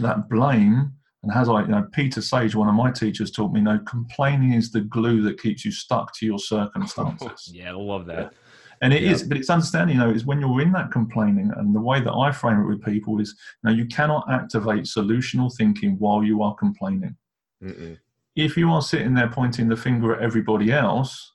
that 0.00 0.28
blame, 0.28 0.92
and 1.22 1.32
as 1.32 1.48
I, 1.48 1.62
you 1.62 1.68
know, 1.68 1.86
Peter 1.92 2.20
Sage, 2.20 2.54
one 2.54 2.68
of 2.68 2.74
my 2.74 2.90
teachers, 2.90 3.30
taught 3.30 3.52
me, 3.52 3.60
you 3.60 3.64
know, 3.64 3.78
complaining 3.86 4.52
is 4.52 4.70
the 4.70 4.82
glue 4.82 5.22
that 5.22 5.40
keeps 5.40 5.64
you 5.64 5.70
stuck 5.72 6.14
to 6.16 6.26
your 6.26 6.38
circumstances. 6.54 7.50
yeah. 7.52 7.70
I 7.70 7.74
love 7.74 8.06
that. 8.06 8.34
And 8.82 8.92
it 8.92 9.02
Yeah. 9.02 9.10
is, 9.12 9.22
but 9.22 9.36
it's 9.36 9.50
understanding, 9.50 9.96
you 9.96 10.02
know, 10.02 10.10
is 10.10 10.26
when 10.26 10.40
you're 10.40 10.60
in 10.60 10.72
that 10.72 10.90
complaining, 10.90 11.50
and 11.56 11.74
the 11.74 11.80
way 11.80 12.00
that 12.00 12.12
I 12.12 12.30
frame 12.32 12.60
it 12.60 12.66
with 12.66 12.84
people 12.84 13.20
is, 13.20 13.30
you 13.62 13.70
know, 13.70 13.74
you 13.76 13.86
cannot 13.86 14.30
activate 14.30 14.84
solutional 14.84 15.54
thinking 15.56 15.98
while 15.98 16.22
you 16.22 16.42
are 16.42 16.54
complaining. 16.54 17.16
Mm-mm. 17.62 17.98
If 18.34 18.56
you 18.56 18.70
are 18.70 18.82
sitting 18.82 19.14
there 19.14 19.28
pointing 19.28 19.68
the 19.68 19.76
finger 19.76 20.14
at 20.14 20.22
everybody 20.22 20.70
else 20.72 21.32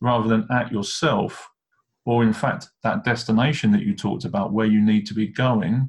rather 0.00 0.28
than 0.28 0.46
at 0.50 0.70
yourself, 0.70 1.48
or 2.04 2.22
in 2.22 2.32
fact 2.32 2.68
that 2.82 3.04
destination 3.04 3.70
that 3.72 3.82
you 3.82 3.94
talked 3.94 4.24
about 4.24 4.52
where 4.52 4.66
you 4.66 4.80
need 4.80 5.06
to 5.06 5.14
be 5.14 5.26
going, 5.28 5.88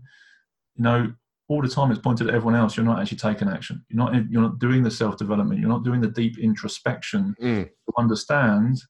you 0.75 0.83
know, 0.83 1.13
all 1.49 1.61
the 1.61 1.67
time 1.67 1.91
it's 1.91 1.99
pointed 1.99 2.27
at 2.29 2.33
everyone 2.33 2.55
else. 2.55 2.75
You're 2.77 2.85
not 2.85 2.99
actually 2.99 3.17
taking 3.17 3.47
action. 3.49 3.83
You're 3.89 3.97
not. 3.97 4.31
You're 4.31 4.41
not 4.41 4.59
doing 4.59 4.81
the 4.81 4.89
self 4.89 5.17
development. 5.17 5.59
You're 5.59 5.69
not 5.69 5.83
doing 5.83 6.01
the 6.01 6.07
deep 6.07 6.37
introspection 6.39 7.35
Mm. 7.41 7.65
to 7.65 7.93
understand 7.97 8.81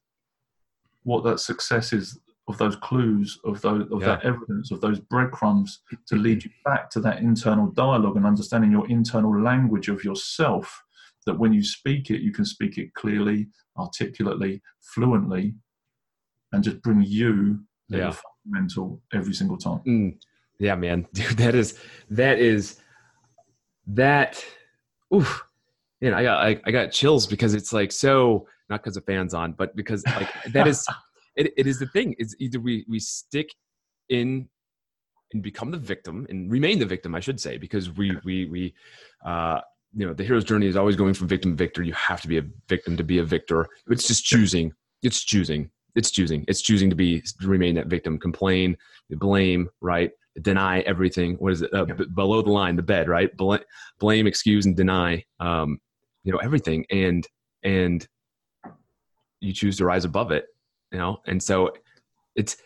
what 1.04 1.24
that 1.24 1.40
success 1.40 1.92
is 1.92 2.18
of 2.48 2.58
those 2.58 2.76
clues, 2.76 3.38
of 3.44 3.60
those 3.62 3.90
of 3.90 4.00
that 4.02 4.24
evidence, 4.24 4.70
of 4.70 4.80
those 4.80 5.00
breadcrumbs 5.00 5.80
to 6.06 6.16
lead 6.16 6.44
you 6.44 6.50
back 6.64 6.90
to 6.90 7.00
that 7.00 7.20
internal 7.20 7.68
dialogue 7.70 8.16
and 8.16 8.26
understanding 8.26 8.70
your 8.70 8.88
internal 8.90 9.40
language 9.40 9.88
of 9.88 10.04
yourself. 10.04 10.82
That 11.26 11.38
when 11.38 11.54
you 11.54 11.62
speak 11.64 12.10
it, 12.10 12.20
you 12.20 12.32
can 12.32 12.44
speak 12.44 12.76
it 12.76 12.92
clearly, 12.92 13.48
articulately, 13.78 14.60
fluently, 14.82 15.54
and 16.52 16.62
just 16.62 16.82
bring 16.82 17.00
you 17.02 17.60
Yeah. 17.88 18.14
fundamental 18.44 19.00
every 19.14 19.32
single 19.32 19.56
time. 19.56 19.80
Mm. 19.86 20.18
Yeah, 20.58 20.74
man, 20.74 21.06
dude, 21.14 21.38
that 21.38 21.54
is 21.54 21.78
that 22.10 22.38
is 22.38 22.78
that. 23.86 24.44
Oof, 25.14 25.44
man, 26.00 26.14
I 26.14 26.22
got 26.22 26.44
I, 26.44 26.60
I 26.64 26.70
got 26.70 26.92
chills 26.92 27.26
because 27.26 27.54
it's 27.54 27.72
like 27.72 27.90
so 27.92 28.46
not 28.74 28.82
because 28.82 28.96
of 28.96 29.04
fans 29.04 29.34
on, 29.34 29.52
but 29.52 29.74
because 29.76 30.04
like 30.06 30.30
that 30.52 30.66
is 30.66 30.86
it, 31.36 31.52
it 31.56 31.66
is 31.66 31.78
the 31.78 31.86
thing. 31.86 32.14
It's 32.18 32.34
either 32.38 32.60
we 32.60 32.84
we 32.88 32.98
stick 32.98 33.48
in 34.08 34.48
and 35.32 35.42
become 35.42 35.70
the 35.70 35.78
victim 35.78 36.26
and 36.28 36.50
remain 36.50 36.78
the 36.78 36.86
victim, 36.86 37.14
I 37.14 37.20
should 37.20 37.40
say, 37.40 37.56
because 37.56 37.90
we 37.90 38.16
we 38.24 38.46
we 38.46 38.74
uh 39.24 39.60
you 39.96 40.06
know 40.06 40.14
the 40.14 40.24
hero's 40.24 40.44
journey 40.44 40.66
is 40.66 40.76
always 40.76 40.96
going 40.96 41.14
from 41.14 41.28
victim 41.28 41.52
to 41.52 41.56
victor. 41.56 41.82
You 41.82 41.94
have 41.94 42.20
to 42.22 42.28
be 42.28 42.38
a 42.38 42.44
victim 42.68 42.96
to 42.96 43.04
be 43.04 43.18
a 43.18 43.24
victor. 43.24 43.66
It's 43.88 44.06
just 44.06 44.24
choosing. 44.24 44.72
It's 45.02 45.22
choosing. 45.22 45.70
It's 45.94 46.10
choosing. 46.10 46.44
It's 46.48 46.62
choosing 46.62 46.90
to 46.90 46.96
be 46.96 47.20
to 47.40 47.48
remain 47.48 47.74
that 47.76 47.86
victim. 47.86 48.18
Complain, 48.18 48.76
blame, 49.10 49.68
right? 49.80 50.10
Deny 50.42 50.80
everything. 50.80 51.36
What 51.36 51.52
is 51.52 51.62
it? 51.62 51.72
Uh, 51.72 51.84
b- 51.84 52.06
below 52.12 52.42
the 52.42 52.50
line, 52.50 52.74
the 52.74 52.82
bed, 52.82 53.08
right? 53.08 53.34
Bl- 53.36 53.64
blame, 54.00 54.26
excuse, 54.26 54.66
and 54.66 54.76
deny. 54.76 55.22
Um, 55.38 55.78
you 56.24 56.32
know 56.32 56.38
everything, 56.38 56.84
and 56.90 57.24
and 57.62 58.06
you 59.44 59.52
choose 59.52 59.76
to 59.78 59.84
rise 59.84 60.04
above 60.04 60.30
it. 60.32 60.46
You 60.92 60.98
know, 60.98 61.20
and 61.26 61.42
so 61.42 61.70
it's 62.36 62.56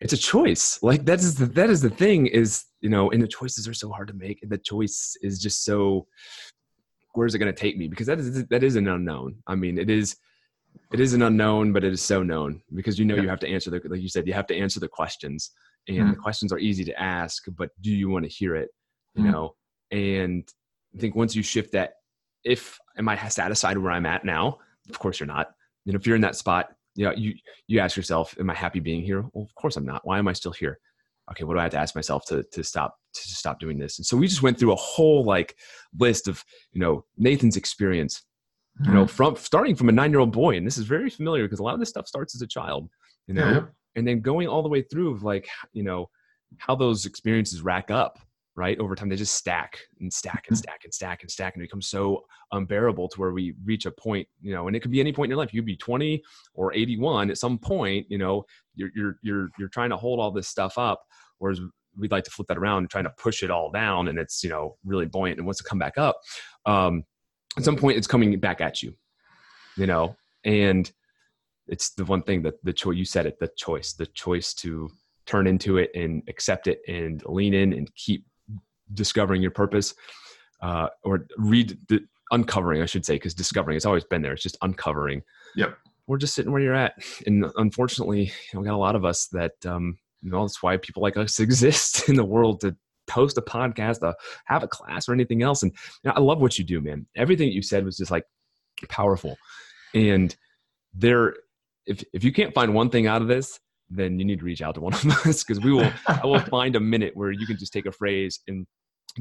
it's 0.00 0.12
a 0.12 0.16
choice. 0.16 0.78
Like 0.82 1.04
that 1.06 1.20
is 1.20 1.36
the 1.36 1.46
that 1.46 1.70
is 1.70 1.80
the 1.80 1.90
thing 1.90 2.26
is 2.26 2.64
you 2.80 2.90
know, 2.90 3.10
and 3.10 3.22
the 3.22 3.28
choices 3.28 3.66
are 3.66 3.74
so 3.74 3.90
hard 3.90 4.08
to 4.08 4.14
make. 4.14 4.38
And 4.42 4.50
the 4.50 4.58
choice 4.58 5.16
is 5.22 5.40
just 5.40 5.64
so. 5.64 6.06
Where's 7.14 7.34
it 7.34 7.38
going 7.38 7.52
to 7.52 7.58
take 7.58 7.78
me? 7.78 7.88
Because 7.88 8.06
that 8.08 8.18
is 8.18 8.44
that 8.46 8.62
is 8.62 8.76
an 8.76 8.88
unknown. 8.88 9.36
I 9.46 9.54
mean, 9.54 9.78
it 9.78 9.88
is 9.88 10.16
it 10.92 11.00
is 11.00 11.14
an 11.14 11.22
unknown, 11.22 11.72
but 11.72 11.82
it 11.82 11.92
is 11.92 12.02
so 12.02 12.22
known 12.22 12.60
because 12.74 12.98
you 12.98 13.04
know 13.06 13.16
Yeah. 13.16 13.22
you 13.22 13.28
have 13.28 13.40
to 13.40 13.48
answer 13.48 13.70
the 13.70 13.80
like 13.88 14.02
you 14.02 14.08
said 14.08 14.26
you 14.26 14.34
have 14.34 14.46
to 14.48 14.56
answer 14.56 14.80
the 14.80 14.88
questions, 14.88 15.50
and 15.88 16.12
the 16.12 16.16
questions 16.16 16.52
are 16.52 16.58
easy 16.58 16.84
to 16.84 17.00
ask, 17.00 17.44
but 17.56 17.70
do 17.80 17.90
you 17.90 18.10
want 18.10 18.24
to 18.24 18.30
hear 18.30 18.54
it? 18.54 18.68
You 19.14 19.24
Mm. 19.24 19.32
know, 19.32 19.56
and 19.90 20.44
I 20.94 20.98
think 20.98 21.14
once 21.16 21.34
you 21.34 21.42
shift 21.42 21.72
that, 21.72 21.94
if 22.44 22.78
am 22.98 23.08
I 23.08 23.16
satisfied 23.28 23.78
where 23.78 23.92
I'm 23.92 24.06
at 24.06 24.24
now? 24.24 24.58
Of 24.90 24.98
course 24.98 25.18
you're 25.18 25.26
not. 25.26 25.55
You 25.86 25.92
know, 25.92 25.96
if 25.96 26.06
you're 26.06 26.16
in 26.16 26.22
that 26.22 26.36
spot, 26.36 26.68
you 26.94 27.06
know, 27.06 27.12
you 27.16 27.34
you 27.66 27.80
ask 27.80 27.96
yourself, 27.96 28.36
am 28.38 28.50
I 28.50 28.54
happy 28.54 28.80
being 28.80 29.02
here? 29.02 29.22
Well, 29.32 29.44
of 29.44 29.54
course 29.54 29.76
I'm 29.76 29.86
not. 29.86 30.06
Why 30.06 30.18
am 30.18 30.28
I 30.28 30.34
still 30.34 30.52
here? 30.52 30.78
Okay, 31.30 31.44
what 31.44 31.54
do 31.54 31.60
I 31.60 31.62
have 31.62 31.72
to 31.72 31.78
ask 31.78 31.94
myself 31.94 32.26
to 32.26 32.42
to 32.52 32.62
stop 32.62 32.96
to 33.14 33.20
stop 33.22 33.58
doing 33.58 33.78
this? 33.78 33.98
And 33.98 34.04
so 34.04 34.18
we 34.18 34.28
just 34.28 34.42
went 34.42 34.58
through 34.58 34.72
a 34.72 34.76
whole 34.76 35.24
like 35.24 35.56
list 35.98 36.28
of 36.28 36.44
you 36.72 36.80
know 36.80 37.06
Nathan's 37.16 37.56
experience 37.56 38.22
you 38.84 38.92
know 38.92 39.04
mm-hmm. 39.04 39.14
from 39.14 39.36
starting 39.36 39.74
from 39.74 39.88
a 39.88 39.92
nine 39.92 40.10
year 40.10 40.20
old 40.20 40.32
boy 40.32 40.56
and 40.56 40.66
this 40.66 40.76
is 40.76 40.84
very 40.84 41.08
familiar 41.08 41.44
because 41.44 41.60
a 41.60 41.62
lot 41.62 41.74
of 41.74 41.80
this 41.80 41.88
stuff 41.88 42.06
starts 42.06 42.34
as 42.34 42.42
a 42.42 42.46
child 42.46 42.88
you 43.26 43.34
know 43.34 43.50
Yeah. 43.50 43.60
and 43.94 44.06
then 44.06 44.20
going 44.20 44.48
all 44.48 44.62
the 44.62 44.68
way 44.68 44.82
through 44.82 45.12
of 45.12 45.22
like 45.22 45.48
you 45.72 45.82
know 45.82 46.10
how 46.58 46.74
those 46.74 47.06
experiences 47.06 47.62
rack 47.62 47.90
up 47.90 48.18
right 48.56 48.78
over 48.78 48.94
time 48.94 49.08
they 49.08 49.16
just 49.16 49.34
stack 49.34 49.78
and 50.00 50.12
stack 50.12 50.46
and 50.48 50.56
Mhm. 50.56 50.60
stack 50.60 50.80
and 50.84 50.92
stack 50.92 51.22
and 51.22 51.30
stack 51.30 51.54
and 51.54 51.62
become 51.62 51.82
so 51.82 52.24
unbearable 52.52 53.08
to 53.08 53.20
where 53.20 53.32
we 53.32 53.54
reach 53.64 53.86
a 53.86 53.90
point 53.90 54.26
you 54.40 54.52
know 54.52 54.66
and 54.66 54.74
it 54.74 54.80
could 54.80 54.90
be 54.90 55.00
any 55.00 55.12
point 55.12 55.26
in 55.26 55.30
your 55.30 55.38
life 55.38 55.52
you 55.52 55.60
could 55.60 55.66
be 55.66 55.76
20 55.76 56.22
or 56.54 56.72
81 56.72 57.30
at 57.30 57.38
some 57.38 57.58
point 57.58 58.06
you 58.08 58.18
know 58.18 58.44
you're 58.74 58.90
you're 58.94 59.18
you're, 59.22 59.48
you're 59.58 59.68
trying 59.68 59.90
to 59.90 59.96
hold 59.96 60.18
all 60.18 60.30
this 60.30 60.48
stuff 60.48 60.78
up 60.78 61.02
whereas 61.38 61.60
we'd 61.98 62.10
like 62.12 62.24
to 62.24 62.30
flip 62.30 62.48
that 62.48 62.58
around 62.58 62.78
and 62.78 62.90
trying 62.90 63.04
to 63.04 63.14
push 63.18 63.42
it 63.42 63.50
all 63.50 63.70
down 63.70 64.08
and 64.08 64.18
it's 64.18 64.42
you 64.42 64.50
know 64.50 64.76
really 64.84 65.06
buoyant 65.06 65.38
and 65.38 65.46
wants 65.46 65.58
to 65.62 65.68
come 65.68 65.78
back 65.78 65.98
up 65.98 66.18
um, 66.64 67.04
at 67.56 67.64
some 67.64 67.76
point 67.76 67.96
it's 67.96 68.06
coming 68.06 68.38
back 68.40 68.60
at 68.60 68.82
you 68.82 68.94
you 69.76 69.86
know 69.86 70.16
and 70.44 70.92
it's 71.68 71.90
the 71.90 72.04
one 72.04 72.22
thing 72.22 72.42
that 72.42 72.54
the 72.64 72.72
choice 72.72 72.96
you 72.96 73.04
said 73.04 73.26
it 73.26 73.38
the 73.38 73.50
choice 73.56 73.92
the 73.94 74.06
choice 74.06 74.54
to 74.54 74.88
turn 75.26 75.46
into 75.46 75.76
it 75.78 75.90
and 75.94 76.22
accept 76.28 76.68
it 76.68 76.80
and 76.86 77.22
lean 77.26 77.52
in 77.52 77.72
and 77.72 77.92
keep 77.96 78.24
discovering 78.94 79.42
your 79.42 79.50
purpose 79.50 79.94
uh, 80.62 80.88
or 81.02 81.26
read 81.36 81.78
the 81.88 82.00
uncovering 82.32 82.82
i 82.82 82.86
should 82.86 83.04
say 83.04 83.14
because 83.14 83.34
discovering 83.34 83.76
it's 83.76 83.86
always 83.86 84.04
been 84.04 84.22
there 84.22 84.32
it's 84.32 84.42
just 84.42 84.56
uncovering 84.62 85.22
Yep. 85.56 85.76
we're 86.06 86.18
just 86.18 86.34
sitting 86.34 86.52
where 86.52 86.60
you're 86.60 86.74
at. 86.74 86.94
And 87.26 87.46
unfortunately, 87.56 88.24
you 88.24 88.30
know, 88.54 88.60
we 88.60 88.66
got 88.66 88.74
a 88.74 88.76
lot 88.76 88.94
of 88.94 89.04
us 89.04 89.26
that, 89.28 89.54
um, 89.64 89.98
you 90.22 90.30
know, 90.30 90.42
that's 90.42 90.62
why 90.62 90.76
people 90.76 91.02
like 91.02 91.16
us 91.16 91.40
exist 91.40 92.08
in 92.08 92.16
the 92.16 92.24
world 92.24 92.60
to 92.60 92.76
host 93.10 93.38
a 93.38 93.42
podcast, 93.42 94.00
to 94.00 94.14
have 94.44 94.62
a 94.62 94.68
class 94.68 95.08
or 95.08 95.14
anything 95.14 95.42
else. 95.42 95.62
And 95.62 95.72
you 96.04 96.08
know, 96.10 96.14
I 96.16 96.20
love 96.20 96.40
what 96.40 96.58
you 96.58 96.64
do, 96.64 96.80
man. 96.80 97.06
Everything 97.16 97.50
you 97.50 97.62
said 97.62 97.84
was 97.84 97.96
just 97.96 98.10
like 98.10 98.24
powerful. 98.88 99.36
And 99.94 100.36
there, 100.92 101.34
if, 101.86 102.04
if 102.12 102.22
you 102.22 102.32
can't 102.32 102.52
find 102.52 102.74
one 102.74 102.90
thing 102.90 103.06
out 103.06 103.22
of 103.22 103.28
this, 103.28 103.58
then 103.88 104.18
you 104.18 104.24
need 104.24 104.40
to 104.40 104.44
reach 104.44 104.62
out 104.62 104.74
to 104.74 104.80
one 104.80 104.92
of 104.92 105.06
us 105.26 105.42
because 105.42 105.62
we 105.62 105.72
will, 105.72 105.90
I 106.06 106.26
will 106.26 106.40
find 106.50 106.76
a 106.76 106.80
minute 106.80 107.16
where 107.16 107.30
you 107.30 107.46
can 107.46 107.56
just 107.56 107.72
take 107.72 107.86
a 107.86 107.92
phrase 107.92 108.40
and 108.48 108.66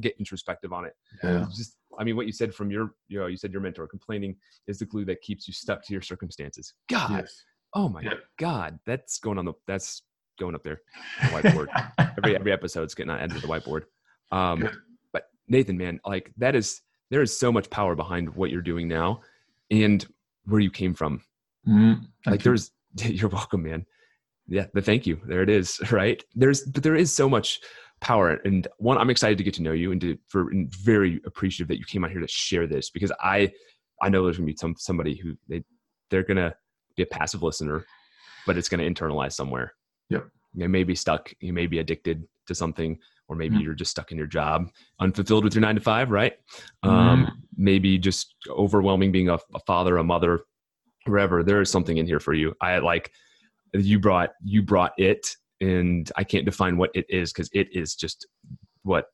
get 0.01 0.15
introspective 0.19 0.73
on 0.73 0.85
it. 0.85 0.93
Yeah. 1.23 1.45
Just, 1.55 1.77
I 1.97 2.03
mean, 2.03 2.15
what 2.15 2.25
you 2.25 2.31
said 2.33 2.53
from 2.53 2.69
your, 2.71 2.91
you 3.07 3.19
know, 3.19 3.27
you 3.27 3.37
said 3.37 3.51
your 3.51 3.61
mentor 3.61 3.87
complaining 3.87 4.35
is 4.67 4.79
the 4.79 4.85
glue 4.85 5.05
that 5.05 5.21
keeps 5.21 5.47
you 5.47 5.53
stuck 5.53 5.85
to 5.85 5.93
your 5.93 6.01
circumstances. 6.01 6.73
God, 6.89 7.11
Yes. 7.11 7.43
oh 7.73 7.87
my 7.89 8.01
Yeah. 8.01 8.13
God, 8.37 8.79
that's 8.85 9.19
going 9.19 9.37
on 9.37 9.45
the, 9.45 9.53
that's 9.67 10.01
going 10.39 10.55
up 10.55 10.63
there, 10.63 10.81
the 11.21 11.27
whiteboard. 11.29 11.67
every 12.17 12.35
every 12.35 12.51
episode's 12.51 12.93
getting 12.93 13.11
added 13.13 13.31
to 13.35 13.39
the 13.39 13.47
whiteboard. 13.47 13.83
Um, 14.31 14.67
but 15.13 15.29
Nathan, 15.47 15.77
man, 15.77 15.99
like 16.05 16.31
that 16.37 16.55
is 16.55 16.81
there 17.09 17.21
is 17.21 17.37
so 17.37 17.51
much 17.51 17.69
power 17.69 17.95
behind 17.95 18.35
what 18.35 18.49
you're 18.49 18.61
doing 18.61 18.87
now, 18.87 19.21
and 19.71 20.05
where 20.45 20.59
you 20.59 20.71
came 20.71 20.93
from. 20.93 21.21
Mm, 21.67 22.01
like 22.25 22.39
you. 22.41 22.43
there's, 22.43 22.71
you're 22.97 23.29
welcome, 23.29 23.63
man. 23.63 23.85
Yeah, 24.47 24.65
the 24.73 24.81
thank 24.81 25.07
you. 25.07 25.19
There 25.25 25.41
it 25.41 25.49
is. 25.49 25.79
Right. 25.91 26.23
There's, 26.35 26.63
but 26.63 26.83
there 26.83 26.95
is 26.95 27.13
so 27.13 27.27
much 27.29 27.61
power, 28.01 28.39
and 28.45 28.67
one, 28.77 28.97
I'm 28.97 29.09
excited 29.09 29.37
to 29.37 29.43
get 29.43 29.53
to 29.55 29.63
know 29.63 29.71
you, 29.71 29.91
and 29.91 30.01
to 30.01 30.17
for 30.27 30.49
and 30.51 30.73
very 30.75 31.21
appreciative 31.25 31.67
that 31.69 31.79
you 31.79 31.85
came 31.85 32.03
out 32.03 32.11
here 32.11 32.19
to 32.21 32.27
share 32.27 32.67
this 32.67 32.89
because 32.89 33.11
I, 33.21 33.51
I 34.01 34.09
know 34.09 34.23
there's 34.23 34.37
gonna 34.37 34.47
be 34.47 34.55
some 34.57 34.75
somebody 34.77 35.15
who 35.15 35.35
they 35.47 35.63
they're 36.09 36.23
gonna 36.23 36.55
be 36.95 37.03
a 37.03 37.07
passive 37.07 37.43
listener, 37.43 37.85
but 38.45 38.57
it's 38.57 38.69
gonna 38.69 38.83
internalize 38.83 39.33
somewhere. 39.33 39.73
Yep. 40.09 40.27
You 40.53 40.69
may 40.69 40.83
be 40.83 40.95
stuck. 40.95 41.33
You 41.39 41.53
may 41.53 41.67
be 41.67 41.79
addicted 41.79 42.23
to 42.47 42.55
something, 42.55 42.97
or 43.27 43.35
maybe 43.35 43.57
Mm. 43.57 43.63
you're 43.63 43.73
just 43.73 43.91
stuck 43.91 44.11
in 44.11 44.17
your 44.17 44.27
job, 44.27 44.69
unfulfilled 44.99 45.43
with 45.43 45.55
your 45.55 45.61
nine 45.61 45.75
to 45.75 45.81
five, 45.81 46.11
right? 46.11 46.33
Mm. 46.83 46.89
Um, 46.89 47.43
maybe 47.57 47.97
just 47.97 48.35
overwhelming 48.49 49.11
being 49.11 49.29
a, 49.29 49.39
a 49.53 49.59
father, 49.65 49.97
a 49.97 50.03
mother, 50.03 50.41
wherever. 51.05 51.43
There 51.43 51.61
is 51.61 51.71
something 51.71 51.97
in 51.97 52.05
here 52.05 52.19
for 52.19 52.33
you. 52.33 52.53
I 52.61 52.77
like 52.79 53.11
you 53.73 53.99
brought 53.99 54.31
you 54.43 54.61
brought 54.61 54.93
it, 54.97 55.27
and 55.61 56.11
I 56.15 56.23
can't 56.23 56.45
define 56.45 56.77
what 56.77 56.91
it 56.93 57.05
is 57.09 57.31
because 57.31 57.49
it 57.53 57.67
is 57.71 57.95
just 57.95 58.27
what 58.83 59.05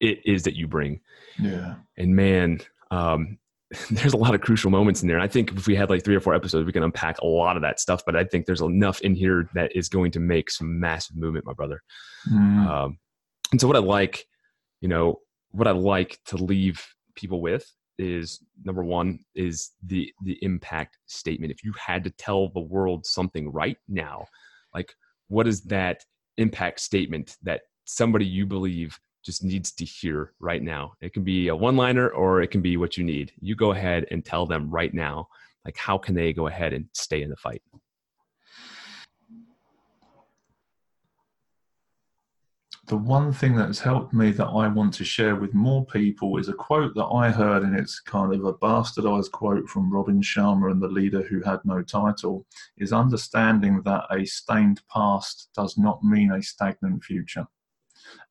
it 0.00 0.18
is 0.24 0.42
that 0.44 0.56
you 0.56 0.68
bring. 0.68 1.00
yeah. 1.38 1.76
And 1.96 2.14
man, 2.14 2.60
um, 2.90 3.38
there's 3.90 4.12
a 4.12 4.18
lot 4.18 4.34
of 4.34 4.40
crucial 4.40 4.70
moments 4.70 5.02
in 5.02 5.08
there. 5.08 5.18
I 5.18 5.26
think 5.26 5.52
if 5.52 5.66
we 5.66 5.74
had 5.74 5.90
like 5.90 6.04
three 6.04 6.14
or 6.14 6.20
four 6.20 6.34
episodes, 6.34 6.66
we 6.66 6.72
can 6.72 6.82
unpack 6.82 7.18
a 7.20 7.26
lot 7.26 7.56
of 7.56 7.62
that 7.62 7.80
stuff. 7.80 8.02
But 8.04 8.14
I 8.14 8.24
think 8.24 8.46
there's 8.46 8.60
enough 8.60 9.00
in 9.00 9.14
here 9.14 9.48
that 9.54 9.74
is 9.74 9.88
going 9.88 10.12
to 10.12 10.20
make 10.20 10.50
some 10.50 10.78
massive 10.78 11.16
movement, 11.16 11.46
my 11.46 11.52
brother. 11.52 11.82
Mm, 12.30 12.66
Um, 12.66 12.98
and 13.52 13.60
so 13.60 13.66
what 13.66 13.76
I 13.76 13.80
like, 13.80 14.26
you 14.80 14.88
know, 14.88 15.20
what 15.50 15.66
I 15.66 15.72
like 15.72 16.18
to 16.26 16.36
leave 16.36 16.84
people 17.14 17.40
with 17.40 17.66
is 17.98 18.40
number 18.62 18.84
one 18.84 19.20
is 19.34 19.70
the 19.82 20.12
the 20.22 20.38
impact 20.42 20.98
statement. 21.06 21.50
If 21.50 21.64
you 21.64 21.72
had 21.78 22.04
to 22.04 22.10
tell 22.10 22.50
the 22.50 22.60
world 22.60 23.06
something 23.06 23.50
right 23.50 23.78
now, 23.88 24.26
like 24.74 24.92
what 25.28 25.46
is 25.46 25.62
that 25.62 26.04
impact 26.36 26.80
statement 26.80 27.36
that 27.42 27.62
somebody 27.84 28.24
you 28.24 28.46
believe 28.46 28.98
just 29.24 29.42
needs 29.42 29.72
to 29.72 29.84
hear 29.84 30.32
right 30.38 30.62
now? 30.62 30.92
It 31.00 31.12
can 31.12 31.24
be 31.24 31.48
a 31.48 31.56
one 31.56 31.76
liner 31.76 32.08
or 32.10 32.42
it 32.42 32.50
can 32.50 32.62
be 32.62 32.76
what 32.76 32.96
you 32.96 33.04
need. 33.04 33.32
You 33.40 33.56
go 33.56 33.72
ahead 33.72 34.06
and 34.10 34.24
tell 34.24 34.46
them 34.46 34.70
right 34.70 34.94
now, 34.94 35.28
like 35.64 35.76
how 35.76 35.98
can 35.98 36.14
they 36.14 36.32
go 36.32 36.46
ahead 36.46 36.72
and 36.72 36.86
stay 36.92 37.22
in 37.22 37.30
the 37.30 37.36
fight? 37.36 37.62
The 42.86 42.96
one 42.96 43.32
thing 43.32 43.56
that's 43.56 43.80
helped 43.80 44.12
me 44.14 44.30
that 44.30 44.46
I 44.46 44.68
want 44.68 44.94
to 44.94 45.04
share 45.04 45.34
with 45.34 45.52
more 45.54 45.84
people 45.86 46.36
is 46.38 46.48
a 46.48 46.52
quote 46.52 46.94
that 46.94 47.06
I 47.06 47.30
heard, 47.30 47.64
and 47.64 47.76
it's 47.76 47.98
kind 47.98 48.32
of 48.32 48.44
a 48.44 48.54
bastardized 48.54 49.32
quote 49.32 49.68
from 49.68 49.92
Robin 49.92 50.20
Sharma 50.20 50.70
and 50.70 50.80
the 50.80 50.88
leader 50.88 51.22
who 51.22 51.42
had 51.42 51.58
no 51.64 51.82
title, 51.82 52.46
is 52.78 52.92
understanding 52.92 53.82
that 53.82 54.04
a 54.10 54.24
stained 54.24 54.82
past 54.92 55.48
does 55.56 55.76
not 55.76 56.04
mean 56.04 56.30
a 56.30 56.42
stagnant 56.42 57.02
future. 57.02 57.46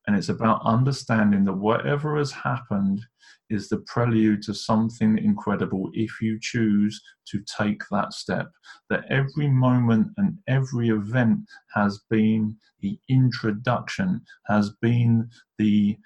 And 0.06 0.16
it's 0.16 0.30
about 0.30 0.64
understanding 0.64 1.44
that 1.44 1.52
whatever 1.52 2.16
has 2.16 2.32
happened 2.32 3.04
is 3.50 3.68
the 3.68 3.78
prelude 3.78 4.42
to 4.42 4.54
something 4.54 5.18
incredible 5.18 5.90
if 5.92 6.20
you 6.20 6.38
choose 6.40 7.00
to 7.28 7.42
take 7.58 7.82
that 7.90 8.12
step. 8.12 8.50
That 8.90 9.04
every 9.10 9.48
moment 9.48 10.08
and 10.16 10.38
every 10.48 10.88
event 10.88 11.40
has 11.74 12.00
been 12.10 12.56
the 12.80 12.98
introduction, 13.08 14.22
has 14.46 14.70
been 14.80 15.30
the 15.58 15.96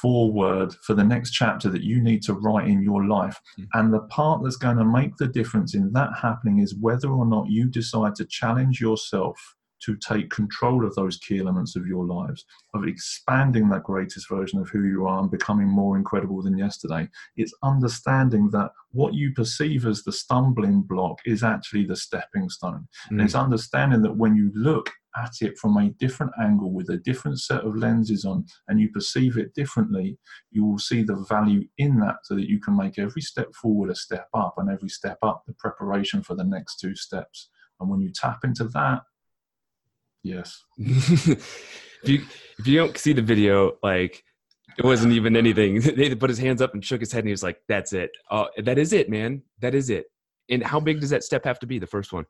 forward 0.00 0.74
for 0.86 0.94
the 0.94 1.04
next 1.04 1.32
chapter 1.32 1.68
that 1.70 1.82
you 1.82 2.00
need 2.00 2.22
to 2.22 2.34
write 2.34 2.68
in 2.68 2.82
your 2.82 3.06
life. 3.06 3.40
Mm. 3.58 3.66
And 3.74 3.92
the 3.92 4.00
part 4.02 4.42
that's 4.42 4.56
going 4.56 4.76
to 4.76 4.84
make 4.84 5.16
the 5.16 5.26
difference 5.26 5.74
in 5.74 5.92
that 5.92 6.10
happening 6.20 6.58
is 6.60 6.76
whether 6.76 7.08
or 7.08 7.26
not 7.26 7.50
you 7.50 7.68
decide 7.68 8.14
to 8.16 8.24
challenge 8.26 8.80
yourself 8.80 9.56
to 9.84 9.96
take 9.96 10.30
control 10.30 10.84
of 10.84 10.94
those 10.94 11.18
key 11.18 11.38
elements 11.38 11.76
of 11.76 11.86
your 11.86 12.04
lives, 12.04 12.44
of 12.74 12.86
expanding 12.86 13.68
that 13.68 13.84
greatest 13.84 14.28
version 14.28 14.58
of 14.58 14.68
who 14.68 14.84
you 14.84 15.06
are 15.06 15.20
and 15.20 15.30
becoming 15.30 15.68
more 15.68 15.96
incredible 15.96 16.42
than 16.42 16.58
yesterday. 16.58 17.08
It's 17.36 17.54
understanding 17.62 18.50
that 18.50 18.70
what 18.92 19.14
you 19.14 19.32
perceive 19.32 19.86
as 19.86 20.02
the 20.02 20.12
stumbling 20.12 20.82
block 20.82 21.18
is 21.24 21.42
actually 21.42 21.84
the 21.84 21.96
stepping 21.96 22.48
stone. 22.48 22.88
And 23.10 23.20
it's 23.20 23.34
mm. 23.34 23.44
understanding 23.44 24.02
that 24.02 24.16
when 24.16 24.34
you 24.34 24.50
look 24.54 24.90
at 25.16 25.32
it 25.40 25.58
from 25.58 25.76
a 25.76 25.90
different 25.90 26.32
angle 26.40 26.72
with 26.72 26.90
a 26.90 26.98
different 26.98 27.40
set 27.40 27.62
of 27.62 27.76
lenses 27.76 28.24
on 28.24 28.44
and 28.68 28.80
you 28.80 28.90
perceive 28.90 29.36
it 29.36 29.54
differently, 29.54 30.18
you 30.50 30.64
will 30.64 30.78
see 30.78 31.02
the 31.02 31.24
value 31.28 31.64
in 31.78 31.98
that 32.00 32.16
so 32.24 32.34
that 32.34 32.48
you 32.48 32.60
can 32.60 32.76
make 32.76 32.98
every 32.98 33.22
step 33.22 33.52
forward 33.54 33.90
a 33.90 33.94
step 33.94 34.28
up 34.34 34.54
and 34.58 34.70
every 34.70 34.88
step 34.88 35.18
up 35.22 35.42
the 35.46 35.54
preparation 35.54 36.22
for 36.22 36.34
the 36.34 36.44
next 36.44 36.78
two 36.78 36.94
steps. 36.94 37.50
And 37.80 37.88
when 37.88 38.00
you 38.00 38.12
tap 38.12 38.40
into 38.44 38.64
that, 38.64 39.02
yes. 40.28 40.64
if 40.78 42.08
you 42.08 42.22
if 42.58 42.66
you 42.66 42.78
don't 42.78 42.96
see 42.96 43.12
the 43.12 43.22
video, 43.22 43.76
like 43.82 44.24
it 44.78 44.84
wasn't 44.84 45.12
even 45.12 45.36
anything. 45.36 45.80
they 45.96 46.14
put 46.14 46.30
his 46.30 46.38
hands 46.38 46.62
up 46.62 46.74
and 46.74 46.84
shook 46.84 47.00
his 47.00 47.12
head, 47.12 47.20
and 47.20 47.28
he 47.28 47.32
was 47.32 47.42
like, 47.42 47.60
"That's 47.68 47.92
it. 47.92 48.10
Oh, 48.30 48.48
that 48.58 48.78
is 48.78 48.92
it, 48.92 49.10
man. 49.10 49.42
That 49.60 49.74
is 49.74 49.90
it." 49.90 50.06
And 50.50 50.62
how 50.62 50.80
big 50.80 51.00
does 51.00 51.10
that 51.10 51.24
step 51.24 51.44
have 51.44 51.58
to 51.60 51.66
be? 51.66 51.78
The 51.78 51.86
first 51.86 52.12
one. 52.12 52.24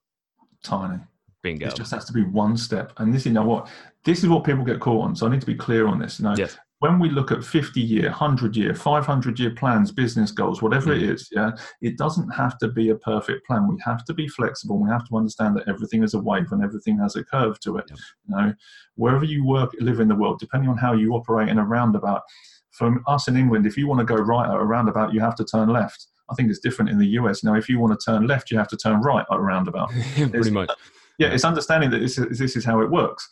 Tiny. 0.62 1.00
Bingo. 1.42 1.68
It 1.68 1.76
just 1.76 1.92
has 1.92 2.04
to 2.06 2.12
be 2.12 2.24
one 2.24 2.56
step. 2.56 2.92
And 2.96 3.14
this, 3.14 3.24
you 3.24 3.32
know 3.32 3.44
what? 3.44 3.68
This 4.04 4.24
is 4.24 4.28
what 4.28 4.42
people 4.44 4.64
get 4.64 4.80
caught 4.80 5.04
on. 5.04 5.14
So 5.14 5.26
I 5.26 5.30
need 5.30 5.40
to 5.40 5.46
be 5.46 5.54
clear 5.54 5.86
on 5.86 5.98
this. 5.98 6.18
You 6.18 6.24
know, 6.24 6.34
Yes. 6.36 6.58
When 6.80 6.98
we 7.00 7.10
look 7.10 7.32
at 7.32 7.42
50 7.42 7.80
year, 7.80 8.04
100 8.10 8.56
year, 8.56 8.74
500 8.74 9.38
year 9.38 9.50
plans, 9.50 9.90
business 9.90 10.30
goals, 10.30 10.62
whatever 10.62 10.92
it 10.92 11.02
Mm. 11.02 11.12
is, 11.14 11.28
yeah, 11.32 11.50
it 11.82 11.98
doesn't 11.98 12.30
have 12.30 12.56
to 12.58 12.68
be 12.68 12.90
a 12.90 12.94
perfect 12.96 13.46
plan. 13.46 13.66
We 13.66 13.76
have 13.84 14.04
to 14.04 14.14
be 14.14 14.28
flexible. 14.28 14.78
We 14.78 14.88
have 14.90 15.04
to 15.08 15.16
understand 15.16 15.56
that 15.56 15.68
everything 15.68 16.02
is 16.04 16.14
a 16.14 16.20
wave 16.20 16.52
and 16.52 16.62
everything 16.62 16.98
has 16.98 17.16
a 17.16 17.24
curve 17.24 17.58
to 17.60 17.78
it. 17.78 17.86
Yep. 17.90 17.98
You 18.28 18.36
know, 18.36 18.54
wherever 18.94 19.24
you 19.24 19.44
work, 19.44 19.74
live 19.80 19.98
in 20.00 20.08
the 20.08 20.14
world, 20.14 20.38
depending 20.38 20.70
on 20.70 20.76
how 20.78 20.92
you 20.92 21.14
operate 21.14 21.48
in 21.48 21.58
a 21.58 21.64
roundabout. 21.64 22.22
for 22.70 22.94
us 23.08 23.26
in 23.26 23.36
England, 23.36 23.66
if 23.66 23.76
you 23.76 23.88
want 23.88 23.98
to 23.98 24.04
go 24.04 24.14
right 24.14 24.48
at 24.48 24.54
a 24.54 24.64
roundabout, 24.64 25.12
you 25.12 25.18
have 25.18 25.34
to 25.34 25.44
turn 25.44 25.68
left. 25.68 26.06
I 26.30 26.34
think 26.34 26.48
it's 26.48 26.60
different 26.60 26.90
in 26.90 26.98
the 26.98 27.08
US. 27.18 27.42
Now, 27.42 27.54
if 27.56 27.68
you 27.68 27.80
want 27.80 27.98
to 27.98 28.04
turn 28.04 28.28
left, 28.28 28.52
you 28.52 28.58
have 28.58 28.68
to 28.68 28.76
turn 28.76 29.00
right 29.00 29.26
at 29.28 29.36
a 29.36 29.40
roundabout 29.40 29.90
Pretty 30.14 30.50
much. 30.52 30.70
yeah, 31.18 31.28
it's 31.28 31.44
understanding 31.44 31.90
that 31.90 31.98
this 31.98 32.18
is, 32.18 32.38
this 32.38 32.54
is 32.54 32.64
how 32.64 32.80
it 32.80 32.88
works. 32.88 33.28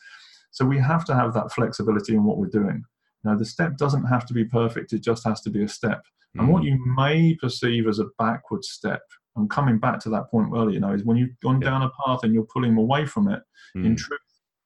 So 0.50 0.64
we 0.64 0.78
have 0.78 1.04
to 1.04 1.14
have 1.14 1.32
that 1.34 1.52
flexibility 1.52 2.14
in 2.16 2.24
what 2.24 2.38
we're 2.38 2.48
doing. 2.48 2.82
Now, 3.26 3.34
the 3.36 3.44
step 3.44 3.76
doesn't 3.76 4.04
have 4.04 4.24
to 4.26 4.32
be 4.34 4.44
perfect, 4.44 4.92
it 4.92 5.00
just 5.00 5.24
has 5.26 5.40
to 5.42 5.50
be 5.50 5.64
a 5.64 5.68
step. 5.68 6.02
And 6.36 6.48
what 6.48 6.62
Mm. 6.62 6.66
you 6.66 6.94
may 6.94 7.34
perceive 7.34 7.88
as 7.88 7.98
a 7.98 8.06
backward 8.18 8.64
step, 8.64 9.02
and 9.36 9.50
coming 9.50 9.78
back 9.78 9.98
to 10.00 10.10
that 10.10 10.30
point 10.30 10.50
earlier, 10.54 10.74
you 10.74 10.80
know, 10.80 10.92
is 10.92 11.02
when 11.04 11.16
you've 11.16 11.38
gone 11.40 11.60
Yeah. 11.60 11.70
down 11.70 11.82
a 11.82 11.90
path 12.04 12.20
and 12.22 12.32
you're 12.32 12.46
pulling 12.52 12.76
away 12.76 13.04
from 13.06 13.28
it, 13.28 13.42
in 13.74 13.94
Mm. 13.94 13.98
truth, 13.98 14.20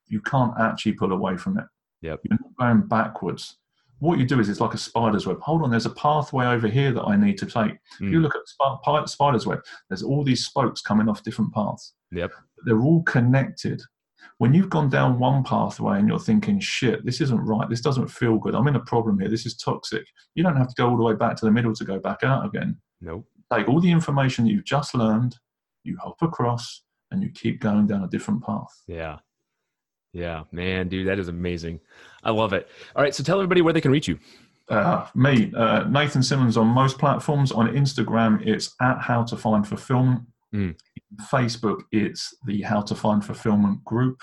you 0.07 0.21
can't 0.21 0.53
actually 0.59 0.93
pull 0.93 1.13
away 1.13 1.37
from 1.37 1.59
it. 1.59 1.65
Yep. 2.03 2.21
You're 2.25 2.39
not 2.41 2.57
going 2.59 2.89
backwards. 2.89 3.57
What 4.01 4.19
you 4.19 4.27
do 4.27 4.41
is 4.41 4.49
it's 4.49 4.61
like 4.61 4.75
a 4.75 4.79
spider's 4.79 5.27
web. 5.27 5.41
Hold 5.41 5.63
on, 5.63 5.71
there's 5.71 5.87
a 5.87 5.91
pathway 5.91 6.47
over 6.47 6.69
here 6.69 6.93
that 6.93 7.03
I 7.05 7.17
need 7.17 7.39
to 7.39 7.47
take. 7.47 7.75
If 7.95 8.01
you 8.13 8.19
Mm. 8.19 8.23
look 8.23 8.35
at 8.35 8.47
sp- 8.49 8.83
pi- 8.83 9.05
spider's 9.07 9.47
web, 9.47 9.61
there's 9.89 10.03
all 10.03 10.23
these 10.25 10.45
spokes 10.47 10.81
coming 10.83 11.09
off 11.09 11.23
different 11.23 11.53
paths 11.55 11.95
Yep. 12.11 12.33
they're 12.65 12.81
all 12.81 13.03
connected. 13.05 13.81
When 14.39 14.55
you've 14.55 14.71
gone 14.71 14.89
down 14.89 15.19
one 15.19 15.45
pathway 15.45 15.99
and 15.99 16.09
you're 16.09 16.19
thinking, 16.19 16.61
shit, 16.61 17.05
this 17.05 17.21
isn't 17.21 17.41
right, 17.41 17.69
this 17.69 17.81
doesn't 17.81 18.09
feel 18.09 18.39
good, 18.39 18.55
I'm 18.55 18.69
in 18.69 18.77
a 18.77 18.81
problem 18.81 19.19
here, 19.19 19.29
this 19.29 19.47
is 19.47 19.57
toxic, 19.57 20.07
you 20.35 20.43
don't 20.43 20.57
have 20.57 20.69
to 20.69 20.75
go 20.77 20.89
all 20.89 20.97
the 20.97 21.03
way 21.03 21.15
back 21.15 21.37
to 21.37 21.45
the 21.45 21.53
middle 21.53 21.75
to 21.75 21.85
go 21.85 21.99
back 21.99 22.23
out 22.23 22.47
again. 22.47 22.79
Nope. 23.01 23.27
Take 23.53 23.69
all 23.69 23.81
the 23.81 23.91
information 23.91 24.45
that 24.45 24.53
you've 24.53 24.65
just 24.65 24.95
learned, 24.95 25.37
you 25.85 25.99
hop 26.03 26.23
across, 26.23 26.83
and 27.11 27.23
you 27.23 27.31
keep 27.31 27.61
going 27.61 27.87
down 27.87 28.05
a 28.05 28.09
different 28.09 28.45
path. 28.45 28.83
Yeah. 28.87 29.19
Yeah, 30.13 30.45
man, 30.51 30.89
dude, 30.89 31.07
that 31.07 31.19
is 31.19 31.29
amazing. 31.29 31.81
I 32.25 32.31
love 32.31 32.53
it. 32.53 32.69
All 32.97 33.03
right, 33.03 33.15
so 33.15 33.23
tell 33.23 33.39
everybody 33.39 33.63
where 33.63 33.73
they 33.73 33.81
can 33.81 33.93
reach 33.93 34.09
you. 34.09 34.19
Uh, 34.69 35.07
me, 35.15 35.53
uh, 35.57 35.85
Nathan 35.89 36.23
Simmons 36.23 36.57
on 36.57 36.69
most 36.69 36.99
platforms. 36.99 37.51
On 37.53 37.69
Instagram, 37.69 38.47
it's 38.47 38.75
at 38.81 39.01
How 39.01 39.25
to 39.25 39.37
Find 39.37 39.67
Fulfillment. 39.67 40.23
Mm. 40.55 40.77
Facebook, 41.33 41.83
it's 41.93 42.35
the 42.47 42.63
How 42.63 42.81
to 42.83 42.95
Find 42.95 43.25
Fulfillment 43.25 43.85
group. 43.85 44.21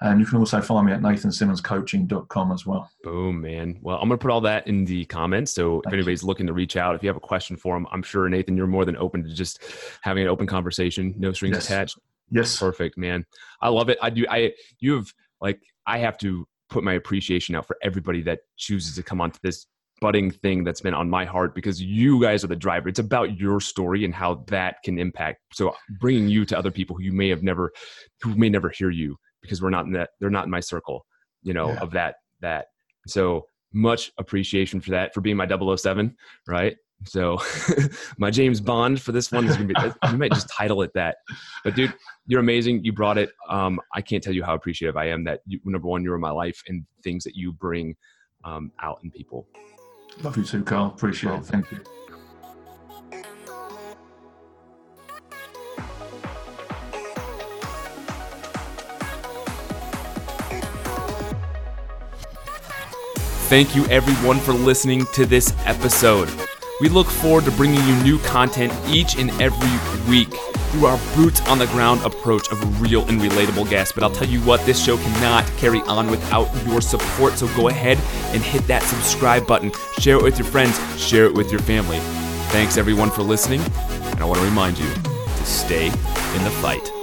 And 0.00 0.20
you 0.20 0.26
can 0.26 0.38
also 0.38 0.60
find 0.60 0.86
me 0.86 0.92
at 0.92 1.00
nathansimmonscoaching.com 1.00 2.52
as 2.52 2.66
well. 2.66 2.90
Boom, 3.02 3.40
man. 3.40 3.78
Well, 3.80 3.96
I'm 3.96 4.08
going 4.08 4.18
to 4.18 4.22
put 4.22 4.30
all 4.30 4.40
that 4.42 4.66
in 4.66 4.84
the 4.84 5.04
comments. 5.06 5.52
So 5.52 5.80
if 5.86 5.92
anybody's 5.92 6.22
you. 6.22 6.28
looking 6.28 6.46
to 6.46 6.52
reach 6.52 6.76
out, 6.76 6.94
if 6.94 7.02
you 7.02 7.08
have 7.08 7.16
a 7.16 7.20
question 7.20 7.56
for 7.56 7.76
him, 7.76 7.86
I'm 7.90 8.02
sure, 8.02 8.28
Nathan, 8.28 8.56
you're 8.56 8.66
more 8.66 8.84
than 8.84 8.96
open 8.96 9.22
to 9.24 9.32
just 9.32 9.62
having 10.02 10.24
an 10.24 10.28
open 10.28 10.46
conversation, 10.46 11.14
no 11.16 11.32
strings 11.32 11.54
yes. 11.56 11.66
attached. 11.66 11.98
Yes. 12.30 12.58
Perfect, 12.58 12.98
man. 12.98 13.24
I 13.62 13.68
love 13.68 13.88
it. 13.88 13.98
I 14.02 14.10
do. 14.10 14.26
I, 14.28 14.52
you 14.78 14.96
have, 14.96 15.06
like, 15.40 15.60
I 15.86 15.98
have 15.98 16.18
to 16.18 16.46
put 16.68 16.84
my 16.84 16.94
appreciation 16.94 17.54
out 17.54 17.66
for 17.66 17.76
everybody 17.82 18.20
that 18.22 18.40
chooses 18.56 18.96
to 18.96 19.02
come 19.02 19.20
onto 19.20 19.38
this 19.42 19.66
budding 20.00 20.30
thing 20.30 20.64
that's 20.64 20.80
been 20.80 20.94
on 20.94 21.08
my 21.08 21.24
heart 21.24 21.54
because 21.54 21.80
you 21.80 22.20
guys 22.20 22.44
are 22.44 22.48
the 22.48 22.56
driver. 22.56 22.88
It's 22.88 22.98
about 22.98 23.38
your 23.38 23.60
story 23.60 24.04
and 24.04 24.14
how 24.14 24.44
that 24.48 24.76
can 24.84 24.98
impact. 24.98 25.40
So 25.52 25.74
bringing 26.00 26.28
you 26.28 26.44
to 26.46 26.58
other 26.58 26.70
people 26.70 26.96
who 26.96 27.02
you 27.02 27.12
may 27.12 27.28
have 27.28 27.42
never, 27.42 27.72
who 28.22 28.34
may 28.34 28.48
never 28.48 28.70
hear 28.70 28.90
you 28.90 29.16
because 29.44 29.62
we're 29.62 29.70
not 29.70 29.84
in 29.84 29.92
that 29.92 30.10
they're 30.18 30.30
not 30.30 30.44
in 30.44 30.50
my 30.50 30.60
circle 30.60 31.06
you 31.44 31.54
know 31.54 31.68
yeah. 31.68 31.78
of 31.78 31.92
that 31.92 32.16
that 32.40 32.66
so 33.06 33.46
much 33.72 34.10
appreciation 34.18 34.80
for 34.80 34.90
that 34.90 35.14
for 35.14 35.20
being 35.20 35.36
my 35.36 35.46
007 35.46 36.16
right 36.48 36.76
so 37.04 37.38
my 38.18 38.30
james 38.30 38.60
bond 38.60 39.00
for 39.00 39.12
this 39.12 39.30
one 39.30 39.44
is 39.46 39.56
gonna 39.56 39.68
be 39.68 39.74
you 40.10 40.16
might 40.16 40.32
just 40.32 40.48
title 40.48 40.82
it 40.82 40.90
that 40.94 41.16
but 41.62 41.74
dude 41.74 41.92
you're 42.26 42.40
amazing 42.40 42.82
you 42.82 42.92
brought 42.92 43.18
it 43.18 43.30
um, 43.48 43.78
i 43.94 44.00
can't 44.00 44.22
tell 44.24 44.32
you 44.32 44.42
how 44.42 44.54
appreciative 44.54 44.96
i 44.96 45.06
am 45.06 45.22
that 45.22 45.40
you, 45.46 45.60
number 45.64 45.86
one 45.86 46.02
you're 46.02 46.14
in 46.14 46.20
my 46.20 46.30
life 46.30 46.62
and 46.66 46.84
things 47.04 47.22
that 47.22 47.36
you 47.36 47.52
bring 47.52 47.94
um, 48.44 48.72
out 48.80 48.98
in 49.04 49.10
people 49.10 49.46
love 50.22 50.36
you 50.36 50.44
too 50.44 50.62
carl. 50.62 50.86
Appreciate 50.86 51.30
well, 51.30 51.40
it. 51.40 51.46
Thank 51.46 51.72
you. 51.72 51.80
Thank 63.48 63.76
you 63.76 63.84
everyone 63.86 64.40
for 64.40 64.52
listening 64.52 65.04
to 65.12 65.26
this 65.26 65.54
episode. 65.64 66.28
We 66.84 66.90
look 66.90 67.06
forward 67.06 67.46
to 67.46 67.50
bringing 67.52 67.82
you 67.88 67.96
new 68.02 68.18
content 68.18 68.70
each 68.90 69.16
and 69.16 69.30
every 69.40 70.10
week 70.10 70.28
through 70.68 70.84
our 70.84 71.00
boots 71.16 71.40
on 71.48 71.58
the 71.58 71.64
ground 71.68 72.02
approach 72.02 72.52
of 72.52 72.82
real 72.82 73.08
and 73.08 73.18
relatable 73.18 73.70
guests. 73.70 73.94
But 73.94 74.04
I'll 74.04 74.10
tell 74.10 74.28
you 74.28 74.40
what, 74.40 74.60
this 74.66 74.84
show 74.84 74.98
cannot 74.98 75.46
carry 75.56 75.80
on 75.80 76.10
without 76.10 76.54
your 76.66 76.82
support. 76.82 77.38
So 77.38 77.46
go 77.56 77.68
ahead 77.68 77.96
and 78.34 78.42
hit 78.42 78.66
that 78.66 78.82
subscribe 78.82 79.46
button, 79.46 79.72
share 79.98 80.16
it 80.16 80.22
with 80.22 80.38
your 80.38 80.46
friends, 80.46 80.78
share 81.00 81.24
it 81.24 81.32
with 81.32 81.50
your 81.50 81.62
family. 81.62 82.00
Thanks 82.50 82.76
everyone 82.76 83.08
for 83.08 83.22
listening, 83.22 83.62
and 83.62 84.20
I 84.20 84.26
want 84.26 84.40
to 84.40 84.44
remind 84.44 84.78
you 84.78 84.92
to 84.92 85.46
stay 85.46 85.86
in 85.86 86.44
the 86.44 86.52
fight. 86.60 86.93